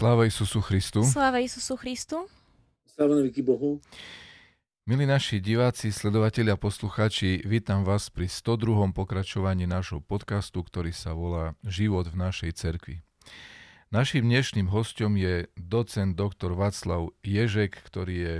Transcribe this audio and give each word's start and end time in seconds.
Sláva 0.00 0.24
Isusu 0.24 0.64
Christu. 0.64 1.04
Sláva 1.04 1.44
Isusu 1.44 1.76
Christu. 1.76 2.24
Sláva 2.88 3.20
na 3.20 3.28
Bohu. 3.44 3.84
Milí 4.88 5.04
naši 5.04 5.44
diváci, 5.44 5.92
sledovatelia, 5.92 6.56
poslucháči, 6.56 7.44
vítam 7.44 7.84
vás 7.84 8.08
pri 8.08 8.24
102. 8.24 8.96
pokračovaní 8.96 9.68
nášho 9.68 10.00
podcastu, 10.00 10.64
ktorý 10.64 10.96
sa 10.96 11.12
volá 11.12 11.52
Život 11.68 12.08
v 12.08 12.16
našej 12.16 12.56
cerkvi. 12.56 13.04
Naším 13.92 14.32
dnešným 14.32 14.72
hostom 14.72 15.20
je 15.20 15.52
docent 15.60 16.16
dr. 16.16 16.56
Václav 16.56 17.12
Ježek, 17.20 17.76
ktorý 17.84 18.14
je 18.16 18.36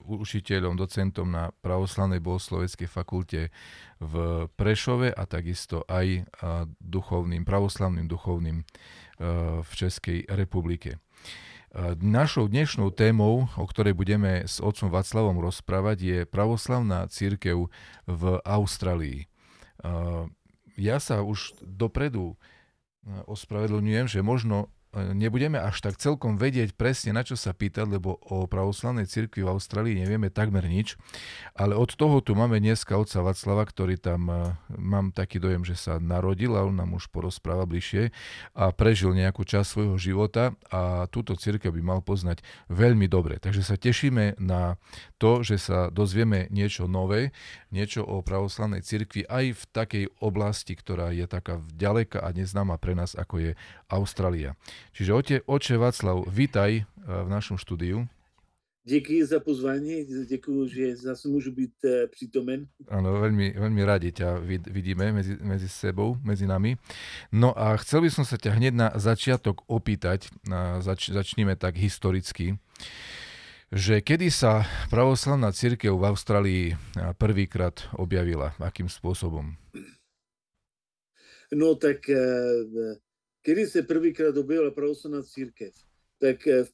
učiteľom, 0.00 0.80
docentom 0.80 1.28
na 1.28 1.52
Pravoslavnej 1.60 2.20
bohosloveckej 2.20 2.88
fakulte 2.88 3.52
v 4.00 4.14
Prešove 4.56 5.12
a 5.12 5.22
takisto 5.28 5.84
aj 5.84 6.06
uh, 6.24 6.64
duchovným, 6.80 7.44
pravoslavným 7.44 8.08
duchovným 8.08 8.64
v 9.62 9.70
Českej 9.78 10.26
republike. 10.26 10.98
Našou 12.02 12.50
dnešnou 12.50 12.90
témou, 12.90 13.46
o 13.54 13.66
ktorej 13.70 13.94
budeme 13.94 14.42
s 14.42 14.58
otcom 14.58 14.90
Václavom 14.90 15.38
rozprávať, 15.38 15.98
je 16.02 16.18
pravoslavná 16.26 17.06
církev 17.06 17.70
v 18.10 18.22
Austrálii. 18.42 19.30
Ja 20.74 20.98
sa 20.98 21.22
už 21.22 21.54
dopredu 21.62 22.34
ospravedlňujem, 23.06 24.06
že 24.10 24.26
možno 24.26 24.66
nebudeme 25.14 25.58
až 25.58 25.82
tak 25.82 25.98
celkom 25.98 26.38
vedieť 26.38 26.78
presne, 26.78 27.10
na 27.10 27.26
čo 27.26 27.34
sa 27.34 27.50
pýtať, 27.50 27.86
lebo 27.98 28.18
o 28.30 28.46
pravoslavnej 28.46 29.10
cirkvi 29.10 29.42
v 29.42 29.52
Austrálii 29.52 29.98
nevieme 29.98 30.30
takmer 30.30 30.62
nič. 30.66 30.94
Ale 31.54 31.74
od 31.74 31.90
toho 31.94 32.22
tu 32.22 32.38
máme 32.38 32.62
dneska 32.62 32.94
otca 32.94 33.22
Vaclava, 33.22 33.66
ktorý 33.66 33.98
tam, 33.98 34.30
e, 34.30 34.54
mám 34.78 35.10
taký 35.10 35.42
dojem, 35.42 35.66
že 35.66 35.74
sa 35.74 35.98
narodil 35.98 36.54
a 36.54 36.62
on 36.62 36.78
nám 36.78 36.94
už 36.94 37.10
porozpráva 37.10 37.66
bližšie 37.66 38.14
a 38.54 38.70
prežil 38.70 39.14
nejakú 39.14 39.42
časť 39.42 39.66
svojho 39.66 39.96
života 39.98 40.54
a 40.70 41.10
túto 41.10 41.34
cirkev 41.34 41.74
by 41.74 41.82
mal 41.82 42.00
poznať 42.00 42.42
veľmi 42.70 43.10
dobre. 43.10 43.42
Takže 43.42 43.66
sa 43.66 43.74
tešíme 43.74 44.38
na 44.38 44.78
to, 45.18 45.42
že 45.42 45.58
sa 45.58 45.90
dozvieme 45.90 46.46
niečo 46.50 46.86
nové, 46.86 47.34
niečo 47.74 48.06
o 48.06 48.22
pravoslavnej 48.22 48.84
cirkvi 48.86 49.26
aj 49.26 49.44
v 49.58 49.62
takej 49.74 50.04
oblasti, 50.22 50.78
ktorá 50.78 51.10
je 51.10 51.26
taká 51.26 51.58
ďaleka 51.74 52.22
a 52.22 52.30
neznáma 52.30 52.78
pre 52.78 52.94
nás, 52.94 53.18
ako 53.18 53.40
je 53.40 53.50
Austrália. 53.90 54.54
Čiže 54.92 55.10
ote, 55.16 55.36
oče 55.46 55.80
Václav, 55.80 56.28
vítaj 56.28 56.82
eh, 56.82 56.84
v 57.06 57.28
našem 57.32 57.56
štúdiu. 57.56 58.04
Děkuji 58.86 59.24
za 59.26 59.40
pozvání, 59.40 60.04
děkuji, 60.28 60.66
že 60.68 60.96
zase 60.96 61.28
můžu 61.28 61.52
být 61.52 61.72
uh, 61.84 61.90
přítomen. 62.10 62.68
Áno, 62.92 63.16
veľmi, 63.16 63.56
veľmi 63.56 63.80
radi 63.80 64.12
ťa 64.12 64.44
vidíme 64.44 65.08
medzi, 65.08 65.40
medzi 65.40 65.72
sebou, 65.72 66.20
medzi 66.20 66.44
nami. 66.44 66.76
No 67.32 67.56
a 67.56 67.80
chcel 67.80 68.04
by 68.04 68.12
som 68.12 68.28
sa 68.28 68.36
ťa 68.36 68.60
hneď 68.60 68.74
na 68.76 68.88
začiatok 68.92 69.64
opýtať, 69.72 70.28
na, 70.44 70.84
zač, 70.84 71.08
začníme 71.08 71.56
tak 71.56 71.80
historicky, 71.80 72.60
že 73.72 74.04
kedy 74.04 74.28
sa 74.28 74.68
pravoslavná 74.92 75.48
církev 75.56 75.96
v 75.96 76.04
Austrálii 76.04 76.64
eh, 76.76 76.76
prvýkrát 77.16 77.88
objavila, 77.96 78.52
akým 78.60 78.92
spôsobom? 78.92 79.56
No 81.56 81.72
tak 81.80 82.04
kdy 83.44 83.66
se 83.66 83.82
prvýkrát 83.82 84.36
objevila 84.36 84.70
pravoslavná 84.70 85.22
církev, 85.22 85.74
tak 86.18 86.46
eh, 86.46 86.64
v, 86.64 86.72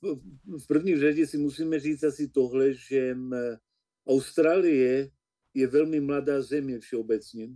v 0.63 0.67
první 0.67 0.99
řadě 0.99 1.27
si 1.27 1.39
musíme 1.39 1.81
říct 1.81 2.05
asi 2.05 2.29
tohle, 2.29 2.75
že 2.75 3.15
mm, 3.15 3.33
Austrálie 4.09 5.11
je 5.55 5.67
velmi 5.67 6.01
mladá 6.01 6.43
země 6.43 6.79
všeobecně. 6.79 7.49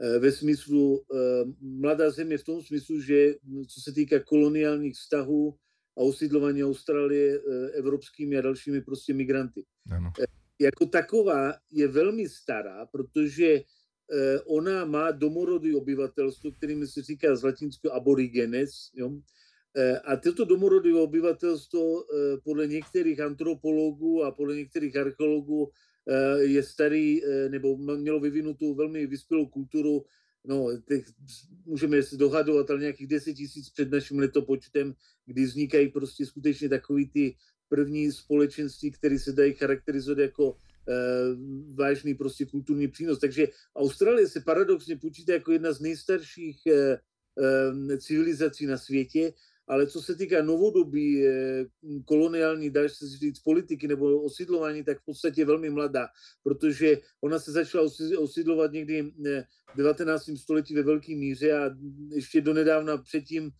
Eh, 0.00 0.18
ve 0.18 0.32
smyslu, 0.32 1.04
eh, 1.14 1.44
mladá 1.60 2.10
země 2.10 2.38
v 2.38 2.44
tom 2.44 2.62
smyslu, 2.62 3.00
že 3.00 3.34
mm, 3.42 3.64
co 3.64 3.80
se 3.80 3.92
týká 3.92 4.20
koloniálních 4.20 4.94
vztahů 4.94 5.54
a 5.98 6.00
osídlování 6.00 6.64
Austrálie 6.64 7.40
evropskými 7.74 8.38
a 8.38 8.40
dalšími 8.40 8.80
prostě 8.80 9.14
migranty. 9.14 9.64
Ano. 9.90 10.12
Jako 10.60 10.86
taková 10.86 11.54
je 11.72 11.88
velmi 11.88 12.28
stará, 12.28 12.86
protože 12.86 13.62
ona 14.46 14.84
má 14.84 15.10
domorodý 15.10 15.74
obyvatelstvo, 15.74 16.52
kterým 16.52 16.86
se 16.86 17.02
říká 17.02 17.36
z 17.36 17.42
latinského 17.42 17.94
aborigenes. 17.94 18.90
Jo? 18.94 19.12
Eh, 19.76 19.98
a 19.98 20.16
toto 20.16 20.44
domorodé 20.44 20.94
obyvatelstvo 20.94 21.80
eh, 22.02 22.36
podle 22.44 22.66
některých 22.66 23.20
antropologů 23.20 24.24
a 24.24 24.30
podle 24.30 24.56
některých 24.56 24.96
archeologů 24.96 25.70
je 26.38 26.62
starý, 26.62 27.20
nebo 27.48 27.76
mělo 27.76 28.20
vyvinutou 28.20 28.74
velmi 28.74 29.06
vyspělou 29.06 29.46
kulturu, 29.46 30.04
no, 30.44 30.66
těch, 30.88 31.04
můžeme 31.64 32.02
se 32.02 32.16
dohadovat, 32.16 32.70
ale 32.70 32.80
nějakých 32.80 33.06
10 33.06 33.34
tisíc 33.34 33.70
před 33.70 33.90
naším 33.90 34.18
letopočtem, 34.18 34.94
kdy 35.26 35.44
vznikají 35.44 35.88
prostě 35.88 36.26
skutečně 36.26 36.68
takový 36.68 37.08
ty 37.08 37.36
první 37.68 38.12
společenství, 38.12 38.90
které 38.90 39.18
se 39.18 39.32
dají 39.32 39.54
charakterizovat 39.54 40.18
jako 40.18 40.56
Eh, 40.56 40.67
vážný 41.74 42.14
prostě 42.14 42.46
kulturní 42.46 42.88
přínos. 42.88 43.18
Takže 43.18 43.48
Austrálie 43.76 44.28
se 44.28 44.40
paradoxně 44.40 44.96
počítá 44.96 45.32
jako 45.32 45.52
jedna 45.52 45.72
z 45.72 45.80
nejstarších 45.80 46.66
eh, 46.66 46.98
eh, 47.90 47.98
civilizací 47.98 48.66
na 48.66 48.78
světě, 48.78 49.32
ale 49.68 49.86
co 49.86 50.02
se 50.02 50.14
týká 50.14 50.42
novodobí 50.42 51.24
koloniální, 52.04 52.70
dáš 52.70 52.92
se 52.92 53.06
říct, 53.08 53.38
politiky 53.38 53.88
nebo 53.88 54.22
osídlování, 54.22 54.84
tak 54.84 55.00
v 55.00 55.04
podstatě 55.04 55.44
velmi 55.44 55.70
mladá, 55.70 56.08
protože 56.42 56.98
ona 57.20 57.38
se 57.38 57.52
začala 57.52 57.84
osídlovat 58.18 58.72
někdy 58.72 59.02
v 59.74 59.76
19. 59.76 60.30
století 60.36 60.74
ve 60.74 60.82
velké 60.82 61.16
míře 61.16 61.52
a 61.52 61.70
ještě 62.10 62.40
donedávna 62.40 62.96
předtím 62.96 63.50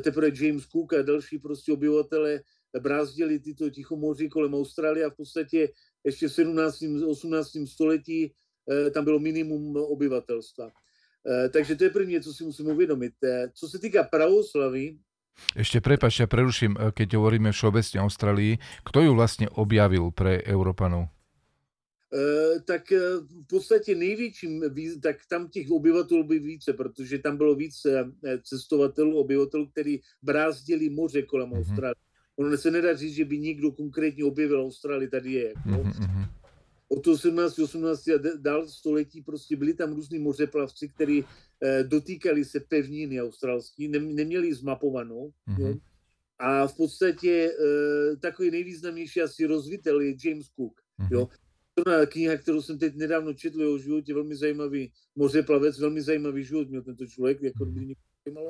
teprve 0.00 0.30
James 0.34 0.66
Cook 0.66 0.92
a 0.92 1.02
další 1.02 1.38
prostě 1.38 1.72
obyvatele 1.72 2.40
brázdili 2.80 3.38
tyto 3.38 3.70
tichomoří 3.70 4.28
kolem 4.28 4.54
Austrálie 4.54 5.06
a 5.06 5.10
v 5.10 5.16
podstatě 5.16 5.68
ještě 6.04 6.28
v 6.28 6.32
17. 6.32 6.82
18. 7.06 7.48
století 7.66 8.32
eh, 8.70 8.90
tam 8.90 9.04
bylo 9.04 9.18
minimum 9.18 9.76
obyvatelstva. 9.76 10.70
Eh, 11.26 11.48
takže 11.48 11.76
to 11.76 11.84
je 11.84 11.90
první, 11.90 12.20
co 12.20 12.32
si 12.32 12.44
musíme 12.44 12.72
uvědomit. 12.72 13.12
Eh, 13.24 13.50
co 13.54 13.68
se 13.68 13.78
týká 13.78 14.02
pravoslavy, 14.04 14.98
ešte 15.54 15.78
prepač, 15.78 16.18
ja 16.18 16.26
preruším, 16.26 16.74
keď 16.74 17.14
hovoríme 17.14 17.54
všeobecne 17.54 18.02
o 18.02 18.10
Austrálii. 18.10 18.58
Kto 18.82 19.06
ju 19.06 19.14
vlastne 19.14 19.46
objavil 19.54 20.10
pre 20.10 20.42
Európanov? 20.42 21.14
Uh, 22.10 22.58
tak 22.66 22.90
v 22.90 23.46
podstatě 23.46 23.94
největším, 23.94 24.64
tak 25.02 25.16
tam 25.30 25.48
těch 25.48 25.70
obyvatelů 25.70 26.24
by 26.24 26.38
více, 26.38 26.72
protože 26.72 27.18
tam 27.18 27.36
bylo 27.36 27.54
více 27.54 28.12
cestovatelů, 28.42 29.20
obyvatelů, 29.20 29.66
kteří 29.66 30.02
brázdili 30.22 30.90
moře 30.90 31.22
kolem 31.22 31.50
mm-hmm. 31.50 31.58
Austrálie. 31.58 32.07
Ono 32.38 32.56
se 32.56 32.70
nedá 32.70 32.96
říct, 32.96 33.14
že 33.14 33.24
by 33.24 33.38
někdo 33.38 33.72
konkrétně 33.72 34.24
objevil 34.24 34.62
Austrálii, 34.62 35.08
tady 35.08 35.32
je. 35.32 35.48
Jako. 35.48 35.82
Mm-hmm. 35.82 36.28
Od 36.88 37.06
18. 37.06 37.58
18. 37.58 38.08
a 38.08 38.12
dál 38.36 38.68
století 38.68 39.22
prostě 39.22 39.56
byli 39.56 39.74
tam 39.74 39.92
různí 39.92 40.18
mořeplavci, 40.18 40.88
kteří 40.88 41.24
eh, 41.62 41.84
dotýkali 41.84 42.44
se 42.44 42.60
pevniny 42.60 43.22
australský, 43.22 43.88
ne, 43.88 43.98
neměli 43.98 44.54
zmapovanou. 44.54 45.32
Mm-hmm. 45.48 45.80
A 46.38 46.66
v 46.66 46.76
podstatě 46.76 47.50
eh, 47.50 48.16
takový 48.16 48.50
nejvýznamnější 48.50 49.22
asi 49.22 49.46
rozvitel 49.46 50.00
je 50.00 50.14
James 50.24 50.46
Cook. 50.46 50.80
Mm-hmm. 51.00 51.08
Jo. 51.10 51.28
To 51.74 52.06
kniha, 52.06 52.36
kterou 52.36 52.62
jsem 52.62 52.78
teď 52.78 52.96
nedávno 52.96 53.34
četl 53.34 53.62
o 53.62 53.78
životě, 53.78 54.14
velmi 54.14 54.36
zajímavý 54.36 54.92
mořeplavec, 55.16 55.78
velmi 55.78 56.02
zajímavý 56.02 56.44
život 56.44 56.68
měl 56.68 56.82
tento 56.82 57.06
člověk, 57.06 57.42
jako 57.42 57.64
by 57.64 57.94
mě 58.30 58.40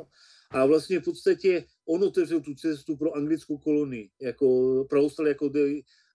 a 0.50 0.66
vlastně 0.66 1.00
v 1.00 1.04
podstatě 1.04 1.64
on 1.88 2.04
otevřel 2.04 2.40
tu 2.40 2.54
cestu 2.54 2.96
pro 2.96 3.16
anglickou 3.16 3.58
kolonii, 3.58 4.10
jako 4.20 4.46
pro 4.90 5.00
Austrálii, 5.00 5.30
jako 5.30 5.48
de, 5.48 5.60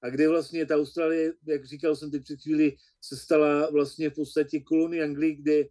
a 0.04 0.10
kde 0.10 0.30
vlastně 0.30 0.65
ta 0.65 0.75
Austrálie, 0.75 1.33
jak 1.45 1.65
říkal 1.65 1.95
jsem 1.95 2.12
teď 2.12 2.24
před 2.24 2.42
chvíli, 2.42 2.75
se 3.01 3.18
stala 3.18 3.69
vlastně 3.69 4.10
v 4.10 4.13
podstatě 4.13 4.60
kolonii 4.60 5.04
Anglii, 5.04 5.36
kde 5.36 5.63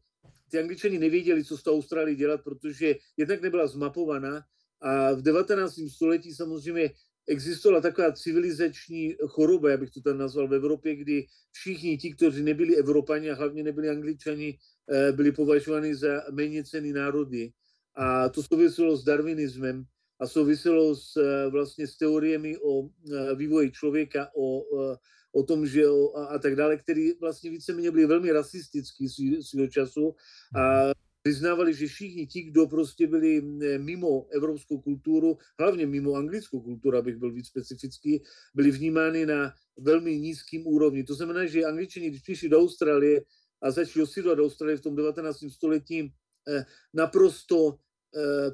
ty 0.51 0.59
angličani 0.59 0.99
nevěděli, 0.99 1.45
co 1.45 1.57
s 1.57 1.63
tou 1.63 1.75
Austrálií 1.75 2.17
dělat, 2.17 2.41
protože 2.45 2.97
jednak 3.17 3.43
nebyla 3.43 3.67
zmapovaná 3.67 4.45
a 4.81 5.13
v 5.13 5.23
19. 5.23 5.75
století 5.89 6.35
samozřejmě 6.35 6.91
existovala 7.29 7.81
taková 7.81 8.13
civilizační 8.13 9.17
choroba, 9.27 9.71
já 9.71 9.77
bych 9.77 9.91
to 9.91 10.01
tam 10.01 10.19
nazval 10.19 10.49
v 10.49 10.55
Evropě, 10.55 10.97
kdy 10.97 11.27
všichni 11.53 11.99
ti, 11.99 12.15
kteří 12.15 12.43
nebyli 12.43 12.77
Evropani 12.77 13.31
a 13.31 13.35
hlavně 13.35 13.63
nebyli 13.63 13.89
Angličani, 13.89 14.59
eh, 14.91 15.13
byli 15.13 15.33
považováni 15.33 15.95
za 15.95 16.23
méně 16.31 16.65
cený 16.65 16.93
národy. 16.93 17.53
A 17.95 18.29
to 18.29 18.43
souviselo 18.43 18.97
s 18.97 19.05
darwinismem 19.05 19.85
a 20.21 20.27
souviselo 20.27 20.95
s, 20.95 21.17
eh, 21.17 21.51
vlastně 21.51 21.87
s 21.87 21.97
teoriemi 21.97 22.59
o 22.59 22.89
eh, 22.89 23.35
vývoji 23.35 23.71
člověka, 23.71 24.31
o, 24.37 24.63
eh, 24.63 24.97
o 25.33 25.43
tom, 25.43 25.67
že 25.67 25.89
o, 25.89 26.17
a, 26.17 26.27
a 26.27 26.39
tak 26.39 26.57
dále, 26.57 26.77
který 26.77 27.13
vlastně 27.21 27.51
víceméně 27.51 27.91
byli 27.91 28.07
velmi 28.07 28.33
rasistický 28.33 29.09
svého 29.43 29.69
času 29.69 30.15
a 30.57 30.93
přiznávali, 31.23 31.75
že 31.75 31.87
všichni 31.87 32.27
ti, 32.27 32.43
kdo 32.43 32.67
prostě 32.67 33.07
byli 33.07 33.43
mimo 33.79 34.27
evropskou 34.31 34.81
kulturu, 34.81 35.39
hlavně 35.59 35.87
mimo 35.87 36.15
anglickou 36.15 36.61
kulturu, 36.61 36.97
abych 36.99 37.17
byl 37.17 37.33
víc 37.33 37.47
specifický, 37.47 38.23
byli 38.55 38.71
vnímány 38.71 39.27
na 39.27 39.55
velmi 39.79 40.19
nízkým 40.19 40.67
úrovni. 40.67 41.05
To 41.05 41.15
znamená, 41.15 41.47
že 41.47 41.65
angličani, 41.65 42.11
když 42.11 42.23
přišli 42.23 42.49
do 42.49 42.61
Austrálie 42.61 43.23
a 43.63 43.71
začali 43.71 44.03
osídlovat 44.03 44.39
Austrálie 44.39 44.77
v 44.77 44.81
tom 44.81 44.97
19. 44.97 45.39
století, 45.49 46.13
naprosto 46.95 47.79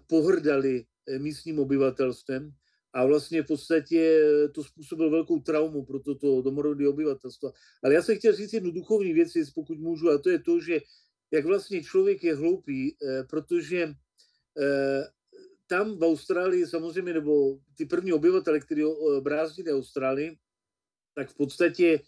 pohrdali 0.06 0.84
místním 1.18 1.58
obyvatelstvem 1.58 2.52
a 2.92 3.06
vlastně 3.06 3.42
v 3.42 3.46
podstatě 3.46 4.22
to 4.54 4.64
způsobilo 4.64 5.10
velkou 5.10 5.40
traumu 5.40 5.84
pro 5.84 6.00
toto 6.00 6.42
domorodé 6.42 6.88
obyvatelstvo. 6.88 7.52
Ale 7.84 7.94
já 7.94 8.02
se 8.02 8.16
chtěl 8.16 8.32
říct 8.32 8.52
jednu 8.52 8.70
duchovní 8.70 9.12
věc, 9.12 9.32
pokud 9.54 9.78
můžu, 9.78 10.10
a 10.10 10.18
to 10.18 10.30
je 10.30 10.38
to, 10.38 10.60
že 10.60 10.80
jak 11.30 11.44
vlastně 11.44 11.82
člověk 11.82 12.24
je 12.24 12.34
hloupý, 12.34 12.96
protože 13.30 13.94
tam 15.66 15.98
v 15.98 16.02
Austrálii 16.02 16.66
samozřejmě, 16.66 17.12
nebo 17.12 17.58
ty 17.76 17.86
první 17.86 18.12
obyvatele, 18.12 18.60
kteří 18.60 18.82
brázdili 19.20 19.72
Austrálii, 19.72 20.38
tak 21.14 21.30
v 21.30 21.36
podstatě 21.36 22.00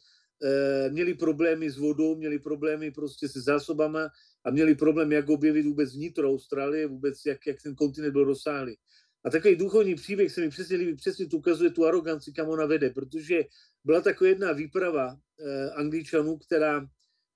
měli 0.91 1.15
problémy 1.15 1.71
s 1.71 1.79
vodou, 1.79 2.17
měli 2.17 2.38
problémy 2.38 2.91
prostě 2.91 3.29
se 3.29 3.41
zásobama 3.41 4.09
a 4.44 4.50
měli 4.50 4.75
problém, 4.75 5.12
jak 5.12 5.28
objevit 5.28 5.66
vůbec 5.66 5.94
vnitro 5.94 6.31
Austrálie, 6.31 6.87
vůbec 6.87 7.26
jak, 7.26 7.46
jak 7.46 7.62
ten 7.62 7.75
kontinent 7.75 8.12
byl 8.12 8.25
rozsáhlý. 8.25 8.76
A 9.25 9.31
takový 9.31 9.56
duchovní 9.56 9.94
příběh 9.94 10.32
se 10.32 10.40
mi 10.40 10.48
přesně 10.48 10.76
líbí, 10.76 10.94
přesně 10.94 11.26
tu 11.26 11.37
ukazuje 11.37 11.70
tu 11.70 11.84
aroganci, 11.84 12.32
kam 12.32 12.48
ona 12.48 12.66
vede, 12.66 12.90
protože 12.90 13.42
byla 13.84 14.00
taková 14.00 14.28
jedna 14.28 14.52
výprava 14.52 15.16
eh, 15.40 15.70
angličanů, 15.70 16.38
která 16.38 16.81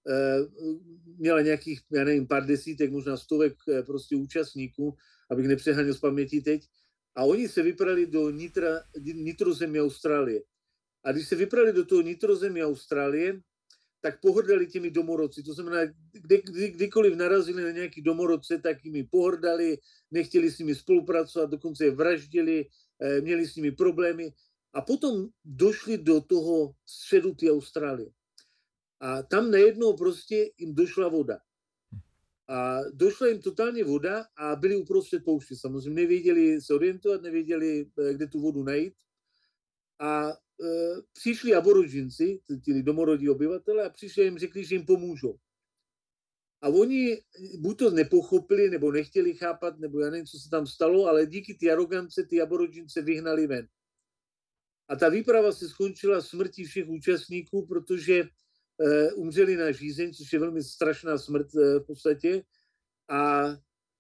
eh, 0.09 0.39
měla 1.19 1.41
nějakých, 1.41 1.81
já 1.93 2.05
nevím, 2.05 2.27
pár 2.27 2.47
desítek, 2.47 2.91
možná 2.91 3.17
stovek 3.17 3.55
eh, 3.69 3.83
prostě 3.83 4.17
účastníků, 4.17 4.97
abych 5.31 5.49
nepřeháněl 5.49 5.95
z 5.95 6.01
paměti 6.01 6.41
teď. 6.41 6.63
A 7.15 7.25
oni 7.25 7.49
se 7.49 7.63
vyprali 7.63 8.07
do 8.07 8.31
nitra, 8.31 8.81
nitrozemí 9.15 9.81
Austrálie. 9.81 10.43
A 11.05 11.13
když 11.13 11.29
se 11.29 11.37
vyprali 11.37 11.73
do 11.73 11.85
toho 11.85 12.03
nitrozemí 12.03 12.65
Austrálie, 12.65 13.41
tak 14.05 14.21
pohrdali 14.21 14.67
těmi 14.67 14.91
domorodci. 14.91 15.43
To 15.43 15.55
znamená, 15.55 15.93
kdy, 16.13 16.43
kdy, 16.45 16.69
kdykoliv 16.71 17.17
narazili 17.17 17.63
na 17.63 17.71
nějaký 17.71 18.03
domorodce, 18.03 18.59
tak 18.59 18.85
jimi 18.85 19.05
pohrdali, 19.05 19.79
nechtěli 20.11 20.51
s 20.51 20.59
nimi 20.59 20.75
spolupracovat, 20.75 21.51
dokonce 21.51 21.85
je 21.85 21.91
vraždili, 21.91 22.67
eh, 23.01 23.21
měli 23.21 23.49
s 23.49 23.57
nimi 23.57 23.73
problémy. 23.73 24.33
A 24.73 24.81
potom 24.81 25.29
došli 25.45 25.99
do 25.99 26.21
toho 26.21 26.77
středu 26.87 27.35
ty 27.35 27.51
Austrálie. 27.51 28.11
A 29.01 29.23
tam 29.23 29.51
najednou 29.51 29.97
prostě 29.97 30.53
jim 30.59 30.75
došla 30.75 31.09
voda. 31.09 31.39
A 32.49 32.81
došla 32.93 33.27
jim 33.27 33.41
totálně 33.41 33.85
voda 33.85 34.27
a 34.37 34.57
byli 34.57 34.77
uprostřed 34.77 35.25
pouště. 35.25 35.57
Samozřejmě 35.57 36.03
nevěděli 36.03 36.61
se 36.61 36.75
orientovat, 36.75 37.23
nevěděli, 37.23 37.89
eh, 37.99 38.15
kde 38.15 38.27
tu 38.27 38.41
vodu 38.41 38.63
najít. 38.63 38.95
A 39.99 40.44
přišli 41.13 41.55
aboriginci, 41.55 42.41
ty 42.65 42.83
domorodí 42.83 43.29
obyvatele, 43.29 43.85
a 43.85 43.91
přišli 43.91 44.23
a 44.23 44.25
jim 44.25 44.39
řekli, 44.39 44.65
že 44.65 44.75
jim 44.75 44.87
pomůžou. 44.87 45.39
A 46.63 46.69
oni 46.69 47.21
buď 47.59 47.79
to 47.79 47.91
nepochopili, 47.91 48.71
nebo 48.71 48.93
nechtěli 48.93 49.35
chápat, 49.35 49.79
nebo 49.79 50.01
já 50.01 50.11
nevím, 50.11 50.27
co 50.27 50.39
se 50.39 50.51
tam 50.51 50.67
stalo, 50.67 51.07
ale 51.07 51.27
díky 51.27 51.55
ty 51.55 51.71
arogance 51.71 52.25
ty 52.25 52.41
aborigince 52.41 53.03
vyhnali 53.03 53.47
ven. 53.47 53.69
A 54.89 54.97
ta 54.97 55.09
výprava 55.09 55.53
se 55.53 55.69
skončila 55.69 56.23
smrtí 56.23 56.65
všech 56.65 56.89
účastníků, 56.89 57.67
protože 57.67 58.23
e, 58.81 59.13
umřeli 59.13 59.57
na 59.57 59.73
žízeň, 59.73 60.13
což 60.13 60.33
je 60.33 60.39
velmi 60.39 60.63
strašná 60.63 61.19
smrt 61.19 61.55
e, 61.55 61.79
v 61.79 61.85
podstatě. 61.87 62.43
A 63.09 63.45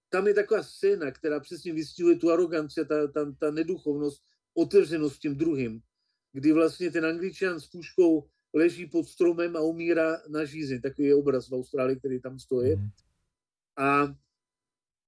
tam 0.08 0.26
je 0.26 0.34
taková 0.34 0.62
scéna, 0.62 1.10
která 1.10 1.40
přesně 1.40 1.72
vystihuje 1.72 2.16
tu 2.16 2.30
aroganci, 2.30 2.84
ta, 2.84 3.06
ta, 3.06 3.32
ta 3.38 3.50
neduchovnost, 3.50 4.22
otevřenost 4.54 5.18
tím 5.18 5.36
druhým, 5.36 5.80
kdy 6.34 6.52
vlastně 6.52 6.90
ten 6.90 7.06
angličan 7.06 7.60
s 7.60 7.66
puškou 7.66 8.26
leží 8.54 8.86
pod 8.86 9.08
stromem 9.08 9.56
a 9.56 9.60
umírá 9.60 10.22
na 10.28 10.44
žízeň. 10.44 10.80
Takový 10.80 11.08
je 11.08 11.14
obraz 11.14 11.48
v 11.48 11.54
Austrálii, 11.54 11.98
který 11.98 12.20
tam 12.20 12.38
stojí. 12.38 12.76
Mm. 12.76 12.88
A 13.76 14.14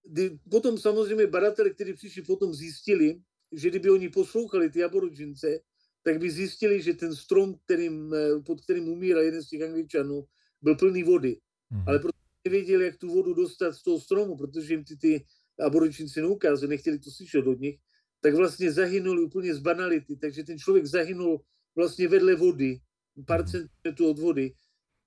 kdy, 0.05 0.39
potom 0.51 0.79
samozřejmě 0.79 1.27
badatele, 1.27 1.71
kteří 1.71 1.93
přišli, 1.93 2.23
potom 2.23 2.55
zjistili, 2.55 3.21
že 3.53 3.71
kdyby 3.71 3.91
oni 3.91 4.09
poslouchali 4.09 4.71
ty 4.71 4.85
aborigince, 4.85 5.59
tak 6.03 6.19
by 6.19 6.31
zjistili, 6.31 6.83
že 6.83 6.95
ten 6.95 7.15
strom, 7.15 7.55
kterým, 7.65 8.15
pod 8.47 8.61
kterým 8.61 8.89
umírá 8.89 9.23
jeden 9.23 9.43
z 9.43 9.49
těch 9.49 9.63
angličanů, 9.63 10.25
byl 10.63 10.77
plný 10.77 11.03
vody. 11.03 11.37
Mm. 11.71 11.85
Ale 11.89 11.99
protože 11.99 12.23
nevěděli, 12.45 12.85
jak 12.85 12.97
tu 12.97 13.09
vodu 13.09 13.35
dostat 13.35 13.73
z 13.73 13.83
toho 13.83 14.01
stromu, 14.01 14.37
protože 14.37 14.75
jim 14.75 14.85
ty, 14.85 14.97
ty 14.97 15.25
aboriginci 15.61 16.21
neukázali, 16.21 16.69
nechtěli 16.69 16.99
to 16.99 17.11
slyšet 17.11 17.47
od 17.47 17.61
nich, 17.61 17.79
tak 18.21 18.35
vlastně 18.35 18.73
zahynul 18.73 19.21
úplně 19.21 19.55
z 19.55 19.59
banality. 19.59 20.17
Takže 20.17 20.45
ten 20.45 20.59
člověk 20.59 20.87
zahynul 20.87 21.45
vlastně 21.77 22.09
vedle 22.09 22.35
vody, 22.35 22.81
pár 23.27 23.41
mhm. 23.41 23.51
centimetrů 23.51 24.11
od 24.11 24.19
vody, 24.19 24.55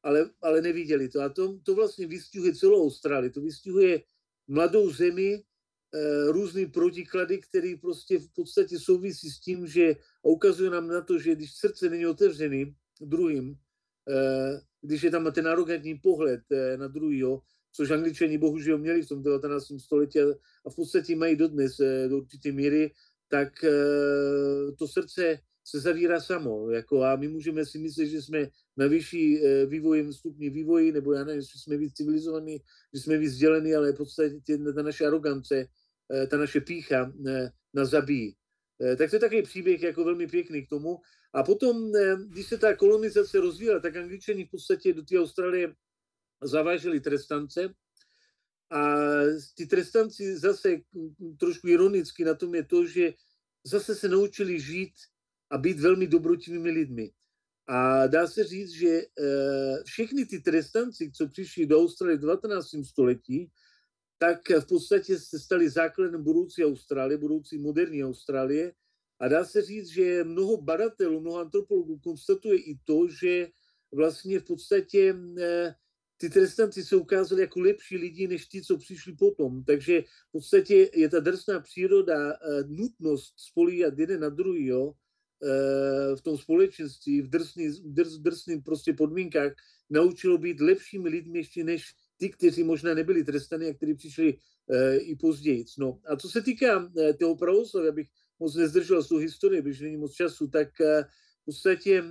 ale, 0.03 0.29
ale 0.41 0.61
neviděli 0.61 1.09
to. 1.09 1.21
A 1.21 1.29
to, 1.29 1.59
to 1.63 1.75
vlastně 1.75 2.07
vystihuje 2.07 2.55
celou 2.55 2.85
Austrálii. 2.85 3.29
To 3.29 3.41
vystihuje 3.41 4.01
mladou 4.47 4.89
zemi, 4.91 5.33
e, 5.33 6.31
různý 6.31 6.65
protiklady, 6.65 7.37
které 7.37 7.75
prostě 7.81 8.19
v 8.19 8.27
podstatě 8.33 8.79
souvisí 8.79 9.29
s 9.29 9.39
tím, 9.39 9.67
že 9.67 9.95
a 10.25 10.27
ukazuje 10.27 10.69
nám 10.69 10.87
na 10.87 11.01
to, 11.01 11.19
že 11.19 11.35
když 11.35 11.53
srdce 11.53 11.89
není 11.89 12.05
otevřený 12.05 12.75
druhým, 13.01 13.55
e, 14.09 14.61
když 14.81 15.03
je 15.03 15.11
tam 15.11 15.31
ten 15.31 15.47
arrogantní 15.47 15.95
pohled 15.95 16.41
e, 16.51 16.77
na 16.77 16.87
druhýho, 16.87 17.41
což 17.71 17.91
angličani 17.91 18.37
bohužel 18.37 18.77
měli 18.77 19.01
v 19.01 19.07
tom 19.07 19.23
19. 19.23 19.65
století 19.77 20.19
a 20.65 20.69
v 20.69 20.75
podstatě 20.75 21.15
mají 21.15 21.35
dodnes 21.35 21.77
do 22.09 22.17
určité 22.17 22.51
míry, 22.51 22.91
tak 23.29 23.63
eh, 23.63 24.71
to 24.77 24.87
srdce 24.87 25.39
se 25.65 25.79
zavírá 25.79 26.21
samo. 26.21 26.69
Jako 26.69 27.03
a 27.03 27.15
my 27.15 27.27
můžeme 27.27 27.65
si 27.65 27.79
myslet, 27.79 28.05
že 28.05 28.21
jsme 28.21 28.47
na 28.77 28.87
vyšší 28.87 29.45
eh, 29.45 29.65
vývojem 29.65 30.13
stupni 30.13 30.49
vývoji, 30.49 30.91
nebo 30.91 31.13
já 31.13 31.23
nevím, 31.23 31.41
že 31.41 31.59
jsme 31.59 31.77
víc 31.77 31.93
civilizovaní, 31.93 32.61
že 32.93 33.01
jsme 33.01 33.17
víc 33.17 33.31
vzdělení, 33.31 33.75
ale 33.75 33.91
v 33.91 33.97
podstatě 33.97 34.57
ta 34.75 34.81
naše 34.81 35.05
arogance, 35.05 35.67
eh, 36.13 36.27
ta 36.27 36.37
naše 36.37 36.61
pícha 36.61 37.13
nás 37.73 37.89
zabíjí. 37.89 38.35
Tak 38.97 39.09
to 39.09 39.15
je 39.15 39.19
takový 39.19 39.41
příběh 39.41 39.83
jako 39.83 40.03
velmi 40.03 40.27
pěkný 40.27 40.65
k 40.65 40.69
tomu. 40.69 40.97
A 41.33 41.43
potom, 41.43 41.91
když 42.27 42.47
se 42.47 42.57
ta 42.57 42.75
kolonizace 42.75 43.39
rozvíjela, 43.39 43.79
tak 43.79 43.95
angličani 43.95 44.45
v 44.45 44.49
podstatě 44.51 44.93
do 44.93 45.03
té 45.03 45.19
Austrálie 45.19 45.75
zaváželi 46.41 46.99
trestance, 46.99 47.73
a 48.69 48.95
ty 49.55 49.65
trestanci 49.65 50.37
zase 50.37 50.77
trošku 51.39 51.67
ironicky 51.67 52.25
na 52.25 52.35
tom 52.35 52.55
je 52.55 52.63
to, 52.63 52.85
že 52.85 53.13
zase 53.63 53.95
se 53.95 54.09
naučili 54.09 54.59
žít 54.59 54.93
a 55.49 55.57
být 55.57 55.79
velmi 55.79 56.07
dobrotivými 56.07 56.69
lidmi. 56.69 57.11
A 57.67 58.07
dá 58.07 58.27
se 58.27 58.43
říct, 58.43 58.71
že 58.71 58.89
eh, 58.89 59.83
všechny 59.85 60.25
ty 60.25 60.39
trestanci, 60.39 61.11
co 61.11 61.27
přišli 61.27 61.65
do 61.65 61.81
Austrálie 61.81 62.17
v 62.17 62.21
19. 62.21 62.67
století, 62.83 63.51
tak 64.17 64.49
v 64.49 64.67
podstatě 64.67 65.19
se 65.19 65.39
stali 65.39 65.69
základem 65.69 66.23
budoucí 66.23 66.65
Austrálie, 66.65 67.17
budoucí 67.17 67.57
moderní 67.57 68.03
Austrálie. 68.03 68.73
A 69.19 69.27
dá 69.27 69.45
se 69.45 69.61
říct, 69.61 69.87
že 69.87 70.23
mnoho 70.23 70.61
badatelů, 70.61 71.21
mnoho 71.21 71.39
antropologů 71.39 71.99
konstatuje 71.99 72.57
i 72.57 72.79
to, 72.85 73.07
že 73.07 73.47
vlastně 73.91 74.39
v 74.39 74.43
podstatě 74.43 75.15
eh, 75.39 75.75
ty 76.19 76.29
trestanci 76.29 76.83
se 76.83 76.95
ukázali 76.95 77.41
jako 77.41 77.59
lepší 77.59 77.97
lidi 77.97 78.27
než 78.27 78.47
ti, 78.47 78.61
co 78.61 78.77
přišli 78.77 79.13
potom. 79.13 79.63
Takže 79.63 80.01
v 80.01 80.31
podstatě 80.31 80.89
je 80.93 81.09
ta 81.09 81.19
drsná 81.19 81.59
příroda, 81.59 82.33
eh, 82.33 82.63
nutnost 82.67 83.33
spolíhat 83.37 83.99
jeden 83.99 84.19
na 84.19 84.29
druhýho 84.29 84.93
eh, 85.43 86.15
v 86.15 86.21
tom 86.21 86.37
společenství, 86.37 87.21
v 87.21 87.29
drsných 87.29 87.71
drs, 87.83 88.17
drsných 88.17 88.63
prostě 88.63 88.93
podmínkách, 88.93 89.51
naučilo 89.89 90.37
být 90.37 90.59
lepšími 90.59 91.09
lidmi 91.09 91.39
ještě 91.39 91.63
než 91.63 91.95
ty, 92.17 92.29
kteří 92.29 92.63
možná 92.63 92.93
nebyli 92.93 93.23
trestaní 93.23 93.65
a 93.67 93.73
kteří 93.73 93.93
přišli 93.93 94.37
eh, 94.71 94.97
i 94.97 95.15
později. 95.15 95.65
No 95.77 95.99
a 96.05 96.15
co 96.15 96.29
se 96.29 96.41
týká 96.41 96.91
toho 97.19 97.35
pravoslavy, 97.35 97.89
abych 97.89 98.07
moc 98.39 98.55
nezdržel 98.55 99.03
z 99.03 99.07
toho 99.07 99.21
historie, 99.21 99.61
když 99.61 99.79
není 99.79 99.97
moc 99.97 100.13
času, 100.13 100.47
tak 100.47 100.67
v 100.79 101.45
podstatě 101.45 102.03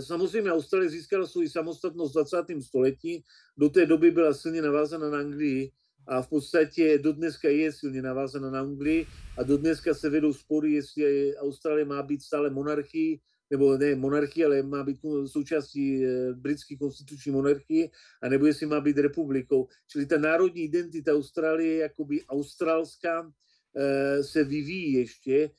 samozřejmě 0.00 0.52
Austrálie 0.52 0.90
získala 0.90 1.26
svou 1.26 1.48
samostatnost 1.48 2.12
v 2.12 2.14
20. 2.14 2.36
století, 2.60 3.24
do 3.56 3.68
té 3.68 3.86
doby 3.86 4.10
byla 4.10 4.34
silně 4.34 4.62
navázána 4.62 5.10
na 5.10 5.18
Anglii 5.18 5.72
a 6.06 6.22
v 6.22 6.28
podstatě 6.28 6.98
do 6.98 7.12
dneska 7.12 7.48
je 7.48 7.72
silně 7.72 8.02
navázána 8.02 8.50
na 8.50 8.60
Anglii 8.60 9.06
a 9.38 9.42
do 9.42 9.56
dneska 9.56 9.94
se 9.94 10.10
vedou 10.10 10.32
spory, 10.32 10.72
jestli 10.72 11.36
Austrálie 11.36 11.84
má 11.84 12.02
být 12.02 12.22
stále 12.22 12.50
monarchii, 12.50 13.20
nebo 13.50 13.76
ne 13.76 13.94
monarchii, 13.94 14.44
ale 14.44 14.62
má 14.62 14.84
být 14.84 14.98
součástí 15.26 16.04
eh, 16.04 16.32
britské 16.34 16.76
konstituční 16.76 17.32
monarchie, 17.32 17.88
a 18.22 18.28
nebo 18.28 18.46
jestli 18.46 18.66
má 18.66 18.80
být 18.80 18.98
republikou. 18.98 19.68
Čili 19.86 20.06
ta 20.06 20.18
národní 20.18 20.62
identita 20.62 21.12
Austrálie, 21.12 21.76
jakoby 21.76 22.24
australská, 22.26 23.32
eh, 23.76 24.22
se 24.24 24.44
vyvíjí 24.44 24.92
ještě 24.92 25.34
Eh, 25.44 25.50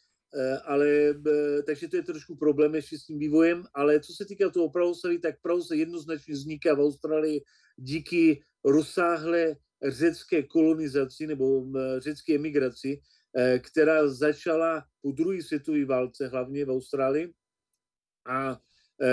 ale 0.64 0.88
eh, 1.10 1.64
takže 1.64 1.88
to 1.88 1.96
je 1.96 2.04
trošku 2.04 2.36
problém 2.36 2.76
ještě 2.76 3.00
s 3.00 3.06
tím 3.06 3.20
vývojem, 3.20 3.64
ale 3.74 4.00
co 4.00 4.14
se 4.14 4.26
týká 4.26 4.50
toho 4.50 4.70
pravoslaví, 4.70 5.20
tak 5.20 5.36
se 5.68 5.76
jednoznačně 5.76 6.34
vzniká 6.34 6.76
v 6.76 6.82
Austrálii 6.82 7.44
díky 7.78 8.44
rozsáhlé 8.66 9.56
řecké 9.84 10.44
kolonizaci 10.44 11.28
nebo 11.28 11.66
eh, 11.78 12.00
řecké 12.00 12.36
emigraci, 12.36 13.02
která 13.60 14.08
začala 14.08 14.84
po 15.02 15.12
druhé 15.12 15.44
světové 15.44 15.86
válce, 15.86 16.28
hlavně 16.28 16.66
v 16.66 16.70
Austrálii, 16.70 17.34
a 18.28 18.60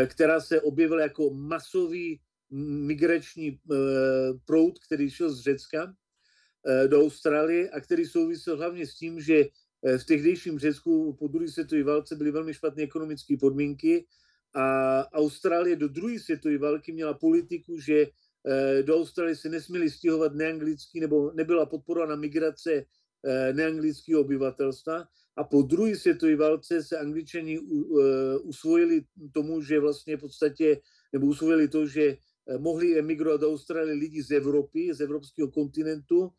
která 0.07 0.41
se 0.41 0.61
objevila 0.61 1.03
jako 1.03 1.31
masový 1.31 2.21
migrační 2.51 3.61
proud, 4.45 4.79
který 4.79 5.11
šel 5.11 5.31
z 5.31 5.41
Řecka 5.41 5.95
do 6.87 7.03
Austrálie 7.03 7.71
a 7.71 7.81
který 7.81 8.07
souvisel 8.07 8.57
hlavně 8.57 8.87
s 8.87 8.95
tím, 8.95 9.21
že 9.21 9.45
v 9.99 10.05
tehdejším 10.05 10.59
Řecku 10.59 11.17
po 11.19 11.29
druhé 11.29 11.49
světové 11.49 11.83
válce 11.83 12.17
byly 12.17 12.31
velmi 12.31 12.55
špatné 12.55 12.83
ekonomické 12.83 13.37
podmínky 13.41 14.07
a 14.55 15.05
Austrálie 15.13 15.77
do 15.77 15.89
druhé 15.89 16.19
světové 16.19 16.59
války 16.59 16.93
měla 16.93 17.15
politiku, 17.15 17.79
že 17.81 18.07
do 18.83 18.97
Austrálie 18.97 19.37
se 19.37 19.49
nesměli 19.49 19.91
stěhovat 19.91 20.35
neanglický, 20.35 21.01
nebo 21.01 21.33
nebyla 21.33 21.67
podporována 21.67 22.17
migrace 22.17 22.85
neanglického 23.53 24.21
obyvatelstva. 24.21 25.05
A 25.37 25.45
po 25.45 25.63
druhé 25.63 25.97
světové 25.97 26.37
válce 26.37 26.83
se 26.83 26.99
angličani 26.99 27.59
usvojili 28.43 29.05
tomu, 29.33 29.63
že 29.63 29.81
vlastně 29.81 30.17
v 30.17 30.21
podstatě, 30.21 30.81
nebo 31.13 31.27
usvojili 31.27 31.69
to, 31.69 31.87
že 31.87 32.17
mohli 32.59 32.99
emigrovat 32.99 33.41
do 33.41 33.51
Austrálie 33.51 33.95
lidi 33.95 34.23
z 34.23 34.31
Evropy, 34.31 34.95
z 34.95 35.01
evropského 35.01 35.51
kontinentu, 35.51 36.31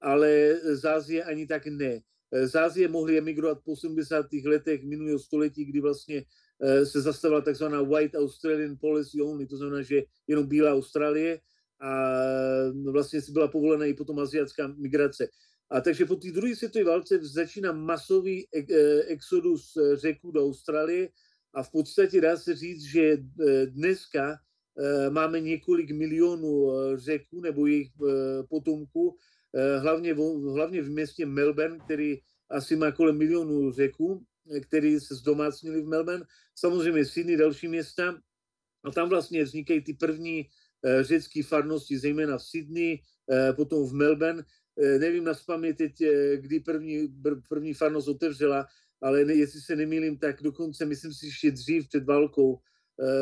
ale 0.00 0.60
z 0.62 0.84
Ázie 0.84 1.24
ani 1.24 1.46
tak 1.46 1.66
ne. 1.66 2.00
Z 2.32 2.54
Ázie 2.54 2.88
mohli 2.88 3.18
emigrovat 3.18 3.58
po 3.64 3.72
80. 3.72 4.26
letech 4.44 4.84
minulého 4.84 5.18
století, 5.18 5.64
kdy 5.64 5.80
vlastně 5.80 6.24
se 6.84 7.00
zastavila 7.00 7.40
takzvaná 7.40 7.82
White 7.82 8.14
Australian 8.14 8.76
Policy 8.80 9.20
Only, 9.20 9.46
to 9.46 9.56
znamená, 9.56 9.82
že 9.82 10.02
jenom 10.26 10.46
bílá 10.46 10.72
Austrálie 10.72 11.40
a 11.80 12.12
vlastně 12.90 13.20
si 13.20 13.32
byla 13.32 13.48
povolena 13.48 13.84
i 13.84 13.94
potom 13.94 14.18
aziatská 14.18 14.66
migrace. 14.66 15.28
A 15.70 15.80
takže 15.80 16.06
po 16.06 16.16
té 16.16 16.30
druhé 16.30 16.56
světové 16.56 16.84
válce 16.84 17.18
začíná 17.22 17.72
masový 17.72 18.46
exodus 19.06 19.78
řeků 19.94 20.30
do 20.30 20.44
Austrálie 20.44 21.08
a 21.54 21.62
v 21.62 21.70
podstatě 21.70 22.20
dá 22.20 22.36
se 22.36 22.54
říct, 22.54 22.82
že 22.82 23.16
dneska 23.66 24.38
máme 25.10 25.40
několik 25.40 25.90
milionů 25.90 26.70
řeků 26.96 27.40
nebo 27.40 27.66
jejich 27.66 27.88
potomků, 28.48 29.16
hlavně, 29.78 30.14
hlavně 30.52 30.82
v 30.82 30.90
městě 30.90 31.26
Melbourne, 31.26 31.78
který 31.78 32.18
asi 32.50 32.76
má 32.76 32.92
kolem 32.92 33.18
milionů 33.18 33.72
řeků, 33.72 34.24
který 34.62 35.00
se 35.00 35.14
zdomácnili 35.14 35.80
v 35.82 35.86
Melbourne. 35.86 36.24
Samozřejmě 36.54 37.04
Sydney, 37.04 37.36
další 37.36 37.68
města. 37.68 38.20
A 38.84 38.90
tam 38.90 39.08
vlastně 39.08 39.44
vznikají 39.44 39.80
ty 39.80 39.94
první 39.94 40.48
řecké 41.00 41.42
farnosti, 41.42 41.98
zejména 41.98 42.38
v 42.38 42.42
Sydney, 42.42 42.98
potom 43.56 43.88
v 43.88 43.92
Melbourne. 43.92 44.44
Nevím 44.98 45.24
na 45.24 45.34
teď, 45.76 45.92
kdy 46.36 46.60
první, 46.60 47.08
první 47.48 47.74
farnost 47.74 48.08
otevřela, 48.08 48.66
ale 49.00 49.24
ne, 49.24 49.34
jestli 49.34 49.60
se 49.60 49.76
nemýlím, 49.76 50.18
tak 50.18 50.42
dokonce, 50.42 50.84
myslím 50.84 51.12
si, 51.12 51.26
ještě 51.26 51.50
dřív 51.50 51.88
před 51.88 52.04
válkou, 52.04 52.58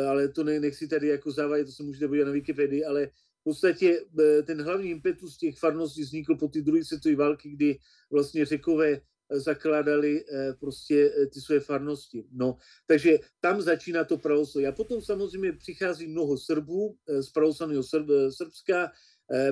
ale 0.09 0.29
to 0.29 0.45
ne, 0.45 0.61
nechci 0.61 0.89
tady 0.89 1.09
jako 1.09 1.33
závadět, 1.33 1.67
to 1.67 1.73
se 1.73 1.83
můžete 1.83 2.09
podívat 2.09 2.27
na 2.27 2.33
Wikipedii, 2.33 2.85
ale 2.85 3.09
v 3.45 3.53
podstatě 3.53 4.01
ten 4.47 4.63
hlavní 4.63 4.91
impetus 4.91 5.37
těch 5.37 5.59
farností 5.59 6.03
vznikl 6.03 6.35
po 6.35 6.49
té 6.49 6.61
druhé 6.61 6.85
světové 6.85 7.17
války, 7.17 7.51
kdy 7.51 7.79
vlastně 8.11 8.45
řekové 8.45 9.01
zakládali 9.31 10.25
prostě 10.61 11.13
ty 11.33 11.41
své 11.41 11.61
farnosti. 11.61 12.25
No, 12.33 12.57
takže 12.87 13.19
tam 13.41 13.61
začíná 13.61 14.05
to 14.05 14.19
pravoslaví. 14.19 14.67
A 14.67 14.73
potom 14.73 15.03
samozřejmě 15.03 15.53
přichází 15.53 16.07
mnoho 16.07 16.39
Srbů 16.39 16.97
z 17.21 17.29
pravoslavného 17.31 17.83
Srbska, 18.31 18.93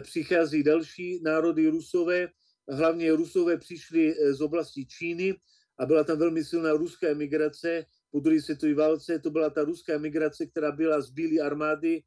přichází 0.01 0.63
další 0.63 1.21
národy 1.23 1.69
Rusové, 1.69 2.29
hlavně 2.69 3.13
Rusové 3.13 3.57
přišli 3.57 4.15
z 4.31 4.41
oblasti 4.41 4.87
Číny 4.87 5.35
a 5.79 5.87
byla 5.87 6.05
tam 6.05 6.19
velmi 6.19 6.45
silná 6.45 6.73
ruská 6.73 7.09
emigrace 7.09 7.85
po 8.11 8.21
druhé 8.21 8.41
světové 8.41 8.75
válce. 8.75 9.19
To 9.19 9.31
byla 9.31 9.51
ta 9.51 9.65
ruská 9.65 9.93
emigrace, 9.93 10.47
která 10.47 10.73
byla 10.73 11.01
z 11.01 11.11
Bílé 11.11 11.47
armády, 11.47 12.03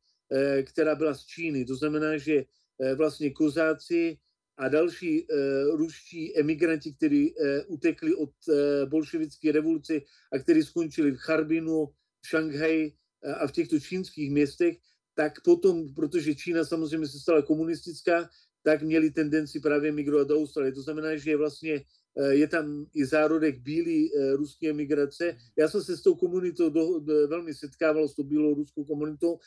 která 0.64 0.96
byla 0.96 1.14
z 1.14 1.26
Číny. 1.26 1.66
To 1.66 1.76
znamená, 1.76 2.18
že 2.18 2.44
vlastně 2.96 3.32
kozáci 3.32 4.18
a 4.58 4.70
další 4.70 5.28
ruští 5.72 6.38
emigranti, 6.38 6.94
kteří 6.94 7.36
utekli 7.68 8.16
od 8.16 8.32
bolševické 8.86 9.52
revoluce 9.52 10.02
a 10.34 10.40
kteří 10.40 10.64
skončili 10.64 11.12
v 11.12 11.18
Charbinu, 11.18 11.86
v 12.22 12.28
Šanghaji 12.28 12.94
a 13.38 13.48
v 13.48 13.52
těchto 13.52 13.80
čínských 13.80 14.32
městech, 14.32 14.78
tak 15.16 15.44
potom, 15.44 15.94
protože 15.94 16.36
Čína 16.36 16.66
samozřejmě 16.66 17.08
se 17.08 17.20
stala 17.20 17.42
komunistická, 17.42 18.30
tak 18.64 18.82
měli 18.82 19.12
tendenci 19.12 19.60
právě 19.60 19.92
migrovat 19.92 20.28
do 20.28 20.38
Austrálie. 20.38 20.74
To 20.74 20.82
znamená, 20.82 21.16
že 21.16 21.38
vlastně 21.38 21.84
je 22.30 22.48
tam 22.48 22.86
i 22.94 23.06
zárodek 23.06 23.60
bílý 23.60 24.12
ruské 24.34 24.74
migrace. 24.74 25.38
Já 25.58 25.68
jsem 25.70 25.84
se 25.84 25.98
s 25.98 26.02
tou 26.02 26.16
komunitou 26.16 26.70
do, 26.70 27.00
do, 27.00 27.28
velmi 27.28 27.54
setkával, 27.54 28.08
s 28.08 28.16
tou 28.16 28.24
bílou 28.24 28.56
ruskou 28.56 28.84
komunitou 28.84 29.40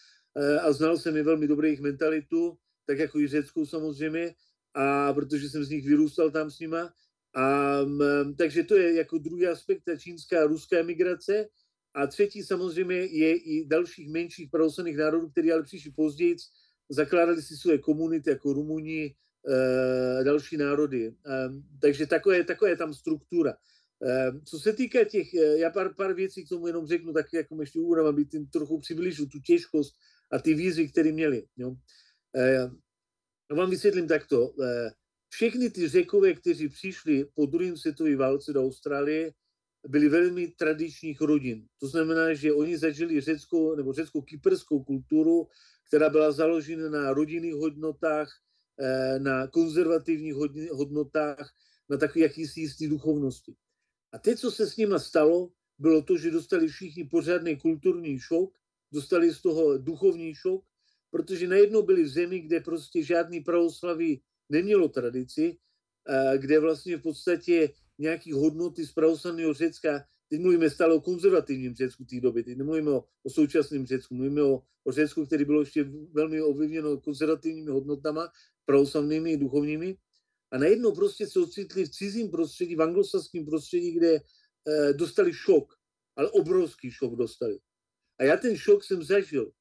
a 0.63 0.73
znal 0.73 0.97
jsem 0.97 1.17
je 1.17 1.23
velmi 1.23 1.49
dobré 1.49 1.69
jejich 1.69 1.81
mentalitu, 1.81 2.59
tak 2.87 2.99
jako 2.99 3.19
i 3.19 3.29
řeckou 3.29 3.67
samozřejmě, 3.67 4.35
a 4.75 5.13
protože 5.13 5.51
jsem 5.51 5.65
z 5.65 5.71
nich 5.71 5.87
vyrůstal 5.87 6.31
tam 6.31 6.51
s 6.51 6.59
nima. 6.59 6.93
A, 7.37 7.79
takže 8.39 8.65
to 8.65 8.77
je 8.77 8.95
jako 8.95 9.19
druhý 9.19 9.47
aspekt, 9.47 9.83
ta 9.85 9.97
čínská 9.97 10.43
a 10.43 10.47
ruská 10.47 10.83
migrace. 10.83 11.49
A 11.95 12.07
třetí 12.07 12.43
samozřejmě 12.43 12.97
je 12.97 13.37
i 13.37 13.67
dalších 13.67 14.09
menších 14.09 14.51
pravoslavných 14.51 14.97
národů, 14.97 15.29
které 15.29 15.53
ale 15.53 15.63
přišli 15.63 15.91
později, 15.91 16.37
zakládali 16.89 17.43
si 17.43 17.57
své 17.57 17.79
komunity 17.79 18.31
jako 18.31 18.53
Rumuni, 18.53 19.15
e, 20.21 20.25
další 20.25 20.57
národy. 20.57 21.07
E, 21.07 21.13
takže 21.81 22.07
takové, 22.07 22.45
takové 22.45 22.71
je 22.71 22.77
tam 22.77 22.95
struktura. 22.95 23.55
E, 24.03 24.33
co 24.45 24.59
se 24.59 24.73
týká 24.73 25.05
těch, 25.05 25.35
já 25.35 25.71
pár, 25.71 25.95
pár 25.95 26.15
věcí 26.15 26.45
k 26.45 26.49
tomu 26.49 26.67
jenom 26.67 26.87
řeknu, 26.87 27.13
tak 27.13 27.27
jako 27.33 27.61
ještě 27.61 27.81
úvodem, 27.81 28.07
aby 28.07 28.25
tím 28.25 28.47
trochu 28.47 28.79
přiblížil 28.79 29.27
tu 29.27 29.39
těžkost 29.41 29.95
a 30.31 30.39
ty 30.39 30.55
výzvy, 30.55 30.89
které 30.89 31.13
měli. 31.13 31.47
Jo. 31.57 31.77
E, 32.37 32.71
vám 33.55 33.71
vysvětlím 33.71 34.09
takto. 34.09 34.55
Všechny 35.29 35.71
ty 35.71 35.89
řekové, 35.89 36.35
kteří 36.35 36.69
přišli 36.69 37.25
po 37.35 37.47
druhém 37.47 37.77
světové 37.77 38.17
válce 38.17 38.53
do 38.53 38.65
Austrálie, 38.65 39.33
byli 39.89 40.09
velmi 40.09 40.49
tradičních 40.49 41.21
rodin. 41.21 41.67
To 41.81 41.89
znamená, 41.89 42.35
že 42.35 42.53
oni 42.53 42.79
zažili 42.79 43.21
řeckou 43.21 43.77
nebo 43.77 43.93
řecko-kyperskou 43.93 44.85
kulturu, 44.85 45.49
která 45.89 46.09
byla 46.09 46.33
založena 46.33 46.91
na 46.91 47.13
rodinných 47.13 47.55
hodnotách, 47.55 48.33
na 49.19 49.47
konzervativních 49.47 50.35
hodnotách, 50.73 51.55
na 51.89 51.97
takové 51.97 52.23
jakýsi 52.23 52.61
jistý 52.61 52.89
duchovnosti. 52.89 53.55
A 54.13 54.19
teď, 54.19 54.39
co 54.39 54.51
se 54.51 54.67
s 54.67 54.77
nimi 54.77 54.95
stalo, 54.99 55.51
bylo 55.79 56.03
to, 56.03 56.17
že 56.17 56.31
dostali 56.31 56.69
všichni 56.69 57.05
pořádný 57.05 57.57
kulturní 57.57 58.19
šok, 58.19 58.55
dostali 58.93 59.35
z 59.35 59.43
toho 59.43 59.79
duchovní 59.79 60.35
šok, 60.35 60.65
protože 61.11 61.49
najednou 61.49 61.83
byli 61.83 62.03
v 62.03 62.09
zemi, 62.09 62.41
kde 62.41 62.61
prostě 62.61 63.05
žádný 63.05 63.41
pravoslaví 63.41 64.23
nemělo 64.49 64.89
tradici, 64.89 65.59
kde 66.37 66.61
vlastně 66.61 66.97
v 66.97 67.03
podstatě 67.03 67.71
nějaký 67.99 68.33
hodnoty 68.33 68.87
z 68.87 68.93
pravoslavného 68.93 69.55
Řecka, 69.55 70.05
teď 70.29 70.41
mluvíme 70.41 70.71
stále 70.71 70.95
o 70.95 71.01
konzervativním 71.01 71.75
Řecku 71.75 72.05
té 72.05 72.21
doby, 72.21 72.43
teď 72.45 72.57
nemluvíme 72.57 72.91
o, 72.91 73.05
o 73.23 73.31
současném 73.31 73.87
Řecku, 73.87 74.15
mluvíme 74.15 74.43
o, 74.43 74.63
o 74.85 74.93
Řecku, 74.93 75.27
který 75.27 75.45
bylo 75.45 75.61
ještě 75.61 75.85
velmi 76.13 76.43
ovlivněno 76.43 77.01
konzervativními 77.01 77.71
hodnotama, 77.71 78.29
pravoslavnými, 78.65 79.37
duchovními. 79.37 79.97
A 80.53 80.59
najednou 80.59 80.95
prostě 80.95 81.27
se 81.27 81.41
ocitli 81.41 81.85
v 81.85 81.91
cizím 81.91 82.31
prostředí, 82.31 82.77
v 82.77 82.83
anglosaském 82.83 83.47
prostředí, 83.47 83.93
kde 83.93 84.15
e, 84.15 84.23
dostali 84.93 85.33
šok, 85.33 85.75
ale 86.17 86.31
obrovský 86.31 86.91
šok 86.91 87.17
dostali. 87.17 87.59
A 88.19 88.25
já 88.25 88.37
ten 88.37 88.57
šok 88.57 88.85
jsem 88.85 89.03
zažil. 89.03 89.53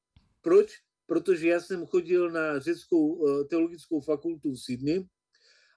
Proč? 0.42 0.72
Protože 1.06 1.48
já 1.48 1.60
jsem 1.60 1.86
chodil 1.86 2.30
na 2.30 2.58
řeckou 2.60 3.28
e, 3.28 3.44
teologickou 3.44 4.00
fakultu 4.00 4.52
v 4.52 4.60
Sydney 4.60 5.06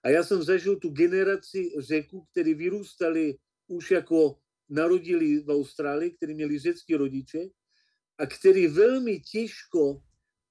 a 0.04 0.10
já 0.10 0.24
jsem 0.24 0.44
zažil 0.44 0.76
tu 0.76 0.90
generaci 0.90 1.72
řeků, 1.80 2.26
kteří 2.32 2.54
vyrůstali 2.54 3.38
už 3.68 3.92
jako 3.92 4.38
narodili 4.70 5.40
v 5.40 5.50
Austrálii, 5.50 6.12
kteří 6.12 6.34
měli 6.34 6.60
řecké 6.60 6.98
rodiče 6.98 7.50
a 8.18 8.26
kteří 8.26 8.68
velmi 8.68 9.20
těžko 9.20 10.02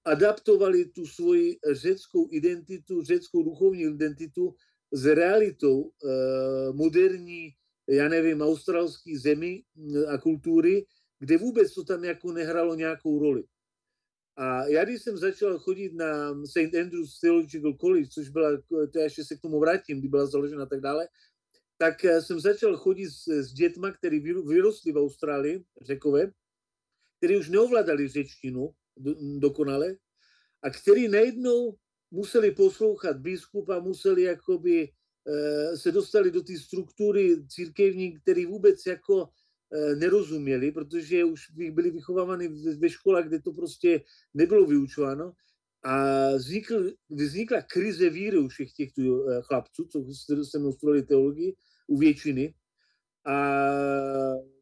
adaptovali 0.04 0.84
tu 0.84 1.06
svoji 1.06 1.58
řeckou 1.72 2.28
identitu, 2.32 3.02
řeckou 3.02 3.42
duchovní 3.42 3.82
identitu 3.82 4.54
s 4.92 5.06
realitou 5.06 5.90
eh, 5.90 6.72
moderní, 6.72 7.50
já 7.88 8.08
nevím, 8.08 8.42
australské 8.42 9.18
zemi 9.18 9.62
a 10.08 10.18
kultury, 10.18 10.86
kde 11.20 11.38
vůbec 11.38 11.74
to 11.74 11.84
tam 11.84 12.04
jako 12.04 12.32
nehralo 12.32 12.74
nějakou 12.74 13.18
roli. 13.18 13.44
A 14.36 14.66
já, 14.66 14.84
když 14.84 15.02
jsem 15.02 15.18
začal 15.18 15.58
chodit 15.58 15.94
na 15.94 16.34
St. 16.44 16.74
Andrews 16.80 17.20
Theological 17.20 17.72
College, 17.72 18.08
což 18.08 18.28
byla, 18.28 18.50
to 18.92 18.98
já 18.98 19.04
ještě 19.04 19.24
se 19.24 19.36
k 19.36 19.40
tomu 19.40 19.60
vrátím, 19.60 19.98
kdy 19.98 20.08
byla 20.08 20.26
založena 20.26 20.62
a 20.62 20.66
tak 20.66 20.80
dále, 20.80 21.08
tak 21.78 22.04
eh, 22.04 22.22
jsem 22.22 22.40
začal 22.40 22.76
chodit 22.76 23.10
s, 23.10 23.28
s 23.28 23.52
dětma, 23.52 23.92
který 23.92 24.20
vyrostli 24.20 24.92
v 24.92 24.98
Austrálii, 24.98 25.64
řekové, 25.82 26.32
kteří 27.18 27.36
už 27.36 27.48
neovládali 27.48 28.08
řečtinu 28.08 28.70
do, 28.96 29.14
dokonale 29.38 29.96
a 30.62 30.70
který 30.70 31.08
najednou 31.08 31.76
museli 32.10 32.50
poslouchat 32.50 33.16
biskupa, 33.16 33.80
museli 33.80 34.22
jakoby 34.22 34.88
eh, 35.28 35.76
se 35.76 35.92
dostali 35.92 36.30
do 36.30 36.42
té 36.42 36.58
struktury 36.58 37.46
církevní, 37.48 38.20
který 38.20 38.46
vůbec 38.46 38.86
jako 38.86 39.28
nerozuměli, 39.98 40.72
protože 40.72 41.24
už 41.24 41.50
byli 41.50 41.90
vychovávány 41.90 42.48
ve 42.78 42.88
školách, 42.88 43.26
kde 43.26 43.40
to 43.40 43.52
prostě 43.52 44.02
nebylo 44.34 44.66
vyučováno. 44.66 45.32
A 45.82 46.04
vznikl, 46.34 46.90
vznikla 47.10 47.62
krize 47.62 48.10
víry 48.10 48.38
u 48.38 48.48
všech 48.48 48.72
těchto 48.72 49.02
chlapců, 49.42 49.84
co 49.84 50.04
se 50.44 50.58
mnou 50.58 50.72
studovali 50.72 51.02
teologii, 51.02 51.56
u 51.86 51.98
většiny. 51.98 52.54
A 53.26 53.36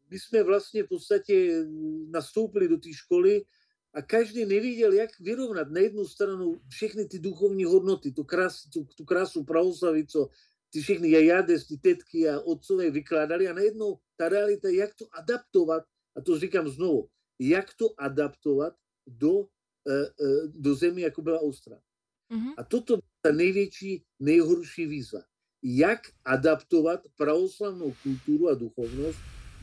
my 0.09 0.19
jsme 0.19 0.43
vlastně 0.43 0.83
v 0.83 0.87
podstatě 0.87 1.65
nastoupili 2.09 2.67
do 2.67 2.77
té 2.77 2.93
školy 2.93 3.45
a 3.93 4.01
každý 4.01 4.45
nevěděl, 4.45 4.93
jak 4.93 5.09
vyrovnat 5.19 5.71
na 5.71 5.79
jednu 5.79 6.05
stranu 6.05 6.61
všechny 6.69 7.05
ty 7.05 7.19
duchovní 7.19 7.63
hodnoty, 7.63 8.11
tu, 8.11 8.23
krás, 8.23 8.69
tu, 8.69 8.87
tu 8.97 9.05
krásu 9.05 9.43
pravoslavy, 9.43 10.07
co 10.07 10.29
ty 10.69 10.81
všechny 10.81 11.11
jajades, 11.11 11.67
ty 11.67 11.77
tetky 11.77 12.29
a 12.29 12.39
otcové 12.39 12.89
vykládali 12.91 13.47
a 13.47 13.53
najednou 13.53 13.99
ta 14.17 14.29
realita, 14.29 14.69
jak 14.69 14.95
to 14.95 15.05
adaptovat, 15.11 15.83
a 16.17 16.21
to 16.21 16.39
říkám 16.39 16.69
znovu, 16.69 17.07
jak 17.39 17.73
to 17.73 17.85
adaptovat 17.97 18.73
do, 19.07 19.47
eh, 19.89 20.05
eh, 20.05 20.47
do 20.47 20.75
země, 20.75 21.03
jako 21.03 21.21
byla 21.21 21.39
Austrálie. 21.39 21.83
Mm-hmm. 22.31 22.53
A 22.57 22.63
toto 22.63 22.93
je 22.93 23.01
ta 23.21 23.31
největší, 23.31 24.03
nejhorší 24.19 24.85
výzva. 24.85 25.19
Jak 25.63 25.99
adaptovat 26.25 27.01
pravoslavnou 27.17 27.93
kulturu 28.03 28.49
a 28.49 28.53
duchovnost 28.53 29.19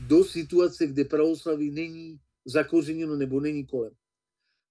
do 0.07 0.23
situace, 0.23 0.87
kde 0.87 1.05
pravoslaví 1.05 1.71
není 1.71 2.19
zakořeněno 2.45 3.15
nebo 3.15 3.39
není 3.39 3.65
kolem. 3.65 3.93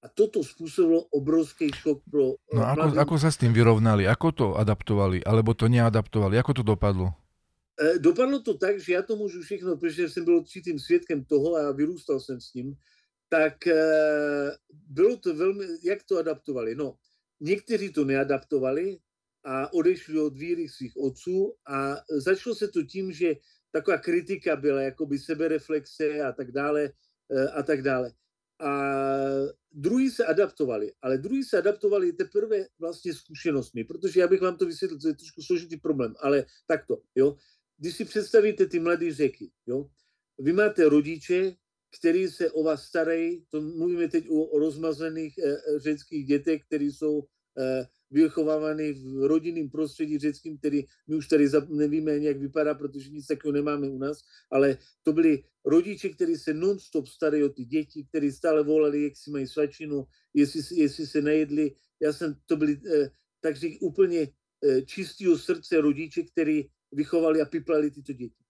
A 0.07 0.09
toto 0.14 0.45
způsobilo 0.45 1.03
obrovský 1.11 1.71
šok 1.75 1.99
pro... 2.11 2.38
No 2.55 2.62
ako, 2.62 2.95
ako 2.95 3.14
sa 3.19 3.35
s 3.35 3.42
tým 3.42 3.51
vyrovnali? 3.51 4.07
Ako 4.07 4.31
to 4.31 4.47
adaptovali? 4.55 5.19
Alebo 5.27 5.51
to 5.51 5.66
neadaptovali? 5.66 6.38
Ako 6.38 6.55
to 6.55 6.62
dopadlo? 6.62 7.11
E, 7.75 7.99
dopadlo 7.99 8.38
to 8.38 8.55
tak, 8.55 8.79
že 8.79 8.92
já 8.92 9.03
to 9.03 9.19
můžu 9.19 9.42
všechno, 9.42 9.77
protože 9.77 10.09
jsem 10.09 10.25
byl 10.25 10.37
určitým 10.47 10.79
svědkem 10.79 11.25
toho 11.27 11.57
a 11.59 11.73
vyrůstal 11.73 12.21
jsem 12.21 12.40
s 12.40 12.55
ním, 12.55 12.79
tak 13.29 13.66
e, 13.66 13.83
bylo 14.71 15.16
to 15.16 15.35
velmi... 15.35 15.66
Jak 15.83 16.07
to 16.07 16.19
adaptovali? 16.19 16.75
No, 16.75 16.95
někteří 17.40 17.90
to 17.92 18.05
neadaptovali 18.05 18.99
a 19.45 19.73
odešli 19.73 20.21
od 20.21 20.38
víry 20.38 20.69
svých 20.69 20.97
otců 20.97 21.55
a 21.66 21.99
začalo 22.23 22.55
se 22.55 22.69
to 22.69 22.83
tím, 22.83 23.12
že 23.12 23.35
taková 23.75 23.99
kritika 23.99 24.57
byla, 24.57 24.81
jakoby 24.83 25.19
sebereflexe 25.19 26.21
a 26.23 26.33
tak 26.33 26.53
dále 26.53 26.95
e, 27.27 27.49
a 27.49 27.62
tak 27.62 27.83
dále. 27.83 28.12
A 28.61 28.71
druhý 29.77 30.11
se 30.11 30.25
adaptovali, 30.25 30.93
ale 31.03 31.19
druhý 31.19 31.45
se 31.45 31.59
adaptovali 31.59 32.12
teprve 32.12 32.67
vlastně 32.79 33.15
zkušenostmi, 33.15 33.85
protože 33.85 34.21
já 34.21 34.29
bych 34.29 34.41
vám 34.41 34.57
to 34.57 34.67
vysvětlil, 34.67 35.01
to 35.01 35.09
je 35.09 35.15
trošku 35.15 35.43
složitý 35.43 35.77
problém, 35.77 36.15
ale 36.21 36.45
takto, 36.67 37.03
jo. 37.15 37.37
Když 37.79 37.97
si 37.97 38.05
představíte 38.05 38.67
ty 38.67 38.81
mladé 38.81 39.15
řeky, 39.15 39.51
jo, 39.67 39.91
vy 40.39 40.53
máte 40.53 40.89
rodiče, 40.89 41.57
který 41.99 42.29
se 42.29 42.51
o 42.51 42.62
vás 42.62 42.83
starají, 42.83 43.47
to 43.49 43.61
mluvíme 43.61 44.09
teď 44.09 44.29
o, 44.31 44.59
rozmazených 44.59 45.39
e, 45.39 45.57
řeckých 45.79 46.27
dětech, 46.27 46.62
které 46.67 46.85
jsou 46.85 47.23
e, 47.59 47.87
vychovávaný 48.11 48.92
v 48.92 49.27
rodinném 49.27 49.71
prostředí 49.71 50.19
řeckým, 50.19 50.59
který 50.59 50.85
my 51.07 51.16
už 51.16 51.29
tady 51.29 51.49
nevíme, 51.69 52.19
jak 52.19 52.37
vypadá, 52.37 52.75
protože 52.75 53.11
nic 53.11 53.27
takového 53.27 53.53
nemáme 53.53 53.88
u 53.88 53.99
nás, 53.99 54.23
ale 54.51 54.79
to 55.03 55.12
byli 55.12 55.45
rodiče, 55.64 56.09
kteří 56.09 56.37
se 56.37 56.55
non-stop 56.55 57.07
starají 57.07 57.45
o 57.45 57.49
ty 57.49 57.64
děti, 57.64 58.05
kteří 58.05 58.33
stále 58.33 58.62
volali, 58.62 59.03
jak 59.03 59.16
si 59.16 59.31
mají 59.31 59.47
svačinu, 59.47 60.05
jestli, 60.35 60.61
jestli 60.73 61.07
se 61.07 61.23
nejedli. 61.23 61.75
Já 62.01 62.12
jsem, 62.12 62.37
to 62.47 62.57
byli 62.57 62.81
eh, 62.95 63.11
takže 63.40 63.69
úplně 63.81 64.29
eh, 64.64 64.83
čistého 64.83 65.38
srdce 65.38 65.81
rodiče, 65.81 66.23
kteří 66.23 66.71
vychovali 66.92 67.40
a 67.40 67.45
piplali 67.45 67.90
tyto 67.90 68.12
děti. 68.12 68.45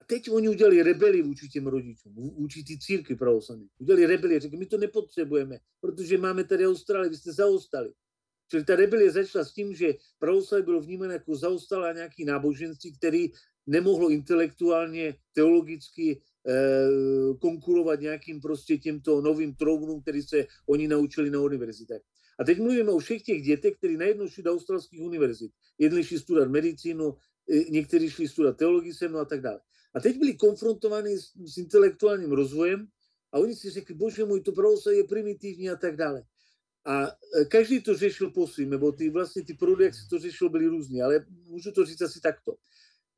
A 0.00 0.04
teď 0.04 0.30
oni 0.30 0.48
udělali 0.48 0.82
rebeli 0.82 1.22
vůči 1.22 1.48
těm 1.48 1.66
rodičům, 1.66 2.12
vůči 2.14 2.64
ty 2.64 2.78
církvi 2.78 3.16
pravoslavné. 3.16 3.66
Udělali 3.78 4.06
rebeli, 4.06 4.40
řekli, 4.40 4.58
my 4.58 4.66
to 4.66 4.78
nepotřebujeme, 4.78 5.58
protože 5.80 6.18
máme 6.18 6.44
tady 6.44 6.66
Austrálii, 6.66 7.10
vy 7.10 7.16
jste 7.16 7.32
zaostali. 7.32 7.92
Čili 8.52 8.68
ta 8.68 8.76
rebelie 8.76 9.08
začala 9.08 9.44
s 9.44 9.52
tím, 9.56 9.72
že 9.72 9.96
pravoslaví 10.18 10.64
bylo 10.64 10.80
vnímané 10.80 11.14
jako 11.14 11.36
zaostalé 11.36 11.94
nějaký 11.94 12.24
náboženství, 12.24 12.92
který 12.92 13.32
nemohlo 13.66 14.10
intelektuálně, 14.10 15.16
teologicky 15.32 16.20
eh, 16.20 16.88
konkurovat 17.40 18.00
nějakým 18.00 18.40
prostě 18.40 18.76
těmto 18.76 19.20
novým 19.20 19.54
trounům, 19.54 20.02
který 20.02 20.22
se 20.22 20.46
oni 20.68 20.88
naučili 20.88 21.30
na 21.30 21.40
univerzitách. 21.40 22.00
A 22.38 22.44
teď 22.44 22.58
mluvíme 22.58 22.92
o 22.92 22.98
všech 22.98 23.22
těch 23.22 23.42
dětech, 23.42 23.74
kteří 23.78 23.96
najednou 23.96 24.28
šli 24.28 24.42
do 24.42 24.52
australských 24.52 25.00
univerzit. 25.00 25.52
Jedni 25.78 26.04
šli 26.04 26.18
studovat 26.18 26.50
medicínu, 26.50 27.16
eh, 27.48 27.70
někteří 27.70 28.10
šli 28.10 28.28
studovat 28.28 28.56
teologii 28.56 28.94
sem 28.94 29.16
a 29.16 29.24
tak 29.24 29.40
dále. 29.40 29.60
A 29.94 30.00
teď 30.00 30.18
byli 30.18 30.34
konfrontováni 30.34 31.18
s, 31.18 31.32
s 31.40 31.56
intelektuálním 31.56 32.32
rozvojem 32.32 32.86
a 33.32 33.38
oni 33.38 33.56
si 33.56 33.70
řekli, 33.70 33.94
bože 33.94 34.24
můj, 34.24 34.40
to 34.40 34.52
pravoslaví 34.52 34.98
je 34.98 35.04
primitivní 35.04 35.70
a 35.70 35.76
tak 35.76 35.96
dále. 35.96 36.24
A 36.84 37.06
e, 37.06 37.44
každý 37.44 37.82
to 37.82 37.94
řešil 37.94 38.30
po 38.30 38.46
svým, 38.46 38.70
nebo 38.70 38.92
ty 38.92 39.10
vlastně 39.10 39.44
ty 39.44 39.54
proudy, 39.54 39.84
jak 39.84 39.94
se 39.94 40.08
to 40.10 40.18
řešilo, 40.18 40.50
byly 40.50 40.66
různé, 40.66 41.02
ale 41.02 41.26
můžu 41.46 41.72
to 41.72 41.84
říct 41.84 42.02
asi 42.02 42.20
takto. 42.20 42.54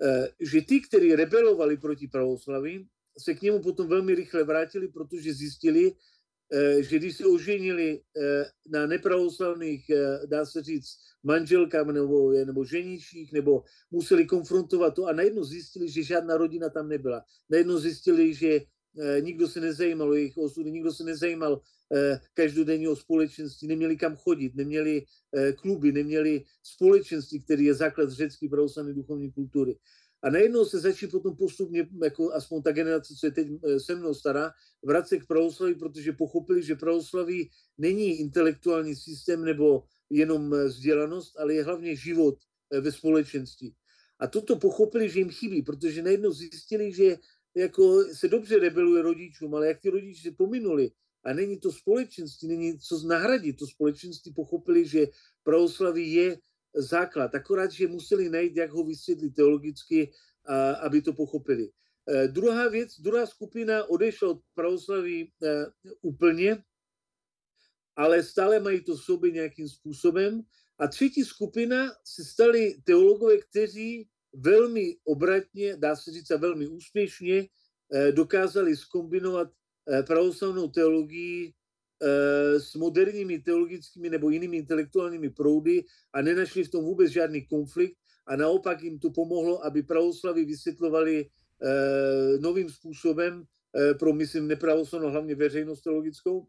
E, 0.03 0.29
že 0.41 0.61
ty, 0.63 0.81
kteří 0.81 1.15
rebelovali 1.15 1.77
proti 1.77 2.09
pravoslaví, 2.09 2.89
se 3.19 3.35
k 3.35 3.43
němu 3.43 3.63
potom 3.63 3.89
velmi 3.89 4.15
rychle 4.15 4.45
vrátili, 4.45 4.89
protože 4.89 5.35
zjistili, 5.35 5.93
e, 6.53 6.83
že 6.83 6.99
když 6.99 7.17
se 7.17 7.27
oženili 7.27 8.01
na 8.69 8.87
nepravoslavných, 8.87 9.91
dá 10.27 10.47
se 10.47 10.63
říct, 10.63 10.99
manželkám 11.23 11.93
nebo, 11.93 12.33
nebo 12.33 12.65
ženičích, 12.65 13.33
nebo 13.33 13.65
museli 13.91 14.27
konfrontovat 14.27 14.95
to 14.95 15.07
a 15.07 15.13
najednou 15.13 15.45
zjistili, 15.45 15.89
že 15.89 16.03
žádná 16.03 16.37
rodina 16.37 16.69
tam 16.69 16.89
nebyla. 16.89 17.25
Najednou 17.51 17.79
zjistili, 17.79 18.35
že 18.35 18.61
nikdo 19.21 19.49
se 19.49 19.61
nezajímal 19.61 20.11
o 20.11 20.15
jejich 20.15 20.39
osudy, 20.39 20.71
nikdo 20.71 20.93
se 20.93 21.05
nezajímal 21.05 21.61
Eh, 21.93 22.21
každodenního 22.35 22.97
společenství, 22.97 23.69
neměli 23.69 23.97
kam 23.97 24.17
chodit, 24.17 24.55
neměli 24.55 25.05
eh, 25.37 25.53
kluby, 25.53 25.93
neměli 25.93 26.45
společenství, 26.63 27.43
který 27.43 27.65
je 27.65 27.75
základ 27.75 28.11
řecké 28.11 28.49
pravoslavné 28.49 28.93
duchovní 28.93 29.33
kultury. 29.33 29.79
A 30.23 30.31
najednou 30.31 30.65
se 30.65 30.79
začí 30.79 31.07
potom 31.07 31.37
postupně, 31.37 31.89
jako 32.03 32.33
aspoň 32.33 32.63
ta 32.63 32.73
generace, 32.73 33.15
co 33.15 33.27
je 33.27 33.33
teď 33.33 33.49
eh, 33.65 33.81
se 33.81 33.95
mnou 33.95 34.15
stará, 34.15 34.53
vracet 34.85 35.19
k 35.19 35.27
pravoslaví, 35.27 35.75
protože 35.75 36.13
pochopili, 36.13 36.63
že 36.63 36.75
pravoslaví 36.75 37.51
není 37.79 38.21
intelektuální 38.21 38.97
systém 38.97 39.45
nebo 39.45 39.85
jenom 40.11 40.51
vzdělanost, 40.51 41.37
ale 41.39 41.55
je 41.55 41.65
hlavně 41.65 41.97
život 41.97 42.39
ve 42.81 42.93
společenství. 42.93 43.75
A 44.19 44.27
toto 44.27 44.57
pochopili, 44.57 45.11
že 45.11 45.19
jim 45.19 45.31
chybí, 45.31 45.63
protože 45.63 46.03
najednou 46.03 46.33
zjistili, 46.33 46.93
že 46.93 47.17
jako 47.55 48.05
se 48.13 48.29
dobře 48.29 48.59
rebeluje 48.59 49.03
rodičům, 49.03 49.55
ale 49.55 49.67
jak 49.67 49.81
ty 49.81 49.91
rodiče 49.91 50.31
pominuli, 50.31 50.91
a 51.25 51.33
není 51.33 51.61
to 51.61 51.73
společenství, 51.73 52.49
není 52.49 52.79
co 52.79 53.07
nahradit. 53.07 53.57
To 53.59 53.67
společenství 53.67 54.33
pochopili, 54.33 54.89
že 54.89 55.07
pravoslaví 55.43 56.13
je 56.13 56.39
základ, 56.75 57.35
akorát, 57.35 57.71
že 57.71 57.89
museli 57.89 58.29
najít, 58.29 58.57
jak 58.57 58.71
ho 58.71 58.85
vysvětlit 58.85 59.31
teologicky, 59.31 60.13
a, 60.45 60.73
aby 60.73 61.03
to 61.03 61.13
pochopili. 61.13 61.71
E, 62.09 62.29
druhá 62.29 62.69
věc, 62.69 63.01
druhá 63.01 63.27
skupina 63.27 63.85
odešla 63.85 64.31
od 64.31 64.41
pravoslaví 64.55 65.33
e, 65.43 65.67
úplně, 66.03 66.65
ale 67.97 68.23
stále 68.23 68.61
mají 68.61 68.85
to 68.85 68.97
v 68.97 69.03
sobě 69.03 69.31
nějakým 69.31 69.69
způsobem. 69.69 70.43
A 70.79 70.87
třetí 70.87 71.25
skupina 71.25 71.93
se 72.05 72.25
stali 72.25 72.77
teologové, 72.85 73.39
kteří 73.39 74.09
velmi 74.35 74.97
obratně, 75.05 75.77
dá 75.77 75.97
se 75.97 76.13
říct, 76.13 76.31
a 76.31 76.37
velmi 76.37 76.67
úspěšně 76.67 77.47
e, 77.93 78.13
dokázali 78.13 78.77
skombinovat 78.77 79.49
Eh, 79.89 80.03
pravoslavnou 80.03 80.69
teologii 80.69 81.53
eh, 82.03 82.61
s 82.61 82.75
moderními 82.75 83.39
teologickými 83.39 84.11
nebo 84.11 84.31
jinými 84.31 84.57
intelektuálními 84.57 85.31
proudy 85.31 85.85
a 86.13 86.23
nenašli 86.23 86.65
v 86.65 86.71
tom 86.71 86.85
vůbec 86.85 87.11
žádný 87.11 87.47
konflikt 87.47 87.97
a 88.27 88.37
naopak 88.37 88.83
jim 88.83 88.99
to 88.99 89.11
pomohlo, 89.11 89.65
aby 89.65 89.83
pravoslaví 89.83 90.45
vysvětlovali 90.45 91.27
eh, 91.27 92.39
novým 92.39 92.71
způsobem 92.71 93.45
pro, 93.99 94.13
myslím, 94.13 94.49
nepravoslavnou, 94.49 95.11
hlavně 95.11 95.35
veřejnost 95.35 95.83
teologickou, 95.83 96.47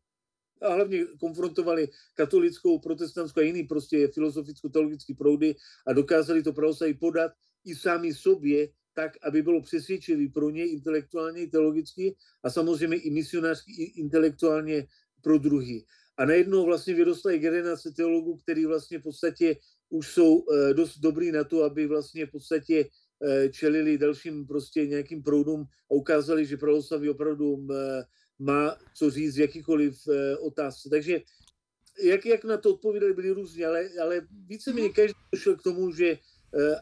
a 0.62 0.74
hlavně 0.74 1.06
konfrontovali 1.20 1.90
katolickou, 2.14 2.80
protestantskou 2.80 3.40
a 3.40 3.44
jiný 3.44 3.64
prostě 3.64 4.08
filozoficko-teologický 4.08 5.18
proudy 5.18 5.56
a 5.88 5.94
dokázali 5.94 6.44
to 6.44 6.54
pravoslaví 6.54 6.94
podat 6.94 7.32
i 7.66 7.76
sami 7.76 8.14
sobě 8.14 8.70
tak, 8.94 9.18
aby 9.22 9.42
bylo 9.42 9.62
přesvědčivý 9.62 10.30
pro 10.30 10.50
ně 10.50 10.66
intelektuálně, 10.66 11.48
teologicky 11.48 12.16
a 12.44 12.50
samozřejmě 12.50 12.98
i 12.98 13.10
misionářsky, 13.12 13.72
i 13.72 13.84
intelektuálně 13.84 14.88
pro 15.22 15.38
druhý. 15.38 15.86
A 16.18 16.26
najednou 16.26 16.66
vlastně 16.66 16.94
vyrostla 16.94 17.32
i 17.32 17.40
generace 17.40 17.92
teologů, 17.92 18.38
který 18.38 18.66
vlastně 18.66 19.00
v 19.00 19.04
podstatě 19.04 19.56
už 19.90 20.08
jsou 20.08 20.46
eh, 20.48 20.74
dost 20.74 20.98
dobrý 21.00 21.32
na 21.32 21.44
to, 21.44 21.64
aby 21.64 21.88
vlastně 21.88 22.26
v 22.26 22.32
podstatě 22.32 22.86
eh, 23.24 23.50
čelili 23.50 23.98
dalším 23.98 24.48
prostě 24.48 24.88
nějakým 24.88 25.24
proudům 25.24 25.62
a 25.64 25.94
ukázali, 25.94 26.46
že 26.46 26.58
pravoslaví 26.58 27.10
opravdu 27.10 27.68
eh, 27.72 28.04
má 28.40 28.78
co 28.96 29.10
říct 29.10 29.36
v 29.36 29.40
jakýkoliv 29.40 29.96
otázce. 30.40 30.90
Takže 30.90 31.22
jak, 32.04 32.26
jak 32.26 32.44
na 32.44 32.58
to 32.58 32.74
odpovídali, 32.74 33.14
byli 33.14 33.32
různí, 33.32 33.66
ale, 33.66 33.90
ale 34.02 34.28
víceméně 34.48 34.88
mhm. 34.88 34.96
každý 34.96 35.20
došel 35.34 35.56
k 35.56 35.64
tomu, 35.64 35.92
že 35.92 36.18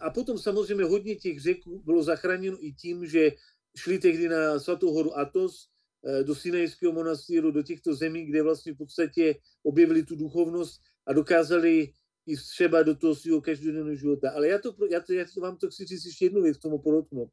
a 0.01 0.09
potom 0.09 0.37
samozřejmě 0.37 0.83
hodně 0.83 1.15
těch 1.15 1.39
řek 1.39 1.57
bylo 1.85 2.03
zachráněno 2.03 2.57
i 2.59 2.73
tím, 2.73 3.05
že 3.05 3.31
šli 3.77 3.99
tehdy 3.99 4.29
na 4.29 4.59
svatou 4.59 4.93
horu 4.93 5.17
Atos, 5.17 5.69
eh, 6.07 6.23
do 6.23 6.35
Sinajského 6.35 6.93
monastýru, 6.93 7.51
do 7.51 7.63
těchto 7.63 7.95
zemí, 7.95 8.25
kde 8.25 8.43
vlastně 8.43 8.73
v 8.73 8.77
podstatě 8.77 9.35
objevili 9.63 10.03
tu 10.03 10.15
duchovnost 10.15 10.81
a 11.07 11.13
dokázali 11.13 11.93
i 12.25 12.35
třeba 12.35 12.83
do 12.83 12.95
toho 12.95 13.15
svého 13.15 13.41
každodenního 13.41 13.95
života. 13.95 14.31
Ale 14.31 14.47
já, 14.47 14.59
to, 14.59 14.75
já, 14.89 14.99
to, 14.99 15.13
já 15.13 15.25
to 15.33 15.41
vám 15.41 15.57
to 15.57 15.69
chci 15.69 15.85
říct 15.85 16.05
ještě 16.05 16.25
jednu 16.25 16.41
věc, 16.41 16.57
tomu 16.57 16.79
podotknu, 16.79 17.29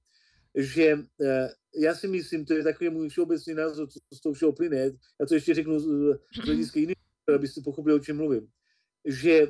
že 0.54 0.94
uh, 0.94 1.02
já 1.82 1.94
si 1.94 2.08
myslím, 2.08 2.44
to 2.44 2.54
je 2.54 2.62
takový 2.62 2.90
můj 2.90 3.08
všeobecný 3.08 3.54
názor, 3.54 3.88
co 3.88 3.98
z 4.14 4.20
toho 4.20 4.32
všeho 4.32 4.52
plyne, 4.52 4.76
já 5.20 5.26
to 5.28 5.34
ještě 5.34 5.54
řeknu 5.54 5.80
z, 5.80 5.86
hlediska 6.44 6.80
jiných, 6.80 6.96
abyste 7.34 7.60
pochopili, 7.64 7.94
o 7.94 7.98
čem 7.98 8.16
mluvím, 8.16 8.48
že 9.04 9.46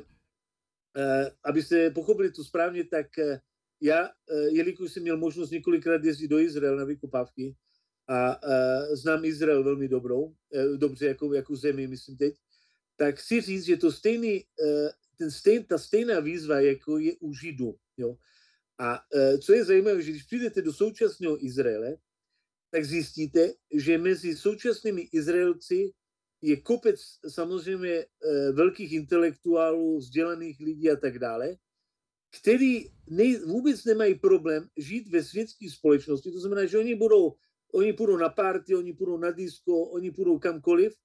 abyste 1.43 1.89
pochopili 1.89 2.31
to 2.31 2.43
správně, 2.43 2.83
tak 2.83 3.07
uh, 3.17 3.37
já, 3.81 4.09
uh, 4.09 4.47
jelikož 4.49 4.91
jsem 4.91 5.03
měl 5.03 5.17
možnost 5.17 5.51
několikrát 5.51 6.03
jezdit 6.03 6.27
do 6.27 6.39
Izrael 6.39 6.75
na 6.75 6.83
vykopávky 6.83 7.55
a 8.09 8.39
znám 8.91 9.25
Izrael 9.25 9.63
velmi 9.63 9.87
dobrou, 9.87 10.35
dobře 10.75 11.05
jako, 11.05 11.33
jako 11.33 11.55
zemi, 11.55 11.87
myslím 11.87 12.17
teď, 12.17 12.35
tak 12.95 13.19
chci 13.19 13.41
říct, 13.41 13.63
že 13.63 13.77
to 13.77 13.91
stejný, 13.91 14.45
ten 15.17 15.31
stejn, 15.31 15.63
ta 15.63 15.77
stejná 15.77 16.19
výzva, 16.19 16.59
jako 16.59 16.97
je 16.97 17.13
u 17.19 17.33
Židů. 17.33 17.75
Jo? 17.97 18.17
A 18.79 19.03
co 19.41 19.53
je 19.53 19.65
zajímavé, 19.65 20.01
že 20.01 20.11
když 20.11 20.23
přijdete 20.23 20.61
do 20.61 20.73
současného 20.73 21.45
Izraele, 21.45 21.97
tak 22.71 22.85
zjistíte, 22.85 23.53
že 23.73 23.97
mezi 23.97 24.35
současnými 24.35 25.01
Izraelci 25.01 25.91
je 26.41 26.61
kopec 26.61 26.99
samozřejmě 27.27 28.05
uh, 28.05 28.55
velkých 28.55 28.93
intelektuálů, 28.93 29.97
vzdělaných 29.97 30.59
lidí 30.59 30.91
a 30.91 30.95
tak 30.95 31.19
dále, 31.19 31.55
který 32.39 32.85
nej, 33.09 33.39
vůbec 33.39 33.85
nemají 33.85 34.15
problém 34.15 34.67
žít 34.77 35.07
ve 35.07 35.23
světské 35.23 35.69
společnosti. 35.69 36.31
To 36.31 36.39
znamená, 36.39 36.65
že 36.65 36.77
oni 36.77 36.95
budou, 36.95 37.35
oni 37.73 37.93
půjdou 37.93 38.17
na 38.17 38.29
party, 38.29 38.75
oni 38.75 38.93
půjdou 38.93 39.17
na 39.17 39.31
disco, 39.31 39.77
oni 39.77 40.11
půjdou 40.11 40.39
kamkoliv 40.39 40.95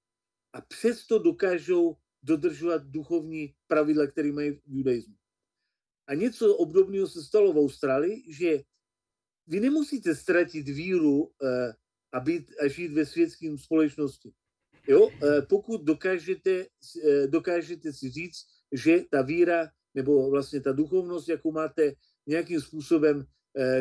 a 0.53 0.61
přesto 0.61 1.19
dokážou 1.19 1.95
dodržovat 2.23 2.83
duchovní 2.83 3.53
pravidla, 3.67 4.07
které 4.07 4.31
mají 4.31 4.51
v 4.51 4.61
judaismu. 4.65 5.15
A 6.07 6.13
něco 6.13 6.55
obdobného 6.55 7.07
se 7.07 7.23
stalo 7.23 7.53
v 7.53 7.57
Austrálii, 7.57 8.33
že 8.33 8.63
vy 9.47 9.59
nemusíte 9.59 10.15
ztratit 10.15 10.67
víru 10.67 11.31
eh, 11.43 11.73
a, 12.11 12.19
být, 12.19 12.51
a 12.59 12.67
žít 12.67 12.87
ve 12.87 13.05
světském 13.05 13.57
společnosti. 13.57 14.33
Jo? 14.87 15.09
Eh, 15.09 15.41
pokud 15.41 15.83
dokážete, 15.83 16.65
eh, 17.03 17.27
dokážete 17.27 17.93
si 17.93 18.09
říct, 18.09 18.45
že 18.71 19.03
ta 19.11 19.21
víra 19.21 19.69
nebo 19.93 20.29
vlastně 20.29 20.61
ta 20.61 20.71
duchovnost, 20.71 21.29
jakou 21.29 21.51
máte, 21.51 21.93
nějakým 22.27 22.61
způsobem 22.61 23.25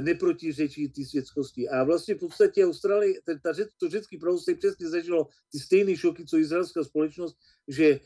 neprotiřečí 0.00 0.88
ty 0.88 1.04
světskosti. 1.04 1.68
A 1.68 1.84
vlastně 1.84 2.14
v 2.14 2.18
podstatě 2.18 2.64
Austrálie, 2.64 3.20
ta, 3.42 3.52
to 3.76 3.88
řecký 3.88 4.16
pravostí 4.16 4.54
přesně 4.54 4.88
zažilo 4.88 5.28
ty 5.52 5.58
stejné 5.58 5.96
šoky, 5.96 6.24
co 6.24 6.38
izraelská 6.38 6.84
společnost, 6.84 7.36
že 7.68 8.00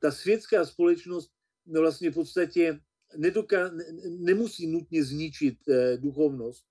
ta 0.00 0.10
světská 0.10 0.64
společnost 0.64 1.30
no 1.68 1.80
vlastně 1.80 2.10
v 2.10 2.14
podstatě 2.14 2.80
nedoká, 3.16 3.70
nemusí 4.08 4.66
nutně 4.66 5.04
zničit 5.04 5.58
eh, 5.68 5.96
duchovnost. 5.96 6.64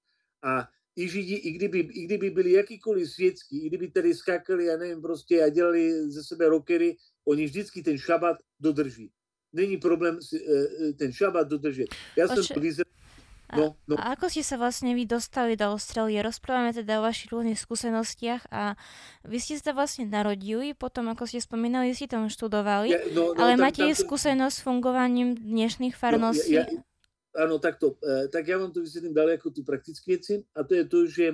A 0.43 0.69
i 0.97 1.09
Židi, 1.09 1.35
i 1.35 1.51
kdyby, 1.51 1.79
i 1.79 2.05
kdyby 2.05 2.29
byli 2.29 2.51
jakýkoliv 2.51 3.09
světský, 3.09 3.65
i 3.65 3.67
kdyby 3.67 3.87
tady 3.91 4.13
skákali, 4.13 4.65
já 4.65 4.77
nevím, 4.77 5.01
prostě 5.01 5.43
a 5.43 5.49
dělali 5.49 6.11
ze 6.11 6.23
sebe 6.23 6.49
rockery, 6.49 6.97
oni 7.27 7.45
vždycky 7.45 7.83
ten 7.83 7.97
šabat 7.97 8.37
dodrží. 8.59 9.11
Není 9.53 9.77
problém 9.77 10.19
eh, 10.33 10.39
eh, 10.89 10.93
ten 10.93 11.13
šabat 11.13 11.47
dodržet. 11.47 11.87
Já 12.17 12.25
Oče... 12.25 12.43
jsem 12.43 12.55
to 12.55 12.61
No, 13.55 13.79
no. 13.87 13.95
A 13.95 14.11
ako 14.11 14.27
ste 14.27 14.43
sa 14.43 14.59
vlastne 14.59 14.91
vy 14.91 15.07
dostali 15.07 15.55
do 15.55 15.71
Austrálie? 15.71 16.19
Rozprávame 16.19 16.75
teda 16.75 16.99
o 16.99 17.07
vašich 17.07 17.31
rôznych 17.31 17.55
skúsenostiach 17.55 18.51
a 18.51 18.75
vy 19.23 19.39
ste 19.39 19.55
sa 19.55 19.71
vlastne 19.71 20.03
narodili, 20.03 20.75
potom 20.75 21.07
ako 21.07 21.23
ste 21.23 21.39
spomínali, 21.39 21.95
ste 21.95 22.11
tam 22.11 22.27
študovali, 22.27 22.91
ja, 22.91 22.99
no, 23.15 23.31
no, 23.31 23.39
ale 23.39 23.55
tak, 23.55 23.63
máte 23.63 23.83
tam, 23.87 23.95
skúsenosť 23.95 24.51
s 24.51 24.65
fungovaním 24.67 25.39
dnešných 25.39 25.95
farností? 25.95 26.59
No, 26.59 26.59
ja, 26.59 26.67
ja, 26.67 26.83
ano, 27.37 27.59
takto. 27.59 27.97
E, 28.07 28.27
tak 28.27 28.47
já 28.47 28.57
vám 28.57 28.71
to 28.71 28.81
vysvětlím 28.81 29.13
dále 29.13 29.31
jako 29.31 29.49
tu 29.49 29.63
praktické 29.63 30.11
věci 30.11 30.43
a 30.55 30.63
to 30.63 30.75
je 30.75 30.85
to, 30.85 31.07
že 31.07 31.33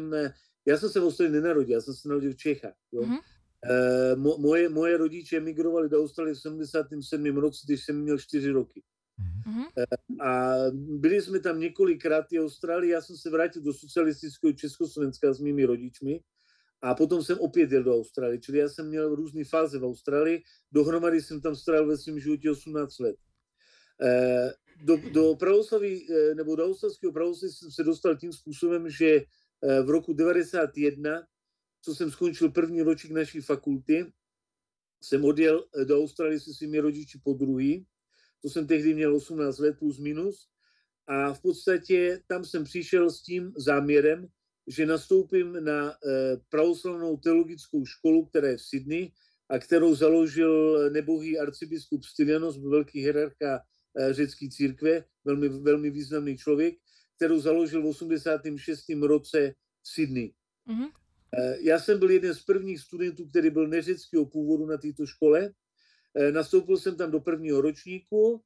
já 0.65 0.77
jsem 0.77 0.89
se 0.89 0.99
v 0.99 1.03
Austrálii 1.03 1.33
nenarodil, 1.33 1.73
já 1.73 1.81
jsem 1.81 1.93
se 1.93 2.07
narodil 2.07 2.31
v 2.31 2.37
Čechách. 2.37 2.75
Jo? 2.91 3.01
Mm-hmm. 3.01 3.19
E, 3.63 4.15
mo, 4.15 4.37
moje, 4.37 4.69
moje 4.69 4.97
rodiče 4.97 5.37
emigrovali 5.37 5.89
do 5.89 6.01
Austrálie 6.01 6.35
v 6.35 6.39
77. 6.39 7.37
roce, 7.37 7.61
když 7.65 7.85
jsem 7.85 8.01
měl 8.01 8.19
4 8.19 8.49
roky. 8.51 8.83
Mm-hmm. 9.47 9.85
A 10.21 10.55
byli 10.73 11.21
jsme 11.21 11.39
tam 11.39 11.59
několikrát 11.59 12.25
v 12.31 12.39
Austrálii, 12.39 12.91
já 12.91 13.01
jsem 13.01 13.17
se 13.17 13.29
vrátil 13.29 13.61
do 13.61 13.73
socialistického 13.73 14.53
Československa 14.53 15.33
s 15.33 15.39
mými 15.39 15.65
rodičmi 15.65 16.19
a 16.81 16.95
potom 16.95 17.23
jsem 17.23 17.39
opět 17.39 17.71
jel 17.71 17.83
do 17.83 17.95
Austrálie, 17.95 18.39
čili 18.39 18.57
já 18.57 18.69
jsem 18.69 18.87
měl 18.87 19.15
různé 19.15 19.43
fáze 19.43 19.79
v 19.79 19.85
Austrálii, 19.85 20.43
dohromady 20.71 21.21
jsem 21.21 21.41
tam 21.41 21.55
strávil 21.55 21.87
ve 21.87 21.97
svém 21.97 22.19
životě 22.19 22.51
18 22.51 22.99
let. 22.99 23.15
Eh, 24.01 24.51
do, 24.81 24.97
do 24.97 25.35
pravoslaví, 25.35 26.07
eh, 26.11 26.35
nebo 26.35 26.55
do 26.55 26.65
australského 26.65 27.13
pravoslaví 27.13 27.53
jsem 27.53 27.71
se 27.71 27.83
dostal 27.83 28.17
tím 28.17 28.33
způsobem, 28.33 28.89
že 28.89 29.15
eh, 29.15 29.81
v 29.81 29.89
roku 29.89 30.13
91, 30.13 31.27
co 31.81 31.95
jsem 31.95 32.11
skončil 32.11 32.51
první 32.51 32.81
ročník 32.81 33.13
naší 33.13 33.41
fakulty, 33.41 34.13
jsem 35.03 35.25
odjel 35.25 35.65
do 35.83 35.99
Austrálie 35.99 36.39
se 36.39 36.53
svými 36.53 36.79
rodiči 36.79 37.19
po 37.23 37.33
druhý. 37.33 37.85
To 38.41 38.49
jsem 38.49 38.67
tehdy 38.67 38.93
měl 38.93 39.15
18 39.15 39.59
let 39.59 39.79
plus 39.79 39.99
minus. 39.99 40.47
A 41.07 41.33
v 41.33 41.41
podstatě 41.41 42.23
tam 42.27 42.45
jsem 42.45 42.63
přišel 42.63 43.11
s 43.11 43.23
tím 43.23 43.53
záměrem, 43.57 44.27
že 44.67 44.85
nastoupím 44.85 45.63
na 45.63 45.91
eh, 45.91 46.37
pravoslavnou 46.49 47.17
teologickou 47.17 47.85
školu, 47.85 48.25
která 48.25 48.47
je 48.47 48.57
v 48.57 48.61
Sydney 48.61 49.11
a 49.49 49.59
kterou 49.59 49.95
založil 49.95 50.89
nebohý 50.89 51.39
arcibiskup 51.39 52.03
Stylianos, 52.03 52.57
velký 52.57 52.99
hierarcha 52.99 53.55
eh, 53.55 53.59
řecké 54.11 54.49
církve, 54.49 55.03
velmi, 55.25 55.49
velmi 55.49 55.89
významný 55.89 56.37
člověk, 56.37 56.75
kterou 57.15 57.39
založil 57.39 57.81
v 57.81 57.85
86. 57.85 58.83
roce 59.01 59.55
v 59.81 59.87
Sydney. 59.87 60.33
Mm-hmm. 60.67 60.91
Já 61.59 61.79
jsem 61.79 61.99
byl 61.99 62.11
jeden 62.11 62.35
z 62.35 62.43
prvních 62.43 62.79
studentů, 62.79 63.27
který 63.29 63.49
byl 63.49 63.67
neřeckého 63.67 64.25
původu 64.25 64.65
na 64.65 64.77
této 64.77 65.05
škole 65.05 65.53
Eh, 66.15 66.31
nastoupil 66.31 66.77
jsem 66.77 66.97
tam 66.97 67.11
do 67.11 67.19
prvního 67.19 67.61
ročníku 67.61 68.41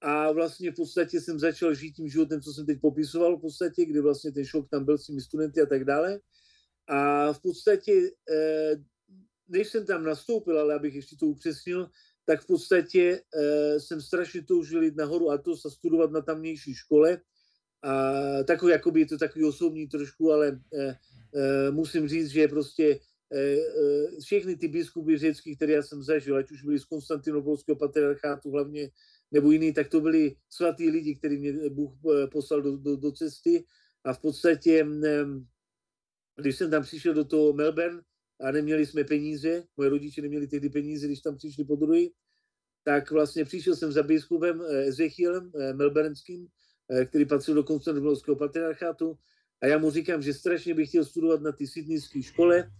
a 0.00 0.32
vlastně 0.32 0.70
v 0.70 0.74
podstatě 0.74 1.20
jsem 1.20 1.38
začal 1.38 1.74
žít 1.74 1.92
tím 1.92 2.08
životem, 2.08 2.40
co 2.40 2.52
jsem 2.52 2.66
teď 2.66 2.80
popisoval 2.80 3.36
v 3.36 3.40
podstatě, 3.40 3.84
kdy 3.84 4.00
vlastně 4.00 4.32
ten 4.32 4.44
šok 4.44 4.68
tam 4.70 4.84
byl 4.84 4.98
s 4.98 5.06
těmi 5.06 5.20
studenty 5.20 5.60
a 5.60 5.66
tak 5.66 5.84
dále. 5.84 6.20
A 6.88 7.32
v 7.32 7.40
podstatě, 7.40 8.10
eh, 8.30 8.76
než 9.48 9.68
jsem 9.68 9.86
tam 9.86 10.04
nastoupil, 10.04 10.58
ale 10.58 10.74
abych 10.74 10.94
ještě 10.94 11.16
to 11.16 11.26
upřesnil, 11.26 11.90
tak 12.30 12.40
v 12.42 12.46
podstatě 12.46 13.22
eh, 13.34 13.80
jsem 13.80 14.00
strašně 14.00 14.42
toužil 14.42 14.82
jít 14.82 14.96
nahoru 14.96 15.30
a 15.30 15.38
to 15.38 15.52
a 15.66 15.70
studovat 15.70 16.10
na 16.10 16.20
tamnější 16.20 16.74
škole. 16.74 17.18
A 17.82 18.12
takový, 18.44 18.72
jakoby 18.72 19.00
je 19.00 19.06
to 19.06 19.18
takový 19.18 19.44
osobní 19.44 19.88
trošku, 19.88 20.32
ale 20.32 20.60
musím 21.70 22.08
říct, 22.08 22.28
že 22.28 22.48
prostě 22.48 23.00
Eh, 23.32 23.58
eh, 23.58 24.20
všechny 24.20 24.56
ty 24.56 24.68
biskupy 24.68 25.18
řecký, 25.18 25.56
které 25.56 25.72
já 25.72 25.82
jsem 25.82 26.02
zažil, 26.02 26.36
ať 26.36 26.50
už 26.50 26.62
byli 26.62 26.78
z 26.78 26.84
Konstantinopolského 26.84 27.76
patriarchátu 27.76 28.50
hlavně, 28.50 28.90
nebo 29.30 29.50
jiný, 29.50 29.72
tak 29.72 29.88
to 29.88 30.00
byli 30.00 30.36
svatí 30.48 30.90
lidi, 30.90 31.14
který 31.14 31.38
mě 31.38 31.70
Bůh 31.70 31.92
poslal 32.32 32.62
do, 32.62 32.76
do, 32.76 32.96
do 32.96 33.12
cesty 33.12 33.64
a 34.04 34.12
v 34.12 34.20
podstatě, 34.20 34.84
mm, 34.84 35.46
když 36.36 36.56
jsem 36.56 36.70
tam 36.70 36.82
přišel 36.82 37.14
do 37.14 37.24
toho 37.24 37.52
Melbourne 37.52 38.02
a 38.40 38.50
neměli 38.50 38.86
jsme 38.86 39.04
peníze, 39.04 39.64
moje 39.76 39.90
rodiče 39.90 40.22
neměli 40.22 40.46
tehdy 40.46 40.68
peníze, 40.68 41.06
když 41.06 41.20
tam 41.20 41.36
přišli 41.36 41.64
po 41.64 41.76
druhý, 41.76 42.12
tak 42.84 43.10
vlastně 43.10 43.44
přišel 43.44 43.76
jsem 43.76 43.92
za 43.92 44.02
biskupem 44.02 44.62
Ezechielem 44.62 45.52
melbourneským, 45.72 46.46
který 47.06 47.24
patřil 47.24 47.54
do 47.54 47.64
Konstantinopolského 47.64 48.36
patriarchátu 48.36 49.18
a 49.62 49.66
já 49.66 49.78
mu 49.78 49.90
říkám, 49.90 50.22
že 50.22 50.34
strašně 50.34 50.74
bych 50.74 50.88
chtěl 50.88 51.04
studovat 51.04 51.40
na 51.40 51.52
té 51.52 51.66
sydneyské 51.66 52.22
škole, 52.22 52.70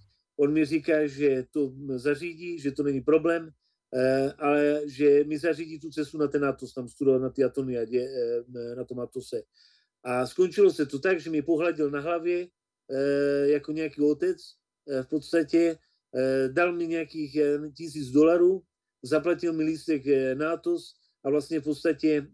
On 0.41 0.53
mi 0.53 0.65
říká, 0.65 1.07
že 1.07 1.45
to 1.51 1.73
zařídí, 1.97 2.59
že 2.59 2.73
to 2.73 2.83
není 2.83 3.01
problém, 3.01 3.51
eh, 3.95 4.33
ale 4.33 4.83
že 4.87 5.25
mi 5.25 5.39
zařídí 5.39 5.81
tu 5.81 5.91
cestu 5.91 6.19
na 6.19 6.29
ten 6.29 6.45
Atos, 6.45 6.75
tam 6.75 6.89
studovat 6.89 7.23
na 7.23 7.31
ty 7.31 7.45
Atoniadě, 7.45 8.09
eh, 8.09 8.75
na 8.75 8.85
tom 8.85 9.01
Atose. 9.01 9.43
A 10.05 10.27
skončilo 10.27 10.71
se 10.71 10.87
to 10.87 10.99
tak, 10.99 11.21
že 11.21 11.31
mi 11.31 11.43
pohladil 11.43 11.91
na 11.91 12.01
hlavě 12.01 12.49
eh, 12.91 13.49
jako 13.49 13.73
nějaký 13.73 14.01
otec 14.01 14.39
v 15.03 15.07
podstatě, 15.09 15.79
dal 16.49 16.73
mi 16.73 16.87
nějakých 16.87 17.39
tisíc 17.77 18.09
dolarů, 18.11 18.63
zaplatil 19.03 19.53
mi 19.53 19.63
lístek 19.63 20.03
na 20.35 20.53
Atos 20.53 20.95
a 21.25 21.31
vlastně 21.31 21.61
v 21.61 21.65
podstatě 21.65 22.27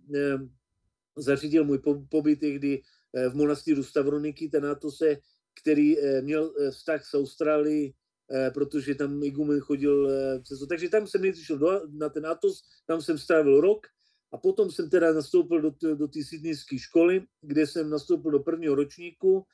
zařídil 1.16 1.64
můj 1.64 1.78
pobyt 2.08 2.40
tehdy 2.40 2.82
v 3.30 3.34
monastýru 3.34 3.82
Stavroniky, 3.82 4.48
ten 4.48 4.66
Atose, 4.66 5.16
který 5.60 5.98
eh, 5.98 6.22
měl 6.22 6.54
eh, 6.60 6.70
vztah 6.70 7.04
s 7.04 7.14
Austrálií, 7.14 7.94
eh, 8.30 8.50
protože 8.50 8.94
tam 8.94 9.22
Igumen 9.22 9.60
chodil 9.60 10.08
přes 10.42 10.58
to. 10.58 10.66
Takže 10.66 10.88
tam 10.88 11.06
jsem 11.06 11.22
nejdřív 11.22 11.46
šel 11.46 11.88
na 11.92 12.08
ten 12.08 12.26
Atos, 12.26 12.62
tam 12.86 13.02
jsem 13.02 13.18
strávil 13.18 13.60
rok 13.60 13.86
a 14.32 14.38
potom 14.38 14.70
jsem 14.70 14.90
teda 14.90 15.12
nastoupil 15.12 15.60
do, 15.60 15.94
do 15.94 16.08
té 16.08 16.24
sydneyské 16.24 16.78
školy, 16.78 17.22
kde 17.40 17.66
jsem 17.66 17.90
nastoupil 17.90 18.30
do 18.30 18.40
prvního 18.40 18.74
ročníku 18.74 19.46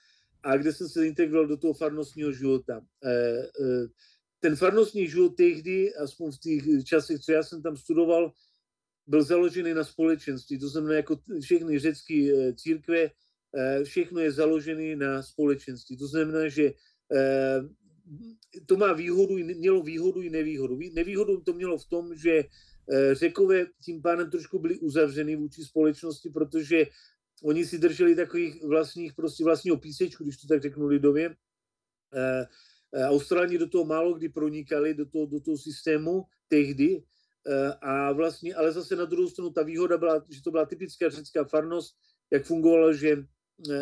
a 0.43 0.57
kde 0.57 0.73
jsem 0.73 0.89
se 0.89 1.07
integroval 1.07 1.47
do 1.47 1.57
toho 1.57 1.75
farnostního 1.75 2.33
života. 2.33 2.87
Ten 4.41 4.57
farnostní 4.57 5.09
život 5.09 5.37
tehdy, 5.37 5.95
aspoň 5.95 6.33
v 6.33 6.39
těch 6.39 6.85
časech, 6.85 7.21
co 7.21 7.33
já 7.33 7.43
jsem 7.43 7.63
tam 7.63 7.77
studoval, 7.77 8.33
byl 9.07 9.23
založený 9.23 9.75
na 9.75 9.85
společenství. 9.85 10.59
To 10.59 10.69
znamená, 10.69 10.95
jako 10.95 11.21
všechny 11.41 11.79
řecké 11.79 12.15
církve, 12.57 13.11
všechno 13.85 14.21
je 14.21 14.33
založené 14.33 14.97
na 14.97 15.23
společenství. 15.23 15.97
To 15.97 16.07
znamená, 16.07 16.49
že 16.49 16.73
to 18.67 18.77
má 18.77 18.93
výhodu, 18.93 19.35
mělo 19.39 19.83
výhodu 19.83 20.23
i 20.23 20.31
nevýhodu. 20.31 20.79
Nevýhodu 20.93 21.41
to 21.41 21.53
mělo 21.53 21.79
v 21.79 21.87
tom, 21.87 22.17
že 22.17 22.45
Řekové 23.13 23.67
tím 23.85 24.03
pádem 24.03 24.31
trošku 24.31 24.59
byli 24.59 24.79
uzavřený 24.79 25.37
vůči 25.37 25.65
společnosti, 25.65 26.31
protože 26.31 26.87
oni 27.43 27.67
si 27.67 27.79
drželi 27.79 28.17
takových 28.17 28.65
vlastních, 28.65 29.15
prostě 29.15 29.45
vlastního 29.45 29.77
písečku, 29.77 30.25
když 30.25 30.37
to 30.37 30.47
tak 30.47 30.63
řeknu 30.63 30.87
lidově. 30.87 31.37
Australani 33.09 33.59
do 33.59 33.69
toho 33.69 33.85
málo 33.85 34.15
kdy 34.15 34.29
pronikali, 34.29 34.95
do 34.95 35.07
toho, 35.07 35.27
do 35.27 35.41
toho 35.41 35.59
systému 35.59 36.25
tehdy. 36.49 37.05
A 37.81 38.13
vlastně, 38.13 38.55
ale 38.55 38.73
zase 38.73 38.97
na 38.97 39.05
druhou 39.05 39.29
stranu 39.29 39.51
ta 39.51 39.63
výhoda 39.63 39.99
byla, 39.99 40.25
že 40.31 40.43
to 40.43 40.51
byla 40.51 40.67
typická 40.67 41.09
řecká 41.09 41.45
farnost, 41.45 41.97
jak 42.31 42.45
fungovalo, 42.45 42.93
že 42.93 43.25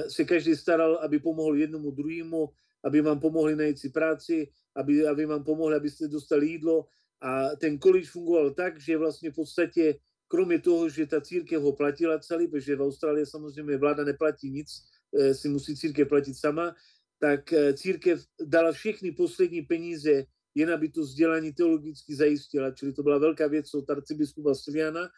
se 0.08 0.24
každý 0.24 0.56
staral, 0.56 0.96
aby 0.96 1.18
pomohl 1.18 1.56
jednomu 1.56 1.90
druhému, 1.90 2.48
aby 2.84 3.00
vám 3.00 3.20
pomohli 3.20 3.56
najít 3.56 3.78
si 3.78 3.90
práci, 3.90 4.48
aby, 4.76 5.06
aby 5.06 5.26
vám 5.26 5.44
pomohli, 5.44 5.76
abyste 5.76 6.08
dostali 6.08 6.46
jídlo. 6.46 6.86
A 7.20 7.56
ten 7.56 7.78
količ 7.78 8.10
fungoval 8.10 8.50
tak, 8.50 8.80
že 8.80 8.96
vlastně 8.96 9.30
v 9.30 9.34
podstatě, 9.34 9.98
kromě 10.30 10.58
toho, 10.58 10.88
že 10.88 11.06
ta 11.06 11.20
církev 11.20 11.62
ho 11.62 11.72
platila 11.72 12.18
celý, 12.18 12.48
protože 12.48 12.76
v 12.76 12.82
Austrálii 12.82 13.26
samozřejmě 13.26 13.76
vláda 13.76 14.04
neplatí 14.04 14.50
nic, 14.50 14.70
eh, 15.18 15.34
si 15.34 15.48
musí 15.48 15.76
církev 15.76 16.08
platit 16.08 16.34
sama, 16.34 16.74
tak 17.18 17.52
eh, 17.52 17.74
církev 17.74 18.22
dala 18.38 18.72
všechny 18.72 19.12
poslední 19.12 19.62
peníze, 19.62 20.24
jen 20.54 20.70
aby 20.70 20.88
to 20.88 21.00
vzdělání 21.00 21.52
teologicky 21.52 22.14
zajistila. 22.14 22.70
Čili 22.70 22.92
to 22.92 23.02
byla 23.02 23.18
velká 23.18 23.46
věc 23.46 23.74
od 23.74 23.90
arcibiskupa 23.90 24.54
Siliana. 24.54 25.10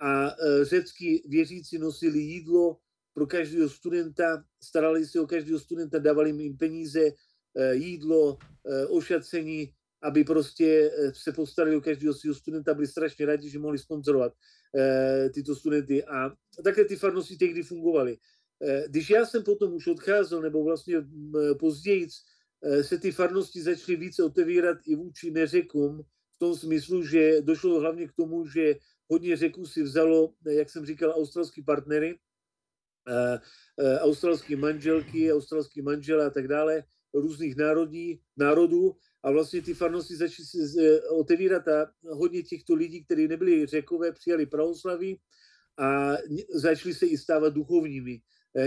A 0.00 0.32
eh, 0.32 0.64
řecký 0.64 1.22
věřící 1.28 1.78
nosili 1.78 2.18
jídlo, 2.18 2.80
pro 3.14 3.26
každého 3.26 3.68
studenta, 3.68 4.44
starali 4.58 5.06
se 5.06 5.20
o 5.20 5.26
každého 5.26 5.58
studenta, 5.58 5.98
dávali 5.98 6.30
jim 6.30 6.56
peníze, 6.56 7.14
jídlo, 7.72 8.38
ošacení, 8.90 9.70
aby 10.04 10.24
prostě 10.24 10.90
eh, 10.98 11.12
se 11.14 11.32
postarali 11.32 11.76
o 11.76 11.80
každého 11.80 12.14
svého 12.14 12.34
studenta, 12.34 12.74
byli 12.74 12.86
strašně 12.86 13.26
rádi, 13.26 13.50
že 13.50 13.58
mohli 13.58 13.78
sponzorovat 13.78 14.32
tyto 15.34 15.54
studenty. 15.54 16.04
A 16.04 16.30
také 16.64 16.84
ty 16.84 16.96
farnosti 16.96 17.36
tehdy 17.36 17.62
fungovaly. 17.62 18.16
Když 18.88 19.10
já 19.10 19.26
jsem 19.26 19.42
potom 19.42 19.74
už 19.74 19.86
odcházel, 19.86 20.42
nebo 20.42 20.64
vlastně 20.64 20.96
později, 21.58 22.08
se 22.82 22.98
ty 22.98 23.12
farnosti 23.12 23.62
začaly 23.62 23.96
více 23.96 24.22
otevírat 24.22 24.78
i 24.86 24.94
vůči 24.94 25.30
neřekům, 25.30 26.02
v 26.34 26.38
tom 26.38 26.54
smyslu, 26.54 27.02
že 27.02 27.42
došlo 27.42 27.80
hlavně 27.80 28.08
k 28.08 28.12
tomu, 28.12 28.46
že 28.46 28.74
hodně 29.10 29.36
řeků 29.36 29.66
si 29.66 29.82
vzalo, 29.82 30.34
jak 30.46 30.70
jsem 30.70 30.86
říkal, 30.86 31.10
australský 31.10 31.62
partnery, 31.62 32.18
australské 34.00 34.56
manželky, 34.56 35.32
australský 35.32 35.82
manžel 35.82 36.22
a 36.22 36.30
tak 36.30 36.48
dále, 36.48 36.84
různých 37.14 37.56
národí, 37.56 38.20
národů 38.36 38.96
a 39.24 39.30
vlastně 39.30 39.62
ty 39.62 39.74
farnosti 39.74 40.16
začaly 40.16 40.46
se 40.46 40.58
eh, 40.82 41.00
otevírat 41.00 41.68
a 41.68 41.92
hodně 42.10 42.42
těchto 42.42 42.74
lidí, 42.74 43.04
kteří 43.04 43.28
nebyli 43.28 43.66
řekové, 43.66 44.12
přijali 44.12 44.46
pravoslaví 44.46 45.18
a 45.78 46.16
začali 46.54 46.94
se 46.94 47.06
i 47.06 47.18
stávat 47.18 47.54
duchovními. 47.54 48.20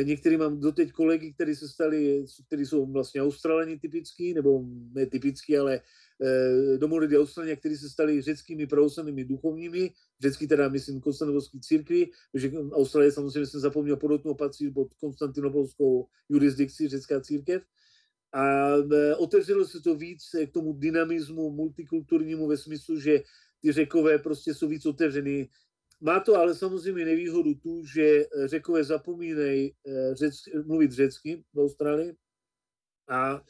Některý 0.04 0.38
mám 0.38 0.60
doteď 0.60 0.92
kolegy, 0.92 1.34
kteří 1.34 1.56
se 1.56 1.68
stali, 1.68 2.26
kteří 2.48 2.66
jsou 2.66 2.92
vlastně 2.92 3.22
australani 3.22 3.80
typický, 3.80 4.34
nebo 4.34 4.64
ne 4.94 5.06
typický, 5.06 5.58
ale 5.58 5.82
Eh, 6.22 6.78
domorodí 6.78 7.18
Australia, 7.18 7.56
kteří 7.56 7.78
se 7.78 7.90
stali 7.90 8.22
řeckými 8.22 8.68
pravoslavnými 8.68 9.26
duchovními, 9.26 9.92
řecký 10.22 10.48
teda, 10.48 10.70
myslím, 10.70 11.02
konstantinovský 11.02 11.62
církvi, 11.62 12.10
protože 12.32 12.52
Austrálie 12.72 13.12
samozřejmě 13.12 13.46
jsem 13.46 13.60
zapomněl 13.60 13.98
podotknout, 13.98 14.38
patří 14.38 14.70
pod 14.70 14.94
konstantinopolskou 14.94 16.08
jurisdikci 16.30 16.88
řecká 16.88 17.22
církev. 17.22 17.64
A 18.34 18.76
eh, 18.94 19.16
otevřelo 19.16 19.66
se 19.66 19.82
to 19.82 19.96
víc 19.96 20.24
k 20.48 20.52
tomu 20.52 20.74
dynamismu 20.74 21.52
multikulturnímu 21.52 22.48
ve 22.48 22.58
smyslu, 22.58 23.00
že 23.00 23.20
ty 23.62 23.72
řekové 23.72 24.20
prostě 24.20 24.54
jsou 24.54 24.68
víc 24.68 24.86
otevřený. 24.86 25.50
Má 26.02 26.20
to 26.20 26.36
ale 26.36 26.56
samozřejmě 26.56 27.06
nevýhodu 27.06 27.54
tu, 27.54 27.86
že 27.86 28.26
řekové 28.46 28.84
zapomínají 28.84 29.74
eh, 29.88 30.16
řeck, 30.16 30.36
mluvit 30.66 30.92
řecky 30.92 31.44
v 31.54 31.60
Austrálii 31.60 32.16
a 33.10 33.42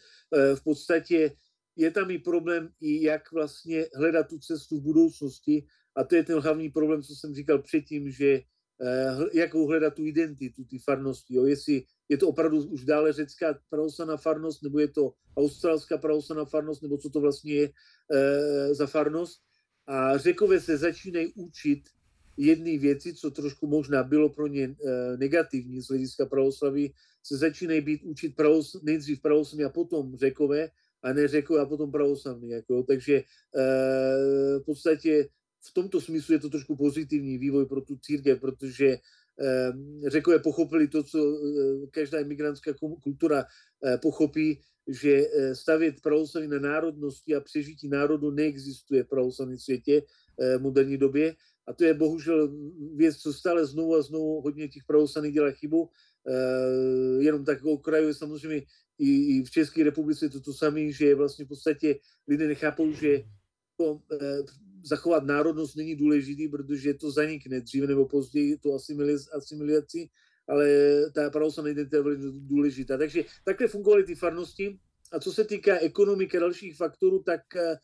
v 0.56 0.64
podstatě 0.64 1.32
je 1.76 1.92
tam 1.92 2.12
i 2.12 2.20
problém, 2.20 2.70
i 2.82 3.04
jak 3.04 3.32
vlastně 3.32 3.86
hledat 3.96 4.28
tu 4.28 4.40
cestu 4.40 4.80
v 4.80 4.84
budoucnosti. 4.84 5.66
A 5.96 6.04
to 6.04 6.16
je 6.16 6.24
ten 6.24 6.40
hlavní 6.40 6.70
problém, 6.70 7.04
co 7.04 7.16
jsem 7.16 7.36
říkal 7.36 7.62
předtím, 7.62 8.12
že 8.12 8.42
jakou 9.34 9.68
hledat 9.68 9.94
tu 9.94 10.06
identitu, 10.06 10.66
ty 10.66 10.80
farnosti. 10.80 11.36
Jo? 11.36 11.46
Jestli 11.46 11.84
je 12.10 12.18
to 12.18 12.30
opravdu 12.30 12.64
už 12.64 12.86
dále 12.86 13.14
řecká 13.14 13.60
pravoslavná 13.70 14.18
farnost, 14.18 14.64
nebo 14.64 14.80
je 14.80 14.88
to 14.88 15.14
australská 15.38 15.98
pravoslavná 15.98 16.46
farnost, 16.46 16.82
nebo 16.82 16.98
co 16.98 17.10
to 17.10 17.22
vlastně 17.22 17.54
je 17.54 17.70
e, 18.12 18.76
za 18.76 18.88
farnost. 18.88 19.42
A 19.88 20.18
řekové 20.18 20.60
se 20.60 20.78
začínají 20.78 21.34
učit 21.36 21.80
jedné 22.38 22.78
věci, 22.78 23.14
co 23.14 23.32
trošku 23.32 23.68
možná 23.68 24.04
bylo 24.04 24.30
pro 24.30 24.48
ně 24.48 24.64
e, 24.64 24.76
negativní 25.18 25.82
z 25.82 25.88
hlediska 25.88 26.26
pravoslaví, 26.26 26.94
se 27.24 27.38
začínají 27.38 27.82
být 27.82 28.04
učit 28.04 28.36
pravos, 28.36 28.82
nejdřív 28.84 29.22
pravoslavní 29.22 29.66
a 29.66 29.70
potom 29.70 30.18
řekové, 30.18 30.70
a 31.04 31.14
ne 31.14 31.28
řekl 31.28 31.62
a 31.62 31.66
potom 31.66 31.92
pravoslavný. 31.92 32.50
Jako, 32.50 32.84
takže 32.84 33.24
v 34.60 34.64
podstatě 34.66 35.30
v 35.62 35.74
tomto 35.74 36.02
smyslu 36.02 36.34
je 36.34 36.40
to 36.40 36.50
trošku 36.50 36.76
pozitivní 36.76 37.38
vývoj 37.38 37.66
pro 37.66 37.82
tu 37.82 37.98
církev, 37.98 38.40
protože 38.40 38.88
e, 38.88 39.00
řekové 40.08 40.40
pochopili 40.40 40.88
to, 40.88 41.04
co 41.04 41.20
e, 41.20 41.88
každá 41.92 42.20
imigrantská 42.20 42.74
kultura 43.04 43.46
e, 43.46 43.98
pochopí, 43.98 44.62
že 44.88 45.24
stavět 45.54 46.02
pravoslavní 46.02 46.50
na 46.50 46.60
národnosti 46.60 47.36
a 47.36 47.42
přežití 47.42 47.90
národu 47.90 48.32
neexistuje 48.32 49.04
v 49.04 49.08
pravoslavném 49.08 49.58
světě 49.58 50.04
v 50.58 50.62
moderní 50.62 50.98
době. 50.98 51.36
A 51.68 51.74
to 51.74 51.84
je 51.84 51.94
bohužel 51.94 52.56
věc, 52.96 53.18
co 53.18 53.34
stále 53.34 53.66
znovu 53.66 53.96
a 53.96 54.02
znovu 54.02 54.42
hodně 54.42 54.68
těch 54.68 54.84
pravoslavných 54.88 55.34
dělá 55.34 55.52
chybu. 55.52 55.90
Jenom 57.20 57.46
tak 57.46 57.66
okrajuje 57.66 58.14
samozřejmě 58.14 58.62
i, 58.98 59.38
i 59.38 59.44
v 59.44 59.52
České 59.52 59.84
republice 59.84 60.30
to 60.30 60.42
to 60.42 60.54
samé, 60.54 60.92
že 60.92 61.16
vlastně 61.16 61.46
v 61.46 61.48
podstatě 61.48 62.00
lidé 62.28 62.48
nechápou, 62.48 62.92
že 62.92 63.24
zachovat 64.84 65.24
národnost 65.24 65.76
není 65.76 65.96
důležitý, 65.96 66.48
protože 66.48 66.94
to 66.94 67.12
zanikne 67.12 67.62
dříve 67.62 67.88
nebo 67.88 68.06
později, 68.06 68.58
to 68.58 68.74
asimilaci, 69.34 70.10
ale 70.48 70.70
ta 71.14 71.30
pravoslavná 71.30 71.72
identita 71.72 71.98
je 71.98 72.04
velmi 72.04 72.32
důležitá. 72.32 72.98
Takže 72.98 73.24
takhle 73.46 73.68
fungovaly 73.68 74.04
ty 74.04 74.16
farnosti. 74.16 74.80
A 75.12 75.20
co 75.20 75.32
se 75.32 75.44
týká 75.44 75.78
ekonomiky 75.78 76.38
a 76.38 76.40
dalších 76.40 76.76
faktorů, 76.78 77.24
tak 77.24 77.56
e, 77.56 77.80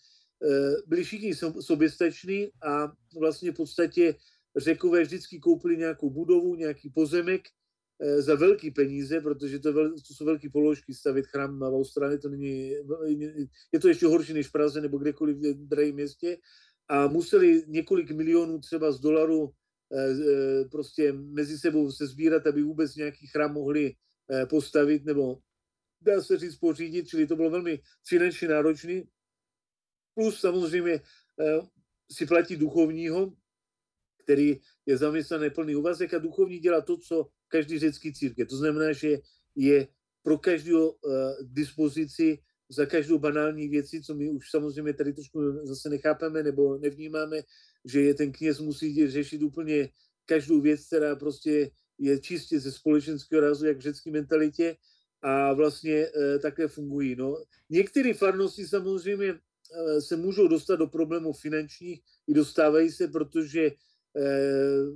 byli 0.88 1.04
všichni 1.04 1.34
soběstační 1.60 2.48
a 2.62 2.92
vlastně 3.20 3.52
v 3.52 3.56
podstatě 3.56 4.16
řekové 4.58 5.02
vždycky 5.02 5.40
koupili 5.40 5.78
nějakou 5.78 6.10
budovu, 6.10 6.56
nějaký 6.56 6.90
pozemek 6.90 7.42
Eh, 7.42 7.63
za 8.18 8.36
velký 8.36 8.72
peníze, 8.72 9.22
protože 9.22 9.60
to, 9.60 9.74
vel, 9.74 9.92
to 9.92 10.14
jsou 10.14 10.26
velké 10.26 10.50
položky, 10.50 10.94
stavit 10.94 11.28
chrám 11.28 11.60
v 11.60 11.64
Austrálii, 11.64 12.20
to 12.20 12.30
není, 12.30 12.74
je 13.74 13.80
to 13.80 13.88
ještě 13.88 14.06
horší 14.06 14.34
než 14.34 14.48
v 14.48 14.52
Praze 14.52 14.82
nebo 14.82 14.98
kdekoliv 14.98 15.38
v 15.38 15.68
drahém 15.68 15.94
městě 15.94 16.38
a 16.88 17.08
museli 17.08 17.64
několik 17.68 18.12
milionů 18.12 18.60
třeba 18.60 18.92
z 18.92 19.00
dolarů 19.00 19.52
eh, 19.94 20.12
eh, 20.12 20.66
prostě 20.72 21.14
mezi 21.14 21.58
sebou 21.58 21.92
se 21.92 22.08
sbírat, 22.08 22.48
aby 22.48 22.62
vůbec 22.62 22.96
nějaký 22.96 23.28
chrám 23.28 23.54
mohli 23.54 23.94
postavit 24.50 25.06
nebo 25.06 25.38
dá 26.02 26.22
se 26.22 26.38
říct 26.38 26.56
pořídit, 26.56 27.08
čili 27.08 27.28
to 27.28 27.36
bylo 27.36 27.50
velmi 27.50 27.80
finančně 28.08 28.48
náročný. 28.48 29.04
Plus 30.16 30.40
samozřejmě 30.40 31.02
si 32.12 32.26
platí 32.26 32.56
duchovního, 32.56 33.34
který 34.24 34.60
je 34.86 34.98
zaměstnaný 34.98 35.50
plný 35.50 35.76
úvazek 35.76 36.14
a 36.14 36.18
duchovní 36.18 36.60
dělá 36.60 36.82
to, 36.82 36.98
co 36.98 37.28
každý 37.54 37.80
řecký 37.80 38.14
církev. 38.14 38.50
To 38.50 38.58
znamená, 38.58 38.98
že 38.98 39.22
je 39.54 39.88
pro 40.26 40.42
každou 40.42 40.90
uh, 40.90 40.98
dispozici 41.46 42.42
za 42.70 42.86
každou 42.86 43.22
banální 43.22 43.70
věci, 43.70 44.02
co 44.02 44.16
my 44.18 44.30
už 44.30 44.50
samozřejmě 44.50 44.94
tady 44.94 45.14
trošku 45.14 45.68
zase 45.70 45.90
nechápeme 45.90 46.44
nebo 46.44 46.78
nevnímáme, 46.82 47.46
že 47.86 48.02
je 48.02 48.14
ten 48.14 48.32
kněz 48.32 48.60
musí 48.60 48.90
řešit 49.06 49.44
úplně 49.44 49.90
každou 50.26 50.62
věc, 50.62 50.82
která 50.88 51.16
prostě 51.16 51.70
je 52.00 52.20
čistě 52.20 52.60
ze 52.60 52.72
společenského 52.72 53.42
rázu, 53.42 53.66
jak 53.66 53.78
v 53.78 53.86
řecké 53.94 54.12
mentalitě 54.12 54.76
a 55.22 55.54
vlastně 55.54 56.10
e, 56.10 56.40
také 56.40 56.68
fungují. 56.68 57.16
No. 57.16 57.38
Některé 57.70 58.14
farnosti 58.14 58.66
samozřejmě 58.66 59.30
e, 59.30 60.02
se 60.02 60.16
můžou 60.16 60.48
dostat 60.48 60.76
do 60.76 60.88
problémů 60.88 61.34
finančních 61.34 62.02
i 62.28 62.34
dostávají 62.34 62.90
se, 62.90 63.08
protože 63.08 63.72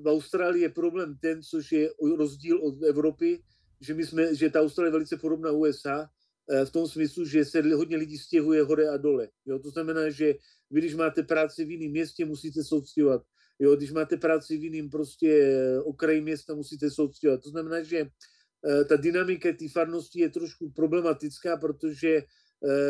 v 0.02 0.08
Austrálii 0.08 0.62
je 0.62 0.70
problém 0.70 1.18
ten, 1.22 1.44
což 1.44 1.72
je 1.72 1.90
rozdíl 2.18 2.62
od 2.62 2.84
Evropy, 2.84 3.44
že, 3.82 3.94
my 3.94 4.06
jsme, 4.06 4.36
že 4.36 4.50
ta 4.50 4.62
Austrálie 4.62 4.88
je 4.88 4.92
velice 4.92 5.18
podobná 5.18 5.52
USA, 5.52 6.10
eh, 6.50 6.66
v 6.66 6.72
tom 6.72 6.88
smyslu, 6.88 7.26
že 7.26 7.46
se 7.46 7.62
hodně 7.62 7.98
lidí 7.98 8.18
stěhuje 8.18 8.64
hore 8.64 8.90
a 8.90 8.98
dole. 8.98 9.30
Jo? 9.46 9.60
To 9.60 9.70
znamená, 9.70 10.10
že 10.10 10.34
vy, 10.70 10.82
když 10.82 10.96
máte 10.96 11.24
práci 11.24 11.66
v 11.66 11.72
jiném 11.72 11.92
městě, 11.92 12.26
musíte 12.26 12.64
se 12.64 12.76
odstěhovat. 12.76 13.22
Jo, 13.60 13.76
když 13.76 13.92
máte 13.92 14.18
práci 14.18 14.58
v 14.58 14.64
jiném 14.64 14.90
prostě 14.90 15.58
okraji 15.84 16.22
města, 16.22 16.56
musíte 16.56 16.92
se 16.92 17.02
odstěhovat. 17.02 17.44
To 17.44 17.50
znamená, 17.50 17.84
že 17.84 18.06
ta 18.90 18.96
dynamika 18.96 19.50
té 19.54 19.70
farnosti 19.70 20.20
je 20.20 20.30
trošku 20.30 20.72
problematická, 20.72 21.58
protože 21.58 22.22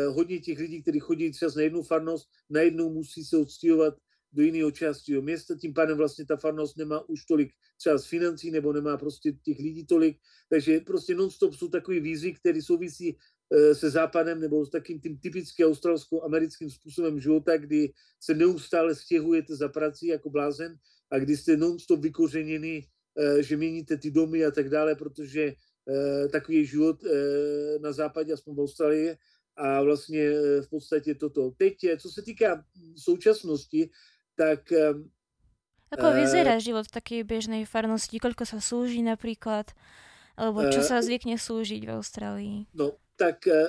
hodně 0.08 0.40
těch 0.40 0.58
lidí, 0.58 0.82
kteří 0.82 0.98
chodí 1.00 1.30
třeba 1.32 1.52
na 1.56 1.62
jednu 1.62 1.82
farnost, 1.82 2.28
najednou 2.50 2.92
musí 2.92 3.24
se 3.24 3.36
odstěhovat 3.36 3.94
do 4.38 4.44
jiného 4.44 4.70
části 4.70 5.20
města, 5.20 5.54
tím 5.58 5.74
pádem 5.74 5.96
vlastně 5.96 6.24
ta 6.24 6.36
farnost 6.36 6.76
nemá 6.76 7.08
už 7.08 7.24
tolik 7.24 7.50
třeba 7.76 7.98
z 7.98 8.06
financí 8.06 8.50
nebo 8.50 8.72
nemá 8.72 8.96
prostě 8.96 9.32
těch 9.32 9.58
lidí 9.58 9.86
tolik, 9.86 10.16
takže 10.50 10.80
prostě 10.80 11.14
non-stop 11.14 11.54
jsou 11.54 11.68
takové 11.68 12.00
výzvy, 12.00 12.32
které 12.32 12.62
souvisí 12.62 13.16
eh, 13.16 13.74
se 13.74 13.90
západem 13.90 14.40
nebo 14.40 14.66
s 14.66 14.70
takým 14.70 15.00
tím 15.00 15.18
typickým 15.18 15.66
australsko-americkým 15.66 16.70
způsobem 16.70 17.20
života, 17.20 17.56
kdy 17.56 17.92
se 18.20 18.34
neustále 18.34 18.94
stěhujete 18.94 19.56
za 19.56 19.68
prací 19.68 20.06
jako 20.06 20.30
blázen 20.30 20.76
a 21.10 21.18
kdy 21.18 21.36
jste 21.36 21.56
non-stop 21.56 22.00
vykořeněni, 22.00 22.86
eh, 23.18 23.42
že 23.42 23.56
měníte 23.56 23.96
ty 23.96 24.10
domy 24.10 24.44
a 24.44 24.50
tak 24.50 24.68
dále, 24.70 24.94
protože 24.94 25.42
eh, 25.50 26.28
takový 26.28 26.58
je 26.58 26.64
život 26.64 27.00
na 27.80 27.92
západě, 27.92 28.32
aspoň 28.32 28.54
v 28.54 28.60
Austrálii, 28.60 29.16
a 29.58 29.82
vlastně 29.82 30.30
v 30.60 30.68
podstatě 30.70 31.14
toto. 31.14 31.50
Teď, 31.56 31.98
co 31.98 32.08
se 32.10 32.22
týká 32.22 32.64
současnosti, 32.96 33.90
tak... 34.38 34.70
Ako 35.90 36.08
uh, 36.08 36.14
vyzerá 36.14 36.62
život 36.62 36.86
v 36.86 36.94
takej 36.94 37.20
bežnej 37.26 37.66
farnosti? 37.66 38.22
Koľko 38.22 38.46
sa 38.46 38.62
súži 38.62 39.02
napríklad? 39.02 39.74
Alebo 40.38 40.62
čo 40.70 40.80
uh, 40.80 40.86
sa 40.86 41.02
zvykne 41.02 41.34
súžiť 41.34 41.82
v 41.82 41.90
Austrálii? 41.98 42.56
No, 42.78 42.94
tak 43.18 43.50
uh, 43.50 43.66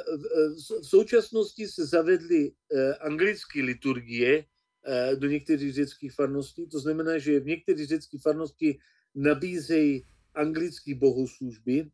v 0.53 0.85
současnosti 0.85 1.65
se 1.65 1.89
zavedly 1.89 2.53
uh, 2.53 2.93
anglické 3.01 3.65
liturgie 3.65 4.45
uh, 4.45 5.17
do 5.17 5.25
některých 5.25 5.73
řeckých 5.73 6.13
farností. 6.13 6.69
To 6.69 6.77
znamená, 6.77 7.17
že 7.17 7.39
v 7.41 7.57
některých 7.57 7.87
řeckých 7.87 8.21
farnosti 8.21 8.77
nabízejí 9.15 10.05
anglické 10.35 10.95
bohoslužby 10.95 11.89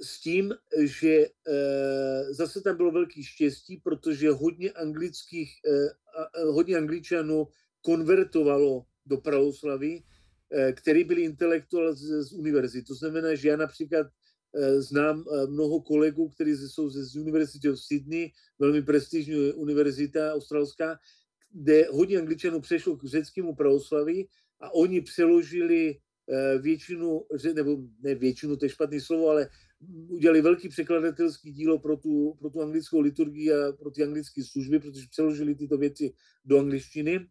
s 0.00 0.20
tím, 0.20 0.54
že 0.80 1.28
zase 2.30 2.60
tam 2.60 2.76
bylo 2.76 2.90
velký 2.90 3.24
štěstí, 3.24 3.76
protože 3.76 4.30
hodně 4.30 4.70
anglických 4.70 5.60
hodně 6.44 6.76
angličanů 6.76 7.48
konvertovalo 7.82 8.84
do 9.06 9.16
pravoslavy, 9.16 10.02
eh, 10.50 10.72
který 10.72 11.04
byli 11.04 11.22
intelektuál 11.22 11.94
z, 11.94 12.22
z 12.22 12.32
univerzity. 12.32 12.86
To 12.86 12.94
znamená, 12.94 13.34
že 13.34 13.48
já 13.48 13.56
například 13.56 14.06
eh, 14.06 14.82
znám 14.82 15.24
eh, 15.24 15.46
mnoho 15.46 15.80
kolegů, 15.80 16.28
kteří 16.28 16.56
jsou 16.56 16.88
z, 16.88 17.16
univerzity 17.16 17.68
v 17.68 17.76
Sydney, 17.76 18.32
velmi 18.58 18.82
prestižní 18.82 19.52
univerzita 19.52 20.34
australská, 20.34 20.98
kde 21.52 21.86
hodně 21.90 22.18
angličanů 22.18 22.60
přešlo 22.60 22.96
k 22.96 23.04
řeckému 23.04 23.54
pravoslaví 23.54 24.28
a 24.60 24.74
oni 24.74 25.00
přeložili 25.00 25.98
většinu, 26.58 27.26
nebo 27.54 27.78
ne 28.00 28.14
většinu, 28.14 28.56
to 28.56 28.64
je 28.64 28.68
špatný 28.68 29.00
slovo, 29.00 29.28
ale 29.28 29.48
udělali 30.08 30.40
velký 30.40 30.68
překladatelský 30.68 31.52
dílo 31.52 31.78
pro 31.78 31.96
tu, 31.96 32.34
pro 32.38 32.50
tu 32.50 32.62
anglickou 32.62 33.00
liturgii 33.00 33.52
a 33.52 33.72
pro 33.72 33.90
ty 33.90 34.02
anglické 34.02 34.44
služby, 34.44 34.78
protože 34.78 35.06
přeložili 35.10 35.54
tyto 35.54 35.78
věci 35.78 36.12
do 36.44 36.58
angličtiny. 36.58 37.26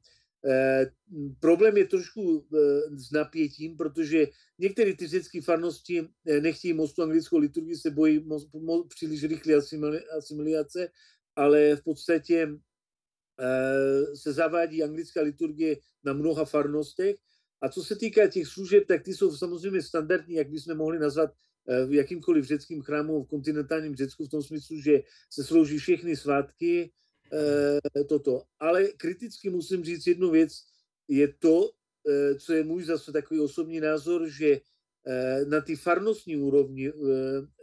Eh, 0.45 0.91
problém 1.39 1.77
je 1.77 1.85
trošku 1.85 2.47
eh, 2.53 2.97
s 2.97 3.11
napětím, 3.11 3.77
protože 3.77 4.27
některé 4.57 4.93
ty 4.93 5.07
řecké 5.07 5.41
farnosti 5.41 6.09
eh, 6.25 6.41
nechtějí 6.41 6.73
moc 6.73 6.93
tu 6.93 7.03
anglickou 7.03 7.37
liturgii, 7.37 7.75
se 7.75 7.91
bojí 7.91 8.19
moc, 8.19 8.47
moc, 8.53 8.87
příliš 8.87 9.23
rychlé 9.23 9.53
asimilace, 10.17 10.91
ale 11.35 11.75
v 11.75 11.83
podstatě 11.83 12.47
eh, 13.39 14.15
se 14.15 14.33
zavádí 14.33 14.83
anglická 14.83 15.21
liturgie 15.21 15.77
na 16.03 16.13
mnoha 16.13 16.45
farnostech. 16.45 17.15
A 17.61 17.69
co 17.69 17.83
se 17.83 17.95
týká 17.95 18.27
těch 18.27 18.47
služeb, 18.47 18.83
tak 18.87 19.03
ty 19.03 19.13
jsou 19.13 19.35
samozřejmě 19.35 19.81
standardní, 19.81 20.35
jak 20.35 20.49
bychom 20.49 20.77
mohli 20.77 20.99
nazvat 20.99 21.33
v 21.87 21.93
jakýmkoliv 21.93 22.45
řeckém 22.45 22.81
chrámu 22.81 23.23
v 23.23 23.27
kontinentálním 23.27 23.95
Řecku 23.95 24.25
v 24.25 24.29
tom 24.29 24.43
smyslu, 24.43 24.81
že 24.81 25.03
se 25.29 25.43
slouží 25.43 25.77
všechny 25.77 26.15
svátky, 26.15 26.91
eh, 27.33 28.03
toto. 28.03 28.43
Ale 28.59 28.87
kriticky 28.87 29.49
musím 29.49 29.83
říct 29.83 30.07
jednu 30.07 30.31
věc, 30.31 30.51
je 31.07 31.27
to, 31.39 31.69
eh, 32.09 32.35
co 32.35 32.53
je 32.53 32.63
můj 32.63 32.83
zase 32.83 33.11
takový 33.11 33.39
osobní 33.39 33.79
názor, 33.79 34.29
že 34.29 34.61
na 35.47 35.61
ty 35.61 35.75
farnostní 35.75 36.37
úrovni 36.37 36.91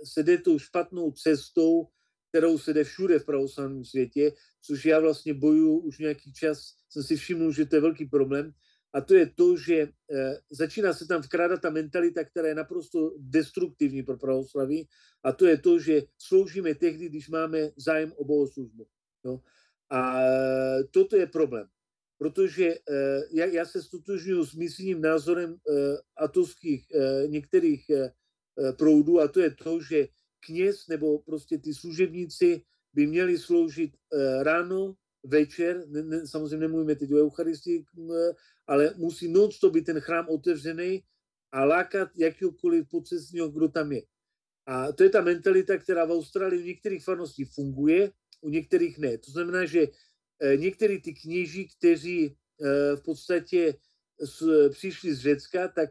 se 0.05 0.23
jde 0.23 0.39
tou 0.39 0.59
špatnou 0.59 1.13
cestou, 1.13 1.87
kterou 2.29 2.59
se 2.59 2.73
jde 2.73 2.85
všude 2.85 3.19
v 3.19 3.25
pravoslavném 3.25 3.85
světě, 3.85 4.33
což 4.63 4.85
já 4.85 5.01
vlastně 5.01 5.35
boju 5.35 5.79
už 5.79 5.99
nějaký 5.99 6.33
čas, 6.33 6.75
jsem 6.91 7.03
si 7.03 7.17
všiml, 7.17 7.53
že 7.53 7.67
to 7.67 7.77
je 7.77 7.81
velký 7.81 8.05
problém, 8.05 8.53
a 8.97 9.01
to 9.01 9.15
je 9.15 9.27
to, 9.27 9.57
že 9.57 9.77
e, 9.77 9.89
začíná 10.51 10.93
se 10.93 11.07
tam 11.07 11.23
vkrádat 11.23 11.61
ta 11.61 11.71
mentalita, 11.71 12.25
která 12.25 12.49
je 12.49 12.55
naprosto 12.55 13.13
destruktivní 13.19 14.03
pro 14.03 14.17
pravoslaví 14.17 14.89
a 15.23 15.33
to 15.33 15.47
je 15.47 15.59
to, 15.59 15.79
že 15.79 16.03
sloužíme 16.19 16.75
tehdy, 16.75 17.09
když 17.09 17.29
máme 17.29 17.59
zájem 17.77 18.13
o 18.17 18.25
bohoslužbu. 18.25 18.87
No. 19.25 19.41
A 19.91 20.21
toto 20.91 21.17
je 21.17 21.27
problém, 21.27 21.69
protože 22.19 22.67
e, 22.67 22.79
já, 23.33 23.47
já 23.47 23.65
se 23.65 23.83
stotožňuji 23.83 24.45
s 24.45 24.55
myslním 24.55 25.01
názorem 25.01 25.57
atovských 26.17 26.87
některých 27.27 27.85
proudů 28.79 29.21
a 29.21 29.29
to 29.29 29.41
je 29.41 29.51
to, 29.51 29.81
že 29.81 30.09
kněz 30.41 30.89
nebo 30.89 31.19
prostě 31.19 31.59
ty 31.59 31.75
služebníci 31.75 32.63
by 32.95 33.07
měli 33.07 33.39
sloužit 33.39 33.91
ráno, 34.43 34.97
večer, 35.27 35.85
ne, 35.89 36.03
ne, 36.03 36.27
samozřejmě 36.27 36.57
nemluvíme 36.57 36.95
teď 36.95 37.13
o 37.13 37.17
Eucharistii, 37.17 37.85
ale 38.67 38.95
musí 38.97 39.29
non-stop 39.29 39.73
být 39.73 39.87
ten 39.87 40.01
chrám 40.01 40.29
otevřený 40.29 41.03
a 41.53 41.65
lákat 41.65 42.09
jakýkoliv 42.17 42.89
pocestního, 42.89 43.49
kdo 43.49 43.69
tam 43.69 43.93
je. 43.93 44.03
A 44.67 44.93
to 44.93 45.03
je 45.05 45.11
ta 45.11 45.21
mentalita, 45.21 45.79
která 45.79 46.05
v 46.05 46.11
Austrálii 46.11 46.63
u 46.63 46.67
některých 46.67 47.05
farností 47.05 47.45
funguje, 47.45 48.11
u 48.41 48.49
některých 48.49 48.99
ne. 48.99 49.19
To 49.19 49.31
znamená, 49.31 49.65
že 49.65 49.87
eh, 50.41 50.57
některý 50.57 51.03
ty 51.03 51.15
kněží, 51.15 51.69
kteří 51.79 52.27
eh, 52.27 52.97
v 52.97 53.03
podstatě 53.03 53.75
přišli 54.71 55.15
z 55.15 55.21
Řecka, 55.21 55.69
tak 55.69 55.91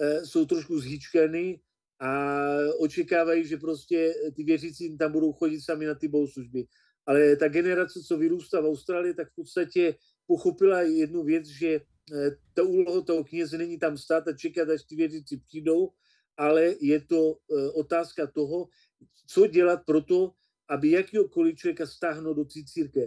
eh, 0.00 0.26
jsou 0.26 0.46
trošku 0.46 0.80
zhyčkaný 0.80 1.60
a 2.00 2.38
očekávají, 2.78 3.46
že 3.46 3.56
prostě 3.56 4.14
ty 4.36 4.44
věřící 4.44 4.96
tam 4.96 5.12
budou 5.12 5.32
chodit 5.32 5.60
sami 5.60 5.86
na 5.86 5.94
ty 5.94 6.08
bohoslužby. 6.08 6.66
Ale 7.06 7.36
ta 7.36 7.48
generace, 7.48 8.00
co 8.02 8.18
vyrůstá 8.18 8.60
v 8.60 8.66
Austrálii, 8.66 9.14
tak 9.14 9.30
v 9.30 9.34
podstatě 9.34 9.94
pochopila 10.26 10.80
jednu 10.82 11.24
věc, 11.24 11.46
že 11.46 11.80
Eh, 12.12 12.36
ta 12.54 12.62
úloha 12.62 13.00
toho 13.00 13.24
kněze 13.24 13.58
není 13.58 13.78
tam 13.78 13.98
stát 13.98 14.28
a 14.28 14.32
čekat, 14.32 14.68
až 14.68 14.82
ty 14.82 14.96
věřící 14.96 15.36
přijdou, 15.36 15.90
ale 16.36 16.74
je 16.80 17.00
to 17.00 17.36
eh, 17.36 17.70
otázka 17.70 18.26
toho, 18.26 18.68
co 19.26 19.46
dělat 19.46 19.80
pro 19.86 20.00
to, 20.00 20.32
aby 20.68 20.90
jakýkoliv 20.90 21.56
člověka 21.56 21.86
stáhnout 21.86 22.34
do 22.34 22.44
té 22.44 22.60
církve. 22.66 23.06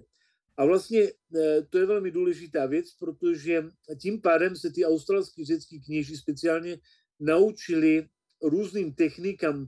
A 0.57 0.65
vlastně 0.65 1.01
eh, 1.35 1.61
to 1.69 1.77
je 1.77 1.85
velmi 1.85 2.11
důležitá 2.11 2.65
věc, 2.65 2.93
protože 2.99 3.65
tím 4.01 4.21
pádem 4.21 4.55
se 4.55 4.69
ty 4.69 4.85
australský 4.85 5.45
řecký 5.45 5.81
kněží 5.81 6.17
speciálně 6.17 6.79
naučili 7.19 8.09
různým 8.41 8.93
technikám, 8.93 9.67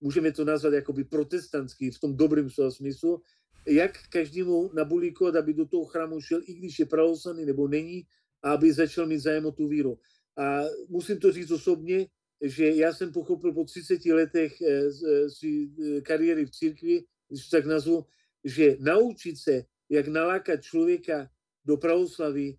můžeme 0.00 0.32
to 0.32 0.44
nazvat 0.44 0.72
jakoby 0.72 1.04
protestantský 1.04 1.90
v 1.90 2.00
tom 2.00 2.16
dobrém 2.16 2.50
slova 2.50 2.70
smyslu, 2.70 3.22
jak 3.66 4.08
každému 4.08 4.70
nabulíkovat, 4.74 5.36
aby 5.36 5.54
do 5.54 5.66
toho 5.66 5.84
chrámu 5.84 6.20
šel, 6.20 6.40
i 6.46 6.54
když 6.54 6.78
je 6.78 6.86
pravoslavný 6.86 7.46
nebo 7.46 7.68
není, 7.68 8.06
aby 8.42 8.72
začal 8.72 9.06
mít 9.06 9.18
zájem 9.18 9.46
o 9.46 9.52
tu 9.52 9.68
víru. 9.68 9.98
A 10.36 10.62
musím 10.88 11.20
to 11.20 11.32
říct 11.32 11.50
osobně, 11.50 12.06
že 12.40 12.68
já 12.68 12.92
jsem 12.92 13.12
pochopil 13.12 13.52
po 13.52 13.64
30 13.64 14.06
letech 14.06 14.60
eh, 14.60 14.66
eh, 14.68 15.30
své 15.30 15.48
eh, 15.48 16.00
kariéry 16.00 16.46
v 16.46 16.50
církvi, 16.50 17.04
když 17.28 17.48
to 17.48 17.56
tak 17.56 17.66
nazvu, 17.66 18.04
že 18.44 18.76
naučit 18.80 19.36
se, 19.38 19.64
jak 19.88 20.08
nalákat 20.08 20.62
člověka 20.62 21.30
do 21.64 21.76
pravoslaví, 21.76 22.58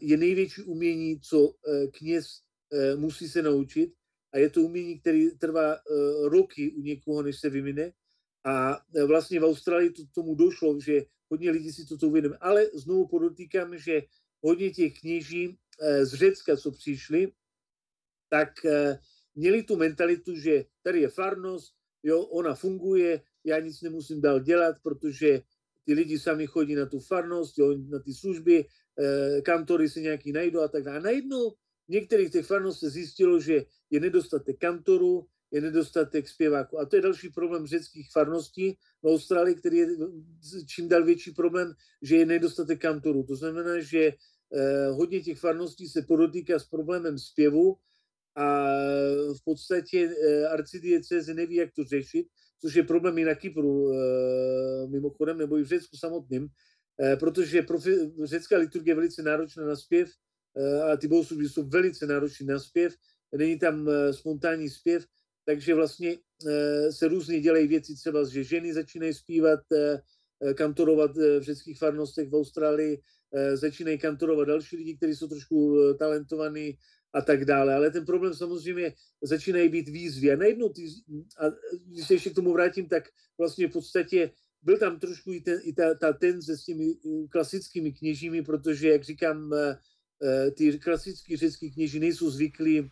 je 0.00 0.16
největší 0.16 0.62
umění, 0.62 1.20
co 1.20 1.54
kněz 1.92 2.26
musí 2.96 3.28
se 3.28 3.42
naučit. 3.42 3.92
A 4.32 4.38
je 4.38 4.50
to 4.50 4.62
umění, 4.62 5.00
které 5.00 5.28
trvá 5.38 5.76
roky 6.24 6.72
u 6.72 6.82
někoho, 6.82 7.22
než 7.22 7.40
se 7.40 7.50
vymine. 7.50 7.92
A 8.44 8.80
vlastně 9.06 9.40
v 9.40 9.44
Austrálii 9.44 9.90
to 9.90 10.02
tomu 10.14 10.34
došlo, 10.34 10.80
že 10.80 11.04
hodně 11.30 11.50
lidí 11.50 11.72
si 11.72 11.86
toto 11.86 12.08
uvědomí. 12.08 12.34
Ale 12.40 12.66
znovu 12.74 13.08
podotýkám, 13.08 13.78
že 13.78 14.02
hodně 14.40 14.70
těch 14.70 15.00
kněží 15.00 15.58
eh, 15.80 16.06
z 16.06 16.14
Řecka, 16.14 16.56
co 16.56 16.72
přišli, 16.72 17.32
tak 18.28 18.64
eh, 18.64 18.98
měli 19.34 19.62
tu 19.62 19.76
mentalitu, 19.76 20.36
že 20.36 20.64
tady 20.82 21.00
je 21.00 21.08
farnost, 21.08 21.74
jo, 22.02 22.22
ona 22.22 22.54
funguje, 22.54 23.22
já 23.44 23.60
nic 23.60 23.82
nemusím 23.82 24.20
dál 24.20 24.40
dělat, 24.40 24.76
protože 24.82 25.42
ty 25.84 25.94
lidi 25.94 26.18
sami 26.18 26.46
chodí 26.46 26.74
na 26.74 26.86
tu 26.86 27.00
farnost, 27.00 27.58
jo, 27.58 27.78
na 27.78 27.98
ty 27.98 28.14
služby, 28.14 28.64
kantory 29.44 29.88
si 29.88 30.00
nějaký 30.00 30.32
najdou 30.32 30.60
a 30.60 30.68
tak 30.68 30.82
dále. 30.82 30.98
A 30.98 31.00
najednou 31.00 31.50
v 31.88 31.88
některých 31.88 32.32
těch 32.32 32.46
farnostech 32.46 32.90
zjistilo, 32.90 33.40
že 33.40 33.64
je 33.90 34.00
nedostatek 34.00 34.58
kantorů, 34.58 35.26
je 35.50 35.60
nedostatek 35.60 36.28
zpěváků. 36.28 36.78
A 36.80 36.84
to 36.84 36.96
je 36.96 37.02
další 37.02 37.28
problém 37.28 37.66
řeckých 37.66 38.08
farností 38.12 38.78
v 39.02 39.06
Austrálii, 39.06 39.54
který 39.54 39.76
je 39.76 39.88
čím 40.66 40.88
dál 40.88 41.04
větší 41.04 41.30
problém, 41.30 41.72
že 42.02 42.16
je 42.16 42.26
nedostatek 42.26 42.80
kantorů. 42.80 43.22
To 43.22 43.36
znamená, 43.36 43.80
že 43.80 44.12
hodně 44.90 45.20
těch 45.20 45.38
farností 45.38 45.88
se 45.88 46.02
podotýká 46.02 46.58
s 46.58 46.64
problémem 46.64 47.18
zpěvu 47.18 47.76
a 48.36 48.66
v 49.34 49.44
podstatě 49.44 50.14
arcidieceze 50.50 51.34
neví, 51.34 51.54
jak 51.54 51.70
to 51.76 51.84
řešit, 51.84 52.26
což 52.60 52.74
je 52.74 52.82
problém 52.82 53.18
i 53.18 53.24
na 53.24 53.34
Kypru 53.34 53.92
mimochodem, 54.88 55.38
nebo 55.38 55.58
i 55.58 55.62
v 55.62 55.66
Řecku 55.66 55.96
samotným, 55.96 56.48
protože 57.20 57.62
profi, 57.62 58.12
řecká 58.24 58.58
liturgie 58.58 58.90
je 58.90 58.96
velice 58.96 59.22
náročná 59.22 59.66
na 59.66 59.76
zpěv 59.76 60.08
a 60.92 60.96
ty 60.96 61.08
bohoslužby 61.08 61.48
jsou 61.48 61.68
velice 61.68 62.06
náročné 62.06 62.46
na 62.52 62.58
zpěv, 62.58 62.94
není 63.36 63.58
tam 63.58 63.88
spontánní 64.10 64.70
zpěv, 64.70 65.04
takže 65.48 65.74
vlastně 65.74 66.16
se 66.90 67.08
různě 67.08 67.40
dělají 67.40 67.66
věci, 67.66 67.94
třeba, 67.94 68.28
že 68.28 68.44
ženy 68.44 68.74
začínají 68.74 69.14
zpívat, 69.14 69.60
kantorovat 70.54 71.16
v 71.16 71.42
řeckých 71.42 71.78
farnostech 71.78 72.28
v 72.28 72.34
Austrálii, 72.34 73.00
začínají 73.54 73.98
kantorovat 73.98 74.48
další 74.48 74.76
lidi, 74.76 74.96
kteří 74.96 75.16
jsou 75.16 75.28
trošku 75.28 75.76
talentovaní 75.98 76.78
a 77.12 77.22
tak 77.22 77.44
dále. 77.44 77.74
Ale 77.74 77.90
ten 77.90 78.04
problém 78.04 78.34
samozřejmě 78.34 78.94
začínají 79.22 79.68
být 79.68 79.88
výzvy. 79.88 80.32
A 80.32 80.36
najednou, 80.36 80.68
ty, 80.68 80.88
a 81.40 81.44
když 81.86 82.06
se 82.06 82.14
ještě 82.14 82.30
k 82.30 82.34
tomu 82.34 82.52
vrátím, 82.52 82.88
tak 82.88 83.08
vlastně 83.38 83.68
v 83.68 83.72
podstatě 83.72 84.30
byl 84.62 84.78
tam 84.78 85.00
trošku 85.00 85.32
i, 85.32 85.40
ten, 85.40 85.60
i 85.64 85.72
ta, 85.72 85.94
ta 85.94 86.12
tenze 86.12 86.56
s 86.56 86.64
těmi 86.64 86.94
klasickými 87.30 87.92
kněžími, 87.92 88.42
protože, 88.42 88.88
jak 88.88 89.04
říkám, 89.04 89.54
ty 90.56 90.78
klasický 90.78 91.36
řecký 91.36 91.70
kněži 91.72 92.00
nejsou 92.00 92.30
zvyklí 92.30 92.90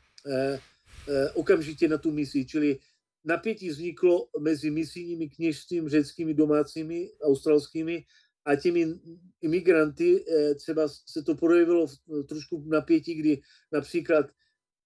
okamžitě 1.34 1.88
na 1.88 1.98
tu 1.98 2.10
misi, 2.10 2.44
čili 2.44 2.78
napětí 3.24 3.68
vzniklo 3.68 4.28
mezi 4.40 4.70
misijními 4.70 5.28
kněžstvím 5.28 5.88
řeckými 5.88 6.34
domácími, 6.34 7.10
australskými 7.22 8.04
a 8.44 8.56
těmi 8.56 8.94
imigranty 9.42 10.24
eh, 10.28 10.54
třeba 10.54 10.88
se 10.88 11.22
to 11.22 11.34
projevilo 11.34 11.86
v 11.86 12.22
trošku 12.28 12.64
napětí, 12.66 13.14
kdy 13.14 13.40
například 13.72 14.26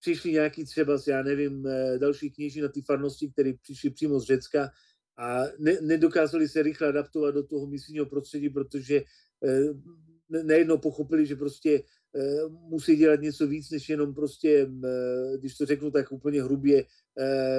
přišli 0.00 0.32
nějaký 0.32 0.64
třeba, 0.64 0.98
já 1.06 1.22
nevím, 1.22 1.66
eh, 1.66 1.98
další 1.98 2.30
kněží 2.30 2.60
na 2.60 2.68
ty 2.68 2.82
farnosti, 2.82 3.30
které 3.30 3.52
přišli 3.62 3.90
přímo 3.90 4.20
z 4.20 4.24
Řecka 4.24 4.70
a 5.16 5.42
ne, 5.58 5.76
nedokázali 5.80 6.48
se 6.48 6.62
rychle 6.62 6.88
adaptovat 6.88 7.34
do 7.34 7.42
toho 7.46 7.66
misijního 7.66 8.06
prostředí, 8.06 8.48
protože 8.48 9.02
eh, 9.44 10.42
nejednou 10.42 10.78
pochopili, 10.78 11.26
že 11.26 11.36
prostě 11.36 11.82
musí 12.48 12.96
dělat 12.96 13.20
něco 13.20 13.46
víc, 13.46 13.70
než 13.70 13.88
jenom 13.88 14.14
prostě, 14.14 14.70
když 15.38 15.56
to 15.56 15.66
řeknu 15.66 15.90
tak 15.90 16.12
úplně 16.12 16.42
hrubě, 16.42 16.84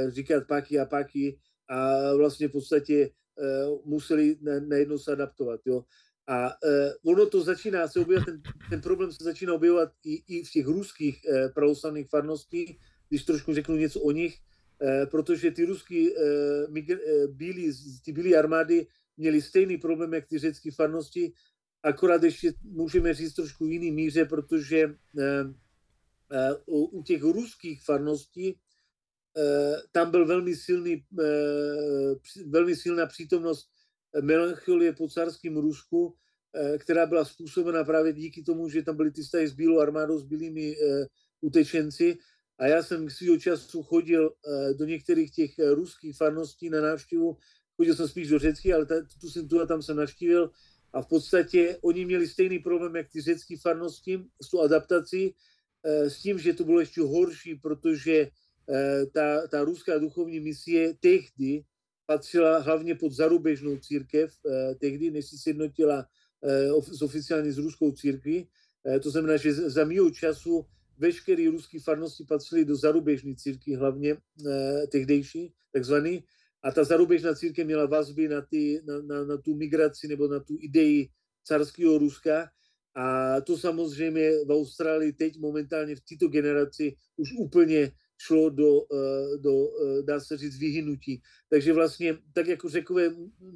říkat 0.07 0.47
paky 0.47 0.79
a 0.79 0.85
paky 0.85 1.39
a 1.69 2.13
vlastně 2.13 2.47
v 2.47 2.51
podstatě 2.51 3.09
Eh, 3.39 3.65
museli 3.85 4.37
najednou 4.67 4.97
se 4.97 5.11
adaptovat. 5.11 5.59
Jo. 5.65 5.85
A 6.27 6.53
ono 7.05 7.25
to 7.25 7.43
začíná 7.43 7.87
se 7.87 7.99
objevovat, 7.99 8.25
ten, 8.25 8.41
ten 8.69 8.81
problém 8.81 9.11
se 9.11 9.23
začíná 9.23 9.53
objevovat 9.53 9.91
i, 10.05 10.23
i 10.27 10.43
v 10.43 10.51
těch 10.51 10.65
ruských 10.65 11.19
pravoslavných 11.55 12.09
farností, 12.09 12.77
když 13.09 13.23
trošku 13.23 13.53
řeknu 13.53 13.75
něco 13.75 14.01
o 14.01 14.11
nich, 14.11 14.37
protože 15.11 15.51
ty 15.51 15.65
ruský 15.65 16.09
migr, 16.69 16.97
bílí, 17.27 17.73
ty 18.05 18.11
bílé 18.11 18.37
armády 18.37 18.87
měli 19.17 19.41
stejný 19.41 19.77
problém, 19.77 20.13
jak 20.13 20.27
ty 20.27 20.39
řecké 20.39 20.71
farnosti, 20.71 21.33
akorát 21.83 22.23
ještě 22.23 22.53
můžeme 22.63 23.13
říct 23.13 23.33
trošku 23.33 23.65
jiný 23.65 23.91
míře, 23.91 24.25
protože 24.25 24.85
uh, 24.87 24.93
uh, 26.65 26.99
u 26.99 27.03
těch 27.03 27.21
ruských 27.21 27.83
farností 27.83 28.59
Eh, 29.37 29.75
tam 29.91 30.11
byl 30.11 30.25
velmi 30.25 30.55
silný, 30.55 31.05
eh, 31.19 32.15
velmi 32.45 32.75
silná 32.75 33.05
přítomnost 33.05 33.69
melancholie 34.21 34.93
po 34.93 35.09
carském 35.09 35.57
Rusku, 35.57 36.15
eh, 36.55 36.77
která 36.77 37.05
byla 37.05 37.25
způsobena 37.25 37.83
právě 37.83 38.13
díky 38.13 38.43
tomu, 38.43 38.69
že 38.69 38.83
tam 38.83 38.97
byly 38.97 39.11
ty 39.11 39.21
vztahy 39.21 39.47
s 39.47 39.53
bílou 39.53 39.79
armádou, 39.79 40.19
s 40.19 40.23
bílými 40.23 40.75
utečenci. 41.41 42.17
A 42.59 42.67
já 42.67 42.83
jsem 42.83 43.09
svýho 43.09 43.37
času 43.37 43.83
chodil 43.83 44.33
do 44.77 44.85
některých 44.85 45.31
těch 45.31 45.51
ruských 45.73 46.17
farností 46.17 46.69
na 46.69 46.81
návštěvu. 46.81 47.37
Chodil 47.75 47.95
jsem 47.95 48.07
spíš 48.07 48.29
do 48.29 48.39
řecky, 48.39 48.73
ale 48.73 48.85
tu 49.21 49.29
jsem 49.29 49.47
tu 49.47 49.61
a 49.61 49.65
tam 49.65 49.81
jsem 49.81 49.97
navštívil. 49.97 50.51
A 50.93 51.01
v 51.01 51.07
podstatě 51.07 51.77
oni 51.81 52.05
měli 52.05 52.27
stejný 52.27 52.59
problém, 52.59 52.95
jak 52.95 53.09
ty 53.09 53.21
řecké 53.21 53.55
farnosti 53.57 54.25
s 54.43 54.49
tou 54.49 54.61
adaptací, 54.61 55.35
s 55.83 56.21
tím, 56.21 56.39
že 56.39 56.53
to 56.53 56.63
bylo 56.63 56.79
ještě 56.79 57.01
horší, 57.01 57.55
protože 57.55 58.27
Eh, 58.69 59.05
ta, 59.05 59.47
ta 59.47 59.63
ruská 59.63 59.97
duchovní 59.97 60.39
misie 60.39 60.93
tehdy 60.99 61.63
patřila 62.05 62.59
hlavně 62.59 62.95
pod 62.95 63.11
zarubežnou 63.11 63.77
církev, 63.77 64.33
eh, 64.49 64.75
tehdy, 64.75 65.11
než 65.11 65.25
se 65.25 65.37
sjednotila 65.37 66.05
eh, 66.43 66.71
oficiálně 67.01 67.51
s 67.51 67.57
ruskou 67.57 67.91
církví. 67.91 68.49
To 69.03 69.09
znamená, 69.09 69.37
že 69.37 69.53
za 69.53 69.85
mýho 69.85 70.11
času 70.11 70.65
veškeré 70.97 71.49
ruské 71.49 71.79
farnosti 71.79 72.23
patřily 72.23 72.65
do 72.65 72.75
zarubežní 72.75 73.35
církvy, 73.35 73.75
hlavně 73.75 74.17
tehdejší, 74.91 75.53
takzvaný. 75.73 76.23
A 76.63 76.71
ta 76.71 76.83
zarubežná 76.83 77.35
církev 77.35 77.65
měla 77.65 77.85
vazby 77.85 78.27
na, 78.27 78.41
ty, 78.41 78.81
na, 78.85 79.01
na, 79.01 79.25
na 79.25 79.37
tu 79.37 79.55
migraci 79.55 80.07
nebo 80.07 80.27
na 80.27 80.39
tu 80.39 80.57
idei 80.59 81.09
carského 81.43 81.97
Ruska. 81.97 82.49
A 82.95 83.41
to 83.41 83.57
samozřejmě 83.57 84.31
v 84.45 84.51
Austrálii 84.51 85.13
teď 85.13 85.39
momentálně 85.39 85.95
v 85.95 86.01
této 86.01 86.27
generaci 86.27 86.95
už 87.17 87.33
úplně 87.39 87.91
šlo 88.21 88.49
do, 88.49 88.85
eh, 88.93 89.37
do, 89.37 89.67
eh, 89.67 90.03
dá 90.03 90.19
se 90.19 90.37
říct, 90.37 90.59
vyhynutí. 90.59 91.21
Takže 91.49 91.73
vlastně, 91.73 92.17
tak 92.33 92.47
jako 92.47 92.69
řekové 92.69 93.09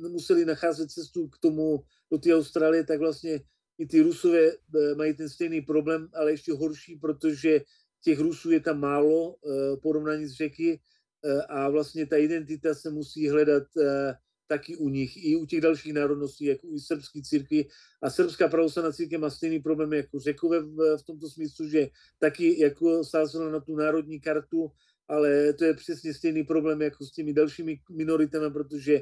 museli 0.10 0.46
nacházet 0.46 0.92
cestu 0.92 1.28
k 1.28 1.38
tomu, 1.38 1.84
do 2.12 2.18
té 2.18 2.36
Austrálie, 2.36 2.84
tak 2.84 3.00
vlastně 3.00 3.42
i 3.78 3.86
ty 3.86 4.02
Rusové 4.02 4.52
eh, 4.52 4.96
mají 4.96 5.14
ten 5.14 5.30
stejný 5.30 5.62
problém, 5.62 6.10
ale 6.14 6.32
ještě 6.32 6.54
horší, 6.54 6.96
protože 6.96 7.62
těch 8.04 8.20
Rusů 8.20 8.52
je 8.52 8.60
tam 8.60 8.80
málo 8.80 9.36
porovnání 9.82 10.28
s 10.28 10.38
řeky 10.38 10.80
a 11.50 11.70
vlastně 11.70 12.06
ta 12.06 12.18
identita 12.18 12.74
se 12.74 12.90
musí 12.90 13.30
hledat 13.30 13.64
taky 14.48 14.78
u 14.78 14.90
nich, 14.90 15.26
i 15.26 15.36
u 15.36 15.46
těch 15.46 15.62
dalších 15.62 15.94
národností, 15.94 16.46
jako 16.46 16.68
i 16.68 16.80
srbské 16.80 17.22
církvy. 17.22 17.66
A 18.02 18.10
srbská 18.10 18.48
pravoslavná 18.48 18.92
církev 18.92 19.22
má 19.22 19.30
stejný 19.30 19.60
problém 19.60 19.94
jako 19.94 20.20
řekové 20.20 20.62
v, 20.62 20.98
v 20.98 21.04
tomto 21.04 21.30
smyslu, 21.30 21.68
že 21.68 21.88
taky 22.20 22.62
jako 22.62 23.04
sázela 23.04 23.50
na 23.50 23.60
tu 23.60 23.76
národní 23.76 24.20
kartu, 24.20 24.72
ale 25.08 25.54
to 25.54 25.66
je 25.66 25.74
přesně 25.74 26.14
stejný 26.14 26.44
problém 26.44 26.82
jako 26.82 27.06
s 27.06 27.12
těmi 27.12 27.34
dalšími 27.34 27.80
minoritami, 27.92 28.54
protože 28.54 29.02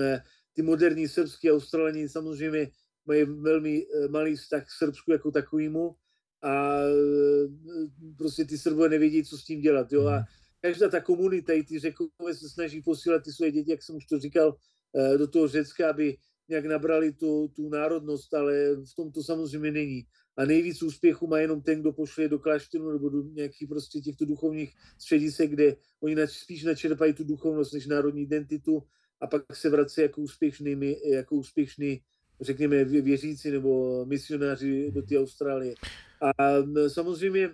eh, 0.00 0.22
ty 0.52 0.62
moderní 0.62 1.08
srbský 1.08 1.52
Australani 1.52 2.08
samozřejmě 2.08 2.70
mají 3.06 3.24
velmi 3.24 3.86
eh, 3.86 4.08
malý 4.08 4.36
vztah 4.36 4.66
k 4.66 4.70
Srbsku 4.78 5.12
jako 5.12 5.30
takovýmu 5.30 5.96
a 6.42 6.78
eh, 6.80 7.48
prostě 8.18 8.44
ty 8.44 8.58
Srbové 8.58 8.88
nevědí, 8.88 9.24
co 9.24 9.38
s 9.38 9.44
tím 9.44 9.60
dělat. 9.60 9.92
Jo? 9.92 10.06
A 10.06 10.16
mhm. 10.16 10.24
Každá 10.62 10.88
ta 10.88 11.00
komunita, 11.00 11.52
i 11.52 11.62
ty 11.62 11.78
řekové 11.78 12.34
se 12.34 12.48
snaží 12.48 12.82
posílat 12.82 13.22
ty 13.24 13.32
svoje 13.32 13.52
děti, 13.52 13.70
jak 13.70 13.82
jsem 13.82 13.96
už 13.96 14.06
to 14.06 14.18
říkal, 14.18 14.56
Eh, 14.96 15.18
do 15.18 15.28
toho 15.28 15.48
Řecka, 15.48 15.90
aby 15.90 16.16
nějak 16.48 16.64
nabrali 16.64 17.12
tu, 17.12 17.48
tu 17.48 17.68
národnost, 17.68 18.34
ale 18.34 18.52
v 18.74 18.94
tom 18.96 19.12
to 19.12 19.22
samozřejmě 19.22 19.70
není. 19.70 20.06
A 20.36 20.44
nejvíc 20.44 20.82
úspěchu 20.82 21.26
má 21.26 21.38
jenom 21.38 21.62
ten, 21.62 21.80
kdo 21.80 21.92
pošle 21.92 22.28
do 22.28 22.38
klášteru 22.38 22.92
nebo 22.92 23.08
do 23.08 23.22
nějakých 23.22 23.68
prostě 23.68 24.00
těchto 24.00 24.24
duchovních 24.24 24.74
středisek, 24.98 25.50
kde 25.50 25.76
oni 26.00 26.16
spíš 26.26 26.64
načerpají 26.64 27.12
tu 27.12 27.24
duchovnost 27.24 27.72
než 27.72 27.86
národní 27.86 28.22
identitu 28.22 28.82
a 29.20 29.26
pak 29.26 29.56
se 29.56 29.70
vrací 29.70 30.00
jako 30.00 30.20
úspěšný, 30.20 30.96
jako 31.04 31.36
úspěšný 31.36 32.02
řekněme, 32.40 32.84
věřící 32.84 33.50
nebo 33.50 34.04
misionáři 34.06 34.90
do 34.90 35.02
té 35.02 35.18
Austrálie. 35.18 35.74
A 36.22 36.32
samozřejmě, 36.88 37.50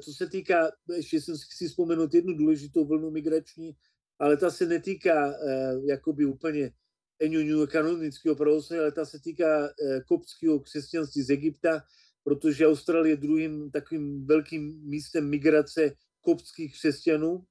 co 0.00 0.12
se 0.12 0.26
týká, 0.26 0.70
ještě 0.96 1.20
jsem 1.20 1.36
si 1.36 1.68
vzpomenout 1.68 2.14
jednu 2.14 2.34
důležitou 2.34 2.84
vlnu 2.84 3.10
migrační, 3.10 3.76
ale 4.18 4.36
ta 4.36 4.50
se 4.50 4.66
netýká 4.66 5.28
uh, 5.28 5.84
jakoby 5.84 6.24
úplně 6.24 6.72
eňuňu 7.20 7.66
kanonického 7.66 8.36
pravoslavia, 8.36 8.82
ale 8.82 8.92
ta 8.92 9.04
se 9.04 9.20
týká 9.20 9.60
uh, 9.60 10.00
koptského 10.08 10.60
křesťanství 10.60 11.22
z 11.22 11.30
Egypta, 11.30 11.82
protože 12.24 12.66
Austrálie 12.66 13.12
je 13.12 13.16
druhým 13.16 13.70
takovým 13.70 14.26
velkým 14.26 14.80
místem 14.84 15.28
migrace 15.28 15.92
koptských 16.20 16.72
křesťanů 16.72 17.44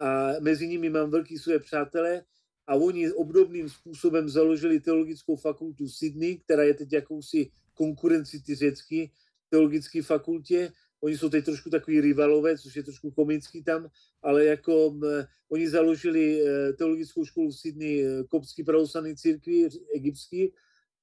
a 0.00 0.32
mezi 0.40 0.68
nimi 0.68 0.90
mám 0.90 1.10
velký 1.10 1.38
své 1.38 1.58
přátelé 1.58 2.24
a 2.66 2.74
oni 2.74 3.12
obdobným 3.12 3.68
způsobem 3.68 4.28
založili 4.28 4.80
teologickou 4.80 5.36
fakultu 5.36 5.88
Sydney, 5.88 6.38
která 6.38 6.62
je 6.62 6.74
teď 6.74 6.92
jakousi 6.92 7.50
konkurenci 7.74 8.42
ty 8.42 8.54
řecké 8.54 9.06
teologické 9.48 10.02
fakultě 10.02 10.72
Oni 11.04 11.18
jsou 11.18 11.28
teď 11.28 11.44
trošku 11.44 11.70
takový 11.70 12.00
rivalové, 12.00 12.58
což 12.58 12.76
je 12.76 12.82
trošku 12.82 13.10
komický 13.10 13.64
tam, 13.64 13.88
ale 14.22 14.44
jako 14.44 14.94
m, 14.94 15.26
oni 15.48 15.68
založili 15.68 16.40
e, 16.40 16.72
teologickou 16.72 17.24
školu 17.24 17.50
v 17.50 17.58
Sydney, 17.58 18.04
e, 18.04 18.24
kopský 18.24 18.64
pravoslavný 18.64 19.16
církvi, 19.16 19.68
egyptský, 19.94 20.52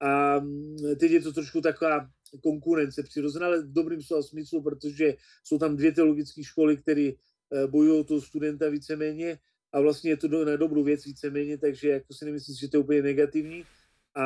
a 0.02 0.42
teď 1.00 1.12
je 1.12 1.22
to 1.22 1.34
trošku 1.34 1.62
taková 1.62 2.08
konkurence 2.44 3.04
přirozená, 3.04 3.46
ale 3.46 3.62
v 3.62 3.74
dobrým 3.74 4.02
slova 4.02 4.24
smyslu, 4.24 4.62
protože 4.62 5.16
jsou 5.44 5.58
tam 5.58 5.76
dvě 5.76 5.92
teologické 5.92 6.44
školy, 6.44 6.78
které 6.78 7.02
e, 7.02 7.18
bojují 7.68 8.06
toho 8.06 8.22
studenta 8.22 8.70
víceméně 8.70 9.40
a 9.74 9.82
vlastně 9.82 10.12
je 10.12 10.18
to 10.18 10.46
na 10.46 10.56
dobrou 10.56 10.84
věc 10.84 11.06
víceméně, 11.06 11.58
takže 11.58 11.90
jako 11.90 12.14
si 12.14 12.26
nemyslím, 12.26 12.56
že 12.56 12.68
to 12.68 12.78
je 12.78 12.82
úplně 12.82 13.02
negativní. 13.02 13.64
A 14.20 14.24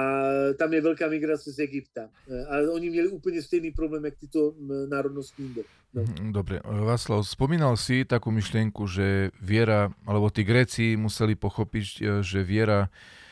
tam 0.57 0.73
je 0.73 0.81
velká 0.81 1.07
migrace 1.07 1.53
z 1.53 1.59
Egypta. 1.59 2.09
Ale 2.49 2.69
oni 2.69 2.89
měli 2.89 3.07
úplně 3.07 3.41
stejný 3.41 3.71
problém, 3.71 4.05
jak 4.05 4.15
tyto 4.17 4.53
národnostní 4.89 5.45
jinde. 5.45 5.61
No. 5.93 6.01
Mhm, 6.01 6.33
dobre, 6.33 6.57
Václav, 6.65 7.21
spomínal 7.21 7.77
si 7.77 8.01
takú 8.01 8.33
myšlienku, 8.33 8.89
že 8.89 9.29
viera, 9.37 9.93
alebo 10.09 10.33
tí 10.33 10.41
Gréci 10.41 10.97
museli 10.97 11.37
pochopiť, 11.37 12.25
že 12.25 12.41
viera 12.41 12.89
Uh, 12.89 13.23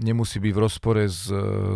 nemusí 0.00 0.40
byť 0.40 0.52
v 0.56 0.62
rozpore 0.62 1.04
s, 1.04 1.28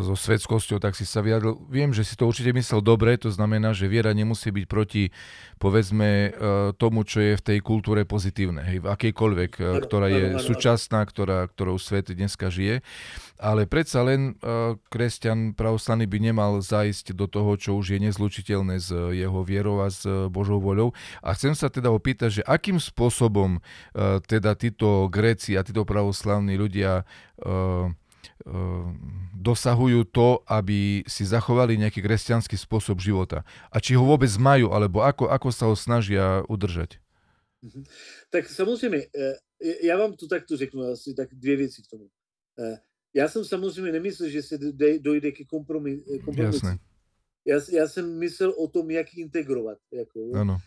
so 0.03 0.17
svetskosťou, 0.17 0.81
tak 0.81 0.97
si 0.97 1.05
sa 1.05 1.21
vyjadril. 1.21 1.61
Viem, 1.69 1.93
že 1.93 2.01
si 2.01 2.17
to 2.17 2.25
určite 2.25 2.57
myslel 2.57 2.81
dobre, 2.81 3.21
to 3.21 3.29
znamená, 3.29 3.77
že 3.77 3.93
viera 3.93 4.17
nemusí 4.17 4.49
byť 4.49 4.65
proti, 4.65 5.13
povedzme, 5.61 6.09
uh, 6.09 6.31
tomu, 6.73 7.05
čo 7.05 7.21
je 7.21 7.37
v 7.37 7.45
tej 7.45 7.59
kultúre 7.61 8.09
pozitívne, 8.09 8.65
hej, 8.65 8.79
v 8.81 8.89
akejkoľvek, 8.89 9.53
ktorá 9.85 10.09
je 10.09 10.25
súčasná, 10.41 11.05
ktorá, 11.05 11.45
ktorou 11.45 11.77
svet 11.77 12.09
dneska 12.09 12.49
žije 12.49 12.81
ale 13.43 13.67
predsa 13.67 14.07
len 14.07 14.39
kresťan 14.87 15.59
pravoslavný 15.59 16.07
by 16.07 16.19
nemal 16.23 16.63
zajsť 16.63 17.19
do 17.19 17.27
toho, 17.27 17.59
čo 17.59 17.75
už 17.75 17.99
je 17.99 18.07
nezlučiteľné 18.07 18.79
s 18.79 18.95
jeho 18.95 19.43
vierou 19.43 19.83
a 19.83 19.91
s 19.91 20.07
Božou 20.31 20.63
voľou. 20.63 20.95
A 21.19 21.35
chcem 21.35 21.59
sa 21.59 21.67
teda 21.67 21.91
opýtať, 21.91 22.41
že 22.41 22.43
akým 22.47 22.79
spôsobom 22.79 23.59
teda 24.31 24.55
títo 24.55 25.11
Gréci 25.11 25.59
a 25.59 25.67
títo 25.67 25.83
pravoslavní 25.83 26.55
ľudia 26.55 27.03
dosahujú 29.34 30.05
to, 30.11 30.43
aby 30.47 31.03
si 31.07 31.26
zachovali 31.26 31.78
nejaký 31.78 32.03
kresťanský 32.03 32.55
spôsob 32.59 33.03
života. 33.03 33.43
A 33.70 33.78
či 33.82 33.95
ho 33.99 34.07
vôbec 34.07 34.30
majú, 34.38 34.70
alebo 34.70 35.03
ako, 35.03 35.26
ako 35.30 35.49
sa 35.51 35.66
ho 35.66 35.74
snažia 35.74 36.47
udržať? 36.47 36.99
Mhm. 37.62 37.84
Tak 38.30 38.49
samozřejmě, 38.49 39.07
já 39.82 39.99
vám 39.99 40.12
to 40.12 40.26
takto 40.26 40.57
řeknu 40.57 40.82
asi 40.82 41.14
tak 41.14 41.34
dvě 41.34 41.57
věci 41.57 41.82
k 41.82 41.86
tomu. 41.86 42.11
Já 43.14 43.28
jsem 43.28 43.45
samozřejmě 43.45 43.93
nemyslel, 43.93 44.28
že 44.30 44.43
se 44.43 44.59
dojde 44.99 45.32
ke 45.32 45.45
kompromisu. 45.45 46.05
Jasné. 46.36 46.78
Já, 47.47 47.61
já 47.72 47.88
jsem 47.88 48.18
myslel 48.18 48.51
o 48.51 48.68
tom, 48.68 48.90
jak 48.90 49.14
integrovat. 49.14 49.78
Jako, 49.93 50.30
ano. 50.34 50.59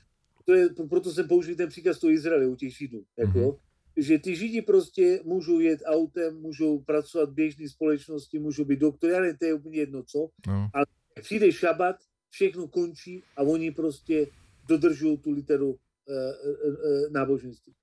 To 0.46 0.54
je, 0.54 0.70
proto 0.90 1.12
jsem 1.14 1.28
použil 1.28 1.56
ten 1.56 1.70
příkaz 1.70 2.00
toho 2.00 2.12
Izraele 2.12 2.48
u 2.48 2.56
těch 2.56 2.78
Židů. 2.78 3.04
Jako, 3.18 3.40
mm-hmm. 3.40 3.58
Že 3.98 4.20
ty 4.20 4.36
Židi 4.36 4.62
prostě 4.62 5.22
můžou 5.24 5.60
jet 5.60 5.80
autem, 5.86 6.42
můžou 6.42 6.80
pracovat 6.80 7.30
v 7.30 7.34
běžné 7.34 7.70
společnosti, 7.70 8.40
můžou 8.40 8.66
být 8.66 8.80
doktory, 8.80 9.14
ale 9.14 9.34
to 9.34 9.46
je 9.46 9.54
úplně 9.54 9.78
jedno 9.78 10.04
co. 10.04 10.30
No. 10.48 10.70
Ale 10.74 10.86
přijde 11.22 11.52
šabat, 11.52 11.96
všechno 12.30 12.68
končí 12.68 13.24
a 13.36 13.42
oni 13.42 13.72
prostě 13.72 14.28
dodržují 14.68 15.18
tu 15.18 15.32
literu 15.32 15.70
uh, 15.70 15.76
uh, 15.76 17.12
náboženství. 17.12 17.74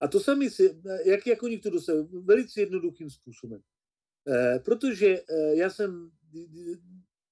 A 0.00 0.08
to 0.08 0.20
sami 0.20 0.50
si, 0.50 0.82
jak, 1.04 1.26
jak 1.26 1.42
oni 1.42 1.58
to 1.58 1.70
dosahují? 1.70 2.08
Velice 2.12 2.60
jednoduchým 2.60 3.10
způsobem. 3.10 3.60
Eh, 4.28 4.58
protože 4.58 5.06
eh, 5.06 5.54
já 5.54 5.70
jsem, 5.70 6.10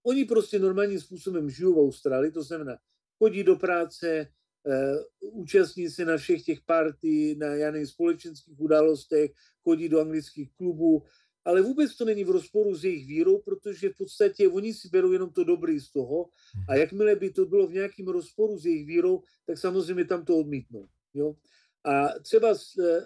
oni 0.07 0.25
prostě 0.25 0.59
normálním 0.59 1.01
způsobem 1.01 1.51
žijou 1.51 1.75
v 1.75 1.79
Austrálii, 1.79 2.33
to 2.33 2.43
znamená, 2.43 2.77
chodí 3.19 3.45
do 3.45 3.57
práce, 3.57 4.29
účastní 5.21 5.91
se 5.91 6.05
na 6.05 6.17
všech 6.17 6.45
těch 6.45 6.61
party, 6.61 7.37
na 7.39 7.49
nevím, 7.49 7.87
společenských 7.87 8.61
událostech, 8.61 9.31
chodí 9.63 9.89
do 9.89 10.01
anglických 10.01 10.53
klubů, 10.57 11.03
ale 11.45 11.63
vůbec 11.63 11.97
to 11.97 12.05
není 12.05 12.25
v 12.25 12.31
rozporu 12.31 12.75
s 12.75 12.85
jejich 12.85 13.07
vírou, 13.07 13.39
protože 13.39 13.89
v 13.89 13.97
podstatě 13.97 14.49
oni 14.49 14.75
si 14.75 14.89
berou 14.89 15.13
jenom 15.13 15.31
to 15.31 15.45
dobré 15.45 15.81
z 15.81 15.91
toho 15.91 16.29
a 16.69 16.73
mhm. 16.73 16.81
jakmile 16.81 17.17
by 17.17 17.31
to 17.31 17.47
bylo 17.47 17.67
v 17.67 17.73
nějakém 17.73 18.09
rozporu 18.09 18.59
s 18.59 18.67
jejich 18.67 18.87
vírou, 18.87 19.23
tak 19.47 19.59
samozřejmě 19.59 20.05
tam 20.05 20.25
to 20.25 20.39
odmítnou. 20.39 20.89
Jo? 21.15 21.35
A 21.85 22.09
třeba 22.23 22.55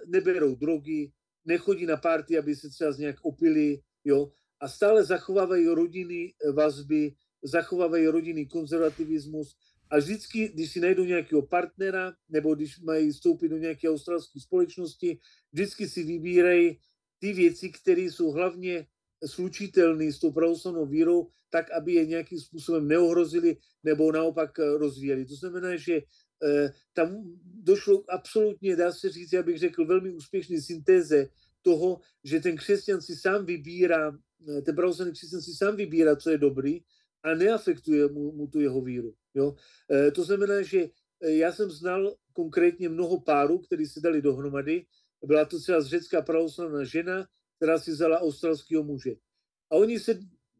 neberou 0.06 0.54
drogy, 0.54 1.12
nechodí 1.44 1.86
na 1.86 1.96
party, 1.96 2.38
aby 2.38 2.56
se 2.56 2.68
třeba 2.68 2.94
nějak 2.98 3.16
opili, 3.22 3.80
jo, 4.04 4.32
a 4.60 4.68
stále 4.68 5.04
zachovávají 5.04 5.66
rodiny 5.66 6.34
eh, 6.34 6.52
vazby, 6.52 7.14
zachovávají 7.42 8.06
rodinný 8.06 8.46
konzervativismus 8.46 9.56
a 9.90 9.98
vždycky, 9.98 10.48
když 10.48 10.72
si 10.72 10.80
najdou 10.80 11.04
nějakého 11.04 11.42
partnera, 11.42 12.12
nebo 12.28 12.54
když 12.54 12.80
mají 12.80 13.12
vstoupit 13.12 13.48
do 13.48 13.56
nějaké 13.56 13.90
australské 13.90 14.40
společnosti, 14.40 15.18
vždycky 15.52 15.88
si 15.88 16.02
vybírají 16.02 16.78
ty 17.18 17.32
věci, 17.32 17.70
které 17.70 18.02
jsou 18.02 18.30
hlavně 18.30 18.86
slučitelné 19.26 20.12
s 20.12 20.18
tou 20.18 20.32
pravoslavnou 20.32 20.86
vírou, 20.86 21.28
tak, 21.50 21.70
aby 21.70 21.92
je 21.92 22.06
nějakým 22.06 22.40
způsobem 22.40 22.88
neohrozili 22.88 23.56
nebo 23.84 24.12
naopak 24.12 24.58
eh, 24.58 24.78
rozvíjeli. 24.78 25.26
To 25.26 25.34
znamená, 25.34 25.76
že 25.76 25.94
eh, 25.96 26.72
tam 26.92 27.24
došlo 27.42 28.04
absolutně, 28.08 28.76
dá 28.76 28.92
se 28.92 29.10
říct, 29.10 29.32
já 29.32 29.42
bych 29.42 29.58
řekl, 29.58 29.86
velmi 29.86 30.10
úspěšné 30.10 30.60
syntéze 30.60 31.28
toho, 31.62 32.00
že 32.24 32.40
ten 32.40 32.56
křesťan 32.56 33.00
si 33.00 33.16
sám 33.16 33.46
vybírá, 33.46 34.12
eh, 34.48 34.62
ten 34.62 34.76
pravoslavný 34.76 35.12
křesťan 35.12 35.42
si 35.42 35.52
sám 35.54 35.76
vybírá, 35.76 36.16
co 36.16 36.30
je 36.30 36.38
dobrý 36.38 36.80
a 37.22 37.34
neafektuje 37.34 38.08
mu, 38.08 38.32
mu 38.32 38.46
tu 38.46 38.60
jeho 38.60 38.80
víru. 38.80 39.14
Jo? 39.34 39.54
E, 39.90 40.10
to 40.10 40.24
znamená, 40.24 40.62
že 40.62 40.88
já 41.20 41.52
jsem 41.52 41.70
znal 41.70 42.14
konkrétně 42.32 42.88
mnoho 42.88 43.20
párů, 43.20 43.58
kteří 43.58 43.86
se 43.86 44.00
dali 44.00 44.22
dohromady. 44.22 44.86
Byla 45.24 45.44
to 45.44 45.60
třeba 45.60 45.82
řecká 45.82 46.22
pravoslavná 46.22 46.84
žena, 46.84 47.26
která 47.56 47.78
si 47.78 47.90
vzala 47.90 48.20
australského 48.20 48.82
muže. 48.82 49.14
A 49.70 49.76
oni 49.76 50.00
se, 50.00 50.18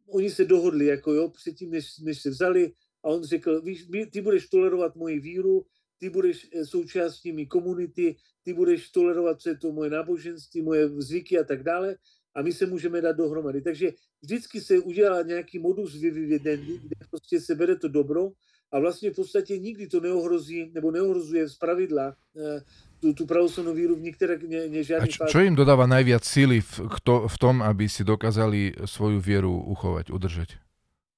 oni 0.09 0.31
se 0.31 0.45
dohodli, 0.45 0.87
jako 0.87 1.13
jo, 1.15 1.29
předtím, 1.29 1.71
než, 1.71 1.99
než 1.99 2.23
se 2.23 2.31
vzali, 2.31 2.73
a 3.05 3.09
on 3.09 3.25
řekl, 3.25 3.63
víš, 3.63 3.87
ty 4.13 4.21
budeš 4.21 4.49
tolerovat 4.49 4.97
moji 4.97 5.21
víru, 5.21 5.67
ty 5.99 6.11
budeš 6.11 6.49
eh, 6.53 6.67
součástí 6.67 7.33
mý 7.33 7.47
komunity, 7.47 8.17
ty 8.43 8.53
budeš 8.55 8.91
tolerovat, 8.91 9.39
to 9.61 9.73
moje 9.73 9.91
náboženství, 9.91 10.63
moje 10.63 10.89
zvyky 10.89 11.39
a 11.39 11.45
tak 11.45 11.63
dále 11.63 11.97
a 12.39 12.43
my 12.43 12.53
se 12.53 12.67
můžeme 12.67 13.01
dát 13.01 13.17
dohromady. 13.17 13.63
Takže 13.63 13.93
vždycky 14.23 14.61
se 14.61 14.79
udělá 14.79 15.23
nějaký 15.23 15.59
modus 15.59 15.95
vivendi, 15.95 16.79
kde 16.79 16.97
prostě 17.11 17.41
se 17.41 17.55
bere 17.55 17.77
to 17.77 17.89
dobro 17.89 18.31
a 18.73 18.79
vlastně 18.79 19.11
v 19.11 19.15
podstatě 19.15 19.59
nikdy 19.59 19.87
to 19.87 20.01
neohrozí 20.01 20.71
nebo 20.75 20.91
neohrozuje 20.91 21.49
z 21.49 21.55
pravidla 21.55 22.17
eh, 22.37 22.63
tu, 23.01 23.15
tu 23.15 23.27
pravoslavnú 23.27 23.75
víru 23.79 23.95
v 23.95 24.11
niektoré 24.11 24.39
ne, 24.43 24.67
ne 24.67 24.83
A 24.83 25.07
čo, 25.07 25.23
čo 25.31 25.39
im 25.39 25.55
dodáva 25.55 25.87
najviac 25.87 26.27
síly 26.27 26.59
v, 26.59 26.91
v 27.07 27.37
tom, 27.39 27.63
aby 27.63 27.87
si 27.87 28.03
dokázali 28.03 28.75
svoju 28.91 29.23
vieru 29.23 29.55
uchovať, 29.55 30.11
udržať? 30.11 30.59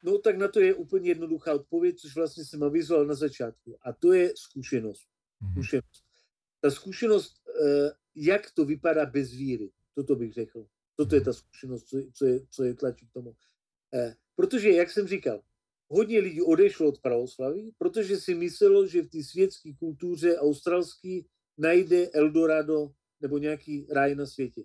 No 0.04 0.20
tak 0.20 0.36
na 0.36 0.48
to 0.48 0.60
je 0.60 0.74
úplně 0.74 1.08
jednoduchá 1.08 1.54
odpověď, 1.54 1.96
což 1.96 2.16
vlastně 2.16 2.44
jsem 2.44 2.62
avizoval 2.62 3.06
na 3.06 3.14
začátku. 3.14 3.76
A 3.82 3.92
to 3.92 4.12
je 4.12 4.32
zkušenost. 4.36 5.08
Mhm. 5.40 5.52
zkušenost. 5.52 6.02
Ta 6.60 6.70
zkušenost, 6.70 7.32
eh, 7.48 7.90
jak 8.14 8.50
to 8.50 8.64
vypadá 8.64 9.06
bez 9.06 9.32
víry, 9.32 9.72
toto 9.94 10.16
bych 10.16 10.32
řekl. 10.32 10.66
Toto 11.00 11.14
je 11.14 11.20
ta 11.20 11.32
zkušenost, 11.32 11.88
co, 11.88 11.96
co, 12.12 12.26
je, 12.26 12.40
co 12.50 12.64
je 12.64 12.74
tlačí 12.74 13.06
k 13.06 13.12
tomu. 13.12 13.34
Eh, 13.94 14.14
protože, 14.36 14.70
jak 14.70 14.90
jsem 14.90 15.08
říkal, 15.08 15.42
hodně 15.88 16.20
lidí 16.20 16.42
odešlo 16.42 16.88
od 16.88 17.00
pravoslaví, 17.00 17.72
protože 17.78 18.16
si 18.16 18.34
myslelo, 18.34 18.86
že 18.86 19.02
v 19.02 19.08
té 19.08 19.22
světské 19.22 19.72
kultuře 19.78 20.36
australský 20.36 21.26
najde 21.58 22.10
Eldorado 22.10 22.92
nebo 23.20 23.38
nějaký 23.38 23.86
ráj 23.90 24.14
na 24.14 24.26
světě. 24.26 24.64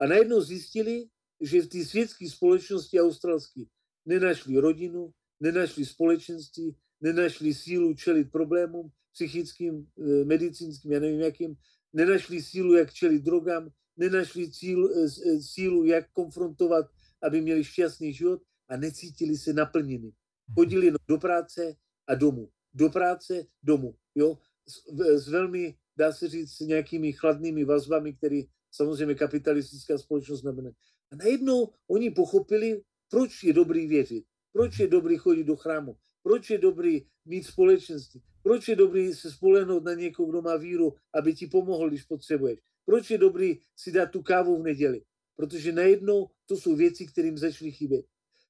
A 0.00 0.06
najednou 0.06 0.40
zjistili, 0.40 1.06
že 1.40 1.62
v 1.62 1.68
té 1.68 1.84
světské 1.84 2.30
společnosti 2.30 3.00
australské 3.00 3.62
nenašli 4.04 4.58
rodinu, 4.58 5.14
nenašli 5.40 5.86
společenství, 5.86 6.76
nenašli 7.00 7.54
sílu 7.54 7.94
čelit 7.94 8.32
problémům 8.32 8.90
psychickým, 9.12 9.86
eh, 9.98 10.24
medicínským, 10.24 10.92
já 10.92 11.00
nevím 11.00 11.20
jakým, 11.20 11.54
nenašli 11.92 12.42
sílu, 12.42 12.74
jak 12.74 12.92
čelit 12.92 13.22
drogám, 13.22 13.70
nenašli 13.96 14.50
cíl, 14.50 14.90
eh, 14.90 15.06
eh, 15.26 15.40
sílu, 15.40 15.84
jak 15.84 16.10
konfrontovat, 16.12 16.86
aby 17.22 17.40
měli 17.40 17.64
šťastný 17.64 18.12
život 18.12 18.42
a 18.68 18.76
necítili 18.76 19.36
se 19.36 19.52
naplněni. 19.52 20.12
Chodili 20.54 20.86
jenom 20.86 20.98
do 21.08 21.18
práce 21.18 21.76
a 22.06 22.14
domů. 22.14 22.48
Do 22.74 22.90
práce, 22.90 23.46
domů. 23.62 23.94
Jo? 24.14 24.38
S, 24.68 24.82
s 25.24 25.28
velmi, 25.28 25.76
dá 25.96 26.12
se 26.12 26.28
říct, 26.28 26.52
s 26.52 26.60
nějakými 26.60 27.12
chladnými 27.12 27.64
vazbami, 27.64 28.14
které 28.14 28.42
samozřejmě 28.70 29.14
kapitalistická 29.14 29.98
společnost 29.98 30.40
znamená. 30.40 30.70
A 31.12 31.16
najednou 31.16 31.68
oni 31.88 32.10
pochopili, 32.10 32.82
proč 33.10 33.44
je 33.44 33.52
dobrý 33.52 33.86
věřit? 33.86 34.24
Proč 34.52 34.78
je 34.78 34.88
dobrý 34.88 35.16
chodit 35.16 35.44
do 35.44 35.56
chrámu? 35.56 35.96
Proč 36.22 36.50
je 36.50 36.58
dobrý 36.58 37.06
mít 37.24 37.42
společenství? 37.42 38.22
Proč 38.42 38.68
je 38.68 38.76
dobrý 38.76 39.14
se 39.14 39.30
spolehnout 39.30 39.84
na 39.84 39.94
někoho, 39.94 40.28
kdo 40.28 40.42
má 40.42 40.56
víru, 40.56 40.94
aby 41.14 41.34
ti 41.34 41.46
pomohl, 41.46 41.88
když 41.88 42.02
potřebuješ? 42.02 42.58
Proč 42.84 43.10
je 43.10 43.18
dobrý 43.18 43.58
si 43.76 43.92
dát 43.92 44.06
tu 44.06 44.22
kávu 44.22 44.58
v 44.58 44.62
neděli? 44.62 45.02
Protože 45.36 45.72
najednou 45.72 46.30
to 46.46 46.56
jsou 46.56 46.76
věci, 46.76 47.06
kterým 47.06 47.38
začaly 47.38 47.72
chybět. 47.72 48.06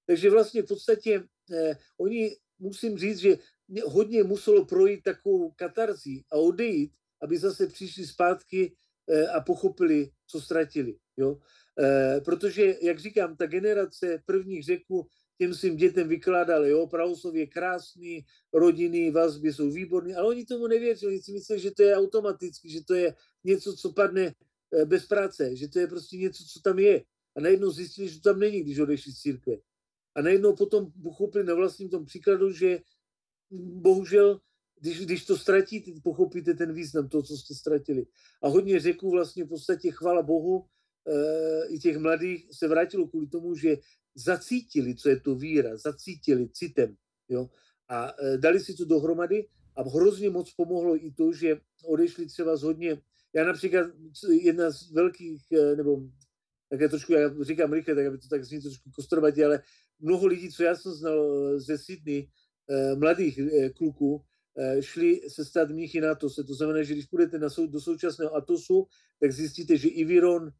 Takže 0.07 0.30
vlastně 0.30 0.62
v 0.62 0.66
podstatě 0.66 1.22
eh, 1.53 1.76
oni, 1.99 2.37
musím 2.59 2.99
říct, 2.99 3.18
že 3.18 3.39
hodně 3.85 4.22
muselo 4.22 4.64
projít 4.64 5.03
takovou 5.03 5.51
katarzí 5.51 6.24
a 6.30 6.37
odejít, 6.37 6.93
aby 7.22 7.39
zase 7.39 7.66
přišli 7.66 8.07
zpátky 8.07 8.72
eh, 9.09 9.26
a 9.26 9.41
pochopili, 9.41 10.11
co 10.26 10.41
ztratili. 10.41 10.97
Jo? 11.16 11.39
Eh, 11.80 12.20
protože, 12.24 12.76
jak 12.83 12.99
říkám, 12.99 13.37
ta 13.37 13.47
generace 13.47 14.22
prvních 14.26 14.64
řeků 14.64 15.07
těm 15.39 15.55
svým 15.55 15.76
dětem 15.76 16.09
vykládali, 16.09 16.70
jo, 16.70 16.87
pravoslav 16.87 17.35
je 17.35 17.47
krásný, 17.47 18.26
rodiny, 18.53 19.11
vazby 19.11 19.53
jsou 19.53 19.70
výborné, 19.70 20.14
ale 20.14 20.28
oni 20.28 20.45
tomu 20.45 20.66
nevěří, 20.66 21.07
oni 21.07 21.22
si 21.22 21.33
myslí, 21.33 21.61
že 21.61 21.70
to 21.70 21.83
je 21.83 21.97
automaticky, 21.97 22.70
že 22.70 22.85
to 22.85 22.95
je 22.95 23.14
něco, 23.45 23.76
co 23.76 23.93
padne 23.93 24.34
eh, 24.72 24.84
bez 24.84 25.07
práce, 25.07 25.57
že 25.57 25.68
to 25.68 25.78
je 25.78 25.86
prostě 25.86 26.16
něco, 26.16 26.45
co 26.45 26.61
tam 26.61 26.78
je. 26.78 27.05
a 27.36 27.40
najednou 27.40 27.70
zjistili, 27.70 28.09
že 28.09 28.20
to 28.20 28.30
tam 28.30 28.40
není, 28.40 28.62
když 28.62 28.78
odešli 28.78 29.12
z 29.12 29.18
církve. 29.18 29.57
A 30.14 30.22
najednou 30.22 30.57
potom 30.57 30.93
pochopili 31.03 31.45
na 31.45 31.55
vlastním 31.55 31.88
tom 31.88 32.05
příkladu, 32.05 32.53
že 32.53 32.78
bohužel, 33.61 34.40
když, 34.80 35.01
když 35.01 35.24
to 35.24 35.36
ztratíte, 35.36 35.90
pochopíte 36.03 36.55
ten 36.55 36.72
význam 36.72 37.09
toho, 37.09 37.22
co 37.22 37.36
jste 37.36 37.55
ztratili. 37.55 38.07
A 38.43 38.49
hodně 38.49 38.80
řeků 38.80 39.11
vlastně 39.11 39.45
v 39.45 39.49
podstatě 39.49 39.90
chvala 39.90 40.22
Bohu, 40.22 40.66
e, 41.07 41.68
i 41.68 41.78
těch 41.78 41.99
mladých 41.99 42.49
se 42.53 42.68
vrátilo 42.68 43.09
kvůli 43.09 43.26
tomu, 43.26 43.55
že 43.55 43.76
zacítili, 44.14 44.95
co 44.95 45.09
je 45.09 45.20
to 45.20 45.34
víra, 45.34 45.76
zacítili 45.76 46.49
citem, 46.49 46.97
jo, 47.28 47.51
a 47.88 48.12
e, 48.18 48.38
dali 48.38 48.61
si 48.61 48.74
to 48.74 48.84
dohromady 48.84 49.49
a 49.76 49.82
hrozně 49.82 50.30
moc 50.30 50.53
pomohlo 50.53 50.97
i 50.97 51.11
to, 51.11 51.32
že 51.32 51.61
odešli 51.84 52.26
třeba 52.26 52.57
z 52.57 52.62
hodně, 52.62 53.03
já 53.35 53.45
například 53.45 53.87
jedna 54.41 54.70
z 54.70 54.91
velkých, 54.91 55.53
e, 55.53 55.76
nebo 55.76 56.03
tak 56.70 56.80
já 56.80 56.89
trošku, 56.89 57.12
já 57.12 57.30
říkám 57.43 57.72
rychle, 57.72 57.95
tak 57.95 58.07
aby 58.07 58.18
to 58.18 58.28
tak 58.28 58.45
zní 58.45 58.61
trošku 58.61 58.91
kostrobatě, 58.91 59.45
ale 59.45 59.62
mnoho 60.01 60.26
lidí, 60.26 60.51
co 60.51 60.62
já 60.62 60.76
jsem 60.76 60.93
znal 60.93 61.55
e, 61.55 61.61
ze 61.61 61.78
Sydney, 61.78 62.28
mladých 62.97 63.41
kluků, 63.76 64.24
šli 64.80 65.20
se 65.28 65.45
stát 65.45 65.70
mnichy 65.70 66.01
na 66.01 66.14
to. 66.14 66.30
To 66.30 66.55
znamená, 66.55 66.83
že 66.83 66.95
když 66.95 67.07
půjdete 67.07 67.39
na 67.39 67.51
sou, 67.51 67.66
do 67.66 67.80
současného 67.80 68.35
Atosu, 68.35 68.87
tak 69.20 69.33
zjistíte, 69.33 69.76
že 69.76 69.89
Iviron, 69.89 70.51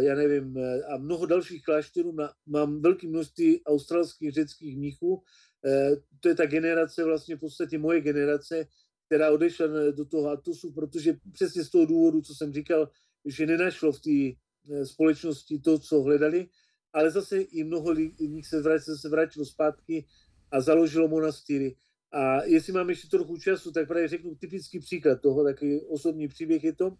já 0.00 0.14
nevím, 0.14 0.56
a 0.88 0.96
mnoho 0.96 1.26
dalších 1.26 1.64
klášterů, 1.64 2.16
mám 2.46 2.80
velké 2.80 3.06
množství 3.06 3.64
australských 3.64 4.32
řeckých 4.32 4.76
mnichů, 4.76 5.22
Eh, 5.66 5.96
to 6.20 6.28
je 6.28 6.34
ta 6.34 6.46
generace, 6.46 7.04
vlastně 7.04 7.36
v 7.36 7.40
podstatě 7.40 7.78
moje 7.78 8.00
generace, 8.00 8.66
která 9.10 9.30
odešla 9.30 9.66
do 9.90 10.04
toho 10.04 10.30
Atosu, 10.30 10.72
protože 10.72 11.14
přesně 11.32 11.64
z 11.64 11.70
toho 11.70 11.86
důvodu, 11.86 12.22
co 12.22 12.34
jsem 12.34 12.52
říkal, 12.52 12.90
že 13.24 13.46
nenašlo 13.46 13.92
v 13.92 14.00
té 14.00 14.38
eh, 14.70 14.86
společnosti 14.86 15.58
to, 15.58 15.78
co 15.78 16.02
hledali, 16.02 16.48
ale 16.92 17.10
zase 17.10 17.40
i 17.40 17.64
mnoho 17.64 17.90
lidí 17.90 18.42
se, 18.42 18.62
vrátilo, 18.62 18.96
se 18.96 19.08
vrátilo 19.08 19.46
zpátky 19.46 20.06
a 20.50 20.60
založilo 20.60 21.08
monastýry. 21.08 21.76
A 22.12 22.44
jestli 22.44 22.72
mám 22.72 22.90
ještě 22.90 23.08
trochu 23.08 23.36
času, 23.36 23.72
tak 23.72 23.88
právě 23.88 24.08
řeknu 24.08 24.34
typický 24.34 24.78
příklad 24.78 25.20
toho, 25.20 25.44
takový 25.44 25.80
osobní 25.80 26.28
příběh 26.28 26.64
je 26.64 26.72
to, 26.72 26.96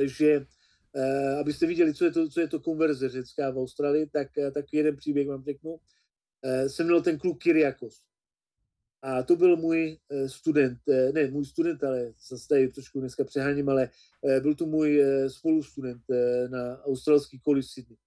že 0.00 0.46
eh, 0.94 1.36
abyste 1.40 1.66
viděli, 1.66 1.94
co 1.94 2.04
je 2.04 2.10
to, 2.10 2.28
co 2.28 2.40
je 2.40 2.48
to 2.48 2.60
konverze 2.60 3.08
řecká 3.08 3.50
v 3.50 3.58
Austrálii, 3.58 4.06
tak, 4.06 4.28
tak 4.54 4.64
jeden 4.72 4.96
příběh 4.96 5.28
vám 5.28 5.44
řeknu. 5.44 5.76
Eh, 6.44 6.68
jsem 6.68 6.86
měl 6.86 7.02
ten 7.02 7.18
kluk 7.18 7.42
Kyriakos. 7.42 8.13
A 9.04 9.22
to 9.22 9.36
byl 9.36 9.56
můj 9.56 9.98
eh, 10.10 10.28
student, 10.28 10.78
eh, 10.88 11.12
ne 11.12 11.30
můj 11.30 11.44
student, 11.44 11.84
ale 11.84 12.12
zase 12.28 12.48
tady 12.48 12.68
trošku 12.68 13.00
dneska 13.00 13.24
přeháním, 13.24 13.68
ale 13.68 13.90
byl 14.40 14.54
to 14.54 14.66
můj 14.66 15.02
spolustudent 15.28 16.02
na 16.48 16.82
australský 16.84 17.40
college 17.40 17.66
Sydney. 17.66 17.98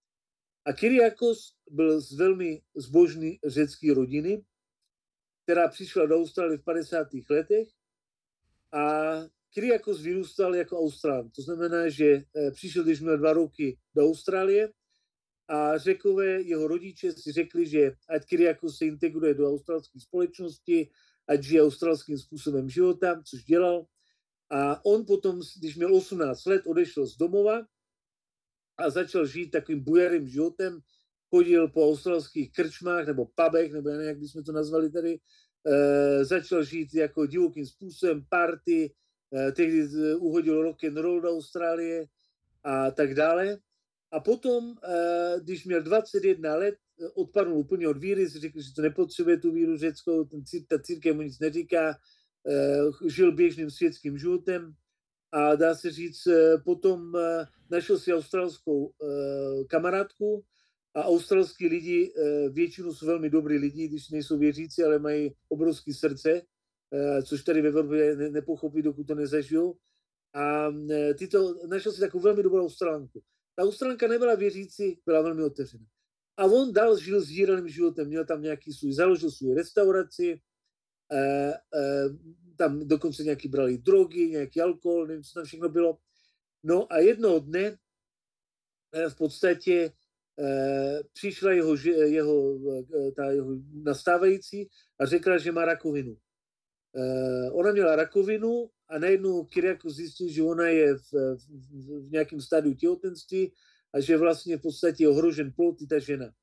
A 0.66 0.74
Kyriakos 0.74 1.56
byl 1.70 2.02
z 2.02 2.14
velmi 2.14 2.62
zbožný 2.76 3.40
řecké 3.46 3.94
rodiny, 3.94 4.44
která 5.44 5.68
přišla 5.68 6.06
do 6.06 6.18
Austrálie 6.18 6.58
v 6.58 6.64
50. 6.64 7.08
letech 7.30 7.68
a 8.72 9.14
Kyriakos 9.54 10.02
vyrůstal 10.02 10.56
jako 10.56 10.80
Austrán. 10.80 11.30
To 11.30 11.42
znamená, 11.42 11.90
že 11.90 12.24
přišel, 12.52 12.84
když 12.84 13.02
měl 13.02 13.18
dva 13.18 13.34
roky 13.34 13.78
do 13.96 14.06
Austrálie 14.06 14.70
a 15.48 15.78
řekové, 15.78 16.42
jeho 16.42 16.68
rodiče 16.68 17.12
si 17.12 17.32
řekli, 17.32 17.68
že 17.68 17.92
ať 18.10 18.26
Kyriakos 18.26 18.78
se 18.78 18.86
integruje 18.86 19.34
do 19.34 19.50
australské 19.50 20.00
společnosti, 20.00 20.90
ať 21.28 21.44
žije 21.44 21.64
australským 21.64 22.18
způsobem 22.18 22.70
života, 22.70 23.22
což 23.26 23.44
dělal. 23.44 23.86
A 24.50 24.86
on 24.86 25.06
potom, 25.06 25.40
když 25.60 25.76
měl 25.76 25.96
18 25.96 26.46
let, 26.46 26.62
odešel 26.66 27.06
z 27.06 27.18
domova 27.18 27.66
a 28.78 28.90
začal 28.90 29.26
žít 29.26 29.50
takovým 29.50 29.84
bujarým 29.84 30.28
životem, 30.28 30.80
chodil 31.30 31.68
po 31.68 31.90
australských 31.90 32.52
krčmách 32.52 33.08
nebo 33.08 33.26
pubech, 33.26 33.72
nebo 33.74 33.90
nevím, 33.90 34.08
jak 34.08 34.20
bychom 34.20 34.44
to 34.44 34.52
nazvali 34.52 34.92
tady, 34.92 35.20
e, 35.68 36.26
začal 36.26 36.64
žít 36.64 36.94
jako 36.94 37.26
divokým 37.26 37.66
způsobem, 37.66 38.26
party, 38.30 38.94
e, 39.34 39.52
tehdy 39.52 39.88
uhodil 40.16 40.62
rock 40.62 40.84
and 40.84 40.98
roll 40.98 41.22
do 41.22 41.30
Austrálie 41.30 42.08
a 42.64 42.92
tak 42.92 43.14
dále. 43.14 43.58
A 44.12 44.20
potom, 44.20 44.76
eh, 44.84 45.40
když 45.40 45.66
měl 45.66 45.82
21 45.82 46.56
let, 46.56 46.76
eh, 47.02 47.10
odpadl 47.10 47.54
úplně 47.54 47.88
od 47.88 47.98
víry, 47.98 48.30
řekl, 48.30 48.62
že 48.62 48.74
to 48.76 48.82
nepotřebuje 48.82 49.38
tu 49.38 49.52
víru 49.52 49.78
řeckou, 49.78 50.24
ten, 50.26 50.44
ta 50.70 50.80
církev 50.80 51.16
mu 51.16 51.22
nic 51.22 51.40
neříká, 51.40 51.98
eh, 52.48 53.10
žil 53.10 53.32
běžným 53.32 53.72
světským 53.72 54.18
životem 54.18 54.74
a 55.32 55.56
dá 55.56 55.76
se 55.76 55.92
říct, 55.92 56.28
potom 56.66 57.14
našel 57.70 58.00
si 58.00 58.14
australskou 58.14 58.94
kamarádku 59.70 60.44
a 60.96 61.04
australský 61.04 61.68
lidi 61.68 62.14
většinou 62.50 62.94
jsou 62.94 63.06
velmi 63.06 63.30
dobrý 63.30 63.58
lidi, 63.58 63.88
když 63.88 64.10
nejsou 64.10 64.38
věřící, 64.38 64.84
ale 64.84 65.00
mají 65.00 65.36
obrovské 65.50 65.94
srdce, 65.94 66.42
což 67.24 67.44
tady 67.44 67.62
ve 67.62 67.68
Evropě 67.68 68.16
nepochopí, 68.16 68.82
dokud 68.82 69.08
to 69.08 69.16
nezažijou. 69.16 69.76
A 70.34 70.72
tyto, 71.18 71.68
našel 71.68 71.92
si 71.92 72.00
takovou 72.00 72.24
velmi 72.24 72.44
dobrou 72.44 72.66
australánku. 72.66 73.22
Ta 73.58 73.64
Australanka 73.64 74.08
nebyla 74.08 74.36
věřící, 74.36 75.00
byla 75.06 75.22
velmi 75.22 75.44
otevřená. 75.44 75.86
A 76.38 76.46
on 76.46 76.74
dal, 76.74 77.00
žil 77.00 77.22
sdíraným 77.22 77.68
životem, 77.68 78.08
měl 78.08 78.26
tam 78.26 78.42
nějaký 78.42 78.74
svůj, 78.74 78.94
založil 78.94 79.32
svou 79.32 79.54
restauraci, 79.54 80.42
eh, 81.12 81.54
eh, 81.54 82.10
tam 82.58 82.88
dokonce 82.88 83.24
nějaký 83.24 83.48
brali 83.48 83.78
drogy, 83.78 84.28
nějaký 84.28 84.62
alkohol, 84.62 85.08
nevím, 85.08 85.24
co 85.24 85.34
tam 85.34 85.46
všechno 85.46 85.70
bylo. 85.70 85.98
No 86.64 86.94
a 86.94 87.00
jednoho 87.00 87.40
dne 87.40 87.78
eh, 88.92 89.10
v 89.10 89.16
podstatě 89.16 89.94
eh, 90.40 91.00
přišla 91.14 91.52
jeho, 91.52 91.76
jeho, 92.06 92.60
eh, 92.80 93.12
ta 93.12 93.32
jeho 93.32 93.56
nastávající 93.74 94.70
a 95.00 95.06
řekla, 95.06 95.38
že 95.38 95.52
má 95.52 95.66
rakovinu. 95.66 96.18
Eh, 96.96 97.52
ona 97.52 97.72
měla 97.72 97.96
rakovinu 97.96 98.70
a 98.90 99.00
najednou 99.00 99.46
Kyriakos 99.46 99.96
zjistil, 99.96 100.30
že 100.30 100.44
ona 100.44 100.68
je 100.68 100.96
v, 100.96 101.12
v, 101.12 102.08
v 102.08 102.12
nějakém 102.12 102.42
stádiu 102.42 102.74
těhotenství 102.74 103.54
a 103.94 104.00
že 104.00 104.18
vlastně 104.18 104.58
v 104.58 104.62
podstatě 104.62 105.04
je 105.04 105.10
ohrožen 105.10 105.52
plod 105.52 105.82
i 105.82 105.88
ta 105.88 106.00
žena. 106.00 106.34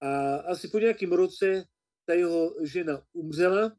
A 0.00 0.36
asi 0.36 0.68
po 0.68 0.78
nějakém 0.78 1.12
roce 1.12 1.64
ta 2.04 2.14
jeho 2.14 2.54
žena 2.64 3.02
umřela 3.12 3.76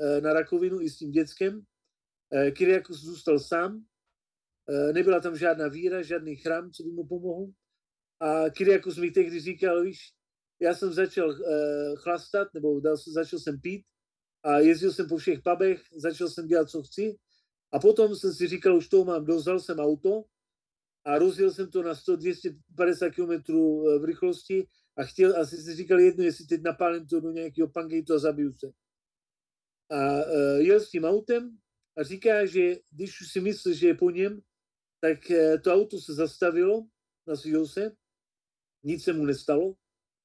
eh, 0.00 0.20
na 0.20 0.32
rakovinu 0.32 0.80
i 0.80 0.90
s 0.90 0.98
tím 0.98 1.10
dětskem. 1.10 1.62
Eh, 2.32 2.50
Kyriakos 2.50 3.00
zůstal 3.00 3.38
sám, 3.38 3.84
nebyla 4.92 5.20
tam 5.20 5.36
žádná 5.36 5.68
víra, 5.68 6.02
žádný 6.02 6.36
chrám, 6.36 6.70
co 6.72 6.82
by 6.82 6.90
mu 6.90 7.06
pomohl. 7.06 7.52
A 8.20 8.50
Kyriakos 8.50 8.96
mi 8.96 9.10
tehdy 9.10 9.40
říkal, 9.40 9.82
víš, 9.82 10.12
já 10.60 10.74
jsem 10.74 10.92
začal 10.92 11.34
chlastat, 11.96 12.54
nebo 12.54 12.80
dal, 12.80 12.96
začal 12.96 13.38
jsem 13.38 13.60
pít 13.60 13.84
a 14.42 14.58
jezdil 14.58 14.92
jsem 14.92 15.08
po 15.08 15.16
všech 15.16 15.40
pubech, 15.42 15.82
začal 15.96 16.28
jsem 16.28 16.46
dělat, 16.46 16.70
co 16.70 16.82
chci 16.82 17.16
a 17.72 17.78
potom 17.78 18.16
jsem 18.16 18.34
si 18.34 18.48
říkal, 18.48 18.76
už 18.76 18.88
to 18.88 19.04
mám, 19.04 19.24
dozal 19.24 19.60
jsem 19.60 19.78
auto 19.78 20.24
a 21.04 21.18
rozjel 21.18 21.50
jsem 21.50 21.70
to 21.70 21.82
na 21.82 21.92
100-250 21.92 23.10
km 23.14 23.32
eh, 23.32 23.98
v 23.98 24.04
rychlosti 24.04 24.66
a 24.96 25.04
chtěl, 25.04 25.40
asi 25.40 25.56
si 25.56 25.74
říkal 25.74 26.00
jedno, 26.00 26.24
jestli 26.24 26.46
teď 26.46 26.62
napálím 26.62 27.06
to 27.06 27.20
do 27.20 27.30
nějakého 27.30 27.68
pangejtu 27.68 28.14
a 28.14 28.18
zabiju 28.18 28.52
se. 28.52 28.72
A 29.90 30.24
uh, 30.24 30.60
jel 30.60 30.80
s 30.80 30.90
tím 30.90 31.04
autem 31.04 31.58
a 31.96 32.02
říká, 32.02 32.46
že 32.46 32.76
když 32.90 33.20
už 33.20 33.32
si 33.32 33.40
myslel, 33.40 33.74
že 33.74 33.86
je 33.86 33.94
po 33.94 34.10
něm, 34.10 34.40
tak 35.00 35.18
uh, 35.30 35.60
to 35.64 35.74
auto 35.74 36.00
se 36.00 36.14
zastavilo, 36.14 36.86
nasvíjel 37.26 37.66
se, 37.66 37.92
nic 38.82 39.04
se 39.04 39.12
mu 39.12 39.24
nestalo. 39.24 39.74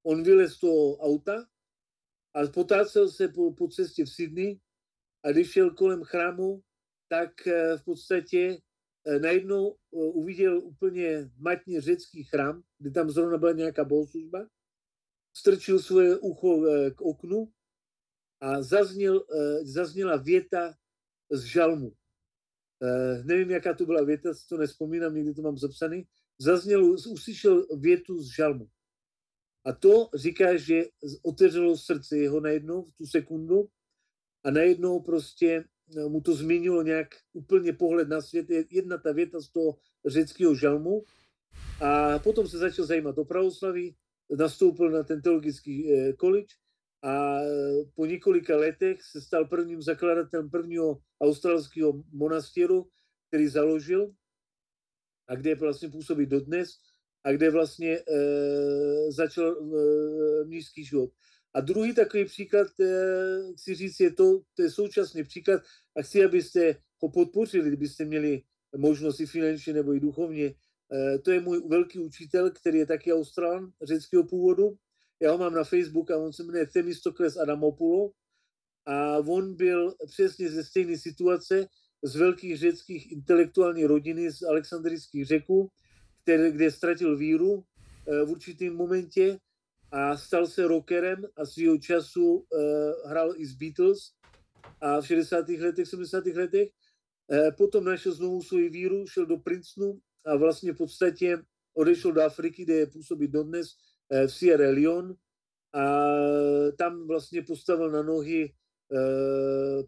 On 0.04 0.24
vylez 0.24 0.54
z 0.54 0.60
toho 0.60 0.98
auta 0.98 1.48
a 2.36 2.48
potácel 2.48 3.10
se 3.10 3.28
po, 3.28 3.54
po 3.54 3.68
cestě 3.68 4.06
v 4.06 4.10
Sydney 4.10 4.60
a 5.24 5.32
když 5.32 5.52
šel 5.52 5.72
kolem 5.72 6.04
chrámu, 6.04 6.62
tak 7.08 7.48
eh, 7.48 7.78
v 7.78 7.84
podstatě 7.84 8.58
eh, 9.06 9.20
najednou 9.20 9.74
eh, 9.74 9.98
uviděl 9.98 10.58
úplně 10.58 11.30
matně 11.38 11.82
řecký 11.82 12.24
chrám, 12.24 12.64
kde 12.78 12.92
tam 12.92 13.10
zrovna 13.10 13.38
byla 13.38 13.52
nějaká 13.52 13.84
bohoslužba, 13.84 14.48
strčil 15.34 15.80
svoje 15.80 16.18
ucho 16.18 16.62
k 16.96 17.02
oknu 17.02 17.52
a 18.42 18.62
zazněl, 18.62 19.26
zazněla 19.64 20.16
věta 20.16 20.74
z 21.32 21.44
žalmu. 21.44 21.92
Nevím, 23.24 23.52
jaká 23.52 23.74
to 23.74 23.86
byla 23.86 24.04
věta, 24.04 24.30
to 24.50 24.58
nespomínám, 24.58 25.16
někdy 25.16 25.34
to 25.34 25.42
mám 25.42 25.58
zapsaný. 25.58 26.08
Zazněl, 26.40 26.86
uslyšel 26.86 27.66
větu 27.80 28.22
z 28.22 28.36
žalmu. 28.36 28.70
A 29.66 29.74
to 29.74 30.10
říká, 30.14 30.58
že 30.58 30.84
otevřelo 31.24 31.78
srdce 31.78 32.18
jeho 32.18 32.40
najednou 32.40 32.84
v 32.84 32.92
tu 32.92 33.06
sekundu 33.06 33.70
a 34.44 34.52
najednou 34.52 35.00
prostě 35.00 35.66
no, 35.96 36.10
mu 36.10 36.22
to 36.22 36.36
změnilo 36.36 36.84
nějak 36.84 37.08
úplně 37.34 37.74
pohled 37.74 38.08
na 38.08 38.22
svět. 38.22 38.46
Jedna 38.70 38.98
ta 38.98 39.12
věta 39.12 39.42
z 39.42 39.50
toho 39.50 39.78
řeckého 40.06 40.56
žalmu 40.56 41.04
a 41.82 42.20
potom 42.20 42.48
se 42.48 42.58
začal 42.58 42.86
zajímat 42.86 43.18
o 43.18 43.26
pravoslaví, 43.26 43.96
nastoupil 44.38 44.92
na 44.92 45.04
ten 45.04 45.22
teologický 45.22 45.94
eh, 45.94 46.14
college 46.14 46.56
a 47.04 47.40
po 47.96 48.06
několika 48.06 48.58
letech 48.58 49.04
se 49.04 49.22
stal 49.22 49.46
prvním 49.46 49.82
zakladatelem 49.82 50.50
prvního 50.50 51.02
australského 51.22 52.04
monastěru, 52.12 52.90
který 53.28 53.48
založil 53.48 54.14
a 55.28 55.36
kde 55.36 55.56
vlastně 55.56 55.90
působí 55.90 56.26
dodnes 56.26 56.70
a 57.26 57.32
kde 57.32 57.50
vlastně 57.50 58.00
začal 59.10 59.56
mnižský 60.46 60.86
život. 60.86 61.10
A 61.54 61.62
druhý 61.62 61.96
takový 61.96 62.26
příklad, 62.26 62.68
chci 63.58 63.76
říct, 63.76 64.00
je 64.00 64.12
to, 64.12 64.42
to 64.54 64.62
je 64.62 64.70
současný 64.70 65.24
příklad 65.24 65.62
a 65.98 66.02
chci, 66.02 66.26
abyste 66.26 66.76
ho 67.02 67.10
podpořili, 67.10 67.68
kdybyste 67.68 68.06
měli 68.06 68.42
možnosti 68.78 69.26
finančně 69.26 69.74
nebo 69.74 69.94
i 69.94 70.00
duchovně. 70.00 70.54
To 71.24 71.32
je 71.32 71.40
můj 71.40 71.62
velký 71.68 72.00
učitel, 72.00 72.52
který 72.52 72.78
je 72.78 72.86
taky 72.86 73.14
Australan, 73.14 73.72
řeckého 73.82 74.24
původu. 74.24 74.78
Já 75.22 75.32
ho 75.32 75.38
mám 75.38 75.54
na 75.54 75.64
Facebook 75.64 76.12
a 76.12 76.18
on 76.18 76.34
se 76.34 76.44
jmenuje 76.44 76.68
Themistokles 76.68 77.38
Adamopoulos 77.38 78.12
a 78.86 79.18
on 79.18 79.56
byl 79.56 79.96
přesně 80.06 80.50
ze 80.50 80.64
stejné 80.64 80.98
situace 80.98 81.68
z 82.04 82.16
velkých 82.16 82.58
řeckých 82.58 83.12
intelektuální 83.12 83.86
rodiny 83.86 84.32
z 84.32 84.44
alexandrijských 84.44 85.26
řeků, 85.26 85.70
které, 86.26 86.52
kde 86.52 86.72
ztratil 86.72 87.18
víru 87.18 87.64
v 88.26 88.30
určitém 88.32 88.76
momentě 88.76 89.38
a 89.92 90.18
stal 90.18 90.48
se 90.48 90.68
rockerem 90.68 91.22
a 91.38 91.46
svýho 91.46 91.78
času 91.78 92.34
uh, 92.34 92.42
hrál 93.06 93.34
i 93.38 93.46
z 93.46 93.56
Beatles 93.56 94.00
a 94.82 95.02
v 95.02 95.08
60. 95.08 95.50
letech, 95.50 95.88
70. 95.88 96.26
letech. 96.26 96.70
Uh, 97.28 97.52
potom 97.58 97.86
našel 97.86 98.12
znovu 98.12 98.42
svoji 98.42 98.70
víru, 98.70 99.08
šel 99.08 99.26
do 99.26 99.38
Princetonu 99.38 100.00
a 100.26 100.36
vlastně 100.36 100.74
v 100.74 100.78
podstatě 100.78 101.38
odešel 101.74 102.12
do 102.12 102.22
Afriky, 102.22 102.64
kde 102.64 102.86
působí 102.86 103.28
dodnes 103.28 103.68
v 104.10 104.28
Sierra 104.28 104.70
Leone 104.70 105.14
a 105.74 105.84
tam 106.78 107.08
vlastně 107.08 107.42
postavil 107.42 107.92
na 107.92 108.02
nohy 108.02 108.54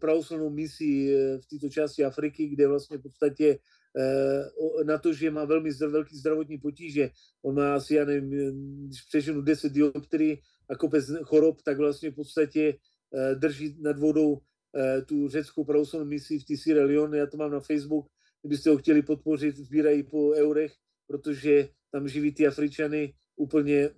pravoslavnou 0.00 0.50
misi 0.50 1.14
v 1.42 1.46
této 1.46 1.68
části 1.68 2.04
Afriky, 2.04 2.48
kde 2.48 2.68
vlastně 2.68 2.98
v 2.98 3.02
podstatě 3.02 3.58
Eh, 3.96 4.84
na 4.84 4.98
to, 4.98 5.12
že 5.12 5.30
má 5.30 5.44
velmi 5.44 5.70
velký 5.70 6.16
zdravotní 6.16 6.58
potíže. 6.58 7.10
On 7.42 7.54
má 7.54 7.74
asi, 7.74 7.94
já 7.94 8.04
nevím, 8.04 8.30
když 8.86 9.02
přeženu 9.02 9.40
10 9.42 9.72
dioptrií 9.72 10.42
a 10.70 10.76
kopec 10.76 11.04
chorob, 11.22 11.62
tak 11.62 11.78
vlastně 11.78 12.10
v 12.10 12.14
podstatě 12.14 12.74
eh, 13.14 13.34
drží 13.34 13.76
nad 13.80 13.98
vodou 13.98 14.38
eh, 14.76 15.02
tu 15.02 15.28
řeckou 15.28 15.64
pravoslavnou 15.64 16.10
misi 16.10 16.38
v 16.38 16.56
Sierra 16.56 16.84
Leone. 16.84 17.18
Já 17.18 17.26
to 17.26 17.36
mám 17.36 17.50
na 17.50 17.60
Facebook, 17.60 18.06
kdybyste 18.42 18.70
ho 18.70 18.76
chtěli 18.76 19.02
podpořit, 19.02 19.56
sbírají 19.56 20.02
po 20.02 20.30
eurech, 20.30 20.72
protože 21.06 21.68
tam 21.92 22.08
živí 22.08 22.34
ty 22.34 22.46
Afričany 22.46 23.14
úplně, 23.36 23.90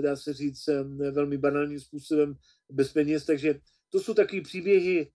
dá 0.00 0.16
se 0.16 0.32
říct, 0.32 0.68
velmi 1.10 1.38
banálním 1.38 1.80
způsobem 1.80 2.34
bez 2.72 2.92
peněz. 2.92 3.24
Takže 3.24 3.60
to 3.94 4.02
jsou 4.02 4.14
takové 4.14 4.42
příběhy 4.42 5.06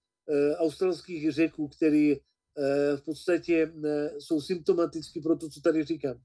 australských 0.60 1.32
řeků, 1.32 1.68
které 1.68 2.16
Eh, 2.60 2.98
v 2.98 3.02
podstatě 3.02 3.72
eh, 3.86 4.10
jsou 4.20 4.42
symptomaticky 4.42 5.22
pro 5.22 5.38
to, 5.38 5.50
co 5.50 5.62
tady 5.62 5.84
říkám. 5.84 6.22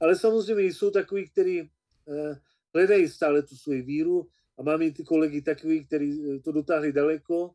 Ale 0.00 0.16
samozřejmě 0.16 0.62
jsou 0.62 0.90
takový, 0.90 1.30
eh, 1.38 2.38
hledají 2.74 3.08
stále 3.08 3.42
tu 3.42 3.56
svoji 3.56 3.82
víru 3.82 4.28
a 4.58 4.62
máme 4.62 4.86
i 4.86 4.92
ty 4.92 5.04
kolegy 5.04 5.42
takový, 5.42 5.86
kteří 5.86 6.40
to 6.44 6.52
dotáhli 6.52 6.92
daleko 6.92 7.54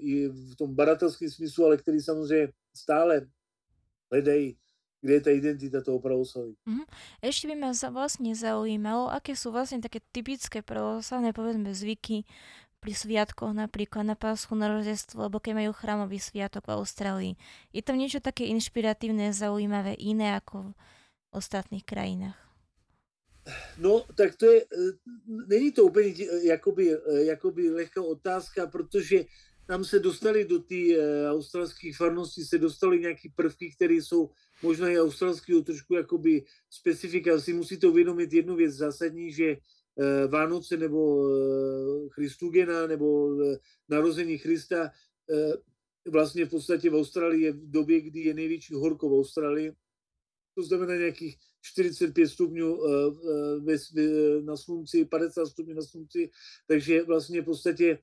i 0.00 0.28
v 0.28 0.56
tom 0.56 0.74
baratelském 0.74 1.30
smyslu, 1.30 1.64
ale 1.64 1.76
který 1.76 2.00
samozřejmě 2.00 2.52
stále 2.74 3.28
hledají 4.10 4.56
kde 5.00 5.12
je 5.12 5.20
ta 5.20 5.30
identita 5.30 5.78
toho 5.80 6.00
pravoslavy. 6.02 6.58
Mm-hmm. 6.66 6.86
Ešte 7.22 7.46
by 7.46 7.54
ma 7.54 7.70
za, 7.70 7.94
vlastne 7.94 8.34
zaujímalo, 8.34 9.06
aké 9.06 9.38
sú 9.38 9.54
vlastne 9.54 9.78
také 9.78 10.02
typické 10.10 10.58
pravoslavné, 10.58 11.30
povedzme, 11.30 11.70
zvyky 11.70 12.26
pri 12.78 12.94
sviatkoch, 12.94 13.50
napríklad 13.54 14.06
na 14.06 14.14
Páschu, 14.14 14.54
na 14.54 14.70
Rojdestvo, 14.70 15.26
alebo 15.26 15.42
keď 15.42 15.52
majú 15.54 15.70
chrámový 15.74 16.22
sviatok 16.22 16.70
v 16.70 16.74
Austrálii. 16.78 17.32
Je 17.74 17.82
tam 17.82 17.98
niečo 17.98 18.22
také 18.22 18.46
inšpiratívne, 18.48 19.34
zaujímavé, 19.34 19.98
iné 19.98 20.38
ako 20.38 20.72
v 20.72 20.74
ostatných 21.34 21.82
krajinách? 21.82 22.38
No, 23.78 24.04
tak 24.14 24.36
to 24.36 24.46
je, 24.46 24.60
e, 24.60 24.92
není 25.48 25.72
to 25.72 25.84
úplně 25.84 26.06
e, 26.06 26.46
jakoby, 26.46 26.92
e, 26.92 27.24
jakoby 27.24 27.70
lehká 27.70 28.02
otázka, 28.02 28.66
protože 28.66 29.24
tam 29.66 29.84
se 29.84 29.98
dostali 29.98 30.44
do 30.44 30.58
té 30.58 30.96
australské 31.30 31.92
farnosti, 31.96 32.44
se 32.44 32.58
dostali 32.58 33.00
nějaké 33.00 33.28
prvky, 33.36 33.72
které 33.76 33.94
jsou 33.94 34.30
možná 34.62 34.88
i 34.88 35.00
australského 35.00 35.62
trošku 35.62 35.94
jakoby 35.94 36.44
specifika. 36.70 37.40
Si 37.40 37.52
musíte 37.52 37.86
uvědomit 37.86 38.32
jednu 38.32 38.56
věc 38.56 38.74
zásadní, 38.74 39.32
že 39.32 39.56
Vánoce 40.28 40.76
nebo 40.76 41.28
eh, 41.28 42.08
Christugena 42.08 42.86
nebo 42.86 43.36
eh, 43.42 43.58
narození 43.88 44.38
Krista 44.38 44.90
vlastně 46.10 46.44
v 46.44 46.50
podstatě 46.50 46.90
v 46.90 46.94
Austrálii 46.94 47.42
je 47.42 47.52
v 47.52 47.70
době, 47.70 48.00
kdy 48.00 48.20
je 48.20 48.34
největší 48.34 48.74
horko 48.74 49.08
v 49.08 49.12
Austrálii. 49.12 49.72
To 50.54 50.62
znamená 50.62 50.94
nějakých 50.94 51.36
45 51.62 52.28
stupňů 52.28 52.78
na 54.44 54.56
slunci, 54.56 55.04
50 55.04 55.46
stupňů 55.46 55.74
na 55.74 55.82
slunci, 55.82 56.30
takže 56.66 57.04
vlastně 57.04 57.42
v 57.42 57.44
podstatě 57.44 57.98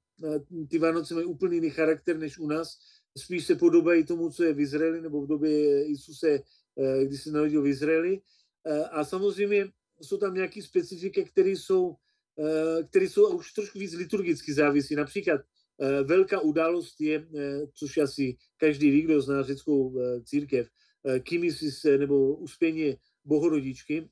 ty 0.70 0.80
Vánoce 0.80 1.14
mají 1.14 1.26
úplně 1.26 1.56
jiný 1.56 1.70
charakter 1.70 2.18
než 2.18 2.38
u 2.38 2.48
nás. 2.48 2.78
Spíš 3.18 3.46
se 3.46 3.56
podobají 3.56 4.06
tomu, 4.06 4.30
co 4.30 4.44
je 4.44 4.54
v 4.54 4.60
Izraeli, 4.60 5.02
nebo 5.02 5.22
v 5.22 5.28
době 5.28 5.86
Isuse, 5.86 6.40
kdy 7.04 7.18
se 7.18 7.32
narodil 7.32 7.62
v 7.62 7.68
Izraeli. 7.68 8.22
A 8.92 9.04
samozřejmě 9.04 9.72
jsou 10.02 10.18
tam 10.18 10.34
nějaké 10.34 10.62
specifika, 10.62 11.24
které 11.24 11.50
jsou, 11.50 11.96
eh, 12.40 12.84
které 12.84 13.10
jsou 13.10 13.38
už 13.38 13.54
trošku 13.54 13.80
víc 13.80 13.94
liturgicky 13.94 14.54
závisí. 14.54 14.96
Například 14.96 15.42
eh, 15.80 16.04
velká 16.04 16.40
událost 16.40 17.02
je, 17.02 17.28
eh, 17.36 17.68
což 17.74 17.98
asi 17.98 18.38
každý 18.58 18.92
ví, 18.92 19.02
kdo 19.02 19.22
zná 19.22 19.44
řeckou 19.44 19.96
církev, 20.24 20.68
Kimisis 21.24 21.84
nebo 21.84 22.36
uspění 22.36 22.98
bohorodičky. 23.26 24.10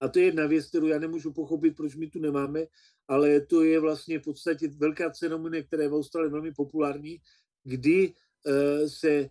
A 0.00 0.08
to 0.08 0.18
je 0.18 0.24
jedna 0.24 0.46
věc, 0.46 0.66
kterou 0.66 0.86
já 0.86 0.98
nemůžu 0.98 1.32
pochopit, 1.32 1.76
proč 1.76 1.94
my 1.94 2.10
tu 2.10 2.18
nemáme, 2.18 2.66
ale 3.08 3.40
to 3.40 3.62
je 3.62 3.80
vlastně 3.80 4.18
v 4.18 4.22
podstatě 4.22 4.68
velká 4.68 5.10
ceremonie, 5.10 5.62
která 5.62 5.82
je 5.82 5.88
v 5.88 5.94
Austrálii 5.94 6.30
velmi 6.30 6.52
populární, 6.52 7.20
kdy 7.64 8.14
se 8.86 9.30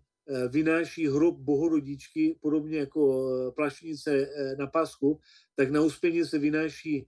vynáší 0.49 1.07
hrob 1.07 1.37
bohorodičky, 1.37 2.37
podobně 2.41 2.77
jako 2.77 3.29
eh, 3.29 3.51
plašnice 3.51 4.11
eh, 4.11 4.55
na 4.55 4.67
pasku, 4.67 5.19
tak 5.55 5.71
na 5.71 5.81
uspění 5.81 6.25
se 6.25 6.39
vynáší 6.39 7.07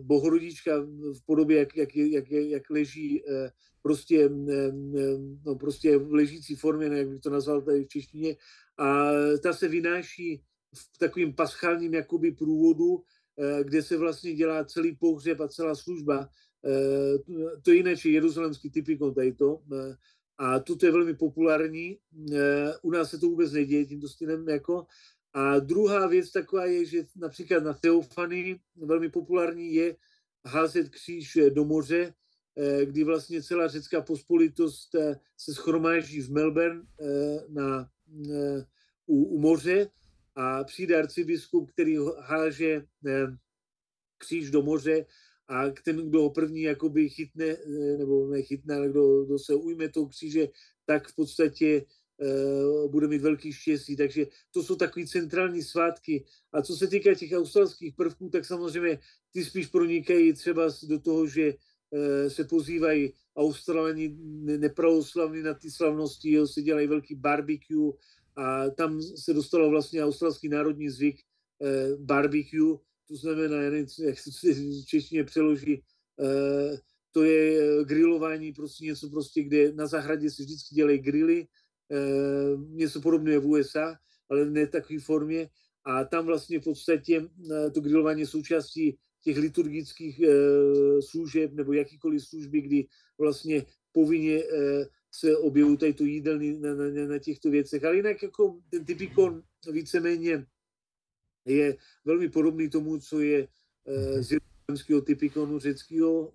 bohorodička 0.00 0.80
v 1.12 1.26
podobě, 1.26 1.58
jak, 1.58 1.76
jak, 1.76 1.96
jak, 1.96 2.30
jak 2.30 2.70
leží 2.70 3.24
prostě, 3.82 4.30
no 5.44 5.54
prostě 5.54 5.98
v 5.98 6.12
ležící 6.12 6.54
formě, 6.54 6.86
jak 6.86 7.08
bych 7.08 7.20
to 7.20 7.30
nazval 7.30 7.62
tady 7.62 7.84
v 7.84 7.88
češtině, 7.88 8.36
a 8.78 9.10
ta 9.42 9.52
se 9.52 9.68
vynáší 9.68 10.42
v 10.74 10.98
takovým 10.98 11.34
paschálním 11.34 11.94
jakoby 11.94 12.32
průvodu, 12.32 13.02
kde 13.62 13.82
se 13.82 13.96
vlastně 13.96 14.34
dělá 14.34 14.64
celý 14.64 14.96
pohřeb 14.96 15.40
a 15.40 15.48
celá 15.48 15.74
služba. 15.74 16.28
To 17.62 17.70
je 17.70 17.76
jiné, 17.76 17.96
či 17.96 18.10
jeruzalemský 18.10 18.70
typikon 18.70 19.14
tady 19.14 19.32
to, 19.32 19.62
a 20.38 20.58
toto 20.58 20.86
je 20.86 20.92
velmi 20.92 21.14
populární. 21.14 21.98
Eh, 22.32 22.72
u 22.82 22.90
nás 22.90 23.10
se 23.10 23.18
to 23.18 23.26
vůbec 23.26 23.52
neděje 23.52 23.86
tímto 23.86 24.08
stylem. 24.08 24.48
Jako. 24.48 24.86
A 25.32 25.58
druhá 25.58 26.06
věc 26.06 26.30
taková 26.30 26.64
je, 26.66 26.84
že 26.84 27.06
například 27.16 27.64
na 27.64 27.74
Teofany 27.74 28.60
velmi 28.76 29.08
populární 29.08 29.74
je 29.74 29.96
házet 30.46 30.88
kříž 30.88 31.38
do 31.50 31.64
moře, 31.64 32.14
eh, 32.56 32.86
kdy 32.86 33.04
vlastně 33.04 33.42
celá 33.42 33.68
řecká 33.68 34.00
pospolitost 34.00 34.94
eh, 34.94 35.20
se 35.36 35.54
schromáží 35.54 36.20
v 36.20 36.30
Melbourne 36.30 36.82
na, 37.48 37.90
u, 39.06 39.24
u 39.24 39.38
moře 39.38 39.90
a 40.34 40.64
přijde 40.64 40.98
arcibiskup, 40.98 41.70
který 41.70 41.96
háže 42.20 42.86
kříž 44.18 44.50
do 44.50 44.62
moře 44.62 45.06
a 45.48 45.70
ten, 45.84 46.08
kdo 46.08 46.22
ho 46.22 46.30
první 46.30 46.62
jakoby 46.62 47.08
chytne, 47.08 47.44
eh, 47.44 47.96
nebo 47.98 48.26
nechytne, 48.26 48.74
ale 48.74 48.88
kdo, 48.88 49.24
kdo 49.24 49.38
se 49.38 49.54
ujme 49.54 49.88
toho 49.88 50.06
kříže, 50.08 50.48
tak 50.86 51.08
v 51.08 51.14
podstatě 51.14 51.84
uh, 52.20 52.90
bude 52.90 53.08
mít 53.08 53.22
velký 53.22 53.52
štěstí. 53.52 53.96
Takže 53.96 54.26
to 54.50 54.62
jsou 54.62 54.76
takové 54.76 55.06
centrální 55.06 55.62
svátky. 55.62 56.24
A 56.52 56.62
co 56.62 56.76
se 56.76 56.86
týká 56.86 57.14
těch 57.14 57.32
australských 57.32 57.94
prvků, 57.94 58.28
tak 58.28 58.44
samozřejmě 58.44 58.98
ty 59.32 59.44
spíš 59.44 59.66
pronikají 59.66 60.32
třeba 60.32 60.68
do 60.88 60.98
toho, 60.98 61.26
že 61.26 61.54
uh, 61.54 62.28
se 62.28 62.44
pozývají 62.44 63.12
Australani 63.36 64.16
nepravoslavní 64.58 65.42
na 65.42 65.54
ty 65.54 65.70
slavnosti, 65.70 66.32
jo, 66.32 66.46
se 66.46 66.62
dělají 66.62 66.86
velký 66.86 67.14
barbecue 67.14 67.92
a 68.36 68.70
tam 68.70 69.02
se 69.02 69.34
dostalo 69.34 69.70
vlastně 69.70 70.04
australský 70.04 70.48
národní 70.48 70.90
zvyk 70.90 71.20
uh, 71.58 72.04
barbecue, 72.04 72.76
to 73.14 73.18
znamená, 73.18 73.62
já 73.62 73.70
nevím, 73.70 73.86
jak 74.04 74.18
se 74.18 74.30
v 74.30 74.86
češtině 74.86 75.24
přeloží, 75.24 75.82
eh, 76.20 76.78
to 77.12 77.22
je 77.22 77.62
eh, 77.62 77.84
grilování, 77.84 78.52
prostě 78.52 78.84
něco 78.84 79.10
prostě, 79.10 79.42
kde 79.42 79.72
na 79.72 79.86
zahradě 79.86 80.30
se 80.30 80.42
vždycky 80.42 80.74
dělají 80.74 80.98
grily, 80.98 81.46
eh, 81.92 82.56
něco 82.68 83.00
podobného 83.00 83.40
v 83.40 83.46
USA, 83.46 83.96
ale 84.30 84.50
ne 84.50 84.66
v 84.66 84.70
takové 84.70 85.00
formě. 85.00 85.48
A 85.84 86.04
tam 86.04 86.26
vlastně 86.26 86.60
v 86.60 86.64
podstatě 86.64 87.28
to 87.74 87.80
grilování 87.80 88.20
je 88.20 88.26
součástí 88.26 88.98
těch 89.24 89.36
liturgických 89.36 90.20
služeb 91.10 91.52
nebo 91.52 91.72
jakýkoliv 91.72 92.24
služby, 92.24 92.60
kdy 92.60 92.86
vlastně 93.18 93.64
povinně 93.92 94.42
se 95.12 95.36
objevují 95.36 95.76
tady 95.76 95.92
tu 95.92 96.04
jídelny 96.04 96.58
na, 96.58 96.74
na, 96.74 97.06
na 97.06 97.18
těchto 97.18 97.50
věcech. 97.50 97.84
Ale 97.84 97.96
jinak 97.96 98.22
jako 98.22 98.60
ten 98.70 98.84
typikon 98.84 99.42
víceméně 99.72 100.46
je 101.44 101.76
velmi 102.04 102.28
podobný 102.28 102.70
tomu, 102.70 102.98
co 102.98 103.20
je 103.20 103.48
uh, 103.48 104.20
z 104.20 104.32
jeruzalemského 104.32 105.00
typikonu 105.00 105.58
řeckého, 105.58 106.32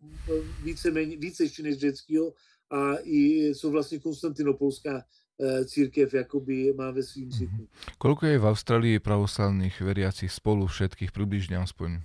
víceméně, 0.63 1.17
více 1.17 1.43
ještě 1.43 1.63
než 1.63 1.77
řeckého, 1.77 2.33
a 2.69 2.95
i 3.03 3.55
co 3.55 3.71
vlastně 3.71 3.99
konstantinopolská 3.99 5.03
církev 5.65 6.13
jakoby 6.13 6.73
má 6.73 6.91
ve 6.91 7.03
svým 7.03 7.31
cyklu. 7.31 7.63
Koľko 7.95 8.27
je 8.27 8.37
v 8.43 8.45
Austrálii 8.45 8.95
pravoslavných 8.99 9.71
veriacich 9.79 10.27
spolu 10.27 10.67
všetkých 10.67 11.15
približne 11.15 11.55
aspoň? 11.63 12.03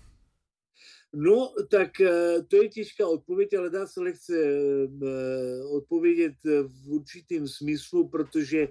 No, 1.14 1.50
tak 1.70 2.00
eh, 2.00 2.42
to 2.48 2.62
je 2.62 2.68
těžká 2.68 3.06
odpověď, 3.06 3.54
ale 3.54 3.70
dá 3.70 3.86
se 3.86 4.00
lehce 4.00 4.34
eh, 4.34 5.64
odpovědět 5.70 6.34
v 6.66 6.88
určitém 6.88 7.48
smyslu, 7.48 8.08
protože 8.08 8.68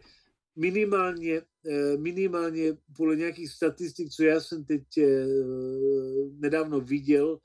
minimálně, 0.56 1.42
eh, 1.70 1.98
minimálně 1.98 2.74
podle 2.98 3.16
nějakých 3.16 3.50
statistik, 3.50 4.10
co 4.10 4.24
já 4.24 4.40
jsem 4.40 4.66
teď 4.66 4.84
nedávno 6.40 6.82
viděl, 6.82 7.40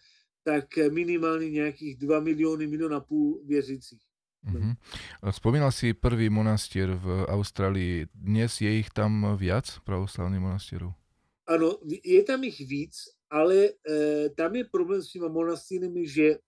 tak 0.44 0.64
minimálně 0.92 1.50
nějakých 1.50 1.96
2 1.96 2.20
miliony, 2.20 2.66
milion 2.66 2.94
a 2.94 3.00
půl 3.00 3.42
věřících. 3.44 4.08
Uh-huh. 4.46 4.76
Spomínal 5.30 5.72
si 5.72 5.94
prvý 5.94 6.30
monastier 6.30 6.94
v 6.94 7.26
Austrálii. 7.28 8.06
Dnes 8.14 8.60
je 8.60 8.78
ich 8.78 8.90
tam 8.90 9.36
viac, 9.36 9.78
pravoslavných 9.84 10.40
monastierov? 10.40 10.92
Ano, 11.48 11.80
je 12.04 12.22
tam 12.22 12.44
ich 12.44 12.60
víc, 12.60 13.08
ale 13.30 13.56
e, 13.88 14.28
tam 14.36 14.54
je 14.56 14.64
problém 14.64 15.02
s 15.02 15.12
těma 15.12 15.28
monastýrami, 15.28 16.08
že 16.08 16.24
e, 16.24 16.38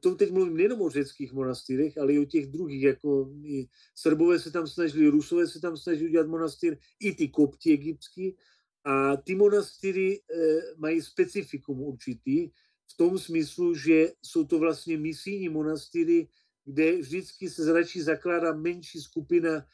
to 0.00 0.14
teď 0.14 0.30
mluvím 0.30 0.56
nejenom 0.56 0.82
o 0.82 0.90
řeckých 0.90 1.32
monastýrech, 1.32 1.98
ale 1.98 2.12
i 2.12 2.18
o 2.18 2.24
těch 2.24 2.46
druhých, 2.46 2.82
jako 2.82 3.32
i 3.44 3.66
Srbové 3.94 4.38
se 4.38 4.50
tam 4.50 4.66
snažili, 4.66 5.08
Rusové 5.08 5.46
se 5.46 5.60
tam 5.60 5.76
snažili 5.76 6.08
udělat 6.08 6.26
monastýr, 6.26 6.76
i 7.00 7.14
ty 7.14 7.28
kopti 7.28 7.72
egyptský. 7.72 8.36
A 8.84 9.16
ty 9.16 9.34
monastýry 9.34 10.16
e, 10.16 10.20
mají 10.76 11.02
specifikum 11.02 11.80
určitý, 11.80 12.50
v 12.92 12.96
tom 12.96 13.18
smyslu, 13.18 13.74
že 13.74 14.12
jsou 14.22 14.44
to 14.44 14.58
vlastně 14.58 14.98
misijní 14.98 15.48
monastýry, 15.48 16.28
kde 16.64 16.96
vždycky 16.96 17.50
se 17.50 17.72
radši 17.72 18.02
zakládá 18.02 18.52
menší 18.52 19.00
skupina 19.00 19.66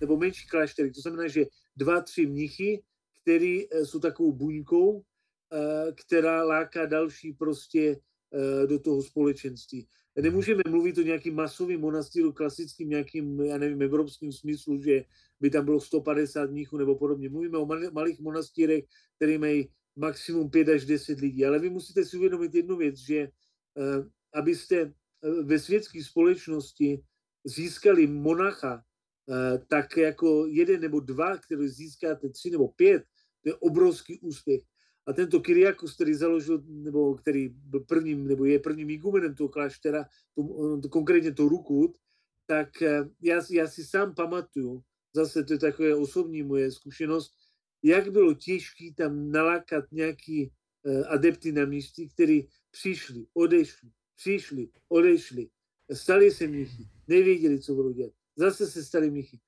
nebo 0.00 0.16
menší 0.16 0.48
kláštery. 0.48 0.90
To 0.90 1.00
znamená, 1.00 1.28
že 1.28 1.44
dva, 1.76 2.00
tři 2.00 2.26
mnichy, 2.26 2.82
který 3.22 3.72
eh, 3.72 3.86
jsou 3.86 4.00
takovou 4.00 4.32
buňkou, 4.32 5.00
eh, 5.00 5.02
která 5.94 6.44
láká 6.44 6.86
další 6.86 7.32
prostě 7.32 8.00
eh, 8.32 8.66
do 8.66 8.78
toho 8.78 9.02
společenství. 9.02 9.88
Nemůžeme 10.20 10.62
mluvit 10.68 10.98
o 10.98 11.02
nějakým 11.02 11.34
masovým 11.34 11.80
monastýru, 11.80 12.32
klasickým 12.32 12.88
nějakým, 12.88 13.40
já 13.40 13.58
nevím, 13.58 13.82
evropským 13.82 14.32
smyslu, 14.32 14.82
že 14.82 15.04
by 15.40 15.50
tam 15.50 15.64
bylo 15.64 15.80
150 15.80 16.50
mnichů 16.50 16.76
nebo 16.76 16.96
podobně. 16.96 17.28
Mluvíme 17.28 17.58
o 17.58 17.66
malých 17.92 18.20
monastýrech, 18.20 18.84
které 19.16 19.38
mají 19.38 19.68
maximum 19.96 20.50
5 20.50 20.68
až 20.68 20.84
10 20.84 21.20
lidí. 21.20 21.44
Ale 21.44 21.58
vy 21.58 21.70
musíte 21.70 22.04
si 22.04 22.16
uvědomit 22.16 22.54
jednu 22.54 22.76
věc, 22.76 22.96
že 22.96 23.28
abyste 24.34 24.92
ve 25.42 25.58
světské 25.58 26.04
společnosti 26.04 27.00
získali 27.44 28.06
monacha, 28.06 28.82
tak 29.68 29.96
jako 29.96 30.46
jeden 30.46 30.80
nebo 30.80 31.00
dva, 31.00 31.36
který 31.36 31.68
získáte 31.68 32.28
tři 32.28 32.50
nebo 32.50 32.68
pět, 32.68 33.02
to 33.42 33.48
je 33.48 33.54
obrovský 33.54 34.20
úspěch. 34.20 34.62
A 35.08 35.12
tento 35.12 35.40
Kyriakos, 35.40 35.94
který 35.94 36.14
založil, 36.14 36.62
nebo 36.68 37.14
který 37.14 37.48
byl 37.48 37.80
prvním, 37.80 38.28
nebo 38.28 38.44
je 38.44 38.58
prvním 38.58 38.90
igumenem 38.90 39.34
toho 39.34 39.48
kláštera, 39.48 40.04
to, 40.82 40.88
konkrétně 40.88 41.32
to 41.32 41.48
Rukut, 41.48 41.98
tak 42.46 42.82
eh, 42.82 43.08
já, 43.22 43.42
já 43.50 43.66
si 43.68 43.84
sám 43.84 44.14
pamatuju, 44.14 44.82
zase 45.14 45.44
to 45.44 45.52
je 45.52 45.58
takové 45.58 45.94
osobní 45.94 46.42
moje 46.42 46.72
zkušenost, 46.72 47.32
jak 47.82 48.12
bylo 48.12 48.34
těžké 48.34 48.84
tam 48.96 49.30
nalákat 49.30 49.84
nějaký 49.92 50.50
uh, 50.82 51.04
adepty 51.08 51.52
na 51.52 51.64
místě, 51.64 52.08
kteří 52.08 52.48
přišli, 52.70 53.26
odešli, 53.34 53.90
přišli, 54.16 54.68
odešli, 54.88 55.48
stali 55.92 56.30
se 56.30 56.46
mnichy, 56.46 56.88
nevěděli, 57.08 57.60
co 57.60 57.74
budou 57.74 57.92
dělat. 57.92 58.12
Zase 58.36 58.66
se 58.66 58.84
stali 58.84 59.10
mnichy. 59.10 59.40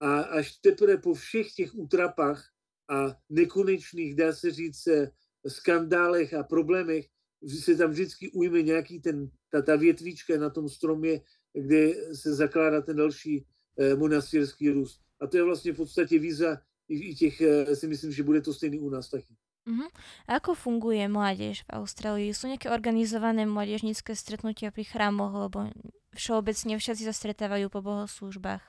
A 0.00 0.20
až 0.20 0.56
teprve 0.56 0.96
po 0.96 1.14
všech 1.14 1.52
těch 1.52 1.74
útrapách 1.74 2.52
a 2.90 3.16
nekonečných, 3.28 4.14
dá 4.14 4.32
se 4.32 4.50
říct, 4.50 4.86
eh, 4.86 5.10
skandálech 5.48 6.34
a 6.34 6.42
problémech, 6.42 7.06
že 7.42 7.56
se 7.56 7.76
tam 7.76 7.90
vždycky 7.90 8.30
ujme 8.30 8.62
nějaký 8.62 9.00
ten, 9.00 9.30
ta, 9.50 9.62
ta 9.62 9.76
větvička 9.76 10.36
na 10.38 10.50
tom 10.50 10.68
stromě, 10.68 11.20
kde 11.52 11.94
se 12.14 12.34
zakládá 12.34 12.80
ten 12.80 12.96
další 12.96 13.46
eh, 13.78 13.94
monastýrský 13.94 14.70
růst. 14.70 15.00
A 15.20 15.26
to 15.26 15.36
je 15.36 15.42
vlastně 15.42 15.72
v 15.72 15.76
podstatě 15.76 16.18
víza 16.18 16.58
i, 16.88 17.14
těch, 17.14 17.40
eh, 17.40 17.76
si 17.76 17.86
myslím, 17.88 18.12
že 18.12 18.22
bude 18.22 18.40
to 18.40 18.54
stejný 18.54 18.78
u 18.78 18.90
nás 18.90 19.10
taky. 19.10 19.34
Uh-huh. 19.62 19.86
A 20.26 20.42
ako 20.42 20.58
funguje 20.58 21.06
mládež 21.06 21.62
v 21.62 21.78
Austrálii? 21.78 22.34
Sú 22.34 22.50
nejaké 22.50 22.66
organizované 22.66 23.46
mládežnícke 23.46 24.10
stretnutia 24.18 24.74
pri 24.74 24.82
chrámoch, 24.82 25.30
lebo 25.30 25.70
všeobecne 26.18 26.82
všetci 26.82 27.06
sa 27.06 27.14
stretávajú 27.14 27.70
po 27.70 27.78
bohoslužbách? 27.78 28.62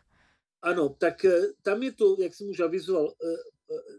Ano, 0.62 0.94
tak 0.94 1.26
tam 1.66 1.84
je 1.84 1.92
to, 1.92 2.16
jak 2.22 2.34
jsem 2.34 2.48
už 2.48 2.60
avizoval, 2.60 3.10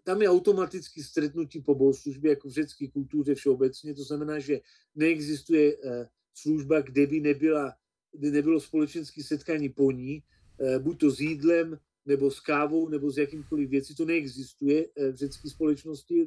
tam 0.05 0.23
je 0.23 0.29
automaticky 0.29 1.03
stretnutí 1.03 1.61
po 1.61 1.75
bohoslužbě, 1.75 2.31
jako 2.31 2.49
v 2.49 2.53
řecké 2.53 2.89
kultuře 2.89 3.35
všeobecně. 3.35 3.95
To 3.95 4.03
znamená, 4.03 4.39
že 4.39 4.61
neexistuje 4.95 5.77
eh, 5.85 6.09
služba, 6.35 6.81
kde 6.81 7.07
by 7.07 7.21
nebyla, 7.21 7.73
kde 8.13 8.31
nebylo 8.31 8.61
společenské 8.61 9.23
setkání 9.23 9.69
po 9.69 9.91
ní, 9.91 10.23
eh, 10.61 10.79
buď 10.79 11.01
to 11.01 11.11
s 11.11 11.21
jídlem, 11.21 11.79
nebo 12.07 12.31
s 12.31 12.41
kávou, 12.41 12.89
nebo 12.89 13.11
s 13.11 13.19
jakýmkoliv 13.19 13.71
věcí. 13.71 13.95
To 13.95 14.05
neexistuje 14.05 14.87
eh, 14.97 15.13
v 15.13 15.17
řecké 15.17 15.49
společnosti, 15.49 16.25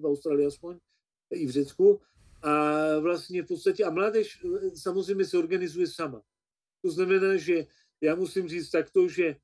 v 0.00 0.06
Austrálii 0.06 0.46
aspoň, 0.46 0.78
i 1.30 1.46
v 1.46 1.50
Řecku. 1.50 2.00
A 2.42 2.98
vlastně 2.98 3.42
v 3.42 3.46
podstatě, 3.46 3.84
a 3.84 3.90
mládež 3.90 4.44
samozřejmě 4.74 5.24
se 5.24 5.38
organizuje 5.38 5.86
sama. 5.86 6.22
To 6.82 6.90
znamená, 6.90 7.36
že 7.36 7.66
já 8.00 8.14
musím 8.14 8.48
říct 8.48 8.70
takto, 8.70 9.08
že 9.08 9.36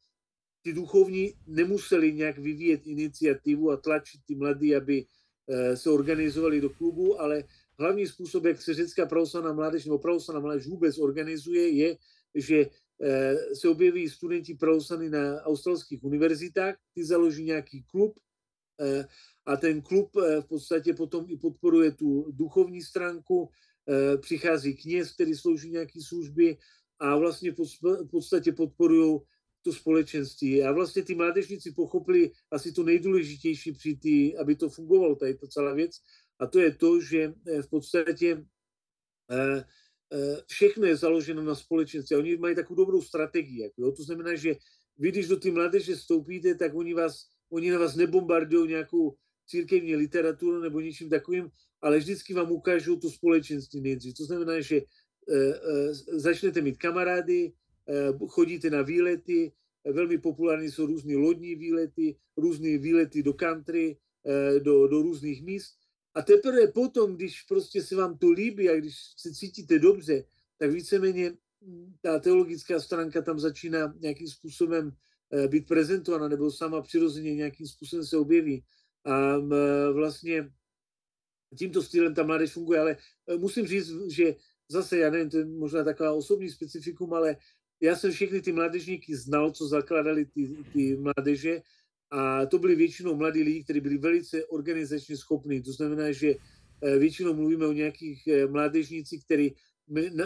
ty 0.63 0.73
duchovní 0.73 1.35
nemuseli 1.47 2.13
nějak 2.13 2.39
vyvíjet 2.39 2.87
iniciativu 2.87 3.71
a 3.71 3.77
tlačit 3.77 4.21
ty 4.27 4.35
mladí, 4.35 4.77
aby 4.77 5.05
eh, 5.49 5.77
se 5.77 5.91
organizovali 5.91 6.61
do 6.61 6.71
klubu, 6.71 7.21
ale 7.21 7.45
hlavní 7.79 8.07
způsob, 8.07 8.45
jak 8.45 8.63
se 8.63 8.75
řecká 8.75 9.07
pravoslavná 9.07 9.53
mládež 9.53 9.85
nebo 9.85 9.99
pravoslavná 9.99 10.41
mládež 10.41 10.67
vůbec 10.67 10.99
organizuje, 10.99 11.69
je, 11.69 11.97
že 12.35 12.67
eh, 13.03 13.37
se 13.55 13.69
objeví 13.69 14.09
studenti 14.09 14.55
pravoslavní 14.55 15.11
na 15.11 15.43
australských 15.43 16.05
univerzitách, 16.05 16.75
ty 16.95 17.05
založí 17.05 17.45
nějaký 17.45 17.83
klub 17.83 18.19
eh, 18.81 19.07
a 19.47 19.57
ten 19.57 19.83
klub 19.83 20.11
v 20.17 20.47
podstatě 20.49 20.95
potom 20.95 21.27
i 21.29 21.37
podporuje 21.37 21.93
tu 21.93 22.33
duchovní 22.33 22.83
stránku, 22.83 23.51
přichází 24.21 24.77
kněz, 24.77 25.13
který 25.13 25.35
slouží 25.35 25.71
nějaké 25.71 26.01
služby 26.03 26.57
a 26.99 27.17
vlastně 27.17 27.53
v 27.83 28.11
podstatě 28.11 28.53
podporují 28.53 29.21
to 29.63 29.73
společenství. 29.73 30.63
A 30.63 30.73
vlastně 30.73 31.03
ty 31.03 31.15
mládežníci 31.15 31.73
pochopili 31.73 32.31
asi 32.51 32.73
to 32.73 32.83
nejdůležitější 32.83 33.73
při 33.73 33.97
tý, 33.97 34.37
aby 34.37 34.57
to 34.57 34.69
fungovalo, 34.69 35.17
tady 35.17 35.35
to 35.35 35.49
celá 35.49 35.75
věc. 35.75 35.93
A 36.41 36.47
to 36.47 36.61
je 36.61 36.75
to, 36.75 37.01
že 37.01 37.35
eh, 37.47 37.63
v 37.63 37.69
podstatě 37.69 38.45
eh, 39.31 39.65
eh, 40.13 40.37
všechno 40.47 40.87
je 40.87 40.97
založeno 40.97 41.43
na 41.43 41.55
společenství. 41.55 42.17
Oni 42.17 42.37
mají 42.37 42.55
takovou 42.55 42.77
dobrou 42.77 43.03
strategii. 43.03 43.63
Jako, 43.63 43.93
to 43.93 44.03
znamená, 44.03 44.35
že 44.35 44.55
vy, 44.99 45.09
když 45.11 45.29
do 45.29 45.37
té 45.37 45.51
mládeže 45.51 45.95
vstoupíte, 45.95 46.55
tak 46.55 46.75
oni, 46.75 46.95
vás, 46.95 47.29
oni 47.51 47.71
na 47.71 47.79
vás 47.79 47.97
nebombardují 47.97 48.69
nějakou 48.69 49.17
církevní 49.47 49.97
literaturu 49.97 50.61
nebo 50.61 50.81
něčím 50.81 51.11
takovým, 51.11 51.49
ale 51.83 51.99
vždycky 51.99 52.35
vám 52.35 52.53
ukážou 52.53 52.97
to 52.97 53.11
společenství 53.11 53.81
nejdřív. 53.81 54.15
To 54.15 54.25
znamená, 54.25 54.61
že 54.61 54.81
začnete 56.13 56.61
mít 56.61 56.77
kamarády, 56.77 57.53
chodíte 58.29 58.71
na 58.71 58.83
výlety, 58.83 59.53
eh, 59.85 59.93
velmi 59.93 60.19
populární 60.19 60.71
jsou 60.71 60.87
různé 60.87 61.17
lodní 61.17 61.55
výlety, 61.55 62.17
různé 62.37 62.79
výlety 62.79 63.23
do 63.23 63.33
country, 63.33 63.99
eh, 64.27 64.61
do, 64.61 64.89
do 64.89 65.03
různých 65.03 65.43
míst. 65.43 65.75
A 66.15 66.23
teprve 66.23 66.67
potom, 66.73 67.17
když 67.17 67.43
prostě 67.43 67.83
se 67.83 67.97
vám 67.97 68.19
to 68.19 68.31
líbí 68.31 68.71
a 68.71 68.77
když 68.77 68.97
se 69.17 69.35
cítíte 69.35 69.79
dobře, 69.79 70.25
tak 70.59 70.71
víceméně 70.71 71.33
hm, 71.63 71.95
ta 72.01 72.19
teologická 72.19 72.81
stránka 72.81 73.23
tam 73.23 73.39
začíná 73.39 73.95
nějakým 74.01 74.29
způsobem 74.29 74.93
být 75.49 75.67
prezentována, 75.69 76.29
nebo 76.29 76.51
sama 76.51 76.83
přirozeně 76.83 77.35
nějakým 77.35 77.67
způsobem 77.67 78.05
se 78.07 78.17
objeví. 78.17 78.65
A 79.05 79.39
vlastně 79.93 80.51
tímto 81.59 81.83
stylem 81.83 82.15
ta 82.15 82.23
mládež 82.23 82.53
funguje, 82.53 82.81
ale 82.81 82.97
musím 83.39 83.67
říct, 83.67 84.11
že 84.11 84.35
zase, 84.69 84.99
já 84.99 85.11
nevím, 85.11 85.31
to 85.31 85.39
je 85.39 85.45
možná 85.45 85.85
taková 85.85 86.13
osobní 86.13 86.51
specifikum, 86.51 87.15
ale 87.15 87.37
já 87.81 87.97
jsem 87.97 88.13
všechny 88.13 88.43
ty 88.43 88.53
mládežníky 88.53 89.17
znal, 89.17 89.51
co 89.51 89.69
zakladali 89.69 90.25
ty, 90.25 90.57
ty 90.73 90.97
mládeže 90.97 91.63
a 92.11 92.47
to 92.47 92.59
byli 92.59 92.75
většinou 92.75 93.17
mladí 93.17 93.43
lidi, 93.43 93.65
kteří 93.65 93.81
byli 93.81 93.99
velice 93.99 94.45
organizačně 94.45 95.17
schopní. 95.17 95.63
To 95.63 95.73
znamená, 95.73 96.13
že 96.13 96.35
eh, 96.83 96.99
většinou 96.99 97.35
mluvíme 97.35 97.67
o 97.67 97.73
nějakých 97.73 98.27
eh, 98.27 98.47
mládežnících, 98.47 99.25
kteří 99.25 99.55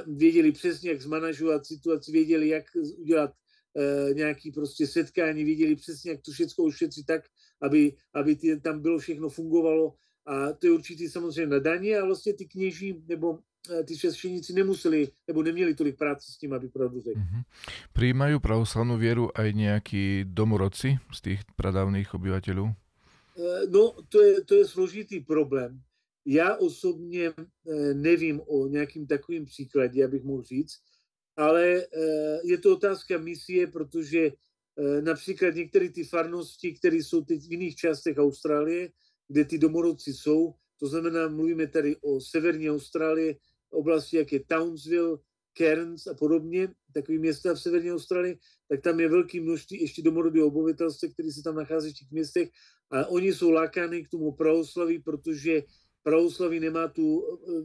věděli 0.06 0.52
přesně, 0.52 0.90
jak 0.90 1.00
zmanažovat 1.00 1.66
situaci, 1.66 2.12
věděli, 2.12 2.48
jak 2.48 2.64
udělat 2.96 3.32
e, 3.76 4.14
nějaký 4.14 4.52
prostě 4.52 4.86
setkání, 4.86 5.44
věděli 5.44 5.76
přesně, 5.76 6.10
jak 6.10 6.20
to 6.22 6.32
všechno 6.32 6.64
ušetřit 6.64 7.06
tak, 7.06 7.24
aby, 7.62 7.92
aby 8.14 8.36
tam 8.62 8.80
bylo 8.80 8.98
všechno 8.98 9.28
fungovalo. 9.28 9.94
A 10.26 10.52
to 10.52 10.66
je 10.66 10.72
určitý 10.72 11.08
samozřejmě 11.08 11.46
nadání 11.46 11.96
a 11.96 12.04
vlastně 12.04 12.34
ty 12.34 12.46
kněží 12.46 13.04
nebo 13.08 13.38
e, 13.70 13.84
ty 13.84 13.96
svešeníci 13.96 14.52
nemuseli 14.52 15.08
nebo 15.26 15.42
neměli 15.42 15.74
tolik 15.74 15.98
práce 15.98 16.32
s 16.32 16.38
tím, 16.38 16.52
aby 16.52 16.68
pravdu 16.68 17.00
řekli. 17.00 17.22
Mm-hmm. 17.22 17.42
Přijímají 17.92 18.40
pravoslavnou 18.40 18.98
věru 18.98 19.38
aj 19.38 19.52
nějaký 19.54 20.24
domorodci 20.28 20.98
z 21.12 21.20
těch 21.20 21.40
pradávných 21.56 22.14
obyvatelů? 22.14 22.66
E, 22.66 23.66
no, 23.66 23.94
to 24.08 24.22
je, 24.22 24.44
to 24.44 24.54
je 24.54 24.66
složitý 24.66 25.20
problém. 25.20 25.82
Já 26.26 26.56
osobně 26.56 27.32
eh, 27.36 27.94
nevím 27.94 28.40
o 28.46 28.66
nějakým 28.66 29.06
takovým 29.06 29.44
příkladě, 29.44 30.04
abych 30.04 30.24
mohl 30.24 30.42
říct, 30.42 30.78
ale 31.36 31.76
eh, 31.76 32.40
je 32.44 32.58
to 32.58 32.72
otázka 32.72 33.18
misie, 33.18 33.66
protože 33.66 34.26
eh, 34.26 35.02
například 35.02 35.54
některé 35.54 35.88
ty 35.88 36.04
farnosti, 36.04 36.72
které 36.72 36.96
jsou 36.96 37.24
teď 37.24 37.48
v 37.48 37.52
jiných 37.52 37.76
částech 37.76 38.16
Austrálie, 38.18 38.90
kde 39.28 39.44
ty 39.44 39.58
domorodci 39.58 40.14
jsou, 40.14 40.54
to 40.80 40.86
znamená, 40.86 41.28
mluvíme 41.28 41.66
tady 41.66 41.96
o 41.96 42.20
severní 42.20 42.70
Austrálie, 42.70 43.36
oblasti, 43.74 44.16
jak 44.16 44.32
je 44.32 44.40
Townsville, 44.44 45.18
Cairns 45.58 46.06
a 46.06 46.14
podobně, 46.14 46.68
takové 46.94 47.18
města 47.18 47.54
v 47.54 47.60
severní 47.60 47.92
Austrálii, 47.92 48.38
tak 48.68 48.80
tam 48.80 49.00
je 49.00 49.08
velké 49.08 49.40
množství 49.40 49.80
ještě 49.80 50.02
domorodého 50.02 50.46
obyvatelstva, 50.46 51.08
které 51.08 51.32
se 51.32 51.42
tam 51.42 51.54
nachází 51.54 51.90
v 51.90 51.98
těch 51.98 52.10
městech. 52.10 52.48
A 52.90 53.06
oni 53.06 53.32
jsou 53.32 53.50
lákány 53.50 54.04
k 54.04 54.08
tomu 54.08 54.32
pravoslaví, 54.32 54.98
protože 54.98 55.62
pravoslaví 56.02 56.60
nemá 56.60 56.88
tu, 56.88 57.24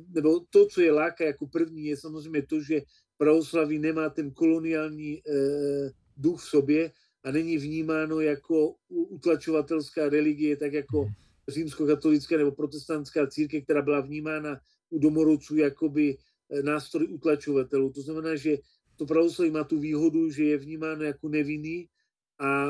nebo 0.09 0.39
to, 0.49 0.65
co 0.65 0.81
je 0.81 0.91
láka 0.91 1.25
jako 1.25 1.47
první, 1.47 1.85
je 1.85 1.97
samozřejmě 1.97 2.41
to, 2.41 2.61
že 2.61 2.81
pravoslaví 3.17 3.79
nemá 3.79 4.09
ten 4.09 4.31
koloniální 4.31 5.21
eh, 5.27 5.91
duch 6.17 6.41
v 6.41 6.49
sobě 6.49 6.91
a 7.23 7.31
není 7.31 7.57
vnímáno 7.57 8.19
jako 8.19 8.75
utlačovatelská 8.89 10.09
religie, 10.09 10.57
tak 10.57 10.73
jako 10.73 11.07
římskokatolická 11.47 12.37
nebo 12.37 12.51
protestantská 12.51 13.27
církev, 13.27 13.63
která 13.63 13.81
byla 13.81 14.01
vnímána 14.01 14.59
u 14.89 14.99
domorodců 14.99 15.57
jakoby 15.57 16.17
eh, 16.49 16.63
nástroj 16.63 17.07
utlačovatelů. 17.09 17.93
To 17.93 18.01
znamená, 18.01 18.35
že 18.35 18.57
to 18.95 19.05
pravoslaví 19.05 19.51
má 19.51 19.63
tu 19.63 19.79
výhodu, 19.79 20.29
že 20.31 20.43
je 20.43 20.57
vnímáno 20.57 21.03
jako 21.03 21.29
nevinný 21.29 21.87
a 22.39 22.67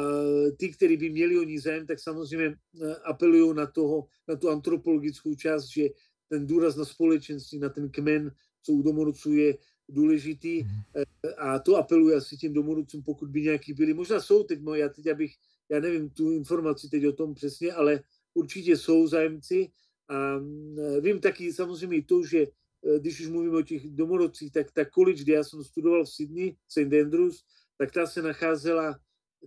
ty, 0.57 0.69
kteří 0.69 0.97
by 0.97 1.09
měli 1.09 1.39
o 1.39 1.43
ní 1.43 1.59
zájem, 1.59 1.87
tak 1.87 1.99
samozřejmě 1.99 2.55
eh, 2.81 2.95
apelují 2.95 3.55
na, 3.55 3.65
toho, 3.65 4.07
na 4.27 4.35
tu 4.35 4.49
antropologickou 4.49 5.35
část, 5.35 5.67
že 5.67 5.87
ten 6.29 6.47
důraz 6.47 6.75
na 6.75 6.85
společenství, 6.85 7.59
na 7.59 7.69
ten 7.69 7.89
kmen, 7.89 8.31
co 8.63 8.71
u 8.71 8.81
domorodců 8.81 9.33
je 9.33 9.57
důležitý. 9.89 10.63
Mhm. 10.63 10.81
Eh, 10.95 11.33
a 11.33 11.59
to 11.59 11.75
apeluje 11.75 12.15
asi 12.15 12.37
těm 12.37 12.53
domorodcům, 12.53 13.03
pokud 13.03 13.29
by 13.29 13.41
nějaký 13.41 13.73
byli. 13.73 13.93
Možná 13.93 14.19
jsou 14.19 14.43
teď 14.43 14.61
moje, 14.61 14.81
já 14.81 14.89
teď 14.89 15.07
abych, 15.07 15.33
já 15.69 15.79
nevím 15.79 16.09
tu 16.09 16.31
informaci 16.31 16.89
teď 16.89 17.05
o 17.05 17.13
tom 17.13 17.33
přesně, 17.33 17.73
ale 17.73 18.03
určitě 18.33 18.77
jsou 18.77 19.07
zájemci. 19.07 19.69
A 20.09 20.37
mm, 20.37 20.77
vím 21.01 21.19
taky 21.19 21.53
samozřejmě 21.53 21.97
i 21.97 22.03
to, 22.03 22.23
že 22.23 22.39
eh, 22.39 22.99
když 22.99 23.19
už 23.19 23.27
mluvíme 23.27 23.57
o 23.57 23.61
těch 23.61 23.89
domorodcích, 23.89 24.51
tak 24.51 24.71
ta 24.71 24.85
college, 24.85 25.23
kde 25.23 25.33
já 25.33 25.43
jsem 25.43 25.63
studoval 25.63 26.05
v 26.05 26.09
Sydney, 26.09 26.55
St. 26.67 26.93
Andrews, 27.01 27.43
tak 27.77 27.91
ta 27.91 28.07
se 28.07 28.21
nacházela 28.21 28.99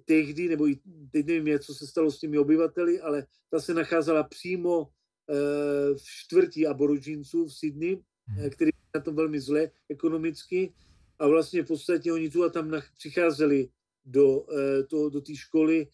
tehdy, 0.05 0.49
nebo 0.49 0.69
i 0.69 0.79
teď 1.11 1.27
nevím, 1.27 1.59
co 1.59 1.75
se 1.75 1.87
stalo 1.87 2.11
s 2.11 2.19
těmi 2.19 2.39
obyvateli, 2.39 3.01
ale 3.01 3.27
ta 3.51 3.61
se 3.61 3.75
nacházela 3.75 4.23
přímo 4.23 4.89
eh, 5.31 5.95
v 5.95 6.05
čtvrtí 6.05 6.67
aboriginců 6.67 7.47
v 7.47 7.55
Sydney, 7.55 8.03
eh, 8.39 8.51
který 8.51 8.71
na 8.95 9.01
tom 9.01 9.17
velmi 9.17 9.41
zle 9.41 9.71
ekonomicky 9.89 10.75
a 11.19 11.29
vlastně 11.29 11.63
v 11.63 11.67
podstatě 11.67 12.13
oni 12.13 12.31
tu 12.31 12.45
a 12.45 12.49
tam 12.49 12.73
přicházeli 12.99 13.69
do, 14.05 14.47
eh, 14.53 14.83
to, 14.83 15.11
do 15.11 15.21
té 15.21 15.37
školy, 15.37 15.87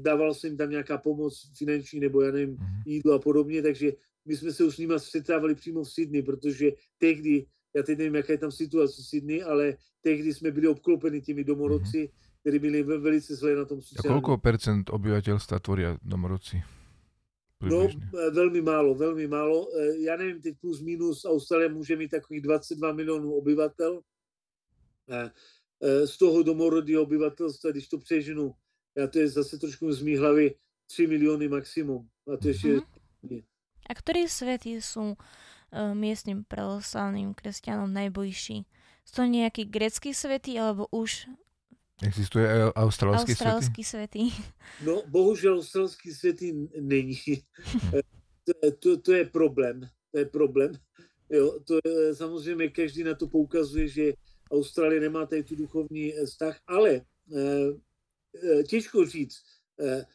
dával 0.00 0.34
se 0.34 0.46
jim 0.46 0.56
tam 0.56 0.70
nějaká 0.70 0.98
pomoc 0.98 1.50
finanční 1.58 2.00
nebo 2.00 2.22
já 2.22 2.30
nevím, 2.30 2.54
mhm. 2.54 2.82
jídlo 2.86 3.14
a 3.14 3.18
podobně, 3.18 3.62
takže 3.62 3.92
my 4.24 4.36
jsme 4.36 4.52
se 4.52 4.64
už 4.64 4.74
s 4.74 4.78
nimi 4.78 4.94
setkávali 4.96 5.54
přímo 5.54 5.84
v 5.84 5.90
Sydney, 5.90 6.22
protože 6.22 6.70
tehdy, 6.98 7.46
já 7.76 7.82
teď 7.82 7.98
nevím, 7.98 8.14
jaká 8.14 8.32
je 8.32 8.38
tam 8.38 8.52
situace 8.52 9.02
v 9.02 9.06
Sydney, 9.06 9.42
ale 9.42 9.76
tehdy 10.00 10.34
jsme 10.34 10.50
byli 10.50 10.68
obklopeni 10.68 11.20
těmi 11.20 11.44
domorodci, 11.44 11.98
mm-hmm 11.98 12.32
ktorí 12.42 12.58
byli 12.58 12.82
velice 12.82 13.38
zlé 13.38 13.54
na 13.54 13.64
tom 13.64 13.78
sociálnom. 13.78 14.02
A 14.02 14.14
koľko 14.18 14.42
percent 14.42 14.84
obyvateľstva 14.90 15.62
tvoria 15.62 15.94
domorodci? 16.02 16.58
No, 17.62 17.86
e, 17.86 17.94
veľmi 18.34 18.58
málo, 18.58 18.98
veľmi 18.98 19.30
málo. 19.30 19.70
E, 19.70 20.02
ja 20.02 20.18
neviem, 20.18 20.42
teď 20.42 20.58
plus 20.58 20.82
minus 20.82 21.22
Austrália 21.22 21.70
môže 21.70 21.94
mít 21.94 22.10
takových 22.10 22.42
22 22.74 22.82
miliónov 22.98 23.38
obyvateľ. 23.38 24.02
E, 24.02 25.30
z 26.02 26.14
toho 26.18 26.42
domorodého 26.42 27.06
obyvatelstva, 27.06 27.70
když 27.70 27.88
to 27.88 27.98
přeženu, 27.98 28.54
já 28.96 29.06
to 29.06 29.18
je 29.18 29.28
zase 29.28 29.58
trošku 29.58 29.92
z 29.92 30.02
mých 30.02 30.18
hlavy 30.18 30.54
3 30.86 31.06
milióny 31.06 31.48
maximum. 31.48 32.08
A 32.28 32.36
to 32.36 32.48
ešte... 32.48 32.68
Mm-hmm. 32.68 33.42
A 33.88 33.92
ktorí 33.98 34.30
svety 34.30 34.78
sú 34.78 35.14
uh, 35.14 35.16
miestnym 35.92 36.44
pravoslavným 36.46 37.34
kresťanom 37.34 37.90
najbližší? 37.90 38.64
Sú 39.02 39.12
to 39.18 39.24
nejakí 39.26 39.66
greckí 39.66 40.14
svety, 40.14 40.54
alebo 40.58 40.86
už 40.94 41.26
Existuje 42.02 42.42
australský, 42.74 43.32
australský 43.32 43.82
světý? 43.84 44.34
No, 44.86 45.02
bohužel 45.06 45.54
australský 45.58 46.14
světý 46.14 46.68
není. 46.80 47.14
to, 48.44 48.52
to, 48.78 48.96
to 48.96 49.12
je 49.12 49.24
problém. 49.24 49.80
To 50.10 50.18
je 50.18 50.26
problém. 50.26 50.72
Jo, 51.30 51.60
to 51.64 51.78
je, 51.84 52.14
samozřejmě 52.14 52.68
každý 52.68 53.04
na 53.04 53.14
to 53.14 53.28
poukazuje, 53.28 53.88
že 53.88 54.12
Austrálie 54.52 55.00
nemá 55.00 55.26
tady 55.26 55.42
tu 55.42 55.56
duchovní 55.56 56.14
eh, 56.14 56.26
vztah, 56.26 56.58
ale 56.66 57.00
těžko 58.68 59.06
říct. 59.06 59.42
E, 59.80 60.06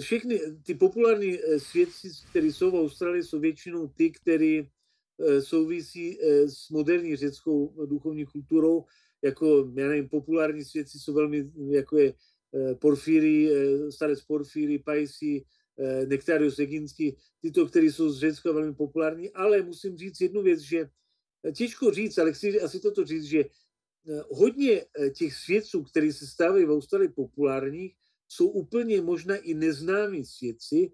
všechny 0.00 0.40
ty 0.62 0.74
populární 0.74 1.38
svědci, 1.58 2.08
kteří 2.30 2.52
jsou 2.52 2.70
v 2.70 2.74
Austrálii, 2.74 3.22
jsou 3.22 3.40
většinou 3.40 3.88
ty, 3.88 4.10
kteří 4.10 4.70
souvisí 5.40 6.18
s 6.46 6.70
moderní 6.70 7.16
řeckou 7.16 7.86
duchovní 7.86 8.26
kulturou 8.26 8.84
jako, 9.22 9.72
já 9.74 9.88
nevím, 9.88 10.08
populární 10.08 10.64
svědci 10.64 10.98
jsou 10.98 11.14
velmi, 11.14 11.50
jako 11.68 11.98
je 11.98 12.14
eh, 12.54 12.74
Porfíry, 12.74 13.54
eh, 13.54 13.92
starec 13.92 14.22
Porfíry, 14.22 14.78
Pajsi, 14.78 15.44
eh, 15.78 16.06
Nektarius 16.06 16.58
Eginský, 16.58 17.16
tyto, 17.40 17.66
které 17.66 17.86
jsou 17.86 18.10
z 18.10 18.18
Řecka 18.18 18.52
velmi 18.52 18.74
populární, 18.74 19.30
ale 19.30 19.62
musím 19.62 19.96
říct 19.96 20.20
jednu 20.20 20.42
věc, 20.42 20.60
že 20.60 20.88
těžko 21.54 21.90
říct, 21.90 22.18
ale 22.18 22.32
chci 22.32 22.60
asi 22.60 22.80
toto 22.80 23.04
říct, 23.04 23.24
že 23.24 23.44
hodně 24.30 24.84
těch 25.14 25.34
svědců, 25.34 25.82
kteří 25.82 26.12
se 26.12 26.26
stávají 26.26 26.64
v 26.64 26.70
Austrálii 26.70 27.08
populárních, 27.08 27.94
jsou 28.28 28.46
úplně 28.48 29.00
možná 29.00 29.36
i 29.36 29.54
neznámí 29.54 30.24
svědci, 30.24 30.92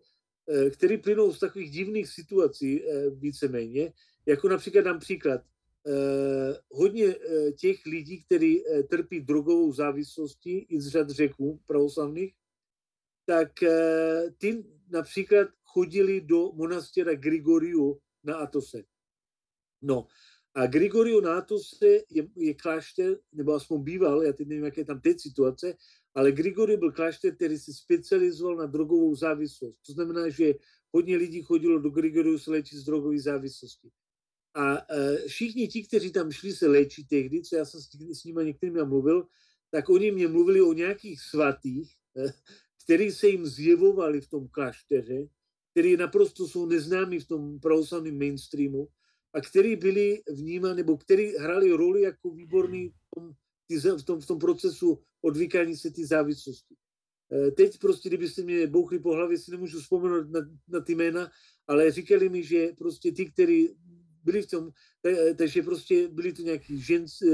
který 0.70 0.96
plynou 0.96 1.32
z 1.32 1.38
takových 1.38 1.70
divných 1.70 2.08
situací 2.08 2.82
víceméně, 3.10 3.92
jako 4.26 4.48
například 4.48 4.82
dám 4.82 4.98
příklad, 4.98 5.40
Eh, 5.88 6.60
hodně 6.70 7.06
eh, 7.06 7.52
těch 7.52 7.86
lidí, 7.86 8.24
kteří 8.24 8.66
eh, 8.66 8.82
trpí 8.82 9.20
drogovou 9.20 9.72
závislostí 9.72 10.58
i 10.58 10.80
z 10.80 10.88
řad 10.88 11.10
řeků 11.10 11.60
pravoslavných, 11.66 12.34
tak 13.26 13.52
ty 14.38 14.64
například 14.88 15.48
chodili 15.64 16.20
do 16.20 16.52
monastěra 16.52 17.14
Grigoriu 17.14 18.00
na 18.24 18.36
Atose. 18.36 18.82
No 19.82 20.06
a 20.54 20.66
Grigoriu 20.66 21.20
na 21.20 21.38
Atose 21.38 21.86
je, 22.10 22.28
je 22.36 22.54
klášter, 22.54 23.18
nebo 23.32 23.52
aspoň 23.54 23.82
býval, 23.82 24.22
já 24.22 24.32
teď 24.32 24.48
nevím, 24.48 24.64
jaké 24.64 24.84
tam 24.84 25.00
teď 25.00 25.20
situace, 25.20 25.74
ale 26.14 26.32
Grigoriu 26.32 26.78
byl 26.78 26.92
klášter, 26.92 27.34
který 27.34 27.58
se 27.58 27.72
specializoval 27.72 28.56
na 28.56 28.66
drogovou 28.66 29.14
závislost. 29.14 29.78
To 29.86 29.92
znamená, 29.92 30.28
že 30.28 30.54
hodně 30.92 31.16
lidí 31.16 31.42
chodilo 31.42 31.78
do 31.78 31.90
Grigoriu 31.90 32.38
se 32.38 32.50
léčit 32.50 32.78
z 32.78 32.84
drogové 32.84 33.20
závislosti. 33.20 33.90
A 34.54 34.76
e, 34.76 35.16
všichni 35.28 35.68
ti, 35.68 35.82
kteří 35.82 36.12
tam 36.12 36.32
šli 36.32 36.52
se 36.52 36.68
léčit 36.68 37.08
tehdy, 37.08 37.42
co 37.42 37.56
já 37.56 37.64
jsem 37.64 37.80
s 38.14 38.24
nimi 38.24 38.44
některými 38.44 38.84
mluvil, 38.84 39.26
tak 39.70 39.88
oni 39.88 40.10
mě 40.10 40.28
mluvili 40.28 40.60
o 40.60 40.72
nějakých 40.72 41.20
svatých, 41.20 41.92
e, 42.16 42.32
kteří 42.84 43.10
se 43.10 43.28
jim 43.28 43.46
zjevovali 43.46 44.20
v 44.20 44.28
tom 44.28 44.48
klášteře, 44.48 45.28
který 45.70 45.96
naprosto 45.96 46.48
jsou 46.48 46.66
neznámí 46.66 47.18
v 47.18 47.28
tom 47.28 47.60
pravoslavném 47.60 48.18
mainstreamu 48.18 48.88
a 49.34 49.40
který 49.40 49.76
byli 49.76 50.22
vnímáni, 50.30 50.76
nebo 50.76 50.96
který 50.96 51.36
hrali 51.36 51.72
roli 51.72 52.02
jako 52.02 52.30
výborný 52.30 52.88
v 52.88 53.14
tom, 53.14 53.98
v 53.98 54.04
tom, 54.04 54.20
v 54.20 54.26
tom 54.26 54.38
procesu 54.38 54.98
odvykání 55.20 55.76
se 55.76 55.90
ty 55.90 56.06
závislosti. 56.06 56.74
E, 57.32 57.50
teď 57.50 57.78
prostě, 57.78 58.08
kdybyste 58.08 58.42
mě 58.42 58.66
bouchli 58.66 58.98
po 58.98 59.12
hlavě, 59.12 59.38
si 59.38 59.50
nemůžu 59.50 59.80
vzpomenout 59.80 60.30
na, 60.30 60.40
na 60.68 60.80
ty 60.80 60.94
jména, 60.94 61.30
ale 61.66 61.90
říkali 61.90 62.28
mi, 62.28 62.42
že 62.42 62.68
prostě 62.78 63.12
ty, 63.12 63.26
kteří 63.26 63.74
byli 64.24 64.42
v 64.42 64.50
tom, 64.50 64.70
takže 65.36 65.62
prostě 65.62 66.08
byli 66.08 66.32
to 66.32 66.42
nějaký 66.42 66.80
žens, 66.80 67.22
eh, 67.22 67.28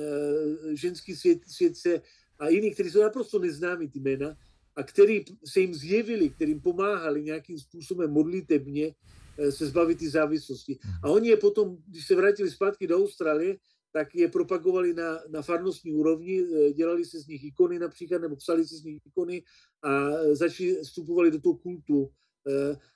eh, 0.00 0.76
ženský 0.76 1.16
svět, 1.16 1.38
světce 1.46 2.00
a 2.38 2.48
jiní, 2.48 2.70
kteří 2.70 2.90
jsou 2.90 3.02
naprosto 3.02 3.38
neznámí 3.38 3.88
ty 3.88 4.00
jména 4.00 4.36
a 4.76 4.82
který 4.82 5.24
se 5.44 5.60
jim 5.60 5.74
zjevili, 5.74 6.30
kterým 6.30 6.60
pomáhali 6.60 7.22
nějakým 7.22 7.58
způsobem 7.58 8.10
modlitebně 8.10 8.94
se 9.50 9.66
zbavit 9.66 9.98
ty 9.98 10.08
závislosti. 10.08 10.78
A 11.02 11.10
oni 11.10 11.28
je 11.28 11.36
potom, 11.36 11.76
když 11.86 12.06
se 12.06 12.14
vrátili 12.14 12.50
zpátky 12.50 12.86
do 12.86 12.96
Austrálie, 12.96 13.56
tak 13.92 14.14
je 14.14 14.28
propagovali 14.28 14.94
na, 14.94 15.20
na 15.28 15.42
farnostní 15.42 15.92
úrovni, 15.92 16.42
dělali 16.72 17.04
se 17.04 17.20
z 17.20 17.26
nich 17.26 17.44
ikony 17.44 17.78
například, 17.78 18.22
nebo 18.22 18.36
psali 18.36 18.66
si 18.66 18.76
z 18.76 18.84
nich 18.84 19.06
ikony 19.06 19.42
a 19.82 20.10
začali, 20.32 20.74
vstupovali 20.82 21.30
do 21.30 21.40
toho 21.40 21.56
kultu. 21.56 22.10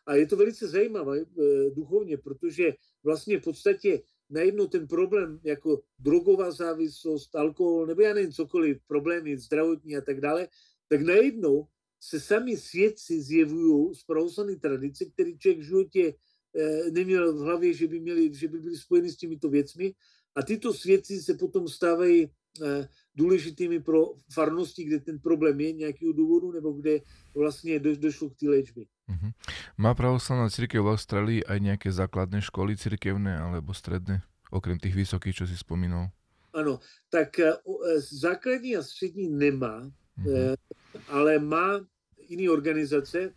A 0.07 0.15
je 0.15 0.27
to 0.27 0.37
velice 0.37 0.69
zajímavé 0.69 1.25
duchovně, 1.73 2.17
protože 2.19 2.75
vlastně 3.05 3.39
v 3.39 3.43
podstatě 3.43 4.03
najednou 4.31 4.67
ten 4.67 4.87
problém 4.87 5.41
jako 5.45 5.83
drogová 5.99 6.51
závislost, 6.51 7.37
alkohol, 7.37 7.87
nebo 7.87 8.03
já 8.03 8.15
nevím, 8.15 8.33
cokoliv, 8.33 8.79
problémy 8.87 9.39
zdravotní 9.39 9.97
a 9.97 10.01
tak 10.01 10.21
dále, 10.21 10.49
tak 10.89 11.01
najednou 11.01 11.67
se 12.01 12.21
sami 12.21 12.57
svědci 12.57 13.23
zjevují 13.23 13.95
z 13.95 14.05
pravoslavné 14.05 14.57
tradice, 14.57 15.05
který 15.05 15.39
člověk 15.39 15.59
v 15.59 15.69
životě 15.69 16.15
eh, 16.57 16.91
neměl 16.91 17.35
v 17.35 17.39
hlavě, 17.39 17.75
že 17.75 17.87
by, 17.87 18.01
měli, 18.01 18.35
že 18.35 18.49
by 18.49 18.59
byli 18.61 18.77
spojeni 18.77 19.11
s 19.11 19.17
těmito 19.17 19.49
věcmi. 19.49 19.95
A 20.35 20.43
tyto 20.43 20.73
svědci 20.75 21.23
se 21.23 21.35
potom 21.35 21.69
stávají 21.69 22.31
eh, 22.63 22.89
důležitými 23.15 23.81
pro 23.81 24.15
farnosti, 24.33 24.85
kde 24.85 25.01
ten 25.01 25.19
problém 25.19 25.61
je 25.61 25.73
nějakého 25.73 26.13
důvodu, 26.13 26.53
nebo 26.53 26.73
kde 26.73 27.01
vlastně 27.35 27.79
do, 27.79 27.97
došlo 27.97 28.31
k 28.31 28.37
té 28.37 28.49
léčbě. 28.49 28.85
Uh-huh. 29.09 29.33
Má 29.79 29.95
pravoslavná 29.95 30.51
církev 30.51 30.85
v 30.85 30.93
Austrálii 30.93 31.41
aj 31.41 31.59
nejaké 31.65 31.89
základné 31.89 32.45
školy 32.45 32.77
církevné 32.77 33.41
alebo 33.41 33.73
stredné, 33.73 34.21
okrem 34.53 34.77
tých 34.77 34.95
vysokých, 34.95 35.43
čo 35.43 35.45
si 35.49 35.57
spomínal? 35.57 36.13
Ano, 36.53 36.79
tak 37.09 37.41
uh, 37.41 37.57
základní 37.99 38.77
a 38.77 38.83
střední 38.83 39.33
nemá, 39.33 39.89
uh-huh. 40.25 40.51
uh, 40.51 41.03
ale 41.09 41.39
má 41.39 41.87
jiné 42.29 42.51
organizace, 42.51 43.35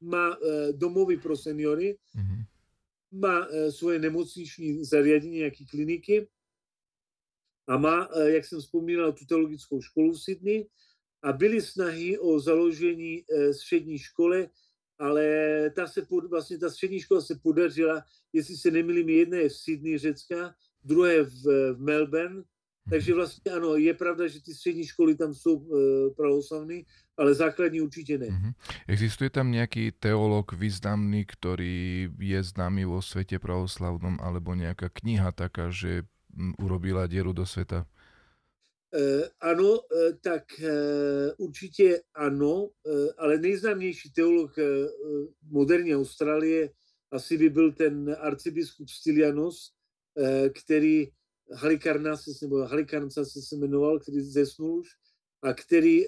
má 0.00 0.36
uh, 0.36 0.44
domovy 0.72 1.16
pro 1.16 1.36
seniory, 1.36 1.98
uh-huh. 2.16 2.44
má 3.12 3.46
uh, 3.46 3.68
svoje 3.68 3.98
nemocniční 3.98 4.84
zariadení, 4.84 5.36
nějaké 5.36 5.64
kliniky 5.64 6.28
a 7.68 7.76
má, 7.76 8.08
jak 8.24 8.44
jsem 8.44 8.60
vzpomínal, 8.60 9.12
tu 9.12 9.26
teologickou 9.26 9.82
školu 9.82 10.12
v 10.12 10.22
Sydney 10.22 10.66
a 11.22 11.32
byly 11.32 11.62
snahy 11.62 12.18
o 12.18 12.40
založení 12.40 13.24
střední 13.52 13.98
škole, 13.98 14.50
ale 14.98 15.70
ta 15.70 15.86
se 15.86 16.02
pod, 16.02 16.30
vlastně 16.30 16.58
ta 16.58 16.70
střední 16.70 17.00
škola 17.00 17.20
se 17.20 17.34
podařila, 17.42 18.04
jestli 18.32 18.56
se 18.56 18.70
nemýlím, 18.70 19.08
jedna 19.08 19.38
je 19.38 19.48
v 19.48 19.56
Sydney, 19.56 19.98
Řecka, 19.98 20.54
druhé 20.84 21.22
v, 21.22 21.42
v 21.72 21.80
Melbourne, 21.80 22.42
takže 22.90 23.14
vlastně 23.14 23.52
ano, 23.52 23.76
je 23.76 23.94
pravda, 23.94 24.28
že 24.28 24.42
ty 24.42 24.54
střední 24.54 24.86
školy 24.86 25.14
tam 25.14 25.34
jsou 25.34 25.56
e, 25.56 26.10
pravoslavné, 26.14 26.82
ale 27.16 27.34
základní 27.34 27.80
určitě 27.80 28.18
ne. 28.18 28.26
Mm-hmm. 28.26 28.52
Existuje 28.88 29.30
tam 29.30 29.50
nějaký 29.50 29.92
teolog 29.92 30.52
významný, 30.52 31.24
který 31.24 32.08
je 32.18 32.42
známý 32.42 32.84
vo 32.84 33.02
světě 33.02 33.38
pravoslavnom, 33.38 34.18
alebo 34.20 34.54
nějaká 34.54 34.88
kniha 34.88 35.32
taká, 35.32 35.70
že 35.70 36.02
urobila 36.58 37.06
dieru 37.06 37.32
do 37.32 37.46
světa? 37.46 37.86
Eh, 38.94 39.30
ano, 39.40 39.80
eh, 39.86 40.12
tak 40.20 40.60
eh, 40.60 41.32
určitě 41.38 42.02
ano, 42.14 42.70
ale 43.18 43.38
nejznámější 43.38 44.12
teolog 44.12 44.54
moderní 45.50 45.96
Austrálie 45.96 46.70
asi 47.10 47.38
by 47.38 47.50
byl 47.50 47.72
ten 47.72 48.16
arcibiskup 48.20 48.88
Stylianos, 48.88 49.72
který 50.62 51.08
Halikarnas, 51.54 52.40
nebo 52.42 52.56
Halikarnca 52.56 53.24
se 53.24 53.42
se 53.42 53.56
jmenoval, 53.56 53.98
který 53.98 54.20
zesnul 54.20 54.78
už, 54.78 54.88
a 55.42 55.52
který 55.52 56.04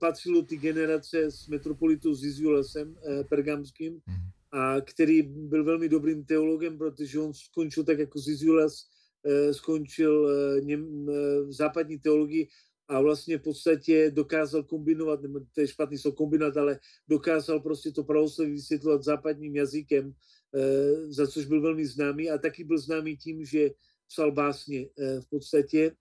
patřil 0.00 0.34
do 0.34 0.42
ty 0.42 0.56
generace 0.56 1.30
s 1.30 1.46
metropolitou 1.46 2.14
Ziziulasem 2.14 2.96
pergamským 3.28 3.92
mhm. 3.92 4.16
a 4.52 4.80
který 4.80 5.22
byl 5.22 5.64
velmi 5.64 5.88
dobrým 5.88 6.24
teologem, 6.24 6.78
protože 6.78 7.20
on 7.20 7.34
skončil 7.34 7.84
tak 7.84 7.98
jako 7.98 8.18
Ziziulas 8.18 8.88
Eh, 9.26 9.54
skončil 9.54 10.30
eh, 10.30 10.60
něm, 10.60 11.08
eh, 11.10 11.42
v 11.42 11.52
západní 11.52 11.98
teologii 11.98 12.48
a 12.88 13.00
vlastně 13.00 13.38
v 13.38 13.42
podstatě 13.42 14.10
dokázal 14.10 14.62
kombinovat, 14.62 15.22
nebo 15.22 15.40
to 15.54 15.60
je 15.60 15.68
špatný 15.68 15.98
slovo 15.98 16.16
kombinovat, 16.16 16.56
ale 16.56 16.78
dokázal 17.08 17.60
prostě 17.60 17.90
to 17.90 18.04
pravoslaví 18.04 18.52
vysvětlovat 18.52 19.04
západním 19.04 19.56
jazykem, 19.56 20.12
za 21.08 21.26
což 21.26 21.44
byl 21.44 21.60
velmi 21.60 21.86
známý 21.86 22.30
a 22.30 22.38
taky 22.38 22.64
byl 22.64 22.78
známý 22.78 23.16
tím, 23.16 23.44
že 23.44 23.70
psal 24.08 24.32
básně 24.32 24.88
v 25.20 25.26
podstatě, 25.30 25.92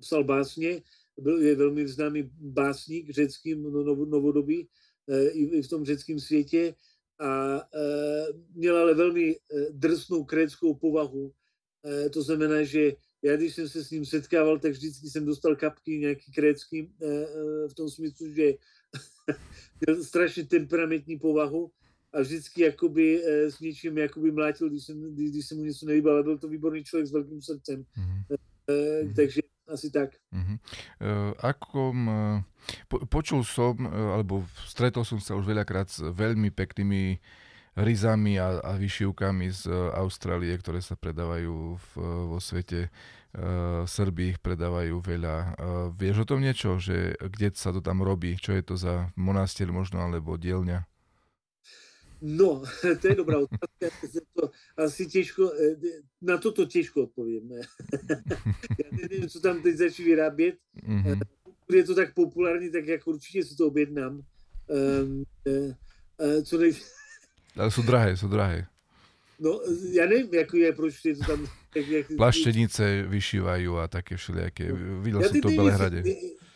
psal 0.00 0.24
básně, 0.24 0.82
byl, 1.18 1.42
je 1.42 1.54
velmi 1.54 1.88
známý 1.88 2.30
básník 2.40 3.10
řecký 3.10 3.54
novodobý 3.54 4.68
i 5.32 5.62
v 5.62 5.68
tom 5.68 5.84
řeckém 5.84 6.20
světě 6.20 6.74
a 7.18 7.56
e, 7.56 7.62
měl 8.54 8.76
ale 8.76 8.94
velmi 8.94 9.36
drsnou 9.70 10.24
kréckou 10.24 10.74
povahu. 10.74 11.32
To 12.12 12.22
znamená, 12.22 12.62
že 12.62 12.92
já, 13.22 13.36
když 13.36 13.54
jsem 13.54 13.68
se 13.68 13.84
s 13.84 13.90
ním 13.90 14.06
setkával, 14.06 14.58
tak 14.58 14.72
vždycky 14.72 15.10
jsem 15.10 15.26
dostal 15.26 15.56
kapky 15.56 15.98
nějaký 15.98 16.32
krécký 16.32 16.92
v 17.68 17.74
tom 17.74 17.90
smyslu, 17.90 18.32
že 18.32 18.52
měl 19.86 20.04
strašně 20.04 20.46
temperamentní 20.46 21.18
povahu 21.18 21.72
a 22.12 22.20
vždycky 22.20 22.62
jakoby 22.62 23.24
s 23.24 23.60
něčím 23.60 23.98
jakoby 23.98 24.32
mlátil, 24.32 24.68
když, 24.68 24.84
jsem, 24.84 25.14
když, 25.14 25.46
se 25.46 25.54
mu 25.54 25.64
něco 25.64 25.86
nelíbilo, 25.86 26.14
ale 26.14 26.22
byl 26.22 26.38
to 26.38 26.48
výborný 26.48 26.84
člověk 26.84 27.06
s 27.06 27.12
velkým 27.12 27.42
srdcem. 27.42 27.84
Mm-hmm. 27.84 29.14
Takže 29.16 29.40
asi 29.70 29.90
tak. 29.90 30.10
Uh, 30.34 30.58
akom, 31.38 32.10
po, 32.90 33.06
počul 33.06 33.46
som, 33.46 33.78
uh, 33.86 34.18
alebo 34.18 34.42
stretol 34.66 35.06
som 35.06 35.22
sa 35.22 35.38
už 35.38 35.46
veľakrát 35.46 35.86
s 35.86 36.02
veľmi 36.02 36.50
peknými 36.50 37.22
rizami 37.78 38.34
a, 38.42 38.58
a 38.58 38.74
vyšivkami 38.74 39.46
z 39.54 39.70
Austrálie, 39.94 40.50
ktoré 40.58 40.82
sa 40.82 40.98
predávajú 40.98 41.78
v, 41.78 41.90
vo 42.34 42.38
svete. 42.42 42.90
Uh, 43.30 43.86
Srby 43.86 44.34
ich 44.34 44.38
predávajú 44.42 44.98
veľa. 44.98 45.36
Uh, 45.38 45.46
vieš 45.94 46.26
o 46.26 46.28
tom 46.34 46.42
niečo, 46.42 46.82
že 46.82 47.14
kde 47.14 47.54
sa 47.54 47.70
to 47.70 47.78
tam 47.78 48.02
robí? 48.02 48.34
Čo 48.34 48.58
je 48.58 48.62
to 48.66 48.74
za 48.74 49.14
monastier 49.14 49.70
možno, 49.70 50.02
alebo 50.02 50.34
dielňa? 50.34 50.89
No, 52.22 52.62
to 53.00 53.08
je 53.08 53.14
dobrá 53.14 53.38
otázka. 53.38 53.96
To 54.34 54.50
asi 54.76 55.06
těžko, 55.06 55.52
eh, 55.52 55.76
na 56.22 56.38
to 56.38 56.52
to 56.52 56.66
těžko 56.66 57.02
odpovím. 57.02 57.52
Já 58.84 58.98
nevím, 59.02 59.28
co 59.28 59.40
tam 59.40 59.62
teď 59.62 59.76
začít 59.76 60.04
vyrábět. 60.04 60.54
Mm-hmm. 60.88 61.20
Je 61.72 61.84
to 61.84 61.94
tak 61.94 62.14
populární, 62.14 62.72
tak 62.72 62.86
jak 62.86 63.06
určitě 63.06 63.44
si 63.44 63.56
to 63.56 63.66
objednám. 63.66 64.20
Um, 65.02 65.24
co 66.44 66.58
nej... 66.58 66.72
Ale 67.56 67.70
jsou 67.70 67.82
drahé, 67.82 68.16
jsou 68.16 68.28
drahé. 68.28 68.66
No, 69.40 69.60
já 69.92 70.06
nevím, 70.06 70.34
jak 70.34 70.54
je, 70.54 70.72
proč 70.72 71.04
je 71.04 71.16
to 71.16 71.24
tam... 71.24 71.46
Jak, 71.76 71.88
jak... 71.88 72.06
Plaštěnice 72.16 73.02
vyšívají 73.02 73.66
a 73.66 73.88
také 73.88 74.16
všelijaké. 74.16 74.72
No. 74.72 75.02
Viděl 75.02 75.22
jsem 75.22 75.40
to 75.40 75.48
v 75.48 75.56
Belehradě. 75.56 76.02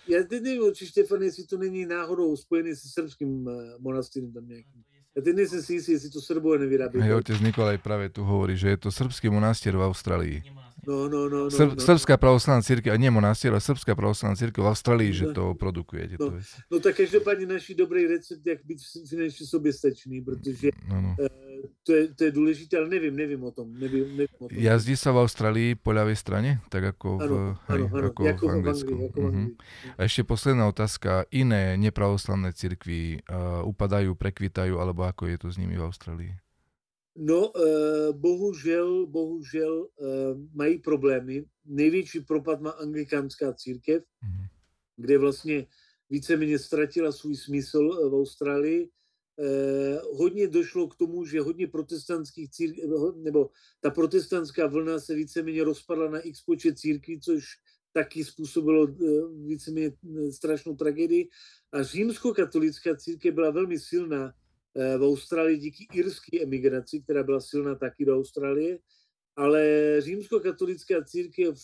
Já 0.09 0.23
teď 0.23 0.43
nevím, 0.43 0.75
či 0.75 0.87
Štefan, 0.87 1.23
jestli 1.23 1.47
to 1.47 1.59
není 1.59 1.87
náhodou 1.87 2.37
spojený 2.37 2.77
se 2.77 2.89
srbským 2.89 3.51
monastýrem 3.79 4.33
tam 4.33 4.49
nějakým. 4.49 4.85
Ja 5.15 5.23
teď 5.23 5.35
nejsem 5.39 5.63
si 5.63 5.79
istý, 5.79 5.95
jestli 5.95 6.11
to 6.11 6.19
Srbové 6.19 6.59
nevyrábí. 6.67 6.99
Hej, 6.99 7.23
otec 7.23 7.39
Nikolaj 7.39 7.79
práve 7.79 8.11
tu 8.11 8.27
hovorí, 8.27 8.59
že 8.59 8.75
je 8.75 8.79
to 8.83 8.91
srbský 8.91 9.31
monastier 9.31 9.71
v 9.79 9.87
Austrálii. 9.87 10.43
No, 10.51 10.59
no, 10.87 11.09
no, 11.09 11.21
no, 11.29 11.41
Srb, 11.51 11.75
no. 11.75 11.81
Srbská 11.81 12.15
pravoslavná 12.17 12.63
církev, 12.63 12.93
a 12.93 12.97
nie 12.97 13.11
monastier, 13.11 13.53
ale 13.53 13.61
Srbská 13.61 13.97
pravoslavná 13.97 14.37
církev 14.37 14.65
v 14.65 14.71
Austrálii, 14.71 15.11
no, 15.11 15.19
že 15.19 15.27
to 15.33 15.55
produkuje. 15.55 16.17
No, 16.21 16.33
no 16.71 16.77
tak 16.81 16.97
každopádně 16.97 17.47
naší 17.47 17.75
dobrý 17.75 18.07
recept, 18.07 18.47
jak 18.47 18.65
být 18.65 18.79
finančně 19.09 19.47
soběstačný, 19.47 20.21
protože 20.21 20.71
no, 20.89 21.01
no. 21.01 21.17
Uh, 21.21 21.27
to 21.83 21.93
je, 21.93 22.15
to 22.15 22.25
je 22.25 22.31
důležité, 22.31 22.77
ale 22.79 22.89
nevím, 22.89 23.17
nevím 23.17 23.45
o 23.45 23.51
tom. 23.51 23.73
Nevím, 23.73 24.17
nevím 24.17 24.37
o 24.39 24.49
tom. 24.49 24.59
Jazdí 24.59 24.97
sa 24.97 25.13
v 25.13 25.25
Austrálii 25.25 25.69
po 25.75 25.97
ľavej 25.97 26.17
strane? 26.17 26.61
Tak 26.69 26.97
ako 26.97 27.09
v, 27.17 27.23
ano, 27.25 27.37
hej, 27.69 27.81
ano, 27.81 27.87
ano, 27.89 28.07
ako 28.13 28.21
jako 28.25 28.45
v 28.45 28.51
Anglicku. 28.51 28.93
V 28.93 28.93
Anglii, 28.93 29.09
jako 29.09 29.21
uh-huh. 29.21 29.47
A 29.97 30.01
ešte 30.05 30.23
posledná 30.29 30.65
otázka. 30.69 31.25
Iné 31.33 31.81
nepravoslavné 31.81 32.53
cirkvy 32.53 33.25
uh, 33.25 33.65
upadajú, 33.65 34.13
prekvitajú, 34.13 34.77
alebo 34.77 35.09
ako 35.09 35.25
je 35.33 35.37
to 35.41 35.49
s 35.49 35.57
nimi 35.57 35.81
v 35.81 35.85
Austrálii? 35.89 36.33
No, 37.17 37.51
uh, 37.51 38.17
bohužel, 38.17 39.07
bohužel 39.07 39.89
uh, 39.97 40.09
mají 40.55 40.79
problémy. 40.79 41.45
Největší 41.65 42.21
propad 42.21 42.61
má 42.61 42.71
anglikánská 42.71 43.55
církev, 43.55 44.03
mm-hmm. 44.03 44.49
kde 44.97 45.19
vlastně 45.19 45.67
víceméně 46.11 46.59
ztratila 46.59 47.13
svůj 47.13 47.37
smysl 47.37 48.11
v 48.11 48.15
Austrálii. 48.15 48.91
Eh, 49.41 50.01
hodně 50.13 50.49
došlo 50.49 50.89
k 50.89 50.97
tomu, 50.97 51.25
že 51.25 51.41
hodně 51.41 51.67
protestantských 51.67 52.51
církví, 52.51 52.83
nebo 53.17 53.51
ta 53.81 53.91
protestantská 53.91 54.67
vlna 54.67 55.01
se 55.01 55.15
víceméně 55.15 55.65
rozpadla 55.65 56.11
na 56.11 56.19
x 56.19 56.43
počet 56.43 56.79
církví, 56.79 57.21
což 57.21 57.45
taky 57.93 58.25
způsobilo 58.25 58.89
eh, 58.89 59.05
víceméně 59.47 59.91
eh, 59.91 60.33
strašnou 60.33 60.77
tragédii. 60.77 61.29
A 61.73 61.83
římskokatolická 61.83 62.97
církev 62.97 63.35
byla 63.35 63.51
velmi 63.51 63.79
silná 63.79 64.33
v 64.75 65.03
Austrálii 65.03 65.59
díky 65.59 65.87
irské 65.93 66.43
emigraci, 66.43 67.01
která 67.01 67.23
byla 67.23 67.41
silná 67.41 67.75
taky 67.75 68.05
do 68.05 68.17
Austrálie, 68.17 68.79
ale 69.37 69.97
římskokatolická 69.99 71.05
církev 71.05 71.55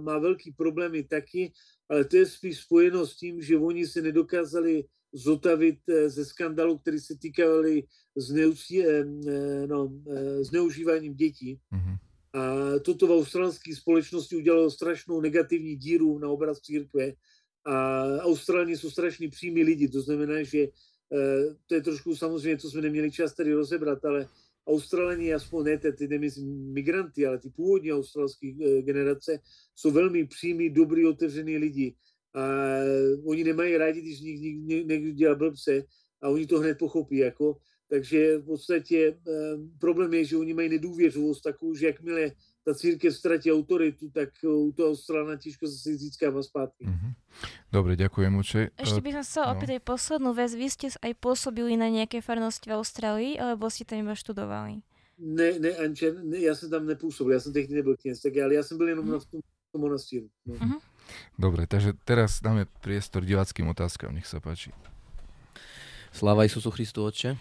má 0.00 0.18
velký 0.18 0.52
problémy 0.52 1.02
taky, 1.02 1.52
ale 1.88 2.04
to 2.04 2.16
je 2.16 2.26
spíš 2.26 2.58
spojeno 2.58 3.06
s 3.06 3.16
tím, 3.16 3.42
že 3.42 3.58
oni 3.58 3.86
se 3.86 4.02
nedokázali 4.02 4.84
zotavit 5.12 5.78
ze 6.06 6.24
skandalu, 6.24 6.78
který 6.78 6.98
se 7.00 7.18
týkaly 7.18 7.82
zneuží, 8.16 8.84
no, 9.66 9.92
zneužíváním 10.40 11.14
dětí. 11.14 11.60
Mm-hmm. 11.72 11.96
A 12.32 12.78
toto 12.78 13.06
v 13.06 13.10
australské 13.10 13.76
společnosti 13.76 14.36
udělalo 14.36 14.70
strašnou 14.70 15.20
negativní 15.20 15.76
díru 15.76 16.18
na 16.18 16.28
obraz 16.28 16.60
církve. 16.60 17.12
A 17.64 18.04
Australani 18.18 18.76
jsou 18.76 18.90
strašně 18.90 19.28
přímí 19.28 19.62
lidi, 19.62 19.88
to 19.88 20.00
znamená, 20.00 20.42
že 20.42 20.66
to 21.66 21.74
je 21.74 21.80
trošku 21.80 22.16
samozřejmě, 22.16 22.58
co 22.58 22.70
jsme 22.70 22.82
neměli 22.82 23.10
čas 23.10 23.34
tady 23.34 23.52
rozebrat, 23.52 24.04
ale 24.04 24.28
Australani, 24.68 25.34
aspoň 25.34 25.64
ne 25.64 25.78
ty 25.78 26.08
nemyslím 26.08 26.72
migranty, 26.72 27.26
ale 27.26 27.38
ty 27.38 27.50
původní 27.50 27.92
australské 27.92 28.52
generace, 28.82 29.38
jsou 29.74 29.90
velmi 29.90 30.26
přímí, 30.26 30.70
dobrý, 30.70 31.06
otevřený 31.06 31.56
lidi. 31.58 31.94
A 32.34 32.44
oni 33.24 33.44
nemají 33.44 33.76
rádi, 33.76 34.00
když 34.00 34.20
někdo 34.84 35.10
dělá 35.10 35.34
blbce 35.34 35.84
a 36.22 36.28
oni 36.28 36.46
to 36.46 36.58
hned 36.58 36.78
pochopí. 36.78 37.16
Jako. 37.16 37.56
Takže 37.90 38.38
v 38.38 38.44
podstatě 38.44 39.18
problém 39.78 40.14
je, 40.14 40.24
že 40.24 40.36
oni 40.36 40.54
mají 40.54 40.68
nedůvěřivost 40.68 41.42
takovou, 41.42 41.74
že 41.74 41.86
jakmile 41.86 42.32
ta 42.68 42.76
církev 42.76 43.16
ztratí 43.16 43.48
autoritu, 43.48 44.12
tak 44.12 44.28
u 44.44 44.68
toho 44.76 44.92
strana 44.92 45.40
těžko 45.40 45.64
zase 45.64 45.96
získává 45.96 46.42
zpátky. 46.44 46.84
Mm-hmm. 46.84 47.12
Dobre, 47.72 47.96
ďakujem 47.96 48.32
Uče. 48.36 48.60
Ešte 48.76 49.00
by 49.00 49.10
som 49.16 49.24
chcela 49.24 49.46
no. 49.48 49.52
opýtať 49.56 49.80
poslednú 49.80 50.30
vec. 50.36 50.52
Vy 50.52 50.68
ste 50.68 50.86
aj 50.92 51.12
pôsobili 51.16 51.80
na 51.80 51.88
nejaké 51.88 52.20
farnosti 52.20 52.68
v 52.68 52.76
Austrálii, 52.76 53.32
alebo 53.40 53.72
ste 53.72 53.88
tam 53.88 54.04
iba 54.04 54.12
študovali? 54.12 54.84
Ne, 55.16 55.48
ne, 55.56 55.70
Anče, 55.80 56.12
ne, 56.12 56.44
já 56.44 56.54
jsem 56.54 56.70
tam 56.70 56.86
nepůsobil, 56.86 57.32
já 57.32 57.40
jsem 57.40 57.52
tehdy 57.52 57.74
nebyl 57.74 57.96
kněz, 57.96 58.20
tak 58.20 58.36
ale 58.36 58.54
já 58.54 58.62
jsem 58.62 58.76
byl 58.78 58.88
jenom 58.88 59.04
mm. 59.04 59.12
na 59.12 59.18
tom, 59.18 59.40
tom 59.72 59.80
monastíru. 59.80 60.28
No. 60.46 60.54
Mm-hmm. 60.54 60.80
Dobre, 61.40 61.64
takže 61.64 61.96
teraz 62.04 62.44
dáme 62.44 62.68
priestor 62.84 63.24
diváckým 63.24 63.64
otázkam, 63.72 64.12
nech 64.12 64.28
sa 64.28 64.44
páči. 64.44 64.76
Sláva 66.12 66.44
Isusu 66.44 66.68
Christu, 66.68 67.00
Otče. 67.00 67.40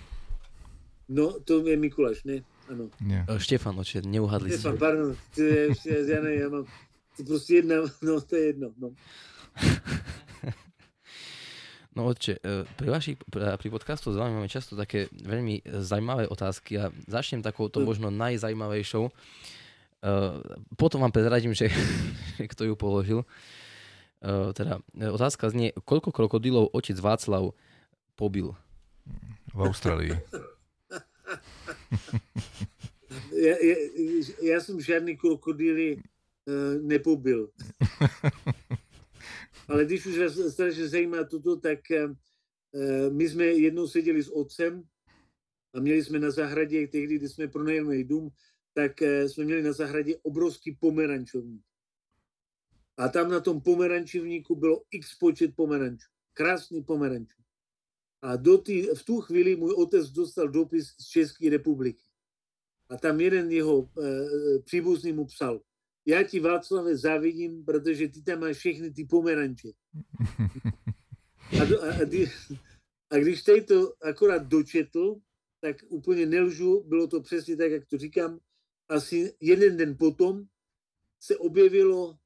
No, 1.12 1.40
to 1.44 1.68
je 1.68 1.76
Mikuláš, 1.76 2.24
ne? 2.24 2.48
Ano. 2.68 2.90
Nie. 3.00 3.24
Štefan, 3.40 3.80
oče, 3.80 4.02
neuhadli 4.04 4.52
Štefan, 4.52 4.76
si. 4.76 4.80
pardon, 4.80 5.16
ty 5.36 5.42
je, 5.42 5.68
já 6.12 6.22
ne, 6.22 6.36
já 6.36 6.50
mám, 6.50 6.66
to 7.18 7.24
prostě 7.24 7.54
jedna, 7.56 7.76
no 8.02 8.22
to 8.22 8.36
je 8.36 8.46
jedno, 8.46 8.70
no. 8.78 8.90
No 11.98 12.06
oče, 12.14 12.38
pri, 12.78 12.88
vašich, 12.94 13.18
pri 13.34 13.70
podcastu 13.74 14.14
zaujímame 14.14 14.46
často 14.46 14.78
také 14.78 15.10
veľmi 15.10 15.66
zajímavé 15.82 16.30
otázky 16.30 16.78
a 16.78 16.94
začnem 17.10 17.42
takou 17.42 17.74
to 17.74 17.82
možno 17.82 18.14
najzajímavejšou. 18.14 19.10
Potom 20.78 21.02
vám 21.02 21.10
prezradím, 21.10 21.58
že, 21.58 21.74
kto 22.54 22.70
ju 22.70 22.78
položil. 22.78 23.26
Teda 24.54 24.78
otázka 24.94 25.50
znie, 25.50 25.74
koľko 25.74 26.14
krokodilov 26.14 26.70
otec 26.70 27.02
Václav 27.02 27.58
pobil? 28.14 28.54
V 29.58 29.60
Austrálii. 29.66 30.14
já, 34.42 34.62
jsem 34.62 34.82
žádný 34.82 35.18
krokodýly 35.18 35.96
uh, 35.96 36.02
nepobil. 36.82 37.50
Ale 39.68 39.86
když 39.86 40.06
už 40.06 40.18
vás 40.18 40.54
strašně 40.54 40.88
zajímá 40.88 41.24
toto, 41.24 41.56
tak 41.56 41.80
uh, 41.92 42.16
my 43.14 43.30
jsme 43.30 43.46
jednou 43.46 43.88
seděli 43.88 44.24
s 44.24 44.30
otcem 44.30 44.84
a 45.74 45.80
měli 45.80 46.04
jsme 46.04 46.20
na 46.20 46.32
zahradě, 46.32 46.88
tehdy, 46.88 47.16
kdy 47.16 47.30
jsme 47.30 47.48
pronajeli 47.48 48.04
dům, 48.04 48.30
tak 48.74 48.92
uh, 49.02 49.28
jsme 49.28 49.44
měli 49.44 49.64
na 49.64 49.74
zahradě 49.74 50.18
obrovský 50.24 50.78
pomerančovník. 50.80 51.64
A 52.98 53.10
tam 53.10 53.32
na 53.32 53.40
tom 53.40 53.62
pomerančovníku 53.62 54.56
bylo 54.56 54.84
x 54.92 55.16
počet 55.16 55.56
pomerančů. 55.56 56.08
Krásný 56.34 56.84
pomeranč. 56.84 57.30
A 58.22 58.36
do 58.36 58.58
tý, 58.58 58.88
v 58.96 59.04
tu 59.06 59.22
chvíli 59.22 59.56
můj 59.56 59.74
otec 59.74 60.10
dostal 60.10 60.48
dopis 60.48 60.88
z 61.00 61.08
České 61.08 61.50
republiky. 61.50 62.04
A 62.90 62.98
tam 62.98 63.22
jeden 63.22 63.52
jeho 63.52 63.90
e, 64.04 64.60
příbuzný 64.60 65.14
mu 65.14 65.26
psal, 65.26 65.62
já 66.08 66.24
ti 66.24 66.40
Václave 66.40 66.98
závidím, 66.98 67.66
protože 67.66 68.08
ty 68.08 68.22
tam 68.22 68.40
máš 68.40 68.58
všechny 68.58 68.92
ty 68.92 69.06
pomeranče. 69.06 69.72
A, 71.62 71.66
do, 71.66 71.84
a, 71.84 71.88
a, 71.88 72.06
ty, 72.10 72.32
a 73.10 73.18
když 73.18 73.44
tady 73.44 73.62
to 73.62 73.94
akorát 74.04 74.48
dočetl, 74.48 75.16
tak 75.62 75.76
úplně 75.88 76.26
nelžu, 76.26 76.84
bylo 76.84 77.08
to 77.08 77.22
přesně 77.22 77.58
tak, 77.58 77.72
jak 77.72 77.86
to 77.86 77.98
říkám. 77.98 78.40
Asi 78.90 79.34
jeden 79.42 79.78
den 79.78 79.98
potom 79.98 80.46
se 81.20 81.38
objevilo 81.38 82.18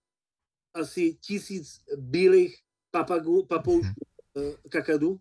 asi 0.74 1.14
tisíc 1.14 1.82
bílých 1.98 2.60
papagů, 2.92 3.46
papoušků 3.46 4.06
e, 4.38 4.70
kakadu. 4.70 5.20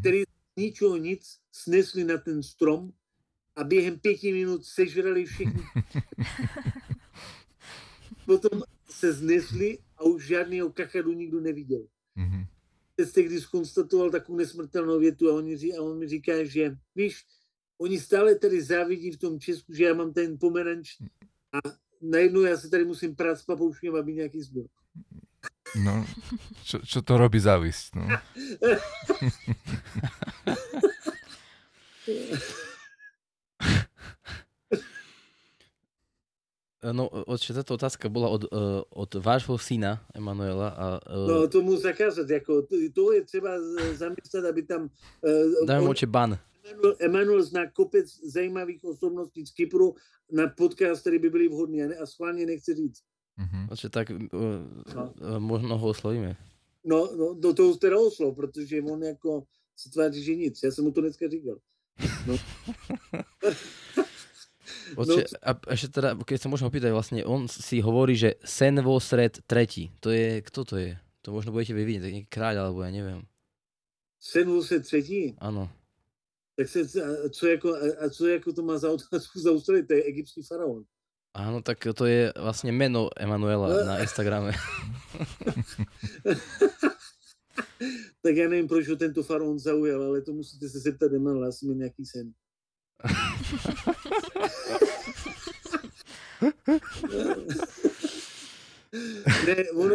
Který 0.00 0.22
z 0.22 0.26
ničeho 0.56 0.96
nic 0.96 1.38
snesli 1.52 2.04
na 2.04 2.18
ten 2.18 2.42
strom 2.42 2.92
a 3.56 3.64
během 3.64 3.98
pěti 3.98 4.32
minut 4.32 4.64
sežrali 4.64 5.26
všechny. 5.26 5.62
Potom 8.26 8.62
se 8.90 9.12
znesli 9.12 9.78
a 9.96 10.04
už 10.04 10.26
žádného 10.26 10.72
kakadu 10.72 11.12
nikdo 11.12 11.40
neviděl. 11.40 11.86
Mm-hmm. 12.16 12.46
Jste 13.00 13.22
když 13.22 13.42
skonstatoval 13.42 14.10
takovou 14.10 14.38
nesmrtelnou 14.38 14.98
větu 14.98 15.30
a 15.30 15.34
on, 15.34 15.44
mi, 15.44 15.76
a 15.76 15.82
on 15.82 15.98
mi 15.98 16.08
říká, 16.08 16.44
že 16.44 16.76
víš, 16.94 17.26
oni 17.78 18.00
stále 18.00 18.34
tady 18.34 18.62
závidí 18.62 19.10
v 19.10 19.18
tom 19.18 19.40
Česku, 19.40 19.74
že 19.74 19.84
já 19.84 19.94
mám 19.94 20.12
ten 20.12 20.38
pomeranč 20.38 20.96
a 21.52 21.58
najednou 22.02 22.40
já 22.40 22.56
se 22.56 22.70
tady 22.70 22.84
musím 22.84 23.16
prát 23.16 23.36
s 23.36 23.44
papouškem, 23.44 23.94
aby 23.94 24.14
nějaký 24.14 24.42
zbyl. 24.42 24.66
No, 25.78 26.02
čo, 26.66 26.82
čo 26.82 26.98
to 27.02 27.14
robí 27.14 27.38
závisť, 27.38 27.94
no. 27.94 28.06
No, 36.80 37.12
oče, 37.12 37.52
táto 37.52 37.76
otázka 37.76 38.08
bola 38.08 38.32
od, 38.32 38.48
uh, 38.48 38.80
od 38.88 39.12
vášho 39.20 39.60
syna, 39.60 40.00
Emanuela. 40.16 40.72
A, 40.72 40.86
uh, 41.12 41.28
no, 41.28 41.36
to 41.44 41.60
mu 41.60 41.76
zakázat, 41.76 42.24
jako, 42.24 42.62
to, 42.62 42.76
to 42.94 43.12
je 43.12 43.24
třeba 43.24 43.50
zamyslet, 43.92 44.44
aby 44.44 44.62
tam... 44.62 44.88
Uh, 45.20 45.66
Dajme 45.68 45.88
oče 45.88 46.06
ban. 46.06 46.38
Emanuel, 46.64 46.96
Emanuel 46.98 47.42
zná 47.42 47.70
kopec 47.70 48.08
zajímavých 48.24 48.84
osobností 48.84 49.46
z 49.46 49.52
Kypru 49.52 49.94
na 50.32 50.48
podcast, 50.48 51.00
který 51.00 51.18
by 51.18 51.30
byly 51.30 51.48
vhodný 51.48 51.82
a, 51.82 51.86
ne, 51.86 51.96
a 51.96 52.06
schválně 52.06 52.46
nechci 52.46 52.74
říct. 52.74 53.02
Mm-hmm. 53.40 53.90
tak 53.90 54.10
uh, 54.12 54.20
no. 54.94 55.40
možno 55.40 55.78
ho 55.78 55.86
oslovíme. 55.88 56.36
No, 56.84 57.08
no, 57.16 57.34
do 57.34 57.54
toho 57.54 57.76
teda 57.76 57.96
oslov, 57.96 58.36
protože 58.36 58.82
on 58.82 59.02
jako 59.02 59.44
se 59.76 59.90
tváří, 59.90 60.24
že 60.24 60.34
nic. 60.34 60.62
Já 60.64 60.70
jsem 60.70 60.84
mu 60.84 60.92
to 60.92 61.00
dneska 61.00 61.28
říkal. 61.28 61.56
No. 62.26 62.36
Oče, 64.96 65.22
no. 65.22 65.38
a 65.42 65.50
ešte 65.70 65.88
teda, 66.00 66.18
keď 66.18 66.38
sa 66.42 66.48
môžem 66.50 66.66
opýtať, 66.66 66.90
vlastne 66.90 67.22
on 67.22 67.46
si 67.46 67.78
hovorí, 67.78 68.18
že 68.18 68.42
sen 68.42 68.74
vo 68.82 68.98
sred 68.98 69.38
tretí. 69.46 69.94
To 70.02 70.10
je, 70.10 70.42
kto 70.42 70.60
to 70.66 70.74
je? 70.82 70.98
To 71.22 71.30
možno 71.30 71.54
budete 71.54 71.74
vy 71.78 71.82
vidieť, 71.86 72.10
nejaký 72.10 72.30
kráľ, 72.30 72.54
alebo 72.66 72.82
ja 72.82 72.90
neviem. 72.90 73.22
Sen 74.18 74.50
vo 74.50 74.58
sred 74.66 74.82
tretí? 74.82 75.38
Áno. 75.38 75.70
Tak 76.58 76.68
se, 76.68 76.80
a 76.82 77.28
co 77.28 77.46
jako, 77.46 77.68
a 78.04 78.10
co 78.10 78.26
jako 78.26 78.52
to 78.52 78.62
má 78.62 78.78
za 78.78 78.90
otázku 78.90 79.38
za 79.44 79.50
ústredí? 79.52 79.86
To 79.86 79.92
je 79.94 80.02
egyptský 80.02 80.42
faraón. 80.42 80.84
Áno, 81.30 81.62
tak 81.62 81.78
to 81.94 82.10
je 82.10 82.34
vlastne 82.34 82.74
meno 82.74 83.06
Emanuela 83.14 83.84
na 83.86 84.02
Instagrame. 84.02 84.50
tak 88.22 88.36
já 88.36 88.48
nevím, 88.48 88.68
proč 88.68 88.88
ho 88.88 88.96
tento 88.96 89.22
faraón 89.22 89.58
zaujal, 89.58 90.02
ale 90.02 90.22
to 90.22 90.32
musíte 90.32 90.68
se 90.68 90.78
zeptat 90.78 91.12
Emanuela, 91.12 91.52
jsem 91.52 91.68
měl 91.68 91.78
nějaký 91.78 92.06
sen. 92.06 92.32
ne, 99.46 99.70
on, 99.70 99.92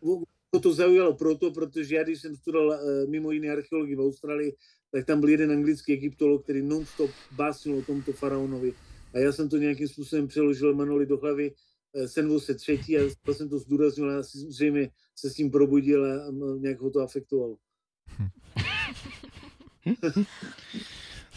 on, 0.00 0.24
on, 0.50 0.60
to 0.60 0.74
zaujalo 0.74 1.14
proto, 1.14 1.50
protože 1.50 1.96
já, 1.96 2.02
když 2.02 2.20
jsem 2.20 2.36
studoval 2.36 2.72
eh, 2.72 3.06
mimo 3.06 3.30
jiné 3.30 3.52
archeologii 3.52 3.96
v 3.96 4.00
Austrálii, 4.00 4.56
tak 4.92 5.06
tam 5.06 5.20
byl 5.20 5.28
jeden 5.28 5.52
anglický 5.52 5.92
egyptolog, 5.92 6.42
který 6.42 6.62
non-stop 6.62 7.10
básnil 7.30 7.78
o 7.78 7.82
tomto 7.82 8.12
faraonovi 8.12 8.74
a 9.14 9.18
já 9.18 9.32
jsem 9.32 9.48
to 9.48 9.56
nějakým 9.56 9.88
způsobem 9.88 10.28
přeložil 10.28 10.74
Manoli 10.74 11.06
do 11.06 11.18
hlavy, 11.18 11.54
eh, 11.94 12.08
sen 12.08 12.40
se 12.40 12.54
třetí 12.54 12.98
a 12.98 13.00
jsem 13.32 13.48
to 13.48 13.58
zdůraznil 13.58 14.10
a 14.10 14.22
zřejmě 14.22 14.90
se 15.16 15.30
s 15.30 15.34
tím 15.34 15.50
probudil 15.50 16.04
a 16.04 16.30
nějak 16.58 16.80
ho 16.80 16.90
to 16.90 17.00
afektovalo. 17.00 17.56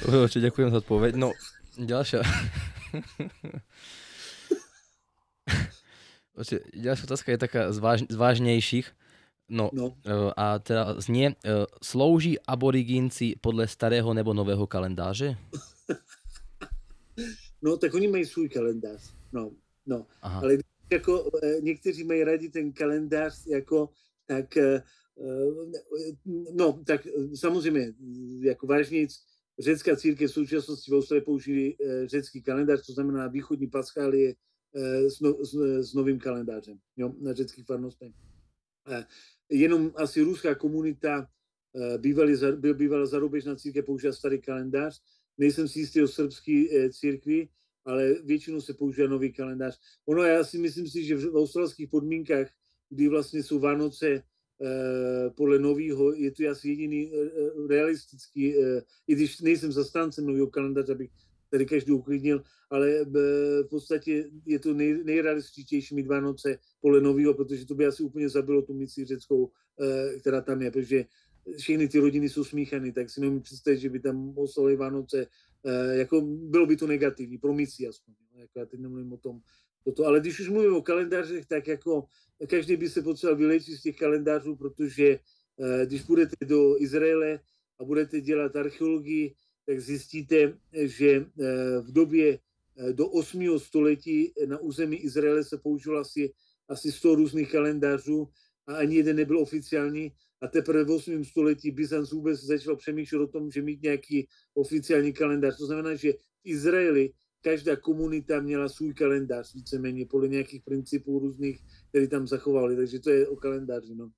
Určite 0.05 0.51
ďakujem 0.51 0.69
za 0.69 0.77
odpoveď. 0.77 1.15
No, 1.15 1.31
ďalšia. 1.79 2.21
ďalšia 6.75 7.03
otázka 7.07 7.31
je 7.31 7.39
taká 7.39 7.71
z, 7.71 7.79
váž, 7.79 7.99
z 8.05 8.15
vážnejších. 8.15 8.91
No, 9.49 9.69
no. 9.73 9.97
Eh, 10.05 10.33
a 10.37 10.59
teda 10.59 11.01
znie, 11.01 11.33
eh, 11.33 11.65
slouží 11.81 12.37
aborigínci 12.47 13.35
podle 13.41 13.67
starého 13.67 14.13
nebo 14.13 14.33
nového 14.33 14.67
kalendáře? 14.67 15.37
No, 17.65 17.77
tak 17.77 17.93
oni 17.93 18.07
mají 18.07 18.25
svůj 18.25 18.49
kalendář. 18.49 19.15
No, 19.33 19.51
no. 19.85 20.07
Aha. 20.21 20.39
Ale 20.39 20.57
jako 20.91 21.31
e, 21.43 21.61
někteří 21.61 22.03
mají 22.03 22.23
rádi 22.23 22.49
ten 22.49 22.73
kalendář, 22.73 23.47
jako, 23.47 23.89
tak 24.25 24.57
e, 24.57 24.83
no, 26.53 26.83
tak 26.85 27.07
samozřejmě, 27.35 27.93
jako 28.39 28.67
vážnějc, 28.67 29.25
řecká 29.59 29.95
církev 29.95 30.31
v 30.31 30.33
současnosti 30.33 30.91
v 30.91 30.95
Austrálii 30.95 31.25
použili 31.25 31.75
řecký 32.05 32.41
kalendář, 32.41 32.85
to 32.85 32.93
znamená 32.93 33.27
východní 33.27 33.67
paskálie 33.67 34.35
s, 35.07 35.19
no, 35.19 35.45
s, 35.45 35.53
s 35.89 35.93
novým 35.93 36.19
kalendářem 36.19 36.77
jo, 36.97 37.13
na 37.21 37.33
řeckých 37.33 37.65
farnostech. 37.65 38.11
Jenom 39.49 39.91
asi 39.95 40.21
ruská 40.21 40.55
komunita 40.55 41.27
bývalý, 41.97 42.33
byl 42.55 42.73
bývalá 42.73 43.05
zarubežná 43.05 43.55
církev 43.55 43.85
používá 43.85 44.13
starý 44.13 44.41
kalendář. 44.41 45.01
Nejsem 45.37 45.67
si 45.67 45.79
jistý 45.79 46.01
o 46.03 46.07
srbský 46.07 46.69
církvi, 46.91 47.47
ale 47.85 48.15
většinou 48.23 48.61
se 48.61 48.73
používá 48.73 49.07
nový 49.07 49.33
kalendář. 49.33 49.79
Ono, 50.05 50.23
já 50.23 50.43
si 50.43 50.57
myslím 50.57 50.87
si, 50.87 51.03
že 51.03 51.15
v 51.15 51.35
australských 51.35 51.89
podmínkách, 51.89 52.47
kdy 52.89 53.07
vlastně 53.07 53.43
jsou 53.43 53.59
Vánoce 53.59 54.07
eh, 54.07 55.29
podle 55.37 55.59
nového, 55.59 56.13
je 56.13 56.31
to 56.31 56.49
asi 56.49 56.69
jediný 56.69 57.11
eh, 57.13 57.67
realistický, 57.67 58.57
eh, 58.57 58.81
i 59.07 59.15
když 59.15 59.41
nejsem 59.41 59.71
zastáncem 59.71 60.25
nového 60.25 60.47
kalendáře, 60.47 60.91
abych 60.91 61.11
tady 61.49 61.65
každý 61.65 61.91
uklidnil, 61.91 62.43
ale 62.69 63.05
v 63.05 63.67
podstatě 63.69 64.29
je 64.45 64.59
to 64.59 64.73
nej, 64.73 65.03
nejrealističtější 65.03 65.95
mít 65.95 66.07
Vánoce 66.07 66.57
podle 66.81 67.01
nového, 67.01 67.33
protože 67.33 67.65
to 67.65 67.75
by 67.75 67.85
asi 67.85 68.03
úplně 68.03 68.29
zabilo 68.29 68.61
tu 68.61 68.73
misi 68.73 69.05
řeckou, 69.05 69.51
která 70.19 70.41
tam 70.41 70.61
je, 70.61 70.71
protože 70.71 71.05
všechny 71.57 71.87
ty 71.87 71.99
rodiny 71.99 72.29
jsou 72.29 72.43
smíchané, 72.43 72.91
tak 72.91 73.09
si 73.09 73.21
nemůžu 73.21 73.41
představit, 73.41 73.79
že 73.79 73.89
by 73.89 73.99
tam 73.99 74.37
oslavili 74.37 74.75
Vánoce 74.75 75.27
Eh, 75.65 75.97
jako 75.97 76.21
bylo 76.21 76.65
by 76.65 76.77
to 76.77 76.87
negativní, 76.87 77.37
pro 77.37 77.53
misi 77.53 77.87
aspoň. 77.87 78.13
Jako 78.35 78.59
já 78.59 78.65
teď 78.65 78.79
nemluvím 78.79 79.13
o 79.13 79.17
tom, 79.17 79.39
toto. 79.83 80.05
Ale 80.05 80.19
když 80.19 80.39
už 80.39 80.49
mluvím 80.49 80.75
o 80.75 80.81
kalendářích, 80.81 81.45
tak 81.45 81.67
jako 81.67 82.05
každý 82.47 82.77
by 82.77 82.89
se 82.89 83.01
potřeboval 83.01 83.37
vylečit 83.37 83.77
z 83.77 83.81
těch 83.81 83.97
kalendářů, 83.97 84.55
protože 84.55 85.19
eh, 85.59 85.85
když 85.85 86.01
budete 86.01 86.45
do 86.45 86.81
Izraele 86.81 87.39
a 87.79 87.83
budete 87.83 88.21
dělat 88.21 88.55
archeologii, 88.55 89.35
tak 89.65 89.79
zjistíte, 89.79 90.57
že 90.73 91.09
eh, 91.09 91.81
v 91.81 91.91
době 91.91 92.39
do 92.91 93.07
8. 93.07 93.59
století 93.59 94.33
na 94.45 94.59
území 94.59 94.97
Izraele 94.97 95.43
se 95.43 95.57
použilo 95.57 95.99
asi, 95.99 96.33
asi 96.67 96.91
100 96.91 97.15
různých 97.15 97.51
kalendářů 97.51 98.29
a 98.67 98.75
ani 98.75 98.95
jeden 98.95 99.15
nebyl 99.15 99.39
oficiální 99.39 100.11
a 100.45 100.47
teprve 100.47 100.85
v 100.85 100.91
8. 100.91 101.25
století 101.25 101.71
Byzanc 101.71 102.11
vůbec 102.11 102.37
začal 102.37 102.75
přemýšlet 102.75 103.19
o 103.19 103.27
tom, 103.27 103.51
že 103.51 103.61
mít 103.61 103.81
nějaký 103.81 104.27
oficiální 104.53 105.13
kalendář. 105.13 105.57
To 105.57 105.65
znamená, 105.65 105.95
že 105.95 106.13
v 106.13 106.17
Izraeli 106.43 107.13
každá 107.41 107.75
komunita 107.75 108.41
měla 108.41 108.69
svůj 108.69 108.93
kalendář, 108.93 109.53
víceméně 109.53 110.05
podle 110.05 110.27
nějakých 110.27 110.61
principů 110.61 111.19
různých, 111.19 111.61
které 111.89 112.07
tam 112.07 112.27
zachovali. 112.27 112.75
Takže 112.75 112.99
to 112.99 113.09
je 113.09 113.27
o 113.27 113.35
kalendáři. 113.35 113.95
No. 113.95 114.09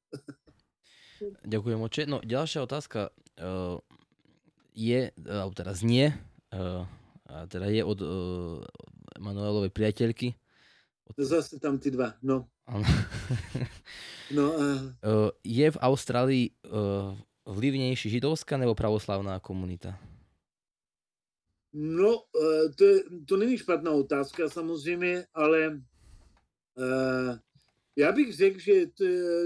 Ďakujem, 1.47 1.81
oče. 1.81 2.05
No, 2.05 2.21
ďalšia 2.21 2.61
otázka 2.61 3.09
uh, 3.09 3.81
je, 4.77 5.09
alebo 5.25 5.49
teda 5.49 5.73
znie, 5.73 6.13
uh, 6.53 6.85
teda 7.49 7.73
je 7.73 7.81
od 7.81 7.99
uh, 8.05 8.61
Manuelovej 9.17 9.73
priateľky, 9.73 10.37
Zase 11.17 11.59
tam 11.59 11.79
ty 11.79 11.91
dva, 11.91 12.13
no. 12.21 12.51
No 14.31 14.51
uh... 14.51 15.29
Je 15.43 15.71
v 15.71 15.77
Austrálii 15.81 16.49
uh, 16.49 17.55
vlivnější 17.55 18.09
židovská 18.09 18.57
nebo 18.57 18.75
pravoslavná 18.75 19.39
komunita? 19.39 19.99
No, 21.73 22.15
uh, 22.15 22.71
to, 22.75 22.85
je, 22.85 23.03
to 23.27 23.37
není 23.37 23.57
špatná 23.57 23.91
otázka 23.91 24.49
samozřejmě, 24.49 25.25
ale 25.33 25.81
uh, 26.75 27.37
já 27.95 28.11
bych 28.11 28.35
řekl, 28.35 28.59
že, 28.59 28.85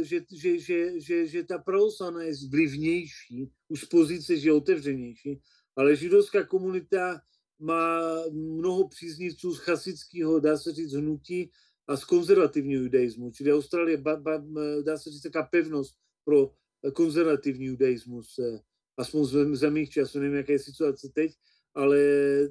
že, 0.02 0.19
že, 0.31 0.60
že, 0.60 0.99
že, 1.02 1.27
že 1.27 1.43
ta 1.43 1.57
pravoslavná 1.57 2.23
je 2.23 2.34
vlivnější, 2.49 3.52
už 3.68 3.81
z 3.81 3.85
pozice, 3.85 4.38
že 4.38 4.49
je 4.49 4.53
otevřenější, 4.53 5.39
ale 5.76 5.95
židovská 5.95 6.43
komunita 6.43 7.22
má 7.60 7.99
mnoho 8.31 8.88
příznivců 8.88 9.53
z 9.53 9.57
chasického, 9.57 10.39
dá 10.39 10.57
se 10.57 10.72
říct, 10.72 10.93
hnutí 10.93 11.52
a 11.91 11.97
z 11.97 12.05
konzervativního 12.05 12.81
judaismu. 12.81 13.31
Čili 13.31 13.53
Austrálie, 13.53 13.97
ba, 13.97 14.15
ba, 14.15 14.43
dá 14.84 14.97
se 14.97 15.11
říct, 15.11 15.22
taková 15.22 15.43
pevnost 15.43 15.95
pro 16.23 16.51
konzervativní 16.93 17.65
judaismus, 17.65 18.39
eh, 18.39 18.59
aspoň 18.97 19.22
v 19.23 19.55
zemích 19.55 19.89
času, 19.89 20.19
nevím, 20.19 20.38
jaká 20.38 20.51
je 20.53 20.59
situace 20.59 21.09
teď, 21.13 21.31
ale 21.73 21.97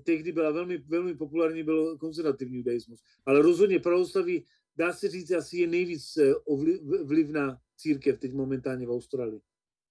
tehdy 0.05 0.33
byla 0.33 0.51
velmi, 0.51 0.79
velmi 0.79 1.15
populární 1.15 1.63
byl 1.63 1.99
konzervativní 1.99 2.57
judaismus. 2.57 3.03
Ale 3.27 3.43
rozhodně 3.43 3.79
pravoslaví, 3.79 4.45
dá 4.77 4.93
se 4.93 5.09
říct, 5.09 5.31
asi 5.31 5.57
je 5.57 5.67
nejvíc 5.67 6.17
eh, 6.17 6.35
vlivná 7.05 7.59
církev 7.77 8.19
teď 8.19 8.33
momentálně 8.33 8.87
v 8.87 8.91
Austrálii. 8.91 9.41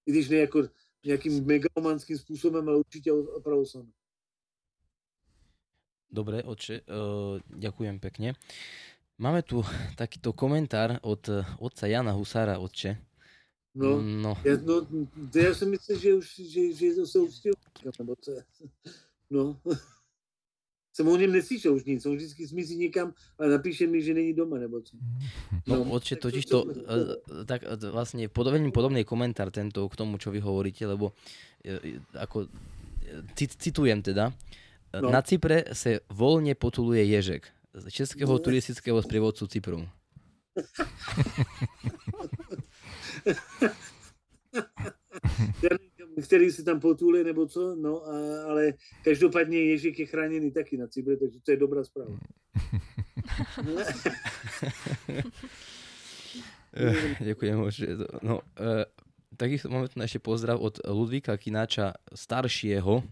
I 0.05 0.11
když 0.11 0.29
ne 0.29 0.37
jako 0.37 0.69
nějakým 1.05 1.45
megalomanským 1.45 2.17
způsobem, 2.17 2.69
ale 2.69 2.77
určitě 2.77 3.11
pravoslavná. 3.43 3.91
Dobre, 6.11 6.43
oče, 6.43 6.81
uh, 6.81 7.37
ďakujem 7.45 7.99
pekne. 7.99 8.33
Máme 9.19 9.43
tu 9.43 9.59
takýto 9.99 10.31
komentár 10.31 11.03
od 11.03 11.19
eh, 11.27 11.43
otca 11.59 11.85
Jana 11.87 12.15
Husára, 12.15 12.55
otče. 12.57 12.95
No, 13.75 14.01
no. 14.01 14.33
Ja, 14.41 14.57
no 14.57 14.81
to 15.29 15.37
ja 15.37 15.53
si 15.53 15.65
myslím, 15.69 15.95
že 15.99 16.09
už 16.17 16.27
že, 16.49 16.61
že 16.73 16.87
se 17.05 17.19
ustil, 17.21 17.53
nebo 17.85 18.15
to 18.17 18.31
je, 18.31 18.41
no. 19.35 19.59
Jsem 20.89 21.07
o 21.07 21.15
něm 21.15 21.31
neslyšel 21.31 21.73
už 21.73 21.85
nic, 21.85 22.05
on 22.05 22.15
vždycky 22.15 22.47
zmizí 22.47 22.75
někam 22.75 23.13
a 23.39 23.47
napíše 23.47 23.87
mi, 23.87 24.01
že 24.01 24.13
není 24.13 24.33
doma, 24.33 24.57
nebo 24.57 24.81
co. 24.81 24.97
No, 25.67 25.75
no 25.75 25.91
otče, 25.91 26.15
totiž 26.15 26.45
to, 26.45 26.65
eh, 26.65 27.45
tak 27.45 27.63
vlastne 27.91 28.27
podobný, 28.27 28.71
podobný 28.71 29.05
komentár 29.05 29.51
tento 29.51 29.87
k 29.87 29.95
tomu, 29.95 30.17
čo 30.17 30.31
vy 30.31 30.39
hovoríte, 30.43 30.83
lebo 30.87 31.13
ako, 32.17 32.49
citujem 33.37 34.01
teda, 34.01 34.33
no. 34.99 35.07
na 35.11 35.21
Cypre 35.21 35.71
se 35.71 35.99
volne 36.09 36.55
potuluje 36.55 37.05
ježek 37.05 37.58
z 37.73 37.91
českého 37.91 38.33
no. 38.33 38.39
turistického 38.39 39.01
sprievodcu 39.01 39.47
Cypru. 39.47 39.85
který 46.23 46.51
si 46.51 46.63
tam 46.63 46.79
potuluje 46.79 47.23
nebo 47.23 47.47
co, 47.47 47.75
no, 47.75 48.07
a, 48.07 48.43
ale 48.49 48.73
každopádně 49.03 49.59
Ježík 49.59 49.99
je 49.99 50.05
chráněný 50.05 50.51
taky 50.51 50.77
na 50.77 50.87
Cypre, 50.87 51.17
takže 51.17 51.39
to 51.39 51.51
je 51.51 51.57
dobrá 51.57 51.83
zpráva. 51.83 52.17
Ďakujem. 57.19 57.57
No, 58.21 58.41
e, 58.55 58.85
takisto 59.37 59.69
máme 59.73 59.89
tu 59.89 59.97
ešte 59.99 60.21
pozdrav 60.21 60.61
od 60.61 60.77
Ludvíka 60.85 61.33
Kináča 61.37 61.97
staršieho, 62.13 63.03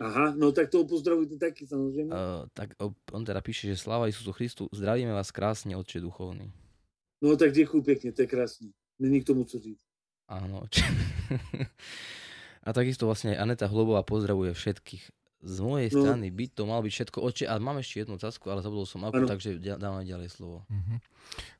Aha, 0.00 0.34
no 0.36 0.52
tak 0.52 0.70
toho 0.70 0.84
pozdravujte 0.84 1.36
taky 1.36 1.66
samozřejmě. 1.66 2.14
Uh, 2.14 2.46
tak 2.52 2.70
on 3.12 3.24
teda 3.24 3.40
píše, 3.40 3.66
že 3.68 3.76
sláva 3.76 4.08
Isusu 4.08 4.32
Christu, 4.32 4.68
zdravíme 4.72 5.12
vás 5.12 5.30
krásně, 5.30 5.76
Otče 5.76 6.00
duchovný. 6.00 6.52
No 7.22 7.36
tak 7.36 7.52
děkuji 7.52 7.82
pěkně, 7.82 8.12
to 8.12 8.22
je 8.22 8.26
krásný. 8.28 8.72
Není 8.98 9.20
k 9.20 9.26
tomu 9.26 9.44
co 9.44 9.58
říct. 9.58 9.86
Áno. 10.28 10.66
a 12.66 12.68
takisto 12.74 13.06
vlastne 13.06 13.38
Aneta 13.38 13.70
Hlobová 13.70 14.02
pozdravuje 14.02 14.50
všetkých. 14.50 15.04
Z 15.46 15.58
mojej 15.62 15.94
no. 15.94 16.02
strany 16.02 16.34
by 16.34 16.44
to 16.50 16.62
mal 16.66 16.82
byť 16.82 16.92
všetko. 16.92 17.18
Oče, 17.22 17.44
a 17.46 17.54
mám 17.62 17.78
ešte 17.78 18.02
jednu 18.02 18.18
otázku, 18.18 18.50
ale 18.50 18.66
zabudol 18.66 18.90
som 18.90 19.06
ako, 19.06 19.30
takže 19.30 19.62
dáme 19.62 20.02
ďalej 20.02 20.34
slovo. 20.34 20.66
Mhm. 20.66 20.98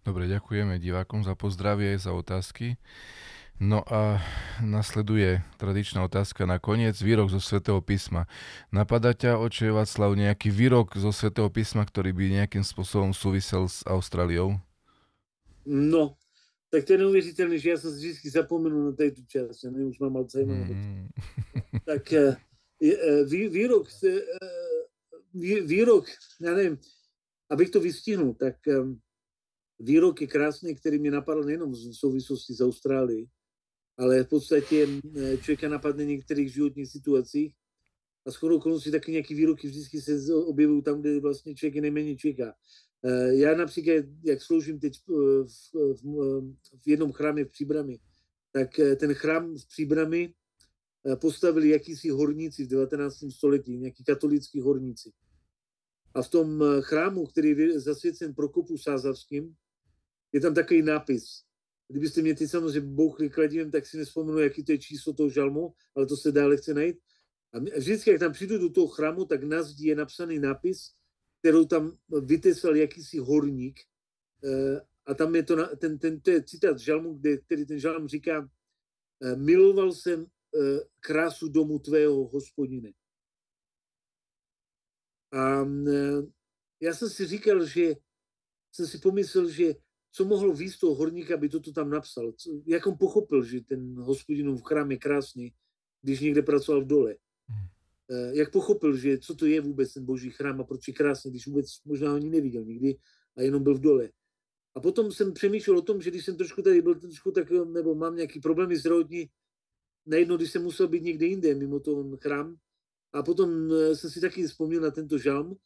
Dobre, 0.03 0.27
ďakujeme 0.27 0.83
divákom 0.83 1.23
za 1.23 1.39
pozdravie, 1.39 1.95
za 1.95 2.11
otázky. 2.11 2.75
No 3.57 3.81
a 3.89 4.21
nasleduje 4.61 5.41
tradičná 5.57 6.05
otázka 6.05 6.45
na 6.45 6.61
koniec. 6.61 7.01
Výrok 7.01 7.33
zo 7.33 7.41
Svetého 7.41 7.81
písma. 7.81 8.29
Napadá 8.69 9.17
ťa, 9.17 9.41
oče 9.41 9.73
Václav, 9.73 10.13
nejaký 10.13 10.53
výrok 10.53 10.93
zo 10.93 11.09
Svetého 11.09 11.49
písma, 11.49 11.89
ktorý 11.89 12.13
by 12.13 12.45
nejakým 12.45 12.61
spôsobom 12.61 13.17
súvisel 13.17 13.65
s 13.65 13.81
Austráliou? 13.89 14.61
No, 15.65 16.21
tak 16.69 16.85
to 16.85 16.93
je 16.93 16.99
neuvěřitelné, 16.99 17.59
že 17.59 17.71
já 17.71 17.79
jsem 17.79 17.91
vždycky 17.91 18.31
zapomenu 18.31 18.85
na 18.85 18.93
této 18.93 19.23
část. 19.27 19.65
Já 19.65 19.71
nevím, 19.71 19.89
už 19.89 19.99
mám 19.99 20.17
Alzheimer. 20.17 20.57
Mm. 20.57 21.09
tak 21.85 22.13
eh, 22.13 22.37
eh, 22.83 23.25
vý, 23.25 23.49
výrok, 23.49 23.89
eh, 24.05 24.21
vý, 25.35 25.61
výrok, 25.61 26.05
já 26.41 26.55
nevím, 26.55 26.79
abych 27.51 27.71
to 27.71 27.81
vystihnul, 27.81 28.35
tak 28.35 28.57
výrok 29.79 30.21
je 30.21 30.27
krásný, 30.27 30.75
který 30.75 30.99
mě 30.99 31.11
napadl 31.11 31.45
nejenom 31.45 31.73
v 31.73 31.93
souvislosti 31.93 32.55
s 32.55 32.61
Austrálií, 32.61 33.29
ale 33.99 34.25
v 34.25 34.29
podstatě 34.29 34.89
eh, 35.17 35.37
člověka 35.37 35.69
napadne 35.69 36.05
v 36.05 36.09
některých 36.09 36.53
životních 36.53 36.89
situacích 36.91 37.55
a 38.27 38.31
shodou 38.31 38.57
okolností 38.57 38.91
taky 38.91 39.13
nějaký 39.13 39.35
výroky 39.35 39.69
vždycky 39.69 40.01
se 40.01 40.35
objevují 40.35 40.83
tam, 40.83 41.01
kde 41.01 41.21
vlastně 41.21 41.55
člověk 41.55 41.75
je 41.75 41.83
nejméně 41.83 42.17
čeká. 42.17 42.55
Eh, 43.05 43.35
já 43.35 43.57
například, 43.57 44.05
jak 44.25 44.43
sloužím 44.43 44.81
teď 44.81 44.93
v, 45.07 45.45
v, 45.75 46.03
v 46.85 46.87
jednom 46.87 47.13
chrámě 47.13 47.45
v 47.45 47.51
Příbrami, 47.51 47.99
tak 48.53 48.79
eh, 48.79 48.97
ten 48.97 49.15
chrám 49.15 49.57
v 49.59 49.69
Příbrami 49.69 50.35
postavili 51.21 51.69
jakýsi 51.69 52.09
horníci 52.09 52.65
v 52.65 52.69
19. 52.69 53.17
století, 53.31 53.77
nějaký 53.77 54.05
katolický 54.05 54.61
horníci. 54.61 55.13
A 56.15 56.23
v 56.23 56.29
tom 56.29 56.65
chrámu, 56.81 57.27
který 57.27 57.49
je 57.49 57.81
zasvěcen 57.81 58.35
Prokopu 58.35 58.79
Sázavským, 58.79 59.55
je 60.33 60.41
tam 60.41 60.55
takový 60.55 60.83
nápis 60.83 61.46
kdybyste 61.89 62.23
mě 62.23 62.35
teď 62.35 62.51
samozřejmě 62.51 62.81
bouchli 62.81 63.31
kladivem, 63.31 63.71
tak 63.71 63.87
si 63.87 63.97
nespomenu, 63.97 64.39
jaký 64.39 64.65
to 64.65 64.73
je 64.73 64.79
číslo 64.79 65.13
toho 65.13 65.31
žalmu, 65.31 65.75
ale 65.95 66.07
to 66.07 66.17
se 66.17 66.33
dále 66.33 66.57
chce 66.57 66.75
najít. 66.75 66.97
A 67.53 67.59
vždycky, 67.59 68.11
jak 68.11 68.21
tam 68.21 68.33
přijdu 68.33 68.59
do 68.59 68.71
toho 68.71 68.87
chrámu, 68.87 69.25
tak 69.25 69.43
na 69.43 69.63
zdi 69.63 69.89
je 69.89 69.95
napsaný 69.95 70.39
nápis, 70.39 70.93
kterou 71.39 71.65
tam 71.65 71.99
vytesal 72.23 72.77
jakýsi 72.77 73.19
horník. 73.19 73.81
Eh, 74.45 74.81
a 75.07 75.15
tam 75.15 75.35
je 75.35 75.43
to, 75.43 75.77
ten, 75.77 75.99
ten, 75.99 76.21
to 76.21 76.31
je 76.31 76.43
citát 76.43 76.79
žalmu, 76.79 77.15
kde, 77.15 77.39
který 77.39 77.67
ten 77.67 77.79
žalm 77.79 78.09
říká, 78.09 78.51
eh, 79.23 79.37
miloval 79.37 79.93
jsem 79.93 80.27
krásu 81.01 81.49
domu 81.49 81.79
tvého 81.79 82.29
hospodine. 82.29 82.93
A 85.33 85.69
já 86.81 86.95
jsem 86.95 87.11
si 87.11 87.27
říkal, 87.27 87.67
že 87.67 87.95
jsem 88.73 88.87
si 88.87 88.99
pomyslel, 88.99 89.49
že 89.49 89.75
co 90.17 90.25
mohlo 90.25 90.53
víc 90.53 90.79
toho 90.79 90.95
horníka, 90.95 91.35
aby 91.35 91.49
toto 91.49 91.73
tam 91.73 91.91
napsal. 91.91 92.33
Co, 92.33 92.51
jak 92.67 92.87
on 92.87 92.97
pochopil, 92.99 93.45
že 93.45 93.61
ten 93.61 93.95
hospodinův 93.95 94.63
chrám 94.63 94.91
je 94.91 94.97
krásný, 94.97 95.53
když 96.03 96.21
někde 96.21 96.43
pracoval 96.43 96.81
v 96.81 96.87
dole. 96.87 97.17
Hmm. 97.49 97.69
Jak 98.33 98.53
pochopil, 98.53 98.97
že 98.97 99.19
co 99.19 99.35
to 99.35 99.47
je 99.47 99.61
vůbec 99.61 99.93
ten 99.93 100.05
boží 100.05 100.31
chrám 100.31 100.61
a 100.61 100.65
proč 100.65 100.89
je 100.89 100.95
krásný, 100.95 101.31
když 101.31 101.47
vůbec 101.47 101.67
možná 101.85 102.11
ho 102.11 102.17
ani 102.17 102.31
neviděl 102.31 102.65
nikdy 102.65 102.97
a 103.37 103.43
jenom 103.43 103.63
byl 103.63 103.75
v 103.75 103.81
dole. 103.81 104.11
A 104.75 104.81
potom 104.81 105.13
jsem 105.13 105.33
přemýšlel 105.33 105.79
o 105.79 105.83
tom, 105.83 106.03
že 106.03 106.11
když 106.11 106.25
jsem 106.25 106.37
trošku 106.37 106.63
tady 106.63 106.83
byl 106.83 106.95
trošku 106.95 107.31
tak, 107.31 107.51
nebo 107.51 107.95
mám 107.95 108.17
nějaký 108.17 108.41
problémy 108.41 108.77
zdravotní, 108.77 109.29
najednou, 110.07 110.37
když 110.37 110.51
jsem 110.51 110.63
musel 110.63 110.89
být 110.89 111.03
někde 111.03 111.27
jinde, 111.27 111.55
mimo 111.55 111.81
toho 111.81 112.17
chrám, 112.17 112.57
a 113.13 113.23
potom 113.23 113.73
eh, 113.73 113.97
jsem 113.97 114.11
si 114.11 114.21
taky 114.21 114.47
vzpomněl 114.47 114.81
na 114.81 114.91
tento 114.91 115.19
žalm, 115.19 115.57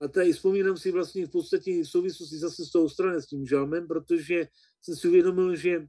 a 0.00 0.08
tady 0.08 0.32
vzpomínám 0.32 0.76
si 0.76 0.90
vlastně 0.90 1.26
v 1.26 1.30
podstatě 1.30 1.82
v 1.82 1.88
souvislosti 1.88 2.38
zase 2.38 2.64
s 2.64 2.70
tou 2.70 2.88
stranou, 2.88 3.20
s 3.20 3.26
tím 3.26 3.46
žalmem, 3.46 3.88
protože 3.88 4.48
jsem 4.82 4.96
si 4.96 5.08
uvědomil, 5.08 5.56
že 5.56 5.88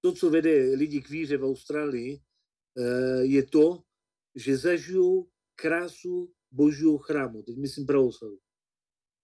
to, 0.00 0.12
co 0.12 0.30
vede 0.30 0.74
lidi 0.74 1.02
k 1.02 1.10
víře 1.10 1.36
v 1.36 1.44
Austrálii, 1.44 2.20
eh, 2.78 3.24
je 3.24 3.46
to, 3.46 3.82
že 4.34 4.56
zažijou 4.56 5.28
krásu 5.54 6.32
božího 6.50 6.98
chrámu, 6.98 7.42
teď 7.42 7.56
myslím 7.56 7.86
pravoslavu. 7.86 8.38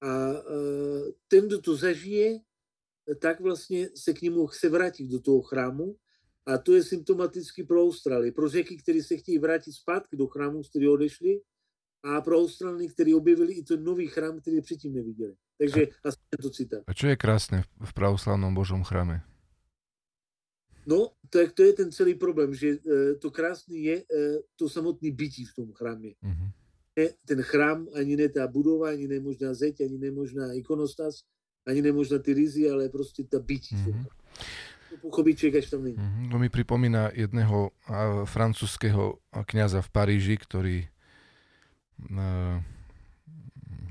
A 0.02 0.32
eh, 0.32 1.12
ten, 1.28 1.46
kdo 1.46 1.60
to 1.60 1.76
zažije, 1.76 2.40
tak 3.20 3.40
vlastně 3.40 3.90
se 3.94 4.12
k 4.12 4.22
němu 4.22 4.46
chce 4.46 4.68
vrátit 4.68 5.06
do 5.06 5.20
toho 5.20 5.42
chrámu 5.42 5.96
a 6.46 6.58
to 6.58 6.74
je 6.74 6.82
symptomaticky 6.82 7.64
pro 7.64 7.82
Austrálii. 7.82 8.32
Pro 8.32 8.48
řeky, 8.48 8.76
kteří 8.76 9.02
se 9.02 9.16
chtějí 9.16 9.38
vrátit 9.38 9.72
zpátky 9.72 10.16
do 10.16 10.26
chrámu, 10.26 10.64
z 10.64 10.68
kterého 10.70 10.92
odešli, 10.92 11.40
a 12.04 12.20
pro 12.20 12.38
Australany, 12.38 12.88
kteří 12.88 13.14
objevili 13.14 13.52
i 13.52 13.62
ten 13.62 13.84
nový 13.84 14.06
chrám, 14.06 14.40
který 14.40 14.60
předtím 14.60 14.94
neviděli. 14.94 15.34
Takže 15.58 15.86
a, 15.86 16.08
asi 16.08 16.18
to 16.42 16.50
citát. 16.50 16.82
A 16.86 16.92
čo 16.92 17.06
je 17.06 17.16
krásné 17.16 17.64
v 17.64 17.92
pravoslavnom 17.94 18.54
Božom 18.54 18.84
chráme? 18.84 19.24
No, 20.86 21.16
tak 21.30 21.56
to 21.56 21.64
je 21.64 21.72
ten 21.72 21.88
celý 21.92 22.14
problém, 22.14 22.54
že 22.54 22.76
e, 22.76 23.14
to 23.16 23.30
krásné 23.30 23.76
je 23.76 23.96
e, 23.96 24.04
to 24.56 24.68
samotné 24.68 25.10
bytí 25.10 25.44
v 25.44 25.54
tom 25.54 25.72
chrámě. 25.72 26.12
Mm-hmm. 26.20 26.50
Ne 26.96 27.06
ten 27.24 27.42
chrám, 27.42 27.88
ani 27.96 28.16
ne 28.16 28.28
ta 28.28 28.46
budova, 28.46 28.90
ani 28.90 29.08
ne 29.08 29.20
možná 29.20 29.54
zeď, 29.54 29.80
ani 29.80 29.98
ne 29.98 30.10
možná 30.10 30.52
ikonostas, 30.52 31.24
ani 31.66 31.82
ne 31.82 31.92
možná 31.92 32.18
ty 32.18 32.34
rizy, 32.34 32.70
ale 32.70 32.88
prostě 32.88 33.24
ta 33.24 33.38
bytí. 33.38 33.76
Mm-hmm. 33.76 34.06
To 34.90 34.96
pochopí 35.00 35.36
člověk, 35.36 35.64
až 35.64 35.70
tam 35.70 35.84
není. 35.84 35.96
Mm-hmm. 35.96 36.30
To 36.30 36.38
mi 36.38 36.48
připomíná 36.48 37.10
jedného 37.14 37.70
a, 37.86 38.24
francúzského 38.24 39.18
kniaza 39.46 39.82
v 39.82 39.90
Paríži, 39.90 40.36
ktorý 40.36 40.84
uh, 40.84 40.93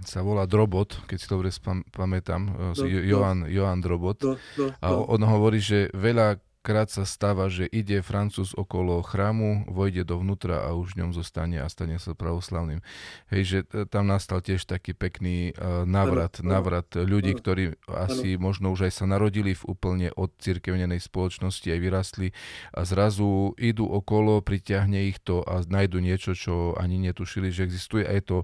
sa 0.03 0.19
volá 0.19 0.43
Drobot, 0.43 1.07
keď 1.07 1.17
si 1.17 1.27
dobre 1.31 1.49
spam, 1.49 1.81
pamätám, 1.89 2.75
no, 2.75 2.75
Johan, 2.85 3.47
no. 3.47 3.49
Johan 3.49 3.79
Drobot. 3.79 4.19
No, 4.21 4.35
no, 4.59 4.65
a 4.83 4.87
on 4.99 5.21
hovorí, 5.23 5.63
že 5.63 5.87
veľa 5.95 6.37
Krát 6.63 6.87
sa 6.87 7.03
stáva, 7.03 7.51
že 7.51 7.67
ide 7.67 7.99
Francúz 7.99 8.55
okolo 8.55 9.03
chrámu, 9.03 9.67
vojde 9.67 10.07
dovnútra 10.07 10.63
a 10.63 10.71
už 10.71 10.95
v 10.95 11.03
ňom 11.03 11.11
zostane 11.11 11.59
a 11.59 11.67
stane 11.67 11.99
sa 11.99 12.15
pravoslavným. 12.15 12.79
Hej, 13.27 13.43
že 13.43 13.59
e, 13.67 13.83
tam 13.83 14.07
nastal 14.07 14.39
tiež 14.39 14.63
taký 14.63 14.95
pekný 14.95 15.51
uh, 15.59 15.83
návrat, 15.83 16.39
ano, 16.39 16.55
návrat 16.55 16.87
ľudí, 16.95 17.35
ano, 17.35 17.39
ktorí 17.43 17.63
asi 17.91 18.39
ano. 18.39 18.47
možno 18.47 18.71
už 18.71 18.87
aj 18.87 18.93
sa 18.95 19.03
narodili 19.03 19.59
v 19.59 19.63
úplne 19.67 20.07
od 20.15 20.31
cirkevnenej 20.39 21.03
spoločnosti, 21.03 21.67
aj 21.67 21.79
vyrastli 21.83 22.27
a 22.71 22.87
zrazu 22.87 23.51
idú 23.59 23.83
okolo, 23.83 24.39
priťahne 24.39 25.03
ich 25.11 25.19
to 25.19 25.43
a 25.43 25.67
nájdu 25.67 25.99
niečo, 25.99 26.31
čo 26.31 26.79
ani 26.79 26.95
netušili, 27.03 27.51
že 27.51 27.67
existuje 27.67 28.07
a 28.07 28.15
je 28.15 28.23
to 28.23 28.37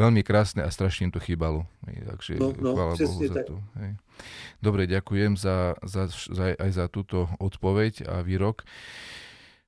veľmi 0.00 0.24
krásne 0.24 0.64
a 0.64 0.72
strašne 0.72 1.08
im 1.08 1.12
to 1.12 1.20
chýbalo. 1.20 1.68
Hej, 1.84 2.08
takže 2.08 2.32
no, 2.40 2.56
no, 2.56 2.72
chvála 2.72 2.94
Bohu 2.96 3.20
za 3.20 3.44
to. 3.44 3.60
Hej. 3.76 4.05
Dobre, 4.64 4.88
ďakujem 4.88 5.36
za, 5.36 5.76
za, 5.84 6.08
za, 6.08 6.56
aj 6.56 6.70
za 6.72 6.86
túto 6.88 7.28
odpoveď 7.40 8.08
a 8.08 8.14
výrok. 8.24 8.64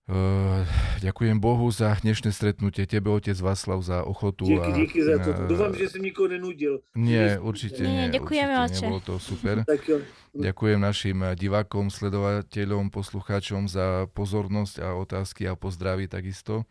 Uh, 0.08 0.64
ďakujem 1.04 1.36
Bohu 1.36 1.68
za 1.68 1.92
dnešné 2.00 2.32
stretnutie, 2.32 2.88
tebe 2.88 3.12
otec 3.12 3.36
Václav 3.36 3.84
za 3.84 4.00
ochotu. 4.08 4.48
Díky, 4.48 4.72
a, 4.72 4.72
díky 4.72 4.98
za 5.04 5.20
to. 5.20 5.36
Dúfam, 5.44 5.76
že 5.76 5.92
som 5.92 6.00
nikoho 6.00 6.32
nenudil. 6.32 6.80
Nie, 6.96 7.36
určite 7.36 7.84
nie. 7.84 8.08
nie 8.08 8.16
ďakujeme, 8.16 8.56
určite 8.56 8.88
Nebolo 8.88 9.04
to 9.04 9.14
super. 9.20 9.60
tak 9.68 9.84
jo. 9.84 10.00
Ďakujem 10.32 10.80
našim 10.80 11.20
divákom, 11.36 11.92
sledovateľom, 11.92 12.88
poslucháčom 12.88 13.68
za 13.68 14.08
pozornosť 14.16 14.80
a 14.80 14.96
otázky 14.96 15.44
a 15.44 15.60
pozdraví 15.60 16.08
takisto. 16.08 16.64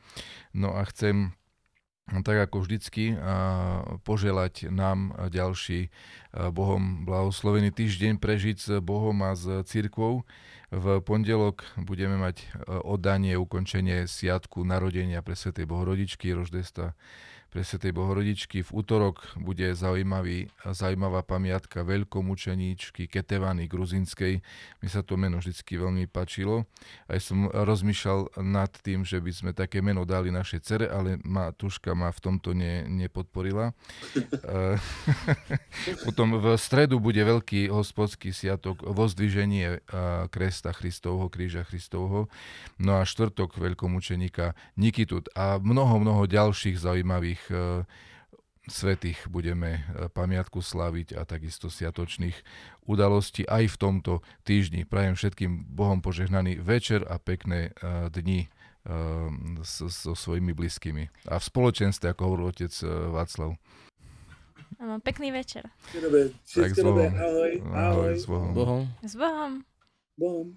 No 0.57 0.73
a 0.73 0.81
chcem 0.89 1.37
tak 2.07 2.37
ako 2.47 2.63
vždycky 2.63 3.19
poželať 4.07 4.71
nám 4.71 5.11
ďalší 5.27 5.91
Bohom 6.55 7.03
blahoslovený 7.03 7.75
týždeň 7.75 8.19
prežiť 8.23 8.57
s 8.57 8.69
Bohom 8.79 9.19
a 9.27 9.35
s 9.35 9.43
církvou. 9.67 10.23
V 10.67 10.85
pondelok 10.99 11.63
budeme 11.79 12.19
mať 12.19 12.43
oddanie, 12.83 13.39
ukončenie 13.39 14.03
sviatku 14.07 14.67
narodenia 14.67 15.23
pre 15.23 15.35
Svetej 15.35 15.63
Bohorodičky, 15.63 16.35
Roždesta 16.35 16.95
pre 17.47 17.63
Svetej 17.63 17.95
Bohorodičky. 17.95 18.61
V 18.61 18.71
útorok 18.71 19.23
bude 19.39 19.71
zaujímavý, 19.73 20.51
zaujímavá 20.67 21.23
pamiatka 21.23 21.81
veľkomučeníčky 21.87 23.07
Ketevany 23.07 23.65
Gruzinskej. 23.65 24.43
Mi 24.83 24.87
sa 24.87 25.01
to 25.01 25.15
meno 25.15 25.39
vždy 25.39 25.55
veľmi 25.55 26.05
páčilo. 26.11 26.67
Aj 27.07 27.17
som 27.17 27.47
rozmýšľal 27.47 28.43
nad 28.43 28.71
tým, 28.83 29.07
že 29.07 29.23
by 29.23 29.31
sme 29.31 29.51
také 29.55 29.79
meno 29.79 30.03
dali 30.03 30.29
našej 30.29 30.59
cere, 30.61 30.85
ale 30.91 31.17
ma, 31.23 31.55
Tuška 31.55 31.95
ma 31.95 32.11
v 32.11 32.19
tomto 32.19 32.51
ne, 32.51 32.85
nepodporila. 32.85 33.71
Potom 36.05 36.37
v 36.37 36.45
stredu 36.59 36.99
bude 36.99 37.23
veľký 37.23 37.71
hospodský 37.71 38.35
sviatok 38.35 38.83
vozdviženie 38.83 39.87
kresta 40.29 40.75
Kristovho, 40.75 41.31
kríža 41.31 41.63
Kristovho. 41.63 42.27
No 42.77 42.99
a 42.99 43.07
štvrtok 43.07 43.57
veľkomučeníka 43.57 44.53
Nikitut 44.77 45.31
a 45.33 45.57
mnoho, 45.57 45.97
mnoho 46.03 46.23
ďalších 46.29 46.77
zaujímavých 46.77 47.36
tých 47.37 47.53
e, 47.53 47.85
svetých 48.65 49.29
budeme 49.29 49.85
e, 49.85 50.09
pamiatku 50.09 50.65
slaviť 50.65 51.13
a 51.13 51.21
takisto 51.29 51.69
sviatočných 51.69 52.33
udalostí 52.89 53.45
aj 53.45 53.69
v 53.69 53.77
tomto 53.77 54.13
týždni. 54.41 54.89
Prajem 54.89 55.13
všetkým 55.13 55.69
Bohom 55.69 56.01
požehnaný 56.01 56.57
večer 56.57 57.05
a 57.05 57.21
pekné 57.21 57.69
e, 57.77 58.09
dni 58.09 58.49
so, 59.67 59.91
so 59.91 60.15
svojimi 60.15 60.55
blízkymi. 60.55 61.11
A 61.27 61.43
v 61.43 61.43
spoločenstve, 61.43 62.07
ako 62.07 62.21
hovoril 62.23 62.55
otec 62.55 62.71
Václav. 63.11 63.59
Áno, 64.79 65.03
pekný 65.03 65.35
večer. 65.35 65.67
Všetko 65.91 66.07
dobré, 66.07 66.21
všetko 66.47 66.79
dobré. 66.87 67.05
Ahoj, 67.11 67.51
ahoj. 67.67 67.83
ahoj. 67.83 68.13
S 68.15 68.23
Bohom. 68.31 68.51
Bohom. 68.55 68.81
S 69.03 69.13
Bohom. 69.19 69.51
Bohom. 70.15 70.47